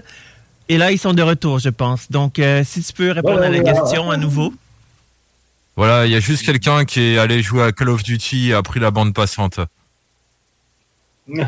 Et 0.70 0.78
là, 0.78 0.93
ils 0.93 0.98
sont 0.98 1.12
de 1.12 1.20
retour, 1.20 1.59
je 1.59 1.68
pense. 1.68 2.10
Donc, 2.10 2.39
euh, 2.39 2.64
si 2.64 2.82
tu 2.82 2.94
peux 2.94 3.10
répondre 3.10 3.43
à 3.43 3.51
la 3.51 3.60
question 3.60 4.10
à 4.10 4.16
nouveau. 4.16 4.55
Voilà, 5.76 6.06
il 6.06 6.12
y 6.12 6.16
a 6.16 6.20
juste 6.20 6.47
quelqu'un 6.47 6.86
qui 6.86 7.01
est 7.01 7.18
allé 7.18 7.43
jouer 7.43 7.64
à 7.64 7.72
Call 7.72 7.90
of 7.90 8.02
Duty 8.02 8.51
et 8.51 8.55
a 8.55 8.62
pris 8.62 8.81
la 8.81 8.90
bande 8.90 9.12
passante. 9.12 9.60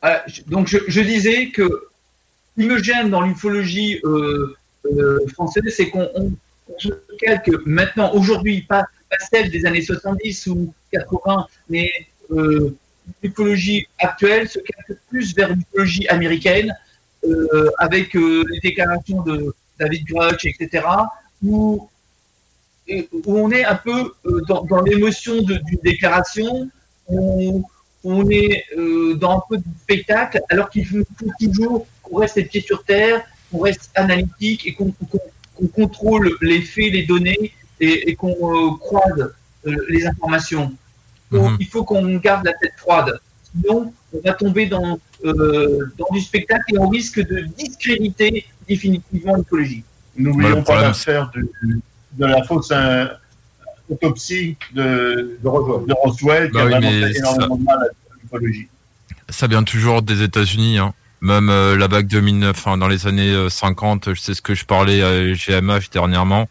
Ah, 0.00 0.22
donc 0.46 0.68
je, 0.68 0.78
je 0.86 1.00
disais 1.00 1.50
que 1.50 1.64
ce 1.64 2.62
qui 2.62 2.68
me 2.68 2.80
gêne 2.80 3.10
dans 3.10 3.20
l'ufologie 3.20 3.98
euh, 4.04 4.56
euh, 4.84 5.18
française, 5.32 5.64
c'est 5.76 5.90
qu'on 5.90 6.08
calque 7.20 7.50
maintenant, 7.66 8.12
aujourd'hui, 8.12 8.62
pas, 8.62 8.84
celle 9.30 9.50
des 9.50 9.64
années 9.66 9.82
70 9.82 10.46
ou 10.48 10.72
80, 10.92 11.46
mais 11.68 11.90
euh, 12.30 12.76
l'ufologie 13.22 13.86
actuelle 13.98 14.48
se 14.48 14.58
calque 14.58 15.00
plus 15.08 15.34
vers 15.34 15.54
l'ufologie 15.54 16.06
américaine, 16.08 16.74
euh, 17.24 17.70
avec 17.78 18.14
euh, 18.14 18.44
les 18.50 18.60
déclarations 18.60 19.22
de 19.22 19.54
David 19.78 20.04
Grush, 20.06 20.44
etc., 20.44 20.84
où, 21.42 21.88
où 22.88 23.38
on 23.38 23.50
est 23.50 23.64
un 23.64 23.74
peu 23.76 24.12
euh, 24.26 24.40
dans, 24.48 24.64
dans 24.64 24.82
l'émotion 24.82 25.40
d'une 25.42 25.78
déclaration, 25.82 26.70
où 27.08 27.64
on 28.04 28.30
est 28.30 28.64
dans 29.16 29.38
un 29.38 29.42
peu 29.48 29.56
de 29.56 29.64
spectacle, 29.82 30.40
alors 30.50 30.70
qu'il 30.70 30.86
faut, 30.86 30.98
toujours 31.40 31.86
qu'on 32.02 32.18
reste 32.18 32.36
les 32.36 32.44
pieds 32.44 32.60
sur 32.60 32.84
terre, 32.84 33.24
qu'on 33.50 33.58
reste 33.60 33.90
analytique 33.94 34.66
et 34.66 34.74
qu'on- 34.74 34.94
qu'on 35.58 35.66
contrôle 35.66 36.30
les 36.40 36.62
faits, 36.62 36.92
les 36.92 37.04
données 37.04 37.52
et, 37.80 38.10
et 38.10 38.14
qu'on 38.14 38.32
euh, 38.32 38.76
croise 38.78 39.32
euh, 39.66 39.76
les 39.88 40.06
informations. 40.06 40.72
Donc, 41.30 41.52
Il 41.60 41.66
faut 41.66 41.84
qu'on 41.84 42.16
garde 42.16 42.46
la 42.46 42.52
tête 42.54 42.72
froide. 42.76 43.20
Sinon, 43.52 43.92
on 44.14 44.20
va 44.24 44.32
tomber 44.32 44.66
dans, 44.66 44.98
euh, 45.24 45.92
dans 45.98 46.06
du 46.12 46.20
spectacle 46.20 46.74
et 46.74 46.78
on 46.78 46.88
risque 46.88 47.20
de 47.20 47.40
discréditer 47.56 48.46
définitivement 48.66 49.36
l'écologie. 49.36 49.84
N'oublions 50.16 50.62
pas 50.62 50.82
l'affaire 50.82 51.30
de, 51.34 51.48
de 52.12 52.26
la 52.26 52.42
fausse 52.44 52.70
euh, 52.72 53.06
autopsie 53.90 54.56
de, 54.74 55.38
de, 55.42 55.48
Roswell, 55.48 55.86
de 55.86 55.92
Roswell, 55.92 56.46
qui 56.50 56.54
Bah 56.54 56.62
a 56.62 56.64
oui, 56.64 56.70
vraiment 56.72 56.90
mais 56.90 57.12
fait 57.12 57.18
énormément 57.18 57.56
de 57.56 57.64
mal 57.64 57.78
à 57.82 58.14
l'ufologie. 58.22 58.68
Ça 59.28 59.46
vient 59.46 59.62
toujours 59.62 60.02
des 60.02 60.22
États-Unis. 60.22 60.78
Hein. 60.78 60.94
Même 61.20 61.50
euh, 61.50 61.76
la 61.76 61.88
vague 61.88 62.06
de 62.06 62.20
19, 62.20 62.50
enfin, 62.56 62.78
dans 62.78 62.88
les 62.88 63.06
années 63.06 63.32
euh, 63.32 63.48
50, 63.48 64.14
je 64.14 64.20
sais 64.20 64.34
ce 64.34 64.42
que 64.42 64.54
je 64.54 64.64
parlais 64.64 65.02
à 65.02 65.34
GMH 65.34 65.90
dernièrement. 65.92 66.48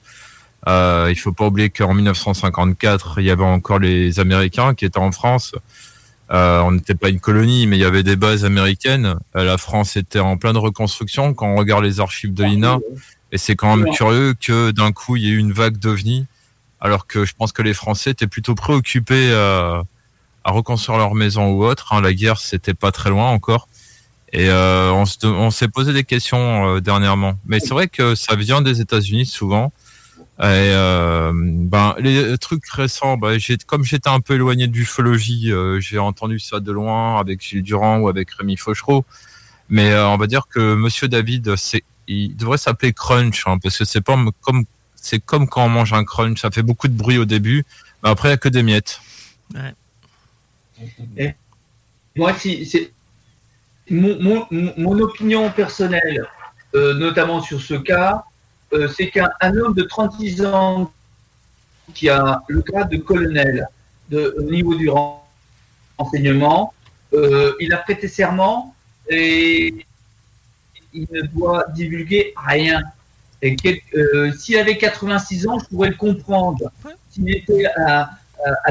Euh, 0.67 1.07
il 1.09 1.15
faut 1.15 1.31
pas 1.31 1.45
oublier 1.47 1.69
qu'en 1.69 1.93
1954, 1.93 3.19
il 3.19 3.25
y 3.25 3.31
avait 3.31 3.43
encore 3.43 3.79
les 3.79 4.19
Américains 4.19 4.73
qui 4.73 4.83
étaient 4.85 4.99
en 4.99 5.11
France. 5.11 5.53
Euh, 6.31 6.59
on 6.61 6.73
n'était 6.73 6.95
pas 6.95 7.07
une 7.07 7.21
colonie, 7.21 7.67
mais 7.67 7.77
il 7.77 7.79
y 7.79 7.85
avait 7.85 8.03
des 8.03 8.17
bases 8.17 8.43
américaines. 8.43 9.15
Euh, 9.37 9.45
la 9.45 9.57
France 9.57 9.95
était 9.95 10.19
en 10.19 10.35
pleine 10.35 10.57
reconstruction. 10.57 11.33
Quand 11.33 11.47
on 11.47 11.55
regarde 11.55 11.85
les 11.85 12.01
archives 12.01 12.33
de 12.33 12.43
l'INA, 12.43 12.79
et 13.31 13.37
c'est 13.37 13.55
quand 13.55 13.75
même 13.75 13.93
curieux 13.93 14.33
que 14.33 14.71
d'un 14.71 14.91
coup 14.91 15.15
il 15.15 15.23
y 15.23 15.27
ait 15.27 15.31
eu 15.31 15.37
une 15.37 15.53
vague 15.53 15.77
d'ovnis, 15.77 16.25
alors 16.81 17.07
que 17.07 17.23
je 17.23 17.33
pense 17.33 17.53
que 17.53 17.61
les 17.61 17.73
Français 17.73 18.11
étaient 18.11 18.27
plutôt 18.27 18.55
préoccupés 18.55 19.29
euh, 19.31 19.81
à 20.43 20.51
reconstruire 20.51 20.97
leur 20.97 21.15
maison 21.15 21.49
ou 21.51 21.63
autre. 21.63 21.93
hein. 21.93 22.01
La 22.01 22.13
guerre, 22.13 22.39
c'était 22.39 22.73
pas 22.73 22.91
très 22.91 23.09
loin 23.09 23.29
encore. 23.29 23.69
Et 24.33 24.49
euh, 24.49 24.91
on 24.91 25.05
se- 25.05 25.25
on 25.25 25.51
s'est 25.51 25.69
posé 25.69 25.93
des 25.93 26.03
questions 26.03 26.75
euh, 26.75 26.79
dernièrement. 26.81 27.39
Mais 27.45 27.59
c'est 27.59 27.73
vrai 27.73 27.87
que 27.87 28.13
ça 28.15 28.35
vient 28.35 28.61
des 28.61 28.81
États-Unis 28.81 29.25
souvent. 29.25 29.71
Et 30.39 30.43
euh, 30.43 31.31
ben 31.33 31.95
les 31.99 32.37
trucs 32.37 32.67
récents, 32.69 33.17
ben, 33.17 33.39
j'ai 33.39 33.57
comme 33.57 33.83
j'étais 33.83 34.09
un 34.09 34.19
peu 34.19 34.35
éloigné 34.35 34.67
de 34.67 34.73
l'ufologie, 34.75 35.51
euh, 35.51 35.79
j'ai 35.79 35.97
entendu 35.97 36.39
ça 36.39 36.59
de 36.59 36.71
loin 36.71 37.19
avec 37.19 37.41
Gilles 37.41 37.63
Durand 37.63 37.97
ou 37.99 38.07
avec 38.09 38.29
Rémi 38.31 38.55
Fauchereau. 38.57 39.03
Mais 39.69 39.91
euh, 39.91 40.07
on 40.09 40.17
va 40.17 40.27
dire 40.27 40.47
que 40.47 40.75
Monsieur 40.75 41.07
David, 41.07 41.55
c'est 41.55 41.83
il 42.07 42.35
devrait 42.35 42.57
s'appeler 42.59 42.93
Crunch 42.93 43.43
hein, 43.47 43.57
parce 43.61 43.77
que 43.77 43.85
c'est 43.85 44.01
pas 44.01 44.17
comme 44.41 44.65
c'est 44.95 45.19
comme 45.19 45.47
quand 45.47 45.65
on 45.65 45.69
mange 45.69 45.93
un 45.93 46.03
crunch, 46.03 46.41
ça 46.41 46.51
fait 46.51 46.63
beaucoup 46.63 46.87
de 46.87 46.93
bruit 46.93 47.17
au 47.17 47.25
début, 47.25 47.65
mais 48.03 48.09
après 48.09 48.27
il 48.29 48.31
y 48.31 48.33
a 48.33 48.37
que 48.37 48.49
des 48.49 48.63
miettes. 48.63 48.99
Et 51.17 51.33
moi, 52.15 52.33
si, 52.37 52.65
c'est 52.65 52.91
mon, 53.89 54.99
opinion 54.99 55.49
personnelle, 55.51 56.25
euh, 56.75 56.93
notamment 56.95 57.41
sur 57.41 57.61
ce 57.61 57.75
cas, 57.75 58.23
euh, 58.73 58.87
c'est 58.87 59.09
qu'un 59.09 59.29
un 59.41 59.55
homme 59.57 59.73
de 59.73 59.83
36 59.83 60.45
ans 60.45 60.91
qui 61.93 62.09
a 62.09 62.41
le 62.49 62.61
grade 62.61 62.89
de 62.89 62.97
colonel 62.97 63.67
de, 64.09 64.35
au 64.37 64.43
niveau 64.43 64.75
du 64.75 64.89
ren- 64.89 65.21
renseignement, 65.97 66.73
euh, 67.13 67.53
il 67.59 67.73
a 67.73 67.77
prêté 67.77 68.07
serment 68.07 68.75
et 69.09 69.85
il 70.93 71.07
ne 71.11 71.21
doit 71.21 71.65
divulguer 71.73 72.33
rien. 72.35 72.81
Et 73.41 73.55
S'il 74.37 74.57
avait 74.57 74.77
86 74.77 75.47
ans, 75.47 75.59
je 75.59 75.65
pourrais 75.65 75.89
le 75.89 75.95
comprendre. 75.95 76.71
S'il 77.09 77.29
était 77.29 77.65
à, 77.65 78.09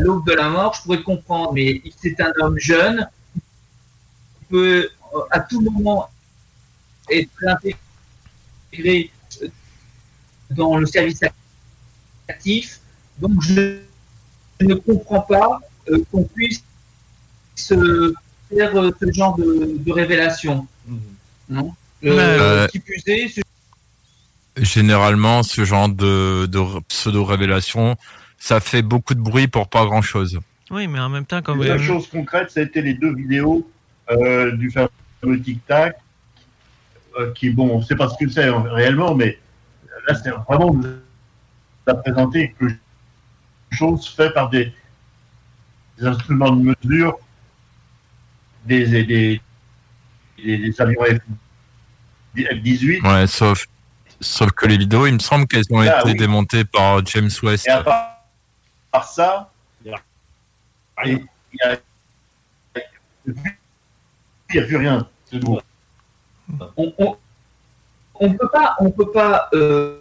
l'aube 0.00 0.26
de 0.26 0.32
la 0.32 0.48
mort, 0.48 0.74
je 0.74 0.82
pourrais 0.82 0.98
le 0.98 1.02
comprendre. 1.02 1.52
Mais 1.54 1.80
c'est 1.96 2.20
un 2.20 2.32
homme 2.40 2.58
jeune, 2.58 3.08
peut 4.50 4.88
à 5.30 5.40
tout 5.40 5.60
moment 5.60 6.08
être 7.10 7.30
intégré 7.46 9.10
euh, 9.42 9.48
dans 10.50 10.76
le 10.76 10.86
service 10.86 11.20
actif. 12.28 12.80
Donc 13.18 13.40
je 13.42 13.78
ne 14.60 14.74
comprends 14.74 15.20
pas 15.20 15.60
euh, 15.88 16.02
qu'on 16.10 16.24
puisse 16.24 16.62
euh, 17.72 18.14
faire 18.48 18.76
euh, 18.76 18.90
ce 19.00 19.12
genre 19.12 19.36
de, 19.36 19.76
de 19.78 19.92
révélation. 19.92 20.66
Non? 21.48 21.74
Euh, 22.04 22.66
Euh, 22.66 22.68
ce 22.72 23.40
Généralement, 24.56 25.42
ce 25.42 25.64
genre 25.64 25.88
de, 25.88 26.46
de 26.46 26.80
pseudo-révélation, 26.88 27.96
ça 28.38 28.60
fait 28.60 28.82
beaucoup 28.82 29.14
de 29.14 29.20
bruit 29.20 29.48
pour 29.48 29.68
pas 29.68 29.84
grand-chose. 29.84 30.38
Oui, 30.70 30.86
mais 30.88 30.98
en 30.98 31.08
même 31.08 31.26
temps, 31.26 31.42
comme. 31.42 31.62
La 31.62 31.78
chose 31.78 32.06
concrète, 32.08 32.50
ça 32.50 32.60
a 32.60 32.62
été 32.62 32.80
les 32.80 32.94
deux 32.94 33.14
vidéos 33.14 33.68
euh, 34.10 34.52
du 34.56 34.70
fameux 34.70 34.88
Tic 35.42 35.66
Tac, 35.66 35.98
euh, 37.18 37.32
qui, 37.32 37.50
bon, 37.50 37.70
on 37.70 37.78
ne 37.78 37.84
sait 37.84 37.96
pas 37.96 38.08
ce 38.08 38.16
que 38.22 38.30
c'est 38.30 38.46
euh, 38.46 38.58
réellement, 38.58 39.14
mais 39.14 39.38
là, 40.06 40.14
c'est 40.14 40.30
vraiment 40.30 40.70
vous 40.70 40.84
a 41.86 41.94
présenté 41.94 42.54
quelque 42.58 42.78
chose 43.72 44.08
fait 44.08 44.30
par 44.30 44.50
des, 44.50 44.72
des 45.98 46.06
instruments 46.06 46.50
de 46.50 46.74
mesure, 46.74 47.18
des, 48.64 49.04
des, 49.04 49.40
des, 50.36 50.80
avions 50.80 51.02
F, 51.04 51.18
F-18. 52.36 53.02
Ouais, 53.02 53.26
sauf, 53.26 53.66
sauf 54.20 54.50
que 54.50 54.66
les 54.66 54.78
vidéos, 54.78 55.06
il 55.06 55.14
me 55.14 55.18
semble 55.20 55.46
qu'elles 55.46 55.64
ont 55.70 55.78
Ah, 55.80 56.00
été 56.00 56.10
oui. 56.10 56.16
démontées 56.16 56.64
par 56.64 57.04
James 57.06 57.30
West. 57.42 57.66
Et 57.66 57.70
à 57.70 57.82
part, 57.82 57.94
à 58.92 58.98
part 58.98 59.08
ça, 59.08 59.52
il 59.84 59.90
n'y 59.90 59.94
a, 59.94 60.00
il 61.04 61.26
y 61.54 61.62
a, 61.62 61.76
a 64.58 64.62
plus 64.62 64.76
rien. 64.76 65.08
On 66.76 66.92
on- 66.98 67.16
on 68.18 68.28
ne 68.30 68.34
peut 68.34 68.48
pas, 68.50 68.76
on 68.80 68.90
peut 68.90 69.10
pas 69.10 69.48
euh, 69.52 69.98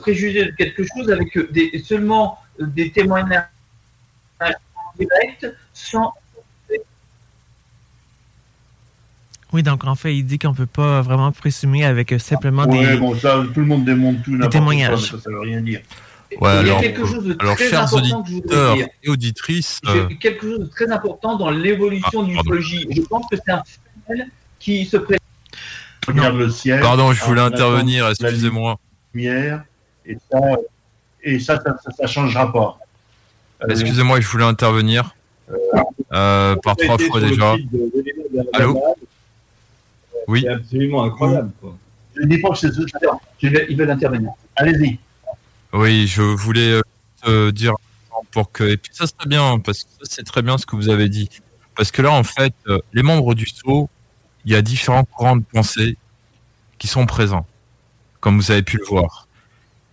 préjuger 0.00 0.44
de 0.46 0.50
quelque 0.52 0.84
chose 0.84 1.10
avec 1.10 1.36
des, 1.52 1.82
seulement 1.84 2.38
des 2.60 2.90
témoignages 2.92 3.44
directs 4.98 5.46
sans. 5.72 6.12
Oui, 9.52 9.62
donc 9.62 9.84
en 9.84 9.94
fait, 9.94 10.14
il 10.16 10.24
dit 10.24 10.38
qu'on 10.38 10.54
peut 10.54 10.66
pas 10.66 11.00
vraiment 11.02 11.32
présumer 11.32 11.84
avec 11.84 12.14
simplement 12.20 12.64
Ouais, 12.66 12.92
des. 12.94 12.96
bon, 12.98 13.14
ça, 13.16 13.44
tout 13.54 13.60
le 13.60 13.66
monde 13.66 13.84
démonte 13.84 14.22
tout, 14.22 14.32
n'importe 14.36 14.64
quoi, 14.64 14.96
ça, 14.98 15.30
veut 15.30 15.40
rien 15.40 15.60
dire. 15.60 15.80
Ouais, 16.32 16.36
Il 16.40 16.42
y 16.42 16.46
a 16.46 16.58
alors, 16.58 16.80
quelque 16.80 17.06
chose 17.06 17.24
de 17.24 17.36
alors 17.38 17.54
très 17.56 17.72
important 17.74 18.22
que 18.22 18.28
je 18.28 18.34
voudrais 18.34 18.74
dire. 18.76 18.88
et 19.02 19.08
auditrices, 19.08 19.80
J'ai 19.84 19.98
euh, 20.00 20.08
quelque 20.20 20.42
chose 20.48 20.58
de 20.60 20.66
très 20.66 20.90
important 20.90 21.36
dans 21.36 21.50
l'évolution 21.50 22.22
de 22.24 22.30
l'ufologie. 22.30 22.86
Je 22.90 23.02
pense 23.02 23.26
que 23.30 23.36
c'est 23.36 23.52
un 23.52 23.62
phénomène 24.06 24.30
qui 24.58 24.84
se 24.84 24.96
présente. 24.96 25.20
Regarde 26.08 26.36
le 26.36 26.50
ciel. 26.50 26.80
pardon, 26.80 27.12
je 27.12 27.22
voulais 27.24 27.40
en 27.40 27.46
intervenir, 27.46 28.08
excusez-moi. 28.08 28.78
lumière, 29.14 29.64
et 30.04 30.16
ça, 30.30 30.38
et 31.22 31.38
ça, 31.38 31.56
ça, 31.60 31.76
ça, 31.82 31.90
ça 31.90 32.06
changera 32.06 32.52
pas. 32.52 32.78
Euh, 33.62 33.66
Excusez-moi, 33.70 34.20
je 34.20 34.28
voulais 34.28 34.44
intervenir 34.44 35.14
euh, 36.12 36.56
par 36.56 36.76
trois 36.76 36.98
fois 36.98 37.20
déjà. 37.20 37.54
Allô 38.52 38.82
Oui. 40.28 40.42
C'est 40.42 40.48
absolument 40.52 41.04
incroyable. 41.04 41.50
Quoi. 41.60 41.76
Je 42.16 42.26
dis 42.26 42.38
pas 42.38 42.50
que 42.50 42.58
c'est 42.58 42.70
Ils 43.42 43.76
veulent 43.76 43.90
intervenir. 43.90 44.30
Allez-y. 44.56 44.98
Oui, 45.72 46.06
je 46.06 46.22
voulais 46.22 46.72
euh, 46.72 46.82
euh, 47.26 47.52
dire 47.52 47.74
pour 48.30 48.52
que 48.52 48.64
et 48.64 48.76
puis 48.76 48.92
ça 48.94 49.06
serait 49.06 49.26
bien 49.26 49.58
parce 49.58 49.84
que 49.84 49.88
c'est 50.02 50.24
très 50.24 50.42
bien 50.42 50.58
ce 50.58 50.66
que 50.66 50.76
vous 50.76 50.88
avez 50.88 51.08
dit 51.08 51.28
parce 51.74 51.90
que 51.90 52.02
là 52.02 52.12
en 52.12 52.24
fait 52.24 52.54
euh, 52.66 52.78
les 52.92 53.02
membres 53.02 53.34
du 53.34 53.46
SO, 53.46 53.88
il 54.44 54.52
y 54.52 54.54
a 54.54 54.62
différents 54.62 55.04
courants 55.04 55.36
de 55.36 55.44
pensée 55.44 55.96
qui 56.78 56.86
sont 56.86 57.06
présents 57.06 57.46
comme 58.20 58.36
vous 58.36 58.50
avez 58.50 58.62
pu 58.62 58.78
le 58.78 58.84
voir. 58.84 59.28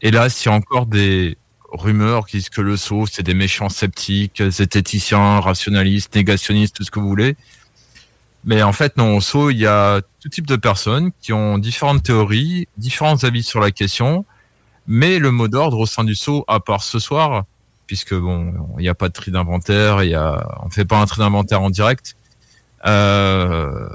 Et 0.02 0.10
là, 0.12 0.30
s'il 0.30 0.52
y 0.52 0.54
a 0.54 0.58
encore 0.58 0.86
des 0.86 1.38
rumeurs 1.70 2.26
qui 2.26 2.38
disent 2.38 2.50
que 2.50 2.62
le 2.62 2.78
SO 2.78 3.06
c'est 3.06 3.24
des 3.24 3.34
méchants 3.34 3.70
sceptiques, 3.70 4.42
zététiciens, 4.50 5.40
rationalistes, 5.40 6.16
négationnistes, 6.16 6.76
tout 6.76 6.84
ce 6.84 6.92
que 6.92 7.00
vous 7.00 7.08
voulez. 7.08 7.36
Mais 8.46 8.62
en 8.62 8.74
fait, 8.74 8.98
non, 8.98 9.16
au 9.16 9.22
SO, 9.22 9.50
il 9.50 9.58
y 9.58 9.66
a 9.66 10.02
tout 10.20 10.30
type 10.30 10.48
de 10.48 10.58
personnes 10.58 11.12
qui 11.22 11.32
ont 11.32 11.58
différentes 11.58 12.04
théories, 12.04 12.68
différents 12.78 13.24
avis 13.24 13.44
sur 13.44 13.60
la 13.60 13.72
question. 13.72 14.26
Mais 14.88 15.20
le 15.20 15.32
mot 15.32 15.48
d'ordre 15.48 15.80
au 15.80 15.86
sein 15.86 16.04
du 16.04 16.16
saut, 16.16 16.44
à 16.48 16.60
part 16.60 16.84
ce 16.84 17.00
soir, 17.00 17.46
puisque 17.88 18.14
bon, 18.14 18.54
il 18.78 18.82
n'y 18.82 18.90
a 18.90 18.96
pas 18.96 19.08
de 19.08 19.14
tri 19.14 19.32
d'inventaire, 19.32 20.04
il 20.04 20.10
y 20.10 20.16
a, 20.16 20.46
on 20.64 20.70
fait 20.70 20.86
pas 20.86 21.00
un 21.00 21.06
tri 21.06 21.20
d'inventaire 21.20 21.62
en 21.62 21.70
direct. 21.70 22.16
Euh, 22.86 23.90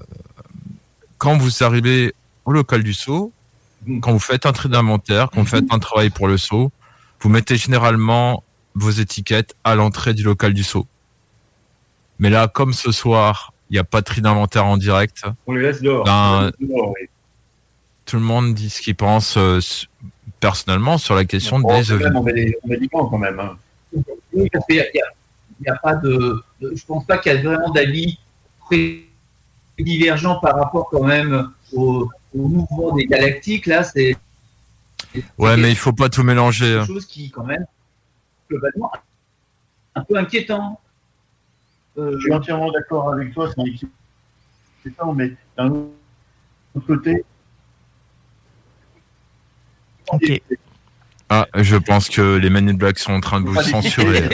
quand 1.19 1.36
vous 1.36 1.62
arrivez 1.62 2.15
au 2.44 2.52
local 2.52 2.82
du 2.82 2.94
saut, 2.94 3.32
quand 4.01 4.12
vous 4.12 4.19
faites 4.19 4.47
un 4.47 4.52
tri 4.52 4.69
d'inventaire, 4.69 5.31
quand 5.31 5.40
vous 5.40 5.47
faites 5.47 5.70
un 5.70 5.78
travail 5.78 6.10
pour 6.10 6.28
le 6.28 6.39
saut, 6.39 6.73
vous 7.20 7.28
mettez 7.28 7.56
généralement 7.56 8.43
vos 8.74 8.90
étiquettes 8.90 9.55
à 9.65 9.74
l'entrée 9.74 10.15
du 10.15 10.23
local 10.23 10.55
du 10.55 10.62
saut. 10.62 10.86
Mais 12.19 12.31
là, 12.31 12.48
comme 12.48 12.73
ce 12.73 12.93
soir, 12.93 13.52
il 13.70 13.74
n'y 13.74 13.78
a 13.78 13.85
pas 13.85 14.01
de 14.01 14.06
tri 14.06 14.20
d'inventaire 14.20 14.65
en 14.65 14.77
direct. 14.77 15.24
On 15.47 15.52
les 15.52 15.62
laisse 15.62 15.82
dehors. 15.82 16.05
Ben, 16.05 16.12
On 16.12 16.40
les 16.40 16.44
laisse 16.47 16.70
dehors, 16.70 16.89
oui. 16.90 17.09
tout 18.06 18.16
le 18.16 18.23
monde 18.23 18.55
dit 18.55 18.70
ce 18.70 18.81
qu'il 18.81 18.94
pense 18.94 19.36
euh, 19.36 19.60
personnellement 20.41 20.99
sur 20.99 21.15
la 21.15 21.25
question 21.25 21.59
Bon, 21.61 21.81
des 21.81 21.95
même, 21.97 22.17
on 22.17 22.23
met 22.23 22.33
des, 22.33 22.59
on 22.63 22.69
met 22.69 22.77
des 22.79 22.89
camps 22.89 23.07
quand 23.07 23.19
même. 23.19 23.39
hein. 23.41 23.57
Oui, 24.33 24.49
parce 24.53 24.65
qu'il 24.67 24.77
y 24.77 25.69
a, 25.69 25.77
pas 25.77 25.95
de, 25.97 26.43
de- 26.61 26.75
Je 26.77 26.85
pense 26.87 27.05
pas 27.07 27.19
qu'il 27.19 27.33
y 27.33 27.37
a 27.37 27.43
vraiment 27.43 27.71
d'avis 27.71 28.19
très 28.67 29.01
divergents 29.79 30.39
par 30.41 30.57
rapport 30.57 30.89
quand 30.91 31.05
même 31.05 31.51
au, 31.73 32.09
au 32.35 32.49
mouvement 32.49 32.95
des 32.95 33.07
galactiques. 33.07 33.67
Là, 33.67 33.83
c'est 33.85 34.17
Ouais, 35.39 35.57
mais 35.57 35.71
il 35.71 35.77
faut 35.77 35.93
pas 35.93 36.09
tout 36.09 36.23
mélanger. 36.23 36.75
hein. 36.75 36.79
quelque 36.81 36.93
chose 36.95 37.07
qui, 37.07 37.31
quand 37.31 37.45
même, 37.45 37.65
globalement, 38.51 38.93
un 39.95 40.03
peu 40.05 40.17
inquiétant. 40.17 40.81
Euh, 41.97 42.13
Je 42.19 42.25
suis 42.25 42.33
entièrement 42.33 42.71
d'accord 42.71 43.13
avec 43.13 43.33
toi, 43.33 43.49
c'est 43.55 43.61
inquiétant, 43.61 45.13
mais 45.15 45.33
d'un 45.57 45.71
autre 45.71 46.87
côté, 46.87 47.25
Ok. 50.12 50.40
Ah, 51.30 51.47
je 51.56 51.76
pense 51.76 52.09
que 52.09 52.36
les 52.36 52.48
Men 52.51 52.68
in 52.70 52.74
Black 52.74 52.98
sont 52.98 53.12
en 53.12 53.20
train 53.20 53.40
de 53.43 53.47
vous 53.48 53.60
censurer. 53.62 54.28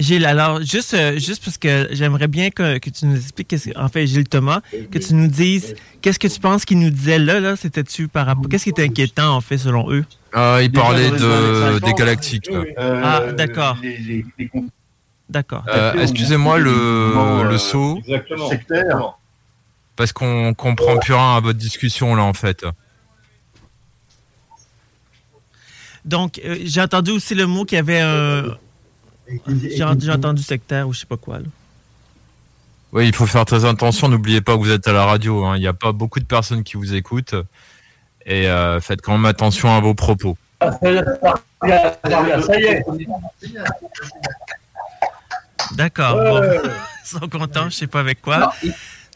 Gilles, 0.00 0.26
alors, 0.26 0.60
juste, 0.60 0.94
euh, 0.94 1.16
juste 1.20 1.44
parce 1.44 1.56
que 1.56 1.86
j'aimerais 1.92 2.26
bien 2.26 2.50
que, 2.50 2.78
que 2.78 2.90
tu 2.90 3.06
nous 3.06 3.14
expliques, 3.16 3.46
qu'est-ce- 3.46 3.78
en 3.78 3.88
fait, 3.88 4.08
Gilles 4.08 4.28
Thomas, 4.28 4.60
que 4.90 4.98
tu 4.98 5.14
nous 5.14 5.28
dises, 5.28 5.76
qu'est-ce 6.02 6.18
que 6.18 6.26
tu 6.26 6.40
penses 6.40 6.64
qu'il 6.64 6.80
nous 6.80 6.90
disait 6.90 7.20
là, 7.20 7.38
là, 7.38 7.54
c'était-tu 7.54 8.08
par 8.08 8.26
rapport, 8.26 8.48
qu'est-ce 8.48 8.64
qui 8.64 8.70
était 8.70 8.82
inquiétant, 8.82 9.36
en 9.36 9.40
fait, 9.40 9.56
selon 9.58 9.88
eux? 9.92 10.04
Ah, 10.32 10.58
il 10.60 10.68
Déjà 10.72 10.82
parlait 10.82 11.10
dans 11.10 11.14
les 11.16 11.22
années 11.22 11.74
de, 11.74 11.78
50, 11.78 11.80
des 11.84 11.92
galactiques. 11.94 12.50
là. 12.50 12.64
Euh, 12.78 13.00
Ah, 13.04 13.32
d'accord. 13.32 13.76
D'accord. 15.28 15.64
Euh, 15.68 15.92
Excusez-moi 16.02 16.58
le, 16.58 17.48
le 17.48 17.58
saut, 17.58 17.98
Exactement. 17.98 19.16
parce 19.94 20.12
qu'on 20.12 20.52
comprend 20.54 20.96
plus 20.98 21.14
rien 21.14 21.36
à 21.36 21.40
votre 21.40 21.58
discussion 21.58 22.14
là 22.16 22.24
en 22.24 22.34
fait. 22.34 22.64
Donc, 26.04 26.40
euh, 26.44 26.56
j'ai 26.64 26.80
entendu 26.80 27.10
aussi 27.12 27.34
le 27.34 27.46
mot 27.46 27.64
qu'il 27.64 27.76
y 27.76 27.78
avait 27.78 28.00
un. 28.00 28.44
J'ai 29.48 30.10
entendu 30.12 30.42
sectaire 30.42 30.86
ou 30.88 30.92
je 30.92 31.00
sais 31.00 31.06
pas 31.06 31.16
quoi, 31.16 31.38
là. 31.38 31.44
Oui, 32.92 33.08
il 33.08 33.14
faut 33.14 33.26
faire 33.26 33.44
très 33.44 33.64
attention. 33.64 34.08
N'oubliez 34.08 34.40
pas 34.40 34.52
que 34.54 34.58
vous 34.60 34.70
êtes 34.70 34.86
à 34.86 34.92
la 34.92 35.04
radio. 35.04 35.44
hein. 35.44 35.56
Il 35.56 35.60
n'y 35.60 35.66
a 35.66 35.72
pas 35.72 35.92
beaucoup 35.92 36.20
de 36.20 36.24
personnes 36.26 36.62
qui 36.62 36.76
vous 36.76 36.94
écoutent. 36.94 37.34
Et 38.26 38.48
euh, 38.48 38.80
faites 38.80 39.00
quand 39.02 39.12
même 39.12 39.24
attention 39.24 39.74
à 39.74 39.80
vos 39.80 39.94
propos. 39.94 40.36
D'accord. 45.72 46.16
Ouais. 46.16 46.58
Bon. 46.62 46.68
Ils 47.04 47.08
sont 47.20 47.28
contents, 47.28 47.68
je 47.68 47.74
sais 47.76 47.86
pas 47.86 48.00
avec 48.00 48.22
quoi. 48.22 48.38
Non, 48.38 48.48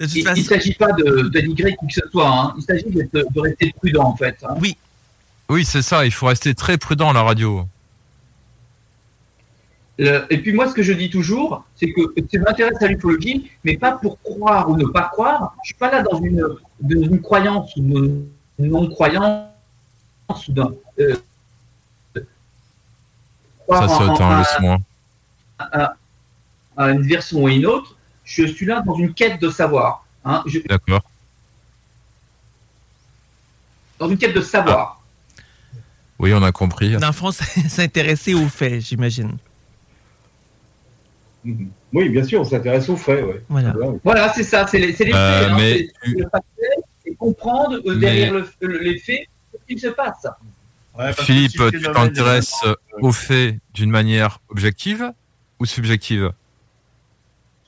il- 0.01 0.23
façon. 0.23 0.40
ne 0.40 0.47
s'agit 0.47 0.74
pas 0.74 0.93
de 0.93 1.28
dénigrer 1.32 1.74
qui 1.81 1.86
que 1.86 1.93
ce 1.94 2.09
soit. 2.12 2.28
hein. 2.28 2.55
Il 2.59 2.62
s'agit 2.62 2.85
de 2.85 3.40
rester 3.40 3.73
prudent, 3.78 4.05
en 4.05 4.16
fait. 4.16 4.36
hein. 4.47 4.55
Oui. 4.60 4.77
Oui, 5.49 5.65
c'est 5.65 5.83
ça. 5.83 6.05
Il 6.05 6.12
faut 6.12 6.27
rester 6.27 6.55
très 6.55 6.77
prudent 6.79 7.11
à 7.11 7.12
la 7.12 7.23
radio. 7.23 7.66
Et 9.99 10.39
puis 10.39 10.53
moi, 10.53 10.69
ce 10.69 10.75
que 10.75 10.83
je 10.83 10.93
dis 10.93 11.11
toujours, 11.11 11.65
c'est 11.75 11.91
que 11.93 12.01
je 12.33 12.39
m'intéresse 12.39 12.81
à 12.81 12.87
l'ufologie, 12.87 13.51
mais 13.65 13.77
pas 13.77 13.93
pour 13.93 14.20
croire 14.23 14.69
ou 14.70 14.77
ne 14.77 14.85
pas 14.87 15.09
croire. 15.09 15.57
Je 15.65 15.69
suis 15.69 15.75
pas 15.75 15.91
là 15.91 16.03
dans 16.03 16.20
une, 16.20 16.47
dans 16.81 17.03
une 17.03 17.20
croyance 17.20 17.75
ou 17.77 17.81
une 17.81 18.29
non-croyance 18.61 19.49
euh, 21.01 21.16
Ça 23.69 23.89
saute, 23.89 24.20
hein, 24.20 24.31
à- 24.41 24.45
son. 24.45 24.79
à, 25.59 25.95
à 26.77 26.91
une 26.91 27.03
version 27.03 27.43
ou 27.43 27.49
une 27.49 27.66
autre. 27.66 27.97
Je 28.25 28.45
suis 28.47 28.66
là 28.66 28.83
dans 28.87 28.95
une 28.95 29.12
quête 29.15 29.41
de 29.41 29.51
savoir. 29.51 30.05
hein. 30.25 30.45
D'accord. 30.69 31.03
dans 33.99 34.09
une 34.09 34.16
quête 34.19 34.35
de 34.35 34.41
savoir. 34.43 34.98
Oui, 36.19 36.32
on 36.35 36.43
a 36.43 36.53
compris. 36.53 36.97
Dans 36.97 37.07
le 37.09 37.12
fond, 37.12 37.31
s'intéresser 37.69 38.35
aux 38.35 38.49
faits, 38.49 38.81
j'imagine. 38.81 39.36
Mhm. 41.45 41.70
Oui, 41.93 42.09
bien 42.09 42.24
sûr, 42.24 42.40
on 42.40 42.45
s'intéresse 42.45 42.89
aux 42.89 42.97
faits. 42.97 43.24
Ouais. 43.24 43.43
Voilà. 43.49 43.74
Voilà, 44.05 44.32
c'est 44.35 44.43
ça, 44.43 44.66
c'est 44.66 44.78
les, 44.78 44.93
Euh, 44.93 44.97
faits. 44.97 45.12
hein. 45.15 45.57
mais 45.57 45.89
tu- 46.03 46.15
le 46.16 46.28
factuel, 46.28 46.69
c'est 47.05 47.15
comprendre 47.15 47.77
euh, 47.77 47.95
Mais- 47.95 48.01
derrière 48.01 48.35
le- 48.35 48.49
le- 48.61 48.78
les 48.81 48.99
faits 48.99 49.27
ce 49.53 49.74
qui 49.74 49.78
se 49.81 49.89
passe. 49.89 50.27
Ouais, 50.99 51.12
Philippe, 51.12 51.53
tu 51.70 51.81
t'intéresses 51.82 52.53
euh, 52.66 52.74
aux 53.01 53.12
faits 53.12 53.57
d'une 53.73 53.90
manière 53.90 54.40
objective 54.49 55.12
ou 55.61 55.65
subjective? 55.65 56.32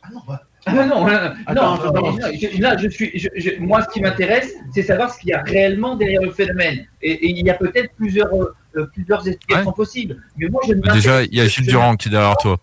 Ah 0.02 0.08
non, 0.12 0.20
non, 0.68 1.06
là, 1.06 1.34
Attends, 1.46 1.76
non, 1.76 1.82
attends, 1.82 2.12
non, 2.12 2.18
je- 2.34 2.60
là, 2.60 2.76
je 2.76 2.88
suis, 2.88 3.10
je- 3.18 3.28
je- 3.36 3.58
moi, 3.60 3.82
ce 3.82 3.88
qui 3.88 4.00
m'intéresse, 4.00 4.52
c'est 4.74 4.82
savoir 4.82 5.12
ce 5.12 5.18
qu'il 5.20 5.30
y 5.30 5.32
a 5.32 5.42
réellement 5.42 5.96
derrière 5.96 6.22
le 6.22 6.30
phénomène. 6.32 6.86
Et, 7.02 7.12
et 7.12 7.30
il 7.30 7.46
y 7.46 7.50
a 7.50 7.54
peut-être 7.54 7.94
plusieurs, 7.96 8.28
euh, 8.34 8.86
plusieurs 8.92 9.26
explications 9.26 9.72
possibles. 9.72 10.22
Mais 10.36 10.48
moi, 10.48 10.60
je 10.68 10.74
ne 10.74 10.80
Bah, 10.82 10.92
Déjà, 10.92 11.22
il 11.22 11.34
y 11.34 11.40
a 11.40 11.46
Gilles 11.46 11.64
je 11.64 11.70
Durand 11.70 11.96
qui 11.96 12.08
est 12.08 12.12
derrière 12.12 12.36
toi. 12.36 12.58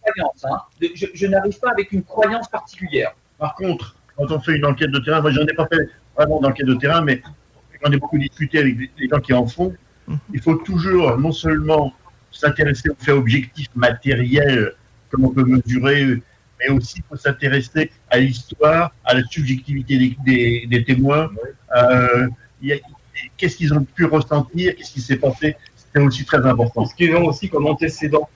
croyance, 0.00 0.44
hein. 0.44 0.60
Je, 0.94 1.06
je 1.14 1.26
n'arrive 1.26 1.58
pas 1.58 1.70
avec 1.70 1.92
une 1.92 2.02
croyance 2.04 2.48
particulière. 2.48 3.12
Par 3.38 3.54
contre, 3.54 3.96
quand 4.16 4.30
on 4.30 4.40
fait 4.40 4.56
une 4.56 4.64
enquête 4.64 4.90
de 4.90 4.98
terrain, 5.00 5.20
moi 5.20 5.30
j'en 5.30 5.42
ai 5.46 5.54
pas 5.54 5.66
fait 5.66 5.88
vraiment 6.16 6.40
d'enquête 6.40 6.66
de 6.66 6.74
terrain, 6.74 7.02
mais 7.02 7.22
j'en 7.84 7.90
ai 7.92 7.96
beaucoup 7.96 8.18
discuté 8.18 8.58
avec 8.58 8.76
les 8.98 9.08
gens 9.08 9.18
qui 9.20 9.32
en 9.32 9.46
font. 9.46 9.74
Il 10.34 10.40
faut 10.40 10.56
toujours 10.56 11.16
non 11.18 11.32
seulement 11.32 11.92
s'intéresser 12.30 12.88
aux 12.90 12.96
faits 12.98 13.14
objectifs 13.14 13.68
matériels, 13.74 14.72
comme 15.10 15.24
on 15.24 15.30
peut 15.30 15.44
mesurer, 15.44 16.20
mais 16.62 16.72
aussi 16.74 16.94
il 16.98 17.02
faut 17.08 17.16
s'intéresser 17.16 17.90
à 18.10 18.18
l'histoire, 18.18 18.92
à 19.04 19.14
la 19.14 19.22
subjectivité 19.30 19.98
des, 19.98 20.16
des- 20.24 20.66
des 20.68 20.84
témoins. 20.84 21.30
Euh, 21.76 22.28
Qu'est-ce 23.36 23.56
qu'ils 23.56 23.74
ont 23.74 23.84
pu 23.84 24.04
ressentir, 24.06 24.74
qu'est-ce 24.76 24.92
qui 24.92 25.00
s'est 25.00 25.16
passé, 25.16 25.56
c'est 25.92 26.00
aussi 26.00 26.24
très 26.24 26.44
important. 26.46 26.86
Ce 26.86 26.94
qu'ils 26.94 27.14
ont 27.14 27.24
aussi 27.26 27.48
comme 27.48 27.66
antécédents. 27.66 28.28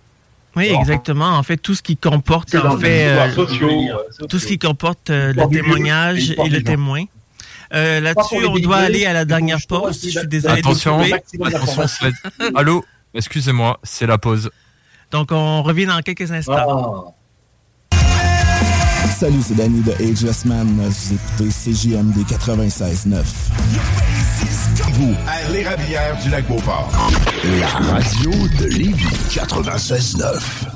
Oui, 0.54 0.70
exactement. 0.78 1.30
En 1.36 1.42
fait, 1.42 1.56
tout 1.56 1.74
ce 1.74 1.82
qui 1.82 1.96
comporte, 1.96 2.54
en 2.54 2.74
les 2.76 2.80
fait, 2.82 3.06
euh, 3.08 3.32
sociaux, 3.32 3.70
euh, 3.70 4.26
tout 4.28 4.38
ce 4.38 4.46
qui 4.46 4.58
comporte 4.58 5.10
euh, 5.10 5.32
le 5.32 5.46
du 5.46 5.56
lieu, 5.56 5.62
témoignage 5.62 6.30
et 6.32 6.48
le 6.48 6.62
témoin. 6.62 7.04
Euh, 7.74 8.00
Là-dessus, 8.00 8.44
on 8.46 8.58
doit 8.58 8.76
aller 8.78 9.06
à 9.06 9.12
la 9.12 9.24
dernière 9.24 9.58
pause. 9.68 10.00
Je 10.04 10.10
suis 10.18 10.28
désolé 10.28 10.58
Attention, 10.60 11.00
attention, 11.44 11.82
Allô? 12.54 12.84
Excusez-moi, 13.14 13.78
c'est 13.82 14.06
la 14.06 14.18
pause. 14.18 14.50
Donc, 15.10 15.32
on 15.32 15.62
revient 15.62 15.86
dans 15.86 16.00
quelques 16.00 16.30
instants. 16.32 17.14
Salut, 19.18 19.40
c'est 19.40 19.54
Danny 19.54 19.80
de 19.80 19.92
Ageless 19.92 20.44
Man. 20.44 20.68
Vous 20.78 21.14
écoutez 21.14 21.48
CJMD 21.48 22.18
96.9. 22.28 23.24
Vous, 24.92 25.14
à 25.26 25.50
l'érablière 25.52 26.18
du 26.22 26.28
lac 26.28 26.46
Beauport. 26.46 26.92
la 27.58 27.68
radio 27.68 28.30
de 28.58 28.66
Lévis 28.66 29.06
96.9. 29.30 30.75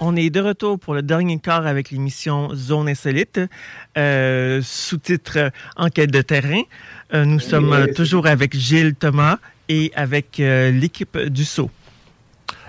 On 0.00 0.14
est 0.14 0.30
de 0.30 0.40
retour 0.40 0.78
pour 0.78 0.94
le 0.94 1.02
dernier 1.02 1.40
quart 1.40 1.66
avec 1.66 1.90
l'émission 1.90 2.54
Zone 2.54 2.88
Insolite, 2.88 3.40
euh, 3.96 4.62
sous-titre 4.62 5.38
euh, 5.38 5.50
Enquête 5.76 6.12
de 6.12 6.22
terrain. 6.22 6.62
Euh, 7.14 7.24
nous 7.24 7.40
sommes 7.40 7.88
toujours 7.96 8.28
avec 8.28 8.56
Gilles 8.56 8.94
Thomas 8.94 9.38
et 9.68 9.90
avec 9.96 10.38
euh, 10.38 10.70
l'équipe 10.70 11.18
du 11.18 11.44
Sceau. 11.44 11.68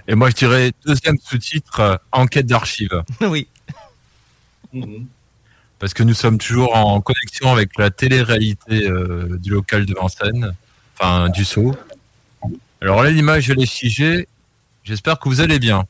Et 0.08 0.16
moi, 0.16 0.32
je 0.32 0.36
dirais 0.36 0.72
deuxième 0.86 1.18
sous-titre, 1.24 2.02
enquête 2.12 2.48
d'archives. 2.48 3.04
oui. 3.22 3.48
Parce 5.80 5.94
que 5.94 6.02
nous 6.02 6.16
sommes 6.16 6.40
toujours 6.40 6.76
en 6.76 7.00
connexion 7.00 7.52
avec 7.52 7.78
la 7.78 7.92
télé-réalité 7.92 8.90
euh, 8.90 9.38
du 9.38 9.52
local 9.52 9.86
de 9.86 9.94
Vincennes, 9.94 10.54
enfin 10.96 11.30
du 11.30 11.46
Sceau. 11.46 11.76
Alors 12.82 13.04
là, 13.04 13.12
l'image, 13.12 13.50
elle 13.52 13.62
est 13.62 13.72
figée. 13.72 14.28
J'espère 14.84 15.20
que 15.20 15.30
vous 15.30 15.42
allez 15.42 15.60
bien. 15.60 15.86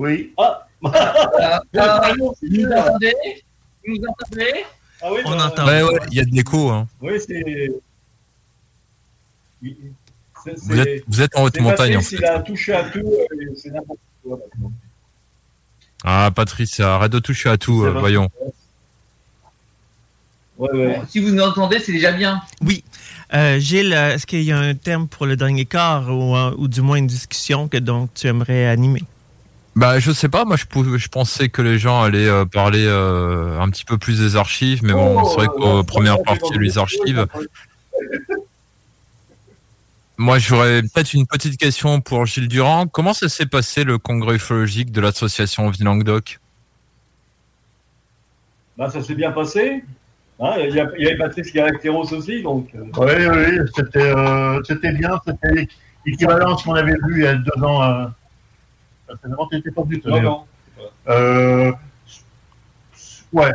Oui. 0.00 0.32
Ah, 0.38 0.66
ah, 1.76 2.12
vous 2.18 2.32
nous 2.42 2.72
entendez? 2.72 3.12
Vous 3.86 3.96
nous 3.98 4.08
entendez? 4.08 4.64
Ah 5.02 5.12
oui, 5.12 5.20
On 5.26 5.36
bah, 5.36 5.46
entend. 5.46 5.66
Ouais, 5.66 5.82
ouais, 5.82 6.00
il 6.10 6.16
y 6.16 6.20
a 6.20 6.24
de 6.24 6.34
l'écho. 6.34 6.70
Hein. 6.70 6.88
Oui, 7.02 7.12
c'est. 7.20 7.70
Vous 9.62 10.78
êtes, 10.78 11.04
vous 11.06 11.20
êtes 11.20 11.36
en 11.36 11.42
haute 11.42 11.60
montagne, 11.60 11.98
en 11.98 12.00
Patrice, 12.00 12.08
fait. 12.08 12.16
Il 12.16 12.24
a 12.24 12.40
touché 12.40 12.72
à 12.72 12.84
tout, 12.84 13.00
euh, 13.00 13.54
c'est 13.54 13.68
n'importe 13.68 14.00
quoi. 14.22 14.38
maintenant. 14.38 14.72
Ah, 16.02 16.30
Patrice, 16.34 16.80
arrête 16.80 17.12
de 17.12 17.18
toucher 17.18 17.50
à 17.50 17.58
tout, 17.58 17.84
euh, 17.84 17.90
voyons. 17.90 18.30
Si 21.10 21.18
vous 21.18 21.30
nous 21.30 21.42
entendez, 21.42 21.78
c'est 21.78 21.92
déjà 21.92 22.12
bien. 22.12 22.40
Oui. 22.62 22.84
Euh, 23.34 23.58
Gilles, 23.58 23.92
euh, 23.92 24.14
est-ce 24.14 24.26
qu'il 24.26 24.44
y 24.44 24.52
a 24.52 24.58
un 24.58 24.74
thème 24.74 25.08
pour 25.08 25.26
le 25.26 25.36
dernier 25.36 25.66
quart 25.66 26.08
ou, 26.08 26.34
euh, 26.34 26.54
ou 26.56 26.68
du 26.68 26.80
moins 26.80 26.96
une 26.96 27.06
discussion 27.06 27.68
que 27.68 27.76
donc 27.76 28.14
tu 28.14 28.28
aimerais 28.28 28.66
animer? 28.66 29.02
Bah, 29.80 29.98
je 29.98 30.10
sais 30.12 30.28
pas, 30.28 30.44
moi 30.44 30.56
je, 30.56 30.66
pouvais- 30.66 30.98
je 30.98 31.08
pensais 31.08 31.48
que 31.48 31.62
les 31.62 31.78
gens 31.78 32.02
allaient 32.02 32.28
euh, 32.28 32.44
parler 32.44 32.84
euh, 32.86 33.58
un 33.58 33.70
petit 33.70 33.86
peu 33.86 33.96
plus 33.96 34.20
des 34.20 34.36
archives, 34.36 34.84
mais 34.84 34.92
bon, 34.92 35.24
c'est 35.24 35.36
vrai 35.36 35.46
qu'aux 35.46 35.82
premières 35.84 36.22
parties 36.22 36.58
des 36.58 36.76
archives. 36.76 37.26
Moi, 40.18 40.38
j'aurais 40.38 40.82
peut-être 40.82 41.14
une 41.14 41.26
petite 41.26 41.58
question 41.58 42.02
pour 42.02 42.26
Gilles 42.26 42.48
Durand. 42.48 42.86
Comment 42.86 43.14
ça 43.14 43.30
s'est 43.30 43.46
passé 43.46 43.84
le 43.84 43.96
congrès 43.96 44.34
ufologique 44.36 44.92
de 44.92 45.00
l'association 45.00 45.70
Vie 45.70 45.82
Languedoc 45.82 46.40
Bah, 48.76 48.90
ça 48.90 49.02
s'est 49.02 49.14
bien 49.14 49.32
passé. 49.32 49.82
Hein, 50.40 50.52
il, 50.58 50.74
y 50.74 50.80
a- 50.80 50.90
il 50.98 51.04
y 51.04 51.06
avait 51.06 51.16
Patrice 51.16 51.50
Caractéros 51.50 52.12
aussi, 52.12 52.42
donc. 52.42 52.68
euh, 52.74 52.80
Oui, 52.98 53.12
oui, 53.30 53.70
c'était 53.74 54.12
euh, 54.14 54.60
c'était 54.64 54.92
bien, 54.92 55.18
c'était 55.26 55.68
l'équivalent 56.04 56.52
de 56.54 56.58
ce 56.58 56.64
qu'on 56.64 56.74
avait 56.74 56.92
vu 56.92 57.16
il 57.16 57.22
y 57.22 57.26
a 57.26 57.34
deux 57.36 57.62
ans. 57.64 58.10
Précédemment, 59.10 59.46
tu 59.48 59.56
n'étais 59.56 59.70
pas 59.70 59.82
Non, 60.06 60.22
non. 60.22 60.44
Euh, 61.08 61.72
ouais. 63.32 63.50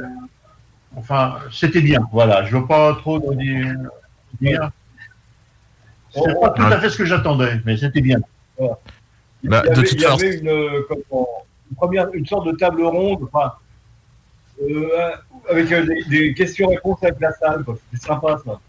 Enfin, 0.95 1.37
c'était 1.51 1.81
bien, 1.81 1.99
voilà. 2.11 2.43
Je 2.45 2.55
ne 2.55 2.61
veux 2.61 2.67
pas 2.67 2.95
trop 2.95 3.19
dire. 3.33 3.75
dire. 4.41 4.71
C'est 6.11 6.39
pas 6.39 6.49
tout 6.51 6.61
à 6.63 6.79
fait 6.79 6.89
ce 6.89 6.97
que 6.97 7.05
j'attendais, 7.05 7.59
mais 7.65 7.75
c'était 7.77 8.01
bien. 8.01 8.19
Voilà. 8.57 8.77
Il 9.43 9.49
Bah, 9.49 9.63
y 9.65 9.67
de 9.69 9.71
avait, 9.73 9.83
toute 9.87 9.91
il 9.93 10.01
y 10.01 10.05
avait 10.05 10.37
une, 10.37 10.47
euh, 10.47 10.81
comment, 10.87 11.27
une 11.69 11.75
première, 11.75 12.07
une 12.13 12.25
sorte 12.25 12.47
de 12.47 12.53
table 12.53 12.83
ronde, 12.83 13.27
enfin, 13.31 13.53
euh, 14.63 14.87
avec 15.49 15.71
euh, 15.71 15.85
des, 15.85 16.03
des 16.05 16.33
questions-réponses 16.33 17.03
avec 17.03 17.19
la 17.19 17.31
salle. 17.33 17.65
C'était 17.91 18.05
sympa 18.07 18.39
ça. 18.45 18.59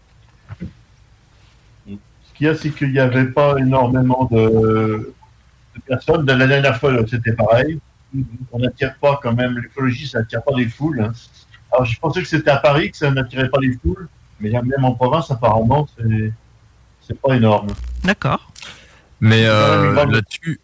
Ce 1.87 2.33
qu'il 2.37 2.47
y 2.47 2.49
a, 2.49 2.55
c'est 2.55 2.69
qu'il 2.69 2.91
n'y 2.91 2.99
avait 2.99 3.25
pas 3.25 3.55
énormément 3.57 4.27
de, 4.29 4.37
de 4.37 5.13
personnes. 5.79 6.25
De 6.25 6.33
la 6.33 6.47
dernière 6.47 6.77
fois, 6.79 6.93
c'était 7.09 7.33
pareil. 7.33 7.79
On 8.51 8.59
n'attire 8.59 8.95
pas 8.99 9.19
quand 9.21 9.33
même, 9.33 9.57
l'écologie, 9.59 10.07
ça 10.07 10.19
n'attire 10.19 10.41
pas 10.43 10.53
des 10.55 10.67
foules. 10.67 11.01
hein. 11.01 11.11
Alors, 11.71 11.85
je 11.85 11.99
pensais 11.99 12.21
que 12.21 12.27
c'était 12.27 12.51
à 12.51 12.57
Paris 12.57 12.91
que 12.91 12.97
ça 12.97 13.11
n'attirait 13.11 13.49
pas 13.49 13.59
les 13.61 13.73
foules, 13.73 14.07
mais 14.39 14.49
même 14.51 14.85
en 14.85 14.93
province, 14.93 15.29
apparemment, 15.29 15.87
c'est, 15.97 16.31
c'est 17.01 17.19
pas 17.19 17.35
énorme. 17.35 17.67
D'accord. 18.03 18.51
Mais 19.19 19.45
euh, 19.45 20.05
là-dessus, 20.05 20.59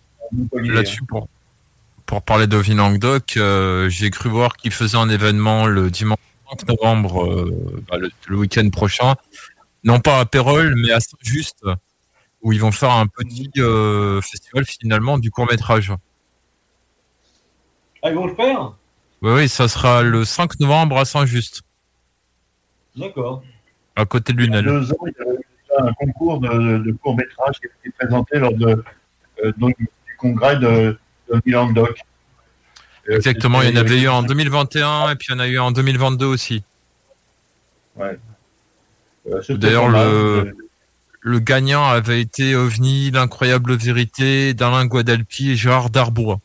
là-dessus 0.53 1.03
pour, 1.03 1.27
pour 2.05 2.21
parler 2.21 2.47
de 2.47 2.57
Languedoc, 2.73 3.35
euh, 3.37 3.89
j'ai 3.89 4.09
cru 4.11 4.29
voir 4.29 4.55
qu'ils 4.55 4.71
faisaient 4.71 4.97
un 4.97 5.09
événement 5.09 5.65
le 5.65 5.89
dimanche 5.89 6.19
5 6.59 6.69
novembre, 6.69 7.25
euh, 7.25 7.83
bah, 7.89 7.97
le, 7.97 8.11
le 8.27 8.37
week-end 8.37 8.69
prochain. 8.69 9.15
Non 9.83 9.99
pas 9.99 10.19
à 10.19 10.25
Pérol, 10.25 10.75
mais 10.77 10.91
à 10.91 10.99
Saint-Just, 11.01 11.57
où 12.43 12.51
ils 12.53 12.59
vont 12.61 12.71
faire 12.71 12.91
un 12.91 13.07
petit 13.07 13.49
euh, 13.57 14.21
festival 14.21 14.65
finalement 14.65 15.17
du 15.17 15.31
court-métrage. 15.31 15.93
Ah, 18.03 18.09
ils 18.09 18.15
vont 18.15 18.27
le 18.27 18.35
faire? 18.35 18.73
Oui, 19.21 19.31
oui, 19.31 19.49
ça 19.49 19.67
sera 19.69 20.03
le 20.03 20.25
5 20.25 20.59
novembre 20.59 20.97
à 20.97 21.05
Saint-Just, 21.05 21.61
D'accord. 22.97 23.41
à 23.95 24.05
côté 24.05 24.33
de 24.33 24.43
Il 24.43 24.51
y 24.51 24.57
a 24.57 24.61
Lunel. 24.61 24.81
deux 24.81 24.91
ans, 24.91 24.97
il 25.07 25.13
y 25.17 25.21
avait 25.21 25.37
déjà 25.37 25.87
un 25.87 25.93
concours 25.93 26.39
de, 26.41 26.79
de 26.79 26.91
court-métrage 26.91 27.55
qui 27.61 27.67
a 27.67 27.69
été 27.79 27.95
présenté 27.97 28.39
lors 28.39 28.53
de, 28.53 28.83
euh, 29.45 29.53
donc, 29.57 29.77
du 29.79 29.87
congrès 30.17 30.57
de, 30.57 30.97
de 31.31 31.41
Milan 31.45 31.71
Doc. 31.71 31.97
Exactement, 33.07 33.61
il 33.61 33.69
y 33.69 33.73
en 33.77 33.79
avait 33.79 34.01
eu 34.01 34.09
en 34.09 34.23
2021 34.23 35.11
et 35.11 35.15
puis 35.15 35.27
il 35.29 35.33
y 35.33 35.35
en 35.35 35.39
a 35.39 35.47
eu 35.47 35.59
en 35.59 35.71
2022 35.71 36.25
aussi. 36.25 36.63
Ouais. 37.95 38.17
Euh, 39.31 39.41
D'ailleurs, 39.49 39.87
le, 39.87 40.53
le 41.25 41.39
gagnant 41.39 41.85
avait 41.85 42.19
été 42.21 42.53
OVNI, 42.55 43.11
l'incroyable 43.11 43.75
vérité 43.75 44.53
d'Alain 44.53 44.85
Guadalpi 44.85 45.51
et 45.51 45.55
Gérard 45.55 45.89
Darbois. 45.89 46.39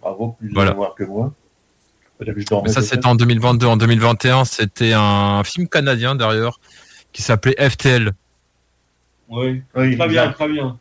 Bravo, 0.00 0.36
plus 0.40 0.52
Voilà. 0.52 0.72
de 0.72 0.76
voir 0.76 0.94
que 0.96 1.04
moi. 1.04 1.32
Mais 2.64 2.68
ça, 2.70 2.82
c'était 2.82 3.06
en 3.06 3.14
2022. 3.14 3.66
En 3.66 3.76
2021, 3.78 4.44
c'était 4.44 4.92
un 4.92 5.42
film 5.44 5.68
canadien 5.68 6.14
d'ailleurs 6.14 6.60
qui 7.12 7.22
s'appelait 7.22 7.56
FTL. 7.70 8.12
Oui, 9.30 9.62
Oui, 9.74 9.96
très 9.96 10.08
bien, 10.08 10.30
très 10.32 10.48
bien. 10.48 10.78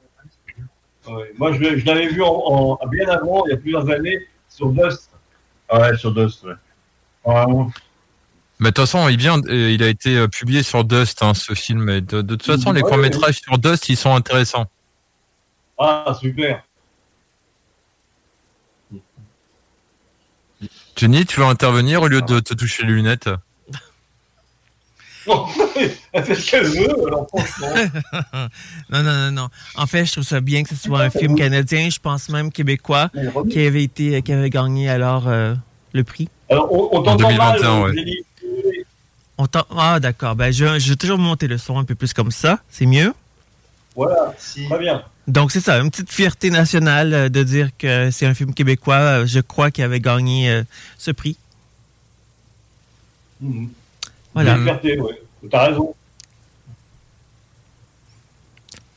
Moi, 1.38 1.54
je, 1.54 1.86
l'avais 1.86 2.08
vu 2.08 2.22
en, 2.22 2.78
en- 2.82 2.88
bien 2.88 3.08
avant, 3.08 3.46
il 3.46 3.52
y 3.52 3.54
a 3.54 3.58
plusieurs 3.58 3.90
années, 3.90 4.20
sur 4.50 4.70
Dust. 4.72 5.10
Ah 5.70 5.80
ouais, 5.80 5.98
sur 5.98 6.12
Dust, 6.14 6.44
ouais. 6.44 6.54
Ah, 7.26 7.46
Mais 8.60 8.70
de 8.70 8.74
toute 8.74 8.86
façon, 8.86 9.08
il, 9.08 9.18
vient, 9.18 9.40
euh, 9.48 9.72
il 9.72 9.82
a 9.84 9.88
été 9.88 10.18
euh, 10.18 10.28
publié 10.28 10.64
sur 10.64 10.84
Dust, 10.84 11.24
hein, 11.24 11.34
ce 11.34 11.54
film. 11.54 11.88
Et 11.90 12.02
de, 12.02 12.22
de 12.22 12.36
toute 12.36 12.46
façon, 12.46 12.72
les 12.74 12.82
Ouais, 12.82 12.90
courts-métrages 12.90 13.40
sur 13.42 13.58
Dust, 13.58 13.88
ils 13.88 13.96
sont 13.98 14.14
intéressants. 14.14 14.66
Ah, 15.78 16.14
super. 16.20 16.62
Jenny, 20.98 21.26
tu 21.26 21.40
veux 21.40 21.46
intervenir 21.46 22.02
au 22.02 22.08
lieu 22.10 22.22
de 22.22 22.40
te 22.42 22.54
toucher 22.54 22.84
les 22.86 22.92
lunettes? 22.92 23.30
Non, 25.28 25.46
elle 26.14 26.24
fait 26.26 26.36
ce 26.36 26.52
qu'elle 26.52 26.66
veut, 26.66 27.08
alors 27.08 27.28
franchement. 27.34 27.68
non, 28.90 29.04
non, 29.04 29.32
non. 29.32 29.50
En 29.76 29.88
fait, 29.88 30.06
je 30.06 30.12
trouve 30.14 30.24
ça 30.26 30.42
bien 30.42 30.64
que 30.64 30.70
ce 30.70 30.76
soit 30.76 31.00
un 31.02 31.10
film 31.10 31.36
canadien, 31.36 31.90
je 31.90 32.00
pense 32.00 32.28
même 32.30 32.52
québécois, 32.52 33.10
qui 33.50 33.66
avait 33.66 33.84
été, 33.84 34.22
qui 34.22 34.34
avait 34.34 34.50
gagné 34.50 34.90
alors 34.90 35.28
euh, 35.30 35.56
le 35.94 36.04
prix. 36.04 36.28
Alors, 36.50 36.70
on, 36.72 36.90
on 36.98 37.04
t'entend 37.04 37.32
mal, 37.32 37.60
euh, 37.64 37.94
Jenny. 37.94 38.18
On 39.40 39.48
ah, 39.78 40.02
d'accord. 40.02 40.36
Ben, 40.36 40.52
je, 40.52 40.80
je 40.80 40.90
vais 40.90 40.96
toujours 40.98 41.18
monter 41.18 41.48
le 41.48 41.58
son 41.58 41.80
un 41.80 41.86
peu 41.86 41.96
plus 41.96 42.12
comme 42.12 42.30
ça. 42.30 42.60
C'est 42.70 42.86
mieux? 42.86 43.14
Voilà, 43.96 44.36
très 44.68 44.78
bien. 44.78 45.02
Donc, 45.28 45.54
c'est 45.54 45.62
ça, 45.62 45.80
une 45.80 45.90
petite 45.90 46.12
fierté 46.12 46.50
nationale 46.50 47.14
euh, 47.14 47.30
de 47.30 47.42
dire 47.44 47.70
que 47.78 48.12
c'est 48.12 48.26
un 48.26 48.34
film 48.34 48.54
québécois, 48.54 48.96
euh, 48.96 49.26
je 49.26 49.40
crois, 49.40 49.72
qui 49.72 49.82
avait 49.82 50.02
gagné 50.02 50.50
euh, 50.52 50.64
ce 50.98 51.12
prix. 51.12 51.38
Mhm. 53.40 53.70
Voilà. 54.34 54.58
Une 54.58 54.64
fierté, 54.64 55.00
ouais. 55.00 55.22
T'as 55.50 55.68
raison. 55.68 55.96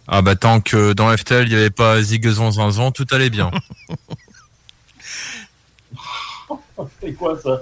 Ah 0.08 0.22
bah 0.22 0.34
tant 0.34 0.60
que 0.60 0.92
dans 0.92 1.16
FTL, 1.16 1.44
il 1.46 1.50
n'y 1.50 1.54
avait 1.54 1.70
pas 1.70 2.02
Zigazon 2.02 2.50
Zinzon, 2.50 2.90
tout 2.90 3.06
allait 3.12 3.30
bien. 3.30 3.52
C'est 7.00 7.12
quoi 7.12 7.40
ça? 7.40 7.60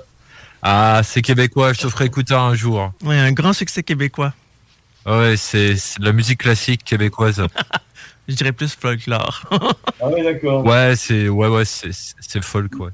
Ah, 0.63 1.01
c'est 1.05 1.23
québécois, 1.23 1.73
je 1.73 1.81
te 1.81 1.89
ferai 1.89 2.07
écouter 2.07 2.35
un 2.35 2.55
jour. 2.55 2.93
Ouais, 3.03 3.19
un 3.19 3.33
grand 3.33 3.53
succès 3.53 3.83
québécois. 3.83 4.35
Ouais, 5.07 5.37
c'est 5.37 5.77
c'est 5.77 6.01
de 6.01 6.05
la 6.05 6.13
musique 6.13 6.41
classique 6.41 6.85
québécoise. 6.85 7.43
Je 8.29 8.35
dirais 8.37 8.53
plus 8.53 8.73
folklore. 8.75 9.43
Ah 10.01 10.09
oui, 10.15 10.23
d'accord. 10.23 10.65
ouais, 10.65 10.95
c'est 10.95 11.29
ouais, 11.29 11.49
ouais, 11.49 11.65
c'est 11.65 11.93
c'est- 11.93 12.15
c'est 12.21 12.45
folk, 12.45 12.73
ouais. 12.79 12.91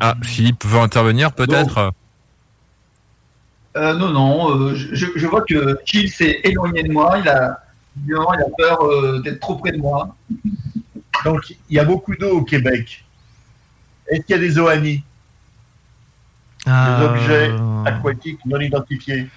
Ah, 0.00 0.14
Philippe 0.22 0.64
veut 0.64 0.80
intervenir 0.80 1.32
peut-être? 1.32 1.92
Euh, 3.76 3.94
non, 3.94 4.10
non, 4.10 4.58
euh, 4.68 4.74
je, 4.74 5.26
vois 5.26 5.42
que 5.42 5.78
Gilles 5.84 6.10
s'est 6.10 6.40
éloigné 6.44 6.82
de 6.82 6.92
moi. 6.92 7.18
Il 7.18 7.28
a, 7.28 7.58
il 8.06 8.14
a 8.14 8.44
peur 8.56 8.82
euh, 8.84 9.20
d'être 9.20 9.40
trop 9.40 9.56
près 9.56 9.72
de 9.72 9.78
moi. 9.78 10.14
Donc, 11.24 11.50
il 11.50 11.76
y 11.76 11.78
a 11.78 11.84
beaucoup 11.84 12.14
d'eau 12.14 12.38
au 12.38 12.42
Québec. 12.42 13.01
Est-ce 14.08 14.22
qu'il 14.22 14.36
y 14.36 14.38
a 14.38 14.42
des 14.42 14.58
OANI 14.58 14.96
Des 14.98 15.02
Ah. 16.66 17.04
objets 17.04 17.50
aquatiques 17.86 18.38
non 18.46 18.60
identifiés 18.60 19.28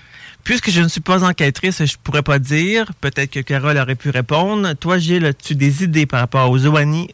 Puisque 0.43 0.69
je 0.69 0.81
ne 0.81 0.87
suis 0.87 1.01
pas 1.01 1.23
enquêtrice, 1.27 1.83
je 1.83 1.97
pourrais 2.03 2.21
pas 2.21 2.37
dire. 2.37 2.91
Peut-être 3.01 3.31
que 3.31 3.39
Carole 3.39 3.77
aurait 3.79 3.95
pu 3.95 4.11
répondre. 4.11 4.73
Toi, 4.73 4.99
Gilles, 4.99 5.25
as-tu 5.25 5.55
des 5.55 5.83
idées 5.83 6.05
par 6.05 6.19
rapport 6.19 6.51
aux 6.51 6.65
OANI 6.67 7.09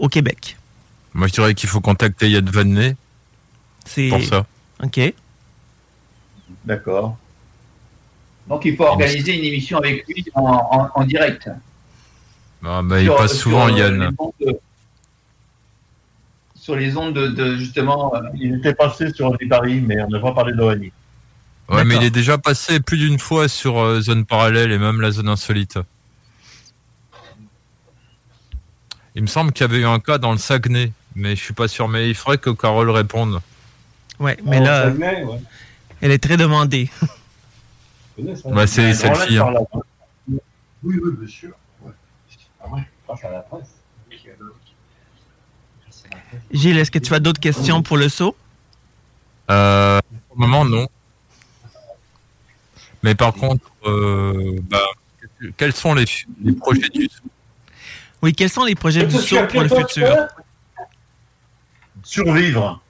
au 0.00 0.08
Québec? 0.08 0.56
Moi, 1.12 1.28
je 1.28 1.32
dirais 1.34 1.54
qu'il 1.54 1.68
faut 1.68 1.80
contacter 1.80 2.28
Yad 2.30 2.48
Vanné 2.50 2.96
C'est... 3.84 4.08
pour 4.08 4.20
ça. 4.24 4.44
OK. 4.82 5.00
D'accord. 6.64 7.16
Donc, 8.48 8.64
il 8.64 8.76
faut 8.76 8.84
organiser 8.84 9.38
une 9.38 9.44
émission 9.44 9.78
avec 9.78 10.04
lui 10.08 10.24
en, 10.34 10.42
en- 10.44 10.90
en 11.00 11.04
direct. 11.04 11.48
Ah, 12.64 12.80
bah, 12.82 13.00
il 13.00 13.08
passe 13.08 13.38
souvent, 13.38 13.68
Yann. 13.68 14.10
de- 14.40 14.58
sur 16.64 16.76
les 16.76 16.96
ondes 16.96 17.12
de, 17.12 17.26
de, 17.28 17.56
justement. 17.56 18.14
euh, 18.16 18.20
Il 18.36 18.54
était 18.54 18.72
passé 18.72 19.12
sur 19.12 19.36
les 19.38 19.46
paris, 19.46 19.82
mais 19.82 20.00
on 20.02 20.08
n'a 20.08 20.18
pas 20.18 20.32
parlé 20.32 20.54
d'OANI. 20.54 20.92
Ouais, 21.68 21.84
mais 21.84 21.96
il 21.96 22.04
est 22.04 22.10
déjà 22.10 22.38
passé 22.38 22.80
plus 22.80 22.96
d'une 22.96 23.18
fois 23.18 23.48
sur 23.48 23.78
euh, 23.78 24.00
Zone 24.00 24.24
Parallèle 24.24 24.72
et 24.72 24.78
même 24.78 25.02
la 25.02 25.10
Zone 25.10 25.28
Insolite. 25.28 25.78
Il 29.14 29.20
me 29.20 29.26
semble 29.26 29.52
qu'il 29.52 29.66
y 29.66 29.68
avait 29.70 29.80
eu 29.80 29.86
un 29.86 30.00
cas 30.00 30.16
dans 30.16 30.32
le 30.32 30.38
Saguenay 30.38 30.92
mais 31.14 31.36
je 31.36 31.42
suis 31.42 31.54
pas 31.54 31.68
sûr. 31.68 31.86
Mais 31.86 32.08
il 32.08 32.14
faudrait 32.14 32.38
que 32.38 32.50
Carole 32.50 32.90
réponde. 32.90 33.40
Ouais, 34.18 34.38
mais 34.44 34.58
Oh, 34.60 34.64
là, 34.64 34.88
ouais. 34.90 35.40
elle 36.00 36.12
est 36.12 36.18
très 36.22 36.36
demandée. 36.38 36.88
Ouais, 38.18 38.66
c'est 38.66 38.94
celle-ci. 38.94 39.38
on 39.38 39.48
hein. 39.48 39.82
Oui, 40.82 40.98
oui, 41.02 41.10
bien 41.18 41.28
sûr. 41.28 41.50
Ouais. 41.82 41.92
Ah 42.62 42.68
ouais. 42.72 42.80
Grâce 43.06 43.24
à 43.24 43.30
la 43.30 43.40
presse. 43.40 43.68
Gilles, 46.52 46.78
est-ce 46.78 46.90
que 46.90 46.98
tu 46.98 47.14
as 47.14 47.20
d'autres 47.20 47.40
questions 47.40 47.82
pour 47.82 47.96
le 47.96 48.08
saut? 48.08 48.36
Euh, 49.50 50.00
pour 50.28 50.36
le 50.38 50.46
moment, 50.46 50.64
non. 50.64 50.88
Mais 53.02 53.14
par 53.14 53.34
contre, 53.34 53.64
euh, 53.84 54.58
bah, 54.62 54.78
quels 55.56 55.74
sont 55.74 55.94
les, 55.94 56.06
les 56.42 56.52
projets 56.52 56.88
du 56.88 57.08
Oui, 58.22 58.32
quels 58.32 58.48
sont 58.50 58.64
les 58.64 58.74
projets 58.74 59.04
du 59.04 59.16
saut 59.16 59.46
pour 59.46 59.62
le 59.62 59.68
futur? 59.68 60.26
Survivre. 62.02 62.80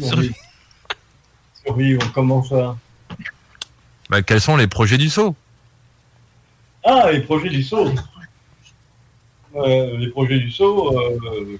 Survivre. 0.00 0.34
Survivre, 1.64 2.12
comment 2.12 2.42
ça? 2.42 2.76
Bah, 4.08 4.22
Quels 4.22 4.40
sont 4.40 4.56
les 4.56 4.66
projets 4.66 4.98
du 4.98 5.08
saut? 5.08 5.36
Ah, 6.84 7.10
les 7.12 7.20
projets 7.20 7.48
du 7.50 7.62
saut. 7.62 7.92
Euh, 9.54 9.96
les 9.98 10.08
projets 10.08 10.38
du 10.38 10.50
saut, 10.50 10.98
euh, 10.98 11.58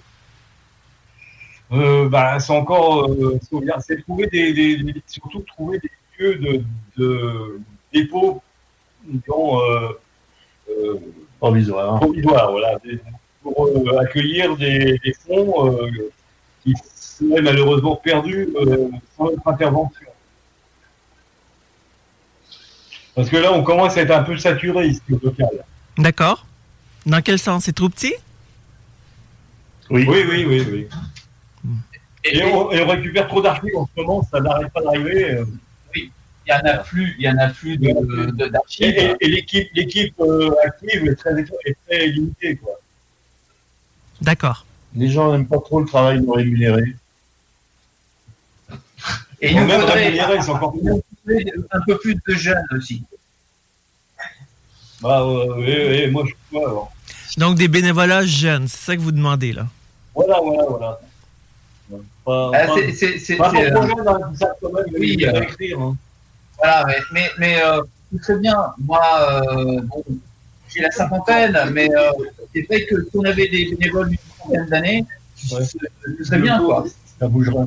euh, 1.73 2.09
bah, 2.09 2.39
c'est 2.41 2.53
encore, 2.53 3.09
euh, 3.11 3.39
ce 3.43 3.51
qu'on 3.51 3.61
vient- 3.61 3.79
c'est 3.81 4.01
trouver 4.03 4.27
des, 4.27 4.53
des- 4.53 4.77
des- 4.83 5.03
surtout 5.07 5.41
trouver 5.41 5.79
des 5.79 5.91
lieux 6.19 6.35
de, 6.37 6.63
de 6.97 7.61
dépôt, 7.93 8.43
disons, 9.05 9.61
euh, 9.63 9.89
euh, 10.71 10.95
Provisoire. 11.39 12.01
provisoires, 12.01 12.51
voilà, 12.51 12.79
des- 12.85 13.01
pour 13.43 13.67
euh, 13.67 13.99
accueillir 13.99 14.57
des, 14.57 14.99
des 15.03 15.15
fonds 15.27 15.69
euh, 15.77 15.89
qui 16.63 16.75
seraient 16.95 17.41
malheureusement 17.43 17.97
perdus 17.97 18.49
euh, 18.57 18.89
sans 19.17 19.31
notre 19.31 19.49
intervention. 19.49 20.07
Parce 23.15 23.29
que 23.29 23.37
là, 23.37 23.53
on 23.53 23.63
commence 23.63 23.97
à 23.97 24.03
être 24.03 24.11
un 24.13 24.23
peu 24.23 24.37
saturé 24.37 24.89
ici 24.89 25.03
au 25.11 25.19
local. 25.25 25.65
D'accord. 25.99 26.47
Dans 27.07 27.21
quel 27.23 27.39
sens? 27.39 27.65
C'est 27.65 27.73
trop 27.73 27.89
petit? 27.89 28.15
Oui, 29.91 30.07
oui, 30.09 30.25
oui, 30.29 30.45
oui. 30.47 30.67
oui. 30.71 30.89
Et, 32.25 32.43
on, 32.45 32.71
et 32.71 32.83
on 32.83 32.89
récupère 32.89 33.29
trop 33.29 33.41
d'archives 33.41 33.77
en 33.77 33.87
ce 33.95 34.01
moment, 34.01 34.23
ça 34.31 34.41
n'arrête 34.41 34.73
pas 34.73 34.83
d'arriver. 34.83 35.31
euh. 35.35 35.45
Oui, 35.95 36.13
il 36.47 36.51
y 36.51 36.53
en 36.55 36.61
a 36.71 36.79
plus, 36.79 37.15
il 37.19 37.25
y 37.25 37.29
en 37.31 37.39
a 37.39 37.49
plus 37.49 37.77
de- 37.79 38.31
de- 38.33 38.47
Et, 38.47 38.51
d'archives. 38.51 38.95
et- 38.97 39.17
et 39.21 39.29
l'équipe, 39.29 39.69
l'équipe 39.75 40.15
euh, 40.21 40.51
active 40.65 41.07
est 41.09 41.15
très, 41.15 41.41
est 41.65 41.77
très 41.87 42.07
limitée. 42.09 42.57
Quoi. 42.57 42.73
D'accord. 44.21 44.67
Les 44.95 45.09
gens 45.11 45.33
n'aiment 45.33 45.47
pas 45.47 45.59
trop 45.61 45.81
le 45.81 45.87
travail 45.87 46.21
non 46.21 46.33
rémunéré. 46.33 46.95
Et 49.41 49.53
il 49.53 49.61
même 49.65 49.81
rémunéré, 49.83 50.43
c'est 50.43 50.51
encore 50.51 50.73
plus. 50.73 51.43
un 51.71 51.81
peu 51.87 51.97
plus 51.99 52.15
de 52.15 52.35
jeunes 52.35 52.67
aussi. 52.77 53.03
Bah, 55.01 55.23
euh, 55.23 55.55
oui, 55.57 55.75
oui, 55.89 56.11
moi, 56.11 56.25
je 56.25 56.29
suis 56.29 56.37
pas. 56.53 56.69
alors. 56.69 56.93
Donc, 57.39 57.57
des 57.57 57.69
bénévolats 57.69 58.27
jeunes, 58.27 58.69
c'est 58.69 58.77
ça 58.85 58.97
que 58.97 59.01
vous 59.01 59.13
demandez, 59.13 59.53
là? 59.55 59.67
Voilà, 60.15 60.39
voilà, 60.43 60.65
voilà. 60.69 61.01
Ah, 62.55 62.67
c'est- 62.75 63.41
hein, 63.41 63.89
Oui, 64.99 65.17
il 65.19 65.27
euh, 65.29 65.43
écrire. 65.43 65.81
hein. 65.81 65.97
Voilà, 66.59 66.85
mais, 66.87 66.97
mais, 67.13 67.31
mais 67.39 67.63
euh, 67.63 67.83
très 68.23 68.37
bien. 68.39 68.57
Moi, 68.79 69.01
euh, 69.21 69.81
bon, 69.83 70.05
j'ai 70.69 70.81
la 70.83 70.91
cinquantaine, 70.91 71.59
mais 71.73 71.89
euh, 71.95 72.11
c'est 72.55 72.63
vrai 72.69 72.85
que 72.87 73.03
si 73.03 73.11
on 73.17 73.25
avait 73.25 73.49
des 73.49 73.75
bénévoles 73.75 74.09
d'une 74.11 74.19
trentaine 74.39 74.67
d'années, 74.67 75.05
ce 75.37 75.57
ce 76.19 76.25
serait 76.25 76.39
bien, 76.39 76.59
quoi. 76.63 76.85
Ça 77.19 77.29
bougera. 77.29 77.67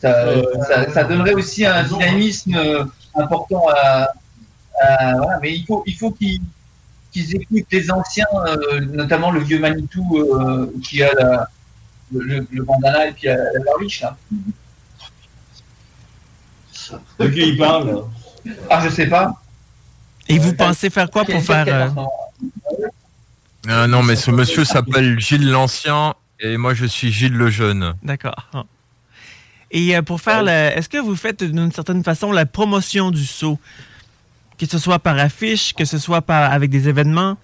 Ça, 0.00 0.26
Euh, 0.26 0.42
ça, 0.68 0.90
ça 0.92 1.04
donnerait 1.04 1.34
aussi 1.34 1.64
un 1.66 1.82
dynamisme 1.84 2.54
euh, 2.56 2.84
important 3.14 3.64
à. 3.68 4.08
à- 4.82 5.16
voilà, 5.16 5.38
mais 5.42 5.52
il 5.54 5.64
faut, 5.66 5.82
il 5.86 5.94
faut 5.96 6.10
qu'ils 6.10 6.40
qu'ils 7.12 7.34
écoutent 7.36 7.70
les 7.72 7.90
anciens, 7.90 8.26
notamment 8.92 9.30
le 9.30 9.40
vieux 9.40 9.58
Manitou 9.58 10.04
qui 10.82 11.02
a 11.02 11.12
la, 11.14 11.48
le, 12.14 12.46
le, 12.50 12.62
bandana 12.62 13.08
et 13.08 13.12
puis 13.12 13.26
la, 13.28 13.36
la 13.36 13.60
barbiche, 13.64 14.00
là. 14.02 14.16
De 17.18 17.28
qui 17.28 17.40
il 17.40 17.56
parle 17.58 17.88
là? 17.88 18.54
Ah, 18.70 18.80
je 18.84 18.90
sais 18.94 19.06
pas. 19.08 19.42
Et 20.28 20.38
vous 20.38 20.54
pensez 20.54 20.88
faire 20.90 21.10
quoi 21.10 21.24
pour 21.24 21.42
faire... 21.42 21.66
euh, 21.68 21.88
Ah 23.68 23.86
non, 23.88 24.02
mais 24.02 24.14
ce 24.16 24.30
monsieur 24.30 24.64
s'appelle 24.64 25.18
Gilles 25.18 25.50
l'Ancien 25.50 26.14
et 26.40 26.56
moi 26.56 26.74
je 26.74 26.86
suis 26.86 27.10
Gilles 27.12 27.32
le 27.36 27.50
Jeune. 27.50 27.94
D'accord. 28.02 28.48
Et 29.72 29.96
euh, 29.96 30.02
pour 30.02 30.20
faire, 30.20 30.44
la- 30.44 30.76
est-ce 30.76 30.88
que 30.88 30.98
vous 30.98 31.16
faites 31.16 31.42
d'une 31.42 31.72
certaine 31.72 32.04
façon 32.04 32.30
la 32.30 32.46
promotion 32.46 33.10
du 33.10 33.24
saut? 33.26 33.58
Que 34.58 34.66
ce 34.66 34.78
soit 34.78 35.00
par 35.00 35.18
affiche, 35.18 35.74
que 35.74 35.84
ce 35.84 35.98
soit 35.98 36.22
par, 36.22 36.52
avec 36.52 36.70
des 36.70 36.88
événements? 36.88 37.36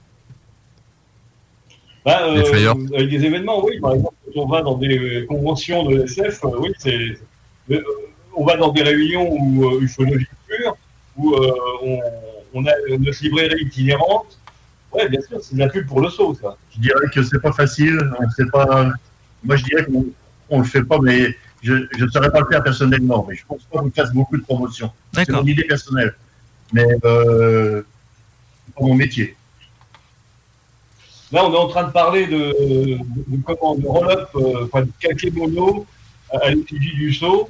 Bah, 2.04 2.20
euh, 2.22 2.44
flyers. 2.44 2.74
avec 2.94 3.08
des 3.10 3.24
événements, 3.24 3.64
oui. 3.64 3.78
Par 3.80 3.94
exemple, 3.94 4.14
on 4.36 4.46
va 4.46 4.62
dans 4.62 4.76
des 4.76 4.98
euh, 4.98 5.26
conventions 5.26 5.84
de 5.84 6.02
SF, 6.02 6.44
euh, 6.44 6.48
oui, 6.60 6.72
c'est. 6.78 7.18
euh, 7.70 7.82
on 8.34 8.44
va 8.44 8.56
dans 8.56 8.70
des 8.72 8.82
réunions 8.82 9.28
où 9.30 9.64
euh, 9.68 9.80
ufologie 9.80 10.26
pure, 10.48 10.76
où 11.16 11.34
euh, 11.34 11.52
on, 11.82 11.98
on 12.54 12.66
a 12.66 12.72
notre 12.98 13.22
librairie 13.22 13.62
itinérante. 13.64 14.38
Ouais, 14.92 15.08
bien 15.08 15.20
sûr, 15.22 15.38
c'est 15.42 15.54
de 15.54 15.60
la 15.60 15.68
pub 15.68 15.86
pour 15.86 16.00
le 16.00 16.08
saut, 16.10 16.34
ça. 16.40 16.56
Je 16.74 16.80
dirais 16.80 17.06
que 17.14 17.22
c'est 17.22 17.40
pas 17.40 17.52
facile. 17.52 17.98
On 18.18 18.30
sait 18.30 18.46
pas. 18.46 18.90
Moi, 19.42 19.56
je 19.56 19.64
dirais 19.64 19.84
qu'on 19.86 20.06
on 20.50 20.58
le 20.58 20.64
fait 20.64 20.82
pas, 20.84 20.98
mais 21.00 21.34
je 21.62 21.72
ne 21.74 22.08
saurais 22.08 22.30
pas 22.30 22.40
le 22.40 22.46
faire 22.46 22.62
personnellement. 22.62 23.24
Mais 23.28 23.36
je 23.36 23.44
pense 23.46 23.62
pas 23.70 23.78
qu'on 23.80 23.90
fasse 23.90 24.12
beaucoup 24.12 24.36
de 24.36 24.42
promotion. 24.42 24.90
C'est 25.14 25.28
mon 25.30 25.44
idée 25.44 25.64
personnelle. 25.64 26.14
Mais 26.74 26.84
euh, 27.04 27.82
c'est 28.66 28.74
pas 28.74 28.82
mon 28.84 28.94
métier. 28.94 29.34
Là, 31.32 31.46
on 31.46 31.52
est 31.52 31.56
en 31.56 31.68
train 31.68 31.84
de 31.84 31.92
parler 31.92 32.26
de, 32.26 32.38
de, 32.38 32.98
de 33.26 33.42
comment 33.44 33.74
de 33.74 33.86
roll-up, 33.86 34.28
euh, 34.36 34.66
enfin, 34.66 34.82
de 34.82 34.90
kakemono 35.00 35.86
à, 36.32 36.44
à 36.44 36.50
l'effigie 36.50 36.94
du 36.94 37.12
saut. 37.12 37.48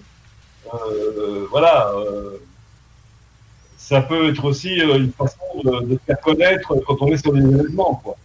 Euh, 0.72 1.46
voilà. 1.50 1.92
euh, 1.96 2.38
ça 3.76 4.00
peut 4.00 4.30
être 4.30 4.44
aussi 4.44 4.80
euh, 4.80 4.96
une 4.96 5.12
façon 5.12 5.36
de, 5.64 5.94
se 5.94 5.98
faire 6.06 6.20
connaître 6.20 6.74
quand 6.86 6.96
on 7.00 7.08
est 7.08 7.16
sur 7.18 7.32
des 7.32 7.40
événements. 7.40 8.00
Quoi. 8.02 8.16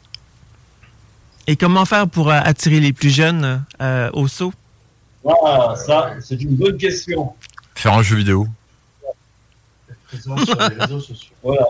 Et 1.48 1.56
comment 1.56 1.84
faire 1.84 2.08
pour 2.08 2.30
euh, 2.30 2.40
attirer 2.42 2.80
les 2.80 2.94
plus 2.94 3.10
jeunes 3.10 3.66
euh, 3.82 4.10
au 4.14 4.28
saut? 4.28 4.54
Ah, 5.28 5.74
ça, 5.76 6.14
c'est 6.22 6.42
une 6.42 6.56
bonne 6.56 6.78
question. 6.78 7.34
Faire 7.76 7.94
un 7.96 8.02
jeu 8.02 8.18
vidéo. 8.18 8.48
Présent 10.06 10.38
sur 10.38 10.58
les 10.70 10.76
réseaux 10.76 11.00
sociaux. 11.02 11.36
Voilà. 11.44 11.66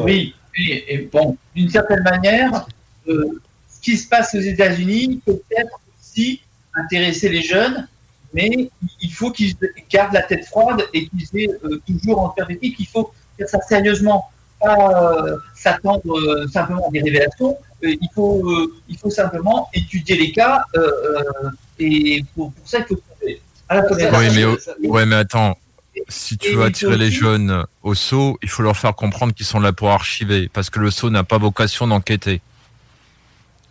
Oui, 0.00 0.34
oui, 0.58 0.84
et 0.88 1.08
bon, 1.12 1.36
d'une 1.54 1.68
certaine 1.68 2.02
manière, 2.02 2.66
euh, 3.08 3.40
ce 3.72 3.80
qui 3.80 3.96
se 3.96 4.08
passe 4.08 4.34
aux 4.34 4.40
États-Unis 4.40 5.20
peut 5.24 5.38
peut-être 5.48 5.78
aussi 6.00 6.40
intéresser 6.74 7.28
les 7.28 7.42
jeunes, 7.42 7.86
mais 8.34 8.68
il 9.00 9.12
faut 9.12 9.30
qu'ils 9.30 9.54
gardent 9.90 10.14
la 10.14 10.22
tête 10.22 10.44
froide 10.46 10.82
et 10.92 11.08
qu'ils 11.08 11.40
aient 11.40 11.48
euh, 11.64 11.80
toujours 11.86 12.20
en 12.20 12.28
perspective 12.30 12.74
qu'il 12.76 12.86
faut 12.88 13.12
faire 13.38 13.48
ça 13.48 13.60
sérieusement, 13.62 14.28
pas 14.60 14.76
euh, 15.26 15.36
s'attendre 15.54 16.02
euh, 16.18 16.46
simplement 16.48 16.88
à 16.88 16.90
des 16.90 17.00
révélations. 17.02 17.56
Il, 17.82 17.98
faut, 18.14 18.70
il 18.88 18.96
faut 18.98 19.10
simplement 19.10 19.68
étudier 19.74 20.16
les 20.16 20.32
cas 20.32 20.64
et 21.78 22.24
pour, 22.34 22.52
pour 22.52 22.66
ça, 22.68 22.78
il 22.78 22.84
faut 22.86 22.96
trouver. 22.96 23.40
Oui, 24.18 24.26
mais, 24.34 24.44
au- 24.44 24.58
ouais, 24.88 25.06
mais 25.06 25.16
attends. 25.16 25.56
Si 26.08 26.36
tu 26.38 26.52
veux 26.54 26.64
attirer 26.64 26.96
les 26.96 27.10
jeunes 27.10 27.64
au 27.82 27.94
saut, 27.94 28.38
il 28.42 28.48
faut 28.48 28.62
leur 28.62 28.76
faire 28.76 28.94
comprendre 28.94 29.32
qu'ils 29.34 29.46
sont 29.46 29.60
là 29.60 29.72
pour 29.72 29.90
archiver, 29.90 30.48
parce 30.52 30.68
que 30.70 30.78
le 30.78 30.90
saut 30.90 31.10
n'a 31.10 31.24
pas 31.24 31.38
vocation 31.38 31.86
d'enquêter. 31.86 32.40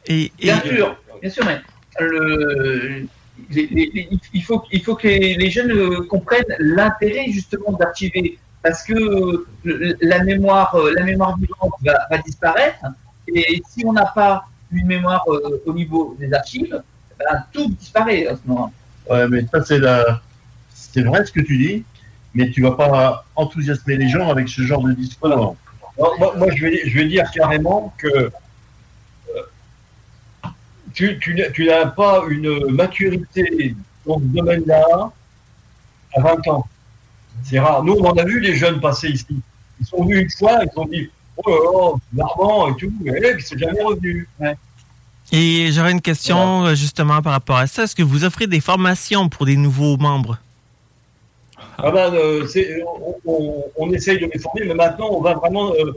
Et, 0.07 0.32
Bien 0.40 0.61
sûr, 0.61 0.98
bien 1.22 1.30
sûr, 1.30 1.45
mais 1.45 1.61
le, 1.99 3.06
les- 3.49 3.68
les- 3.68 3.91
les- 3.94 4.10
il, 4.34 4.44
faut, 4.44 4.64
il 4.72 4.84
faut 4.84 4.95
que 4.95 5.07
les, 5.07 5.36
les 5.36 5.49
jeunes 5.49 5.72
euh, 5.72 6.02
comprennent 6.07 6.44
l'intérêt 6.60 7.26
justement 7.32 7.72
d'archiver, 7.73 8.38
parce 8.61 8.84
que 8.84 9.45
la 10.02 10.23
mémoire, 10.23 10.76
euh, 10.76 10.94
la 10.95 11.03
mémoire 11.03 11.38
vivante 11.38 11.73
va, 11.84 11.98
va 12.10 12.18
disparaître, 12.19 12.86
et 13.34 13.61
si 13.69 13.84
on 13.86 13.94
n'a 13.94 14.06
pas 14.06 14.45
une 14.72 14.88
mémoire 14.88 15.23
euh, 15.27 15.61
au 15.65 15.73
niveau 15.73 16.15
des 16.19 16.32
archives, 16.34 16.82
ben, 17.18 17.44
tout 17.53 17.69
disparaît 17.69 18.27
à 18.27 18.36
ce 18.36 18.41
moment. 18.45 18.72
Ouais, 19.10 19.27
mais 19.27 19.45
ça, 19.52 19.64
c'est 19.64 19.80
la... 19.80 20.22
c'est 20.73 21.03
vrai 21.03 21.26
ce 21.26 21.32
que 21.32 21.41
tu 21.41 21.57
dis, 21.57 21.84
mais 22.34 22.49
tu 22.52 22.61
vas 22.61 22.72
pas 22.72 23.26
enthousiasmer 23.36 23.95
les 23.98 24.10
gens 24.10 24.30
avec 24.30 24.49
ce 24.49 24.61
genre 24.61 24.84
de 24.84 24.91
discours. 24.94 25.32
Alors, 25.32 25.56
moi, 25.98 26.34
moi, 26.38 26.48
je, 26.53 26.61
vais, 26.65 26.82
je 26.86 26.98
vais 26.98 27.06
dire 27.06 27.30
carrément 27.32 27.94
que 27.98 28.07
euh, 28.07 28.30
tu, 30.96 31.20
tu 31.20 31.36
n'as- 31.36 31.50
tu 31.52 31.66
n'as 31.66 31.86
pas 31.88 32.24
une 32.30 32.72
maturité 32.72 33.76
dans 34.06 34.18
ce 34.18 34.24
domaine-là 34.24 35.12
à 36.16 36.22
20 36.22 36.48
ans. 36.48 36.66
C'est 37.44 37.60
rare. 37.60 37.84
Nous, 37.84 37.94
on 37.94 38.06
en 38.08 38.14
a 38.18 38.24
vu 38.24 38.42
des 38.42 38.56
jeunes 38.56 38.80
passer 38.80 39.10
ici. 39.10 39.26
Ils 39.80 39.86
sont 39.86 40.04
venus 40.04 40.22
une 40.24 40.30
fois, 40.30 40.60
ils 40.64 40.70
se 40.70 40.74
sont 40.76 40.86
dit 40.86 41.10
Oh 41.38 41.50
là 41.50 41.56
là, 41.56 42.00
c'est 42.10 42.18
marrant 42.18 42.70
et 42.70 42.76
tout, 42.78 42.94
et 43.06 43.34
puis 43.34 43.44
c'est 43.46 43.58
jamais 43.60 43.84
revenu. 43.84 44.28
Et 45.34 45.70
j'aurais 45.72 45.92
une 45.92 46.02
question 46.02 46.66
euh, 46.66 46.76
justement 46.76 47.22
par 47.22 47.34
rapport 47.34 47.58
à 47.58 47.68
ça. 47.68 47.84
Est-ce 47.84 47.96
que 47.96 48.04
vous 48.04 48.24
offrez 48.24 48.48
des 48.48 48.62
formations 48.62 49.28
pour 49.28 49.46
des 49.46 49.58
nouveaux 49.58 49.98
membres? 49.98 50.38
Ah 51.78 51.92
ben, 51.92 52.14
euh, 52.14 52.48
c'est- 52.48 52.82
on, 52.86 53.16
on- 53.26 53.64
on 53.78 53.92
essaye 53.92 54.18
de 54.20 54.30
les 54.34 54.40
former, 54.40 54.66
mais 54.66 54.76
maintenant, 54.76 55.10
on 55.12 55.22
va 55.22 55.34
vraiment 55.34 55.74
euh, 55.74 55.92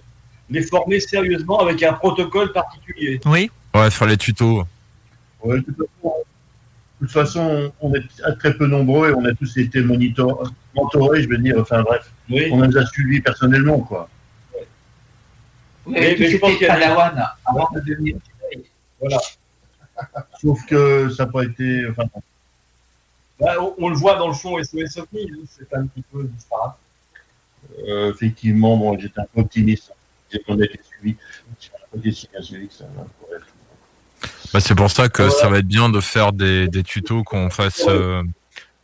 les 0.50 0.62
former 0.62 0.98
sérieusement 0.98 1.60
avec 1.60 1.80
un 1.84 1.92
protocole 1.92 2.52
particulier. 2.52 3.20
Oui. 3.26 3.48
Ouais, 3.74 3.90
faire 3.90 4.08
les 4.08 4.16
tutos. 4.16 4.64
Ouais, 5.42 5.58
de 5.60 5.64
toute 5.64 5.76
façon, 5.76 6.14
de 7.00 7.06
toute 7.06 7.12
façon, 7.12 7.72
on 7.80 7.94
est 7.94 8.02
très 8.40 8.54
peu 8.54 8.66
nombreux 8.66 9.10
et 9.10 9.14
on 9.14 9.24
a 9.24 9.32
tous 9.34 9.56
été 9.56 9.80
monitor- 9.80 10.50
mentorés, 10.74 11.22
je 11.22 11.28
veux 11.28 11.38
dire, 11.38 11.56
enfin 11.60 11.82
bref. 11.82 12.10
On 12.30 12.62
les 12.62 12.76
a 12.76 12.84
suivis 12.86 13.20
personnonnellement, 13.20 13.80
quoi. 13.80 14.08
Mais, 15.86 16.16
mais 16.18 16.28
je 16.28 16.36
pense 16.38 16.52
qu'il 16.56 16.66
y 16.66 16.70
a 16.70 16.74
avant 17.46 17.68
de 17.74 17.80
devenir 17.80 18.16
Voilà. 19.00 19.18
Sauf 20.40 20.64
que 20.66 21.08
ça 21.10 21.24
n'a 21.24 21.32
pas 21.32 21.44
été. 21.44 21.86
Enfin, 21.90 22.04
Bah, 23.40 23.54
on, 23.60 23.74
on 23.78 23.88
le 23.88 23.96
voit 23.96 24.16
dans 24.16 24.28
le 24.28 24.34
fond 24.34 24.62
SOS 24.62 24.98
OVNI, 24.98 25.30
hein, 25.32 25.44
c'est 25.48 25.72
un 25.74 25.86
petit 25.86 26.02
peu 26.12 26.24
disparate. 26.24 26.76
euh, 27.86 28.12
effectivement, 28.12 28.76
bon, 28.76 28.98
j'étais 28.98 29.20
un 29.20 29.26
peu 29.32 29.40
optimiste. 29.40 29.92
J'ai 30.30 30.40
qu'on 30.40 30.60
a 30.60 30.64
été 30.64 30.78
suivis. 30.82 31.16
J'ai 31.60 31.70
pas 31.70 32.12
si 32.12 32.28
bien 32.56 32.66
que 32.66 32.74
ça. 32.74 32.84
hein, 32.84 33.06
bref. 33.28 33.42
Bah, 34.52 34.60
c'est 34.60 34.74
pour 34.74 34.90
ça 34.90 35.08
que 35.08 35.28
ça 35.28 35.48
va 35.48 35.58
être 35.58 35.66
bien 35.66 35.88
de 35.88 36.00
faire 36.00 36.32
des, 36.32 36.68
des 36.68 36.82
tutos, 36.82 37.22
qu'on 37.22 37.50
fasse 37.50 37.84
euh, 37.88 38.22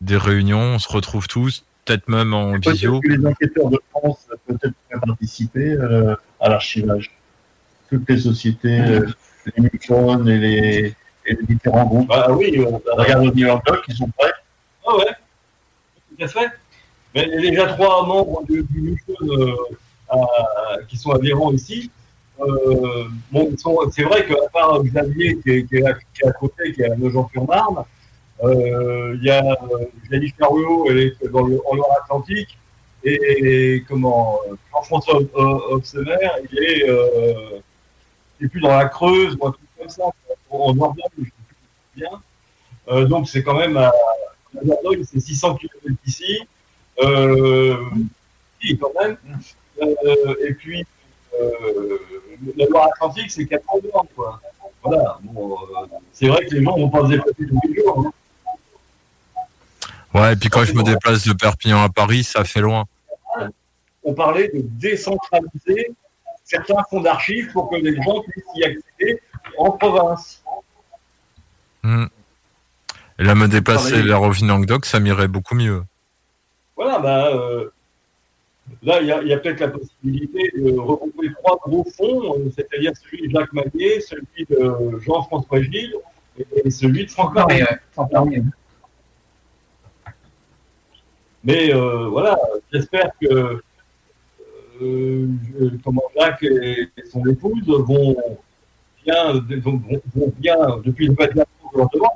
des 0.00 0.16
réunions, 0.16 0.74
on 0.74 0.78
se 0.78 0.88
retrouve 0.92 1.26
tous, 1.26 1.64
peut-être 1.84 2.08
même 2.08 2.34
en 2.34 2.58
visio. 2.58 3.00
Peut-être 3.00 3.14
que 3.14 3.20
les 3.20 3.26
enquêteurs 3.26 3.70
de 3.70 3.80
France 3.90 4.26
euh, 4.30 4.36
peut-être 4.46 4.74
participer 5.06 5.72
euh, 5.72 6.14
à 6.40 6.48
l'archivage. 6.50 7.10
Toutes 7.90 8.08
les 8.08 8.18
sociétés, 8.18 8.78
euh, 8.80 9.06
les 9.56 9.62
MUFON 9.72 10.26
et 10.26 10.38
les, 10.38 10.94
et 11.26 11.34
les 11.34 11.46
différents 11.54 11.86
groupes. 11.86 12.10
Ah 12.12 12.30
oui, 12.32 12.62
on 12.66 12.80
regarde 12.96 13.26
au 13.26 13.30
New 13.32 13.46
York 13.46 13.64
Doc, 13.66 13.82
ils 13.88 13.94
sont 13.96 14.08
prêts. 14.18 14.32
Ah 14.86 14.96
ouais, 14.96 15.06
tout 16.10 16.24
à 16.24 16.28
fait. 16.28 16.50
Mais 17.14 17.28
il 17.32 17.44
y 17.44 17.48
a 17.48 17.50
déjà 17.50 17.66
trois 17.68 18.06
membres 18.06 18.42
du, 18.48 18.64
du 18.70 18.98
euh, 19.22 19.54
à- 20.10 20.82
qui 20.88 20.96
sont 20.98 21.12
adhérents 21.12 21.52
ici. 21.52 21.90
Euh, 22.40 23.04
c'est 23.92 24.02
vrai 24.02 24.26
qu'à 24.26 24.34
part 24.52 24.82
Xavier 24.82 25.38
qui 25.42 25.50
est, 25.50 25.86
à, 25.86 25.94
qui 25.94 26.22
côté, 26.38 26.72
qui 26.72 26.82
est 26.82 26.90
à 26.90 26.96
Nogent-sur-Marne, 26.96 27.84
euh, 28.42 29.16
il 29.16 29.24
y 29.24 29.30
a 29.30 29.56
Janice 30.10 30.32
Caruot, 30.38 30.90
elle 30.90 30.98
est 30.98 31.28
dans 31.28 31.46
le, 31.46 31.60
en 31.66 31.76
Loire-Atlantique, 31.76 32.58
et, 33.04 33.84
comment 33.86 34.40
Jean-François 34.72 35.20
Obsemer, 35.34 36.16
il 36.50 36.58
est, 36.58 36.88
euh, 36.88 37.60
il 38.40 38.46
est 38.46 38.48
plus 38.48 38.60
dans 38.60 38.76
la 38.76 38.86
Creuse 38.86 39.36
ou 39.38 39.46
un 39.46 39.50
truc 39.52 39.68
comme 39.78 39.88
ça, 39.88 40.04
en 40.50 40.72
Dordogne, 40.72 41.04
je 41.18 41.24
sais 41.24 41.30
plus 41.46 42.00
bien. 42.00 43.06
Donc 43.06 43.28
c'est 43.28 43.42
quand 43.42 43.54
même 43.54 43.76
à, 43.76 43.88
à 43.88 43.92
c'est 45.04 45.20
600 45.20 45.56
km 45.56 46.00
d'ici. 46.04 46.40
Euh, 47.00 47.76
quand 48.80 48.92
même. 49.00 49.16
Et 50.46 50.54
puis, 50.54 50.86
euh, 51.40 51.98
la 52.56 52.66
Loire-Atlantique, 52.66 53.30
c'est 53.30 53.46
4 53.46 53.62
heures, 53.74 54.04
quoi. 54.14 54.40
Voilà. 54.82 55.18
Bon, 55.22 55.52
euh, 55.52 55.86
c'est 56.12 56.28
vrai 56.28 56.44
que 56.46 56.54
les 56.54 56.62
gens 56.62 56.76
vont 56.76 56.90
pas 56.90 57.02
se 57.04 57.08
déplacer 57.08 57.46
tous 57.46 57.60
les 57.68 57.74
jours. 57.82 58.04
hein. 58.06 58.12
Ouais, 60.14 60.32
et 60.34 60.36
puis 60.36 60.48
quand 60.48 60.64
je 60.64 60.72
me 60.74 60.82
déplace 60.82 61.26
de 61.26 61.32
Perpignan 61.32 61.82
à 61.82 61.88
Paris, 61.88 62.22
ça 62.22 62.44
fait 62.44 62.60
loin. 62.60 62.84
On 64.04 64.14
parlait 64.14 64.48
de 64.48 64.60
décentraliser 64.62 65.92
certains 66.44 66.84
fonds 66.88 67.00
d'archives 67.00 67.50
pour 67.52 67.70
que 67.70 67.76
les 67.76 67.96
gens 67.96 68.20
puissent 68.28 68.44
y 68.54 68.64
accéder 68.64 69.20
en 69.58 69.70
province. 69.72 70.42
Hmm. 71.82 72.06
Et 73.18 73.24
là, 73.24 73.34
me 73.34 73.48
déplacer 73.48 74.02
vers 74.02 74.20
Languedoc, 74.20 74.86
ça 74.86 75.00
m'irait 75.00 75.28
beaucoup 75.28 75.54
mieux. 75.54 75.84
Voilà, 76.76 76.98
ben, 76.98 77.26
euh, 77.36 77.70
là, 78.84 79.00
il 79.00 79.06
y 79.08 79.12
a, 79.12 79.22
il 79.22 79.28
y 79.28 79.32
a 79.32 79.38
peut-être 79.38 79.60
la 79.60 79.68
possibilité 79.68 80.50
de 80.56 80.78
regrouper 80.78 81.28
trois 81.42 81.58
gros 81.64 81.84
fonds, 81.96 82.38
euh, 82.38 82.50
c'est-à-dire 82.54 82.92
celui 83.02 83.28
de 83.28 83.32
Jacques 83.32 83.52
Magnier, 83.52 84.00
celui 84.00 84.26
de 84.50 84.98
Jean-François 85.00 85.62
Gilles 85.62 85.94
et, 86.64 86.70
celui 86.70 87.06
de 87.06 87.10
Franck 87.10 87.34
ouais, 87.36 87.62
ouais. 87.62 88.42
Mais 91.42 91.72
euh, 91.74 92.08
voilà, 92.08 92.38
j'espère 92.72 93.10
que 93.20 93.60
euh, 94.82 95.28
comment 95.84 96.02
Jacques 96.18 96.42
et 96.42 96.88
son 97.10 97.24
épouse 97.26 97.62
vont 97.66 98.16
bien, 99.04 99.32
vont, 99.62 99.80
vont 100.14 100.32
bien 100.38 100.56
depuis 100.84 101.06
le 101.08 101.12
matin 101.12 101.44
de 101.72 101.78
leur 101.78 101.88
demande, 101.90 102.08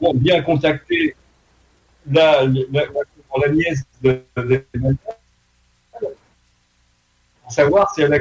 vont 0.00 0.14
bien 0.14 0.42
contacter 0.42 1.16
la, 2.10 2.44
la, 2.44 2.62
la- 2.72 2.86
la 3.44 3.48
nièce 3.52 3.82
de, 4.02 4.20
de- 4.36 4.64
pour 7.46 7.52
savoir 7.52 7.94
si 7.94 8.02
elle 8.02 8.20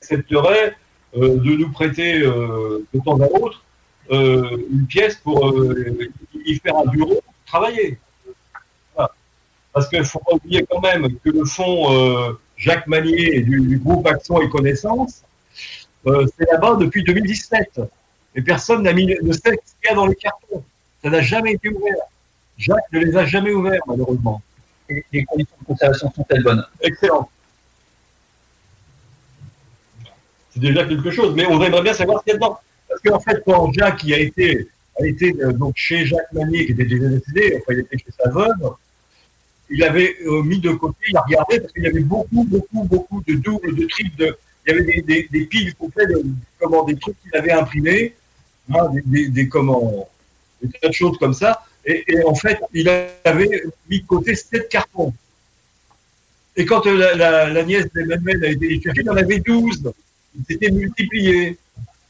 accepterait 0.00 0.74
euh, 1.16 1.36
de 1.36 1.50
nous 1.54 1.70
prêter 1.70 2.22
euh, 2.22 2.86
de 2.94 3.00
temps 3.00 3.20
à 3.20 3.26
autre 3.26 3.62
euh, 4.10 4.56
une 4.70 4.86
pièce 4.86 5.16
pour 5.16 5.54
y 6.46 6.54
faire 6.54 6.78
un 6.78 6.86
bureau 6.86 7.16
pour 7.16 7.34
travailler. 7.44 7.98
Voilà. 8.94 9.10
Parce 9.74 9.86
qu'il 9.88 9.98
ne 9.98 10.04
faut 10.04 10.20
pas 10.20 10.32
oublier 10.32 10.64
quand 10.68 10.80
même 10.80 11.14
que 11.18 11.28
le 11.28 11.44
fonds 11.44 12.34
Jacques 12.56 12.86
Manier 12.86 13.42
du, 13.42 13.60
du 13.60 13.76
groupe 13.78 14.06
Action 14.06 14.40
et 14.40 14.48
Connaissance, 14.48 15.22
c'est 16.06 16.50
là-bas 16.50 16.76
depuis 16.76 17.04
2017. 17.04 17.82
Et 18.34 18.40
personne 18.40 18.82
n'a 18.82 18.94
mis, 18.94 19.06
ne 19.06 19.32
sait 19.32 19.40
ce 19.42 19.74
qu'il 19.74 19.84
y 19.84 19.88
a 19.90 19.94
dans 19.94 20.06
les 20.06 20.14
cartons. 20.14 20.64
Ça 21.04 21.10
n'a 21.10 21.20
jamais 21.20 21.52
été 21.52 21.68
ouvert. 21.68 22.06
Jacques 22.56 22.90
ne 22.92 23.00
les 23.00 23.14
a 23.14 23.26
jamais 23.26 23.52
ouverts, 23.52 23.82
malheureusement. 23.86 24.40
Et 24.88 25.04
les 25.12 25.24
conditions 25.24 25.56
de 25.60 25.66
conservation 25.66 26.10
sont-elles 26.14 26.42
bonnes? 26.42 26.64
Excellent. 26.80 27.28
C'est 30.52 30.60
déjà 30.60 30.84
quelque 30.84 31.10
chose, 31.10 31.34
mais 31.34 31.46
on 31.46 31.62
aimerait 31.62 31.82
bien 31.82 31.94
savoir 31.94 32.20
ce 32.20 32.24
qu'il 32.24 32.32
y 32.32 32.36
a 32.36 32.38
dedans. 32.38 32.58
Parce 32.88 33.00
qu'en 33.00 33.20
fait, 33.20 33.42
quand 33.44 33.72
Jacques 33.72 34.04
a 34.04 34.18
été, 34.18 34.68
a 35.00 35.06
été 35.06 35.34
euh, 35.40 35.52
donc 35.52 35.74
chez 35.76 36.04
Jacques 36.04 36.32
Manier, 36.32 36.66
qui 36.66 36.72
était 36.72 36.84
déjà 36.84 37.08
décédé, 37.08 37.56
enfin 37.56 37.72
il 37.72 37.80
était 37.80 37.98
chez 37.98 38.12
sa 38.22 38.30
veuve, 38.30 38.74
il 39.70 39.82
avait 39.82 40.16
euh, 40.26 40.42
mis 40.42 40.60
de 40.60 40.72
côté, 40.72 40.98
il 41.08 41.16
a 41.16 41.22
regardé, 41.22 41.60
parce 41.60 41.72
qu'il 41.72 41.82
y 41.84 41.86
avait 41.86 42.00
beaucoup, 42.00 42.44
beaucoup, 42.44 42.84
beaucoup 42.84 43.22
de 43.26 43.34
doubles, 43.34 43.74
de 43.74 43.86
triples, 43.86 44.16
de, 44.16 44.36
il 44.66 44.74
y 44.74 44.78
avait 44.78 45.26
des, 45.30 45.46
piles 45.46 45.74
complètes, 45.74 46.08
des 46.10 46.96
trucs 46.96 47.16
qu'il 47.22 47.36
avait 47.36 47.52
imprimés, 47.52 48.14
hein, 48.72 48.90
des, 49.06 49.28
des, 49.28 49.48
des, 49.48 50.92
choses 50.92 51.18
comme 51.18 51.34
ça. 51.34 51.64
Et, 51.84 52.04
en 52.24 52.34
fait, 52.34 52.60
il 52.72 52.88
avait 52.88 53.64
mis 53.90 54.00
de 54.00 54.06
côté 54.06 54.34
sept 54.36 54.68
cartons. 54.68 55.12
Et 56.54 56.64
quand 56.64 56.86
euh, 56.86 56.96
la, 56.96 57.14
la, 57.16 57.48
la 57.48 57.62
nièce 57.64 57.90
d'Emmanuel 57.92 58.44
a 58.44 58.48
été 58.48 58.80
chercher, 58.80 59.00
il 59.00 59.10
en 59.10 59.16
avait 59.16 59.40
12. 59.40 59.90
Ils 60.34 60.44
s'étaient 60.48 60.70
multipliés. 60.70 61.58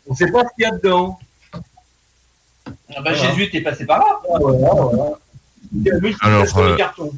On 0.07 0.13
ne 0.13 0.17
sait 0.17 0.31
pas 0.31 0.43
ce 0.43 0.49
qu'il 0.55 0.63
y 0.63 0.67
a 0.67 0.71
dedans. 0.73 1.19
Ah 2.95 3.01
bah, 3.03 3.15
Jésus 3.15 3.45
était 3.45 3.61
passé 3.61 3.85
par 3.87 3.99
là. 3.99 4.05
Ah, 4.11 4.39
voilà, 4.41 4.59
voilà. 4.75 5.19
Il 5.73 5.83
y 5.83 5.91
a 5.91 5.95
multiplication 5.99 6.59
Alors, 6.59 6.59
euh. 6.59 7.11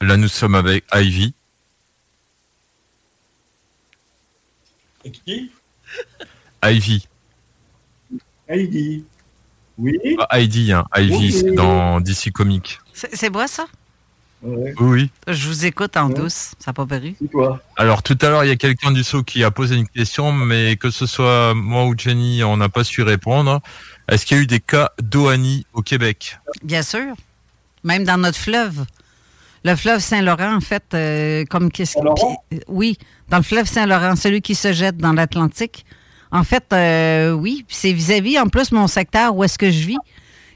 Là, 0.00 0.16
nous 0.16 0.28
sommes 0.28 0.54
avec 0.54 0.84
Ivy. 0.94 1.34
Et 5.04 5.10
qui 5.10 5.50
Ivy. 6.64 7.08
Heidi. 8.48 9.04
Oui. 9.76 9.98
Pas 10.16 10.26
Heidi, 10.30 10.72
hein. 10.72 10.84
Ivy, 10.96 11.16
Oui. 11.16 11.32
c'est 11.32 11.52
dans 11.52 12.00
DC 12.00 12.32
Comics. 12.32 12.78
C'est 12.92 13.14
c'est 13.14 13.30
moi, 13.30 13.46
ça? 13.46 13.66
Ouais. 14.42 14.72
Oui, 14.78 15.10
oui. 15.26 15.34
Je 15.34 15.48
vous 15.48 15.66
écoute 15.66 15.96
en 15.96 16.08
douce. 16.08 16.52
Ça 16.58 16.68
n'a 16.68 16.72
pas 16.72 16.86
paru? 16.86 17.14
Alors, 17.76 18.02
tout 18.02 18.16
à 18.22 18.28
l'heure, 18.28 18.44
il 18.44 18.48
y 18.48 18.52
a 18.52 18.56
quelqu'un 18.56 18.92
du 18.92 19.02
saut 19.02 19.22
qui 19.24 19.42
a 19.42 19.50
posé 19.50 19.76
une 19.76 19.88
question, 19.88 20.30
mais 20.32 20.76
que 20.76 20.90
ce 20.90 21.06
soit 21.06 21.54
moi 21.54 21.86
ou 21.86 21.94
Jenny, 21.98 22.44
on 22.44 22.56
n'a 22.56 22.68
pas 22.68 22.84
su 22.84 23.02
répondre. 23.02 23.60
Est-ce 24.08 24.24
qu'il 24.24 24.36
y 24.36 24.40
a 24.40 24.42
eu 24.42 24.46
des 24.46 24.60
cas 24.60 24.90
d'OANI 25.02 25.66
au 25.72 25.82
Québec? 25.82 26.38
Bien 26.62 26.82
sûr. 26.82 27.14
Même 27.84 28.04
dans 28.04 28.16
notre 28.18 28.38
fleuve. 28.38 28.84
Le 29.64 29.74
fleuve 29.74 29.98
Saint-Laurent, 30.00 30.54
en 30.54 30.60
fait, 30.60 30.84
euh, 30.94 31.44
comme 31.50 31.70
qu'est-ce 31.72 31.94
qui- 31.94 32.58
Oui, 32.68 32.96
dans 33.28 33.38
le 33.38 33.42
fleuve 33.42 33.66
Saint-Laurent, 33.66 34.14
celui 34.14 34.40
qui 34.40 34.54
se 34.54 34.72
jette 34.72 34.96
dans 34.98 35.12
l'Atlantique. 35.12 35.84
En 36.30 36.44
fait, 36.44 36.64
euh, 36.72 37.32
oui, 37.32 37.64
c'est 37.68 37.92
vis-à-vis, 37.92 38.38
en 38.38 38.46
plus, 38.48 38.70
mon 38.70 38.86
secteur 38.86 39.34
où 39.34 39.42
est-ce 39.42 39.58
que 39.58 39.70
je 39.70 39.86
vis. 39.86 39.96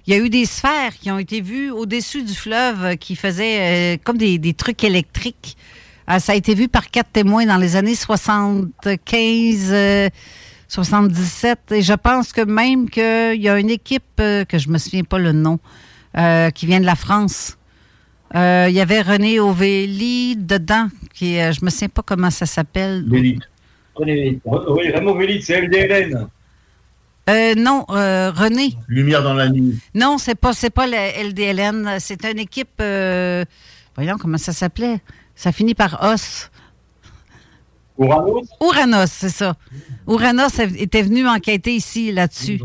Il 0.07 0.15
y 0.15 0.17
a 0.17 0.21
eu 0.21 0.29
des 0.29 0.47
sphères 0.47 0.95
qui 1.01 1.11
ont 1.13 1.19
été 1.19 1.41
vues 1.41 1.71
au-dessus 1.71 2.25
du 2.25 2.35
fleuve 2.35 2.97
qui 2.97 3.15
faisaient 3.15 3.95
euh, 3.95 3.97
comme 4.03 4.17
des, 4.17 4.39
des 4.39 4.53
trucs 4.53 4.83
électriques. 4.83 5.57
Euh, 6.11 6.19
ça 6.19 6.33
a 6.33 6.35
été 6.35 6.55
vu 6.55 6.67
par 6.67 6.91
quatre 6.91 7.11
témoins 7.13 7.47
dans 7.47 7.57
les 7.57 7.77
années 7.77 7.95
75, 7.95 9.69
euh, 9.71 10.09
77. 10.67 11.59
Et 11.71 11.83
je 11.83 11.93
pense 11.93 12.33
que 12.33 12.41
même 12.41 12.91
qu'il 12.91 13.41
y 13.41 13.49
a 13.49 13.59
une 13.59 13.71
équipe, 13.71 14.17
que 14.17 14.59
je 14.59 14.69
me 14.71 14.79
souviens 14.79 15.05
pas 15.05 15.19
le 15.19 15.33
nom, 15.33 15.61
qui 16.55 16.67
vient 16.67 16.81
de 16.81 16.87
la 16.87 16.97
France. 16.97 17.57
Il 18.35 18.71
y 18.73 18.81
avait 18.81 19.03
René 19.03 19.39
Ovelli 19.39 20.37
dedans, 20.37 20.89
qui, 21.15 21.37
je 21.37 21.65
me 21.65 21.71
souviens 21.71 21.89
pas 21.91 22.03
comment 22.03 22.31
ça 22.31 22.47
s'appelle. 22.47 23.05
Oui, 23.09 23.39
Raymond 23.97 25.15
Vélite, 25.15 25.45
c'est 25.45 25.61
LDLN. 25.61 26.27
Euh, 27.31 27.55
non, 27.55 27.85
euh, 27.91 28.33
René. 28.35 28.75
Lumière 28.89 29.23
dans 29.23 29.35
la 29.35 29.49
nuit. 29.49 29.79
Non, 29.95 30.19
c'est 30.19 30.35
pas, 30.35 30.53
c'est 30.53 30.71
pas 30.71 30.87
la 30.87 31.23
LDLN. 31.23 31.99
C'est 32.01 32.25
une 32.25 32.39
équipe. 32.39 32.81
euh, 32.81 33.45
voyons 33.95 34.17
comment 34.19 34.39
ça 34.39 34.53
s'appelait. 34.53 35.01
Ça 35.35 35.53
finit 35.53 35.75
par 35.75 36.03
os. 36.03 36.51
Ouranos? 37.97 38.47
Ouranos, 38.61 39.11
c'est 39.11 39.29
ça. 39.29 39.55
Ouranos 40.07 40.59
était 40.59 41.03
venu 41.03 41.29
enquêter 41.29 41.75
ici 41.77 42.11
là-dessus. 42.11 42.61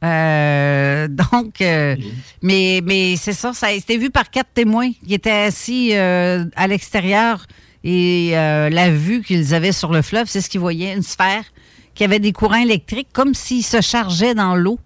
Donc, 0.00 1.56
mais, 1.60 2.80
mais 2.84 3.16
c'est 3.16 3.32
ça, 3.32 3.52
ça 3.52 3.66
a 3.66 3.72
été 3.72 3.98
vu 3.98 4.10
par 4.10 4.30
quatre 4.30 4.52
témoins 4.54 4.92
qui 4.92 5.12
étaient 5.12 5.30
assis 5.30 5.92
à 5.92 6.66
l'extérieur 6.68 7.46
et 7.82 8.30
la 8.30 8.90
vue 8.90 9.22
qu'ils 9.24 9.54
avaient 9.54 9.72
sur 9.72 9.92
le 9.92 10.02
fleuve, 10.02 10.28
c'est 10.28 10.40
ce 10.40 10.48
qu'ils 10.48 10.60
voyaient, 10.60 10.94
une 10.94 11.02
sphère 11.02 11.42
qui 11.98 12.04
avait 12.04 12.20
des 12.20 12.32
courants 12.32 12.62
électriques 12.62 13.08
comme 13.12 13.34
s'ils 13.34 13.64
se 13.64 13.80
chargeaient 13.80 14.36
dans 14.36 14.54
l'eau. 14.54 14.78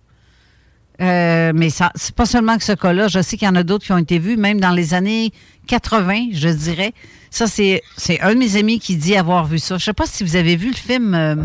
Euh, 1.02 1.52
mais 1.54 1.68
ça, 1.68 1.92
c'est 1.94 2.14
pas 2.14 2.24
seulement 2.24 2.56
que 2.56 2.64
ce 2.64 2.72
cas-là. 2.72 3.08
Je 3.08 3.20
sais 3.20 3.36
qu'il 3.36 3.46
y 3.46 3.50
en 3.50 3.54
a 3.54 3.64
d'autres 3.64 3.84
qui 3.84 3.92
ont 3.92 3.98
été 3.98 4.18
vus, 4.18 4.38
même 4.38 4.60
dans 4.60 4.70
les 4.70 4.94
années 4.94 5.30
80, 5.66 6.28
je 6.32 6.48
dirais. 6.48 6.94
Ça, 7.28 7.46
c'est, 7.46 7.82
c'est 7.98 8.18
un 8.22 8.32
de 8.32 8.38
mes 8.38 8.56
amis 8.56 8.78
qui 8.78 8.96
dit 8.96 9.14
avoir 9.14 9.44
vu 9.44 9.58
ça. 9.58 9.76
Je 9.76 9.84
sais 9.84 9.92
pas 9.92 10.06
si 10.06 10.24
vous 10.24 10.36
avez 10.36 10.56
vu 10.56 10.68
le 10.68 10.74
film 10.74 11.12
euh, 11.14 11.36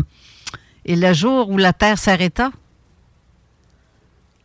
Et 0.86 0.96
le 0.96 1.12
jour 1.12 1.50
où 1.50 1.58
la 1.58 1.74
Terre 1.74 1.98
s'arrêta 1.98 2.50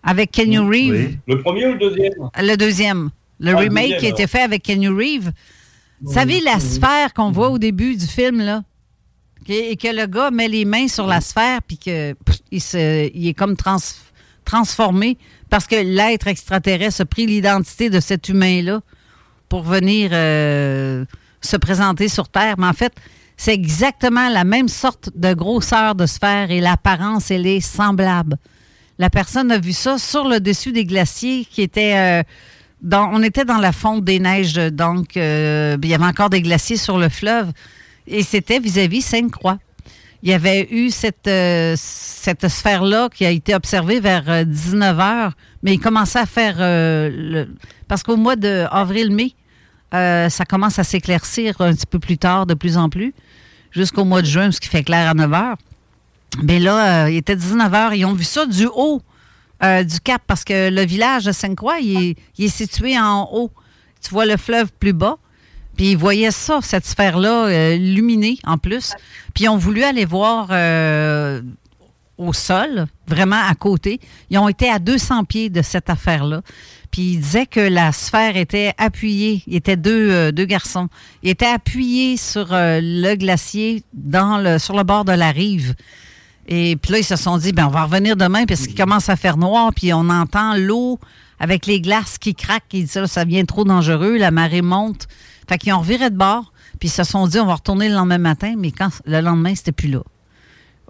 avec 0.04 0.32
Kenny 0.32 0.58
Reeves. 0.58 1.16
Le 1.26 1.42
premier 1.42 1.68
ou 1.68 1.74
le 1.74 1.80
deuxième? 1.80 2.30
Le 2.38 2.56
deuxième. 2.58 3.12
Le 3.40 3.48
Ah, 3.48 3.52
le 3.52 3.58
remake 3.60 3.84
deuxième, 3.84 4.00
qui 4.02 4.06
a 4.08 4.10
été 4.10 4.28
fait 4.28 4.42
avec 4.42 4.62
Kenny 4.62 4.90
Reeves. 4.90 5.32
Vous 6.02 6.12
savez, 6.12 6.42
la 6.42 6.60
sphère 6.60 7.14
qu'on 7.14 7.32
voit 7.32 7.50
au 7.50 7.60
début 7.60 7.96
du 7.96 8.08
film, 8.08 8.42
là, 8.42 8.64
et 9.50 9.76
que 9.76 9.88
le 9.88 10.06
gars 10.08 10.32
met 10.32 10.48
les 10.48 10.66
mains 10.66 10.88
sur 10.88 11.08
la 11.08 11.22
sphère, 11.22 11.62
puis 11.62 11.78
que 11.78 12.14
pff, 12.14 12.38
il, 12.52 13.28
est 13.28 13.34
comme 13.34 13.56
trans- 13.56 13.78
transformé 14.46 15.18
parce 15.50 15.68
que 15.68 15.76
l'être 15.76 16.28
extraterrestre 16.28 17.02
a 17.02 17.06
pris 17.06 17.26
l'identité 17.26 17.90
de 17.90 18.00
cet 18.00 18.30
humain-là 18.30 18.82
pour 19.50 19.64
venir 19.64 20.10
euh, 20.14 21.06
se 21.42 21.58
présenter 21.58 22.08
sur 22.08 22.30
Terre. 22.30 22.56
Mais 22.58 22.68
en 22.68 22.74
fait, 22.74 22.94
c'est 23.38 23.54
exactement 23.54 24.30
la 24.30 24.44
même 24.44 24.68
sorte 24.68 25.10
de 25.16 25.34
grosseur 25.34 25.96
de 25.96 26.06
sphère 26.06 26.50
et 26.52 26.60
l'apparence, 26.60 27.32
elle 27.32 27.46
est 27.46 27.60
semblable. 27.60 28.38
La 29.00 29.10
personne 29.10 29.52
a 29.52 29.58
vu 29.58 29.74
ça 29.74 29.98
sur 29.98 30.28
le 30.28 30.40
dessus 30.40 30.72
des 30.72 30.86
glaciers 30.86 31.46
qui 31.46 31.62
étaient. 31.62 31.98
euh, 31.98 32.24
dans, 32.82 33.10
on 33.14 33.24
était 33.24 33.46
dans 33.46 33.60
la 33.60 33.72
fonte 33.72 34.04
des 34.04 34.20
neiges, 34.20 34.56
donc 34.56 35.16
euh, 35.16 35.78
il 35.82 35.90
y 35.90 35.94
avait 35.94 36.04
encore 36.06 36.30
des 36.30 36.42
glaciers 36.42 36.76
sur 36.78 36.98
le 36.98 37.08
fleuve 37.08 37.52
et 38.08 38.24
c'était 38.24 38.60
vis-à-vis 38.60 39.02
Sainte-Croix. 39.02 39.60
Il 40.22 40.30
y 40.30 40.34
avait 40.34 40.68
eu 40.72 40.90
cette, 40.90 41.28
euh, 41.28 41.76
sphère-là 41.76 43.10
qui 43.14 43.26
a 43.26 43.30
été 43.30 43.54
observée 43.54 44.00
vers 44.00 44.46
19 44.46 44.98
h, 44.98 45.32
mais 45.64 45.74
il 45.74 45.80
commençait 45.80 46.20
à 46.20 46.26
faire. 46.26 46.56
euh, 46.60 47.46
parce 47.88 48.04
qu'au 48.04 48.16
mois 48.16 48.36
d'avril-mai, 48.36 49.36
euh, 49.94 50.30
ça 50.30 50.46
commence 50.46 50.80
à 50.80 50.84
s'éclaircir 50.84 51.62
un 51.62 51.74
petit 51.74 51.86
peu 51.86 52.00
plus 52.00 52.18
tard, 52.18 52.46
de 52.46 52.54
plus 52.54 52.78
en 52.78 52.90
plus, 52.90 53.14
jusqu'au 53.72 54.06
mois 54.06 54.22
de 54.22 54.28
juin, 54.28 54.52
ce 54.52 54.60
qui 54.60 54.68
fait 54.68 54.84
clair 54.84 55.10
à 55.10 55.14
9 55.14 55.30
h. 55.30 55.56
Mais 56.42 56.60
là, 56.60 57.06
euh, 57.06 57.12
il 57.12 57.18
était 57.18 57.36
19 57.36 57.72
h. 57.72 57.98
Ils 57.98 58.06
ont 58.06 58.14
vu 58.14 58.24
ça 58.24 58.46
du 58.48 58.68
haut 58.74 59.02
euh, 59.64 59.84
du 59.84 60.00
cap 60.00 60.24
parce 60.26 60.44
que 60.44 60.70
le 60.72 60.82
village 60.84 61.26
de 61.26 61.32
Sainte-Croix, 61.32 61.80
il 61.80 62.16
est 62.40 62.48
situé 62.48 62.98
en 62.98 63.30
haut. 63.32 63.52
Tu 64.02 64.10
vois 64.10 64.26
le 64.26 64.38
fleuve 64.38 64.72
plus 64.80 64.94
bas. 64.94 65.18
Puis 65.76 65.92
ils 65.92 65.98
voyaient 65.98 66.32
ça, 66.32 66.60
cette 66.62 66.86
sphère-là, 66.86 67.48
euh, 67.48 67.76
illuminée 67.76 68.38
en 68.44 68.58
plus. 68.58 68.94
Puis 69.34 69.46
ils 69.46 69.50
ont 69.50 69.58
voulu 69.58 69.84
aller 69.84 70.06
voir 70.06 70.48
euh, 70.52 71.42
au 72.18 72.34
sol, 72.34 72.86
vraiment 73.08 73.42
à 73.48 73.56
côté. 73.56 74.00
Ils 74.30 74.38
ont 74.38 74.50
été 74.50 74.70
à 74.70 74.80
200 74.80 75.24
pieds 75.26 75.50
de 75.50 75.62
cette 75.62 75.90
affaire-là. 75.90 76.42
Puis 76.92 77.14
ils 77.14 77.20
disaient 77.20 77.48
que 77.48 77.60
la 77.60 77.92
sphère 77.92 78.38
était 78.38 78.74
appuyée. 78.78 79.42
Il 79.48 79.56
était 79.56 79.78
deux, 79.78 80.12
euh, 80.12 80.32
deux 80.32 80.46
garçons. 80.46 80.90
Ils 81.24 81.32
étaient 81.32 81.48
appuyés 81.48 82.18
sur 82.18 82.54
euh, 82.54 82.80
le 82.82 83.16
glacier 83.16 83.84
sur 84.60 84.76
le 84.76 84.84
bord 84.84 85.04
de 85.04 85.12
la 85.12 85.32
rive. 85.32 85.74
Et 86.48 86.76
puis 86.76 86.92
là, 86.92 87.00
ils 87.00 87.04
se 87.04 87.16
sont 87.16 87.38
dit, 87.38 87.52
ben, 87.52 87.66
on 87.66 87.72
va 87.72 87.86
revenir 87.86 88.16
demain 88.16 88.46
parce 88.46 88.68
qu'il 88.68 88.76
commence 88.76 89.10
à 89.10 89.16
faire 89.16 89.38
noir, 89.38 89.72
puis 89.76 89.92
on 89.94 90.10
entend 90.10 90.56
l'eau 90.56 91.00
avec 91.40 91.66
les 91.66 91.82
glaces 91.82 92.20
qui 92.20 92.36
craquent. 92.36 92.74
Ils 92.74 92.86
disent, 92.86 92.96
là, 92.96 93.08
ça 93.08 93.26
devient 93.26 93.46
trop 93.46 93.64
dangereux, 93.64 94.18
la 94.18 94.30
marée 94.30 94.62
monte. 94.62 95.08
Fait 95.48 95.58
qu'ils 95.58 95.74
ont 95.74 95.80
reviré 95.80 96.10
de 96.10 96.18
bord, 96.18 96.54
puis 96.80 96.90
ils 96.90 96.92
se 96.92 97.04
sont 97.04 97.28
dit, 97.28 97.40
on 97.40 97.46
va 97.46 97.56
retourner 97.56 97.90
le 97.90 97.96
lendemain 97.96 98.18
matin, 98.18 98.56
mais 98.58 98.72
quand 98.72 98.90
le 99.06 99.22
lendemain, 99.22 99.56
c'était 99.56 99.72
plus 99.72 99.90
là. 99.90 100.02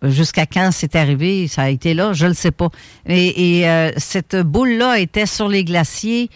Jusqu'à 0.04 0.46
quand 0.46 0.70
c'est 0.72 0.96
arrivé, 0.96 1.48
ça 1.48 1.64
a 1.64 1.70
été 1.70 1.94
là, 1.94 2.12
je 2.14 2.26
ne 2.26 2.30
le 2.30 2.36
sais 2.36 2.52
pas. 2.52 2.70
Et, 3.08 3.68
euh, 3.70 3.92
cette 3.98 4.36
boule-là 4.36 5.00
était 5.00 5.26
sur 5.26 5.48
les 5.48 5.64
glaciers, 5.64 6.30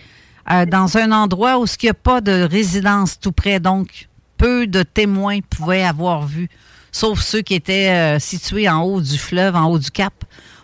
euh, 0.50 0.66
dans 0.66 0.98
un 0.98 1.12
endroit 1.12 1.60
où 1.60 1.66
il 1.66 1.86
n'y 1.86 1.90
a 1.90 1.94
pas 1.94 2.22
de 2.22 2.44
résidence 2.44 3.20
tout 3.20 3.34
près, 3.34 3.60
donc 3.60 4.08
peu 4.38 4.68
de 4.68 4.84
témoins 4.84 5.40
pouvaient 5.42 5.84
avoir 5.84 6.26
vu, 6.26 6.48
sauf 6.92 7.20
ceux 7.20 7.42
qui 7.42 7.56
étaient 7.56 7.90
euh, 7.90 8.20
situés 8.20 8.70
en 8.70 8.82
haut 8.84 9.02
du 9.02 9.18
fleuve, 9.18 9.56
en 9.56 9.66
haut 9.66 9.80
du 9.80 9.92
cap, 9.92 10.14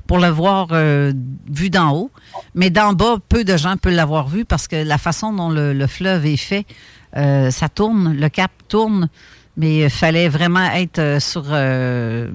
pour 0.07 0.19
le 0.19 0.29
voir 0.29 0.69
euh, 0.71 1.11
vu 1.49 1.69
d'en 1.69 1.93
haut. 1.93 2.11
Mais 2.55 2.69
d'en 2.69 2.93
bas, 2.93 3.17
peu 3.27 3.43
de 3.43 3.57
gens 3.57 3.75
peuvent 3.75 3.93
l'avoir 3.93 4.27
vu 4.27 4.45
parce 4.45 4.67
que 4.67 4.75
la 4.75 4.97
façon 4.97 5.33
dont 5.33 5.49
le 5.49 5.87
fleuve 5.87 6.25
est 6.25 6.37
fait, 6.37 6.65
euh, 7.15 7.51
ça 7.51 7.69
tourne, 7.69 8.15
le 8.15 8.29
cap 8.29 8.51
tourne, 8.67 9.09
mais 9.57 9.83
il 9.83 9.89
fallait 9.89 10.29
vraiment 10.29 10.71
être 10.71 10.99
euh, 10.99 11.19
sur 11.19 11.43
euh, 11.49 12.31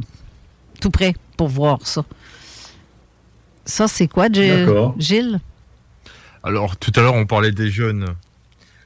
tout 0.80 0.90
près 0.90 1.14
pour 1.36 1.48
voir 1.48 1.78
ça. 1.86 2.04
Ça, 3.64 3.88
c'est 3.88 4.08
quoi. 4.08 4.28
Gilles? 4.98 5.40
Alors, 6.42 6.76
tout 6.76 6.92
à 6.96 7.00
l'heure, 7.00 7.14
on 7.14 7.26
parlait 7.26 7.52
des 7.52 7.70
jeunes. 7.70 8.06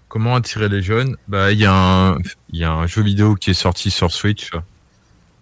Comment 0.08 0.34
attirer 0.34 0.68
les 0.68 0.82
jeunes? 0.82 1.16
Bah, 1.28 1.52
il 1.52 1.58
y, 1.58 1.66
a 1.66 1.72
un- 1.72 2.18
y 2.52 2.64
a 2.64 2.72
un 2.72 2.86
jeu 2.86 3.02
vidéo 3.02 3.34
qui 3.34 3.50
est 3.50 3.54
sorti 3.54 3.90
sur 3.90 4.10
Switch 4.10 4.50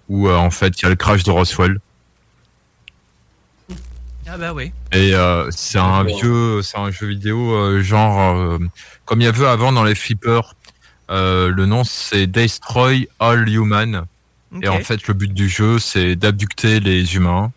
où, 0.09 0.29
euh, 0.29 0.37
en 0.37 0.51
fait, 0.51 0.79
il 0.79 0.83
y 0.83 0.87
a 0.87 0.89
le 0.91 0.97
crash 0.97 1.23
de 1.23 1.31
Roswell. 1.31 1.81
Ah 4.33 4.37
bah 4.39 4.53
oui. 4.55 4.73
Et 4.93 5.13
euh, 5.15 5.51
c'est 5.51 5.79
un 5.79 6.05
vieux, 6.05 6.63
c'est 6.63 6.79
un 6.79 6.93
jeu 6.93 7.09
vidéo 7.09 7.53
euh, 7.53 7.83
genre 7.83 8.37
euh, 8.37 8.59
comme 9.11 9.21
il 9.21 9.25
y 9.25 9.27
avait 9.27 9.45
avant 9.45 9.73
dans 9.73 9.83
les 9.83 9.97
flippers. 9.97 10.55
Euh, 11.11 11.49
le 11.49 11.67
nom 11.67 11.83
c'est 11.83 12.29
Destroy 12.29 13.09
All 13.19 13.49
Human. 13.49 14.05
Et 14.63 14.69
en 14.69 14.79
fait, 14.79 15.05
le 15.09 15.15
but 15.15 15.35
du 15.35 15.49
jeu 15.49 15.81
c'est 15.81 16.15
d'abducter 16.15 16.79
les 16.79 17.17
humains. 17.17 17.51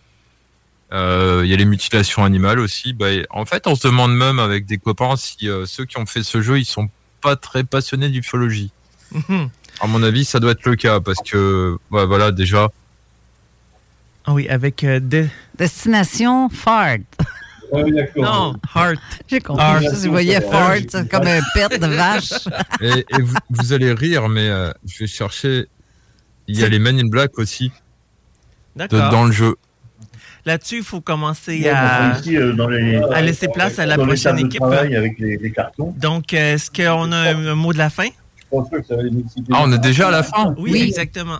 Euh, 0.92 1.42
Il 1.44 1.50
y 1.52 1.54
a 1.54 1.58
les 1.58 1.66
mutilations 1.66 2.24
animales 2.26 2.60
aussi. 2.60 2.94
Bah, 2.94 3.06
en 3.30 3.46
fait, 3.46 3.68
on 3.68 3.76
se 3.76 3.88
demande 3.88 4.16
même 4.16 4.40
avec 4.40 4.66
des 4.66 4.80
copains 4.80 5.16
si 5.16 5.48
euh, 5.48 5.68
ceux 5.68 5.86
qui 5.86 5.98
ont 6.00 6.08
fait 6.08 6.24
ce 6.24 6.42
jeu 6.42 6.58
ils 6.58 6.66
sont 6.66 6.90
pas 7.22 7.36
très 7.36 7.64
passionnés 7.64 8.10
d'ufologie. 8.10 8.72
Mhm. 9.12 9.50
À 9.80 9.86
mon 9.86 10.02
avis, 10.02 10.26
ça 10.26 10.40
doit 10.40 10.54
être 10.54 10.66
le 10.66 10.76
cas 10.76 11.00
parce 11.02 11.20
que 11.24 11.78
ouais, 11.92 12.06
voilà 12.08 12.32
déjà. 12.32 12.70
Ah 14.26 14.34
oui, 14.34 14.48
avec 14.50 14.84
euh, 14.84 15.00
de- 15.00 15.28
Destination 15.56 16.50
Non, 18.18 18.54
Heart. 18.76 19.00
J'ai 19.28 19.40
compris. 19.42 19.64
Heart. 19.64 19.96
Je 20.04 20.10
voyais 20.10 20.40
c'est 20.90 21.10
comme 21.10 21.28
un 21.28 21.40
pet 21.56 21.80
de 21.80 21.88
vache. 21.88 22.34
Et, 22.82 23.06
et 23.10 23.22
vous, 23.22 23.36
vous 23.50 23.74
allez 23.74 23.94
rire, 23.94 24.30
mais 24.30 24.48
euh, 24.50 24.72
je 24.86 25.00
vais 25.00 25.08
chercher. 25.08 25.68
Il 26.48 26.60
y 26.60 26.64
a 26.64 26.70
les 26.70 26.80
Men 26.80 27.00
in 27.00 27.08
Black 27.08 27.38
aussi 27.40 27.70
de- 28.76 28.86
D'accord. 28.88 29.10
dans 29.10 29.26
le 29.26 29.32
jeu. 29.32 29.56
Là-dessus, 30.46 30.78
il 30.80 30.84
faut 30.84 31.00
commencer 31.00 31.62
Ouais, 31.62 31.70
à, 31.70 32.10
donc, 32.10 32.20
ici, 32.20 32.36
euh, 32.38 32.52
dans 32.52 32.68
les- 32.68 32.98
à 32.98 33.22
laisser 33.22 33.48
place 33.48 33.80
à 33.80 33.86
la 33.86 33.98
prochaine 33.98 34.38
équipe. 34.40 34.60
travail 34.60 34.94
avec 34.96 35.18
les, 35.20 35.38
les 35.38 35.52
cartons. 35.52 35.94
Donc, 35.98 36.34
euh, 36.34 36.56
est-ce 36.56 36.70
qu'on 36.70 37.12
a 37.14 37.18
un, 37.34 37.48
un 37.48 37.56
mot 37.56 37.72
de 37.72 37.78
la 37.78 37.90
fin? 37.90 38.08
Je 38.38 38.44
pense 38.50 38.70
que 38.70 38.84
ça 38.84 38.98
va 38.98 39.04
les 39.04 39.10
multiplier. 39.12 39.48
Ah, 39.58 39.62
on 39.64 39.72
est 39.72 39.80
déjà 39.80 40.10
à 40.10 40.12
la 40.12 40.22
fin 40.24 40.54
Oui, 40.58 40.82
exactement. 40.82 41.40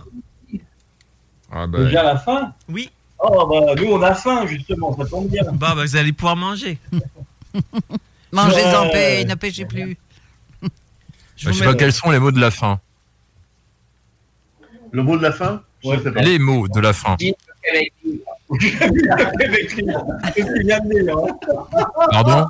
Ah 1.52 1.66
Déjà 1.68 2.00
à 2.00 2.04
la 2.04 2.16
fin? 2.16 2.52
Oui. 2.68 2.90
Oh, 3.26 3.46
bah, 3.46 3.74
nous, 3.76 3.86
on 3.90 4.02
a 4.02 4.14
faim, 4.14 4.46
justement, 4.46 4.94
ça 4.96 5.06
tombe 5.06 5.28
bien. 5.28 5.42
Bon, 5.44 5.56
ben, 5.56 5.74
vous 5.74 5.96
allez 5.96 6.12
pouvoir 6.12 6.36
manger. 6.36 6.78
Mangez-en 8.32 8.84
Ouais. 8.84 8.92
paix, 8.92 9.24
ne 9.24 9.34
pêchez 9.34 9.64
plus. 9.64 9.96
bah, 10.60 10.68
je 11.36 11.52
sais 11.52 11.64
pas 11.64 11.74
quels 11.74 11.92
sont 11.92 12.10
les 12.10 12.18
mots 12.18 12.32
de 12.32 12.40
la 12.40 12.50
fin. 12.50 12.80
Le 14.90 15.02
mot 15.02 15.16
de 15.16 15.22
la 15.22 15.32
fin? 15.32 15.62
Je 15.82 15.96
pas. 15.96 16.20
Les 16.20 16.38
mots 16.38 16.68
de 16.68 16.80
la 16.80 16.92
fin. 16.92 17.16
Pardon? 22.10 22.46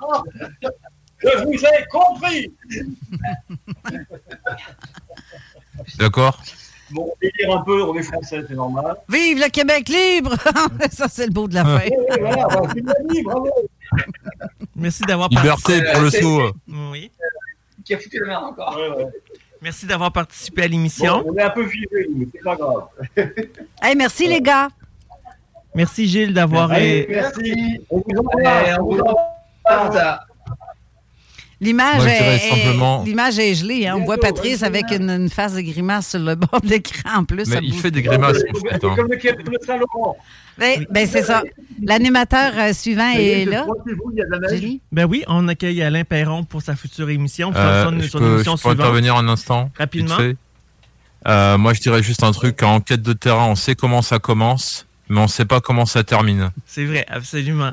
Je 1.19 1.45
vous 1.45 1.65
ai 1.65 1.85
compris 1.91 2.53
D'accord 5.99 6.43
Bon, 6.91 7.11
délire 7.21 7.57
un 7.57 7.63
peu, 7.63 7.83
on 7.83 7.95
est 7.97 8.03
français, 8.03 8.45
c'est 8.47 8.55
normal. 8.55 8.97
Vive 9.09 9.39
le 9.39 9.49
Québec 9.49 9.89
libre! 9.89 10.35
Ça, 10.91 11.07
c'est 11.09 11.27
le 11.27 11.33
beau 11.33 11.49
de 11.49 11.55
la 11.55 11.65
fin. 11.65 11.81
Oui, 11.85 11.93
voilà, 12.21 12.47
bah, 12.47 12.95
bravo 13.25 13.51
Merci 14.77 15.03
d'avoir 15.03 15.29
Liberté 15.31 15.83
participé. 15.83 15.93
pour 15.93 16.03
le 16.03 16.11
saut. 16.11 16.53
Oui. 16.91 17.11
Qui 17.85 17.95
a 17.95 17.99
foutu 17.99 18.21
la 18.21 18.27
merde 18.27 18.45
encore. 18.45 18.79
Merci 19.63 19.87
d'avoir 19.87 20.13
participé 20.13 20.65
à 20.65 20.69
l'émission. 20.69 21.23
Bon, 21.23 21.33
on 21.33 21.37
est 21.39 21.43
un 21.43 21.51
peu 21.51 21.67
fibré, 21.67 22.07
mais 22.15 22.27
c'est 22.33 22.43
pas 22.43 22.57
grave. 22.57 22.89
Hey, 23.83 23.97
merci 23.97 24.27
les 24.29 24.41
gars. 24.41 24.69
Merci 25.75 26.07
Gilles 26.07 26.35
d'avoir... 26.35 26.69
Merci. 26.69 27.81
On 27.91 27.99
vous 27.99 29.01
embrasse. 29.01 30.19
L'image 31.61 32.05
est, 32.07 32.49
est- 32.51 33.05
l'image 33.05 33.39
est 33.39 33.55
gelée. 33.55 33.87
hein. 33.87 33.97
On 33.99 34.05
voit 34.05 34.19
Patrice 34.19 34.63
avec 34.63 34.91
une, 34.91 35.09
une 35.09 35.31
face 35.31 35.55
de 35.55 35.61
grimace 35.61 36.11
sur 36.11 36.19
le 36.19 36.35
bord 36.35 36.61
de 36.61 36.69
l'écran 36.69 37.19
en 37.21 37.25
plus. 37.25 37.47
Mais 37.49 37.59
il 37.63 37.71
bouge. 37.73 37.81
fait 37.81 37.91
des 37.91 38.03
grimaces, 38.03 38.39
en 38.39 38.69
fait. 38.69 38.85
hein. 38.85 38.95
Comme 38.97 39.11
le 39.11 39.17
Quai 39.17 39.33
de 39.33 39.59
Saint-Laurent. 39.65 40.17
Ben, 40.59 40.85
ben, 40.91 41.07
c'est 41.09 41.23
ça. 41.23 41.43
L'animateur 41.83 42.53
euh, 42.57 42.73
suivant 42.73 43.11
est 43.17 43.45
là. 43.45 43.67
Neige. 44.41 44.51
Jenny? 44.61 44.81
Ben 44.93 45.05
oui, 45.05 45.25
on 45.27 45.49
accueille 45.49 45.83
Alain 45.83 46.05
Perron 46.05 46.45
pour 46.45 46.63
sa 46.63 46.77
future 46.77 47.11
émission. 47.11 47.53
Euh, 47.57 47.85
son, 47.91 47.99
je 48.01 48.09
son 48.09 48.19
peux, 48.19 48.35
émission 48.35 48.57
je 48.57 48.63
peux 48.63 48.69
intervenir 48.71 49.17
un 49.17 49.27
instant 49.29 49.71
Rapidement. 49.77 50.17
Euh, 51.27 51.59
Moi, 51.59 51.73
je 51.73 51.81
dirais 51.81 52.03
juste 52.03 52.23
un 52.23 52.33
truc. 52.33 52.63
En 52.63 52.75
enquête 52.77 53.03
de 53.03 53.13
terrain, 53.15 53.47
on 53.47 53.55
sait 53.57 53.75
comment 53.75 54.03
ça 54.03 54.19
commence, 54.19 54.87
mais 55.09 55.21
on 55.21 55.29
sait 55.29 55.45
pas 55.45 55.61
comment 55.61 55.87
ça 55.87 56.05
termine. 56.05 56.51
C'est 56.67 56.85
vrai, 56.85 57.05
absolument. 57.09 57.73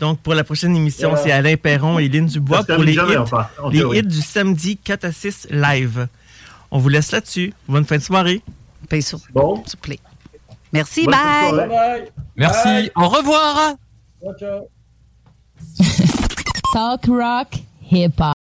Donc, 0.00 0.18
pour 0.20 0.34
la 0.34 0.42
prochaine 0.44 0.74
émission, 0.74 1.14
c'est 1.22 1.30
Alain 1.30 1.56
Perron 1.56 1.98
et 1.98 2.08
Lynn 2.08 2.26
Dubois 2.26 2.64
pour 2.64 2.82
les, 2.82 2.94
hits, 2.94 3.84
les 3.92 4.02
du 4.02 4.20
samedi 4.22 4.78
4 4.78 5.04
à 5.04 5.12
6 5.12 5.48
live. 5.50 6.08
On 6.70 6.78
vous 6.78 6.88
laisse 6.88 7.12
là-dessus. 7.12 7.52
Bonne 7.68 7.84
fin 7.84 7.98
de 7.98 8.02
soirée. 8.02 8.40
Paye 8.88 9.02
sur, 9.02 9.20
Bon. 9.34 9.62
sur 9.66 9.78
play. 9.78 9.98
Merci, 10.72 11.04
Bonne 11.04 11.14
bye! 11.14 12.10
Merci, 12.36 12.64
Bye. 12.68 12.90
au 12.96 13.08
revoir 13.08 13.74
Ciao, 14.22 14.34
ciao. 14.38 14.68
Talk 16.72 17.06
rock, 17.06 17.48
hip 17.90 18.18
hop. 18.20 18.39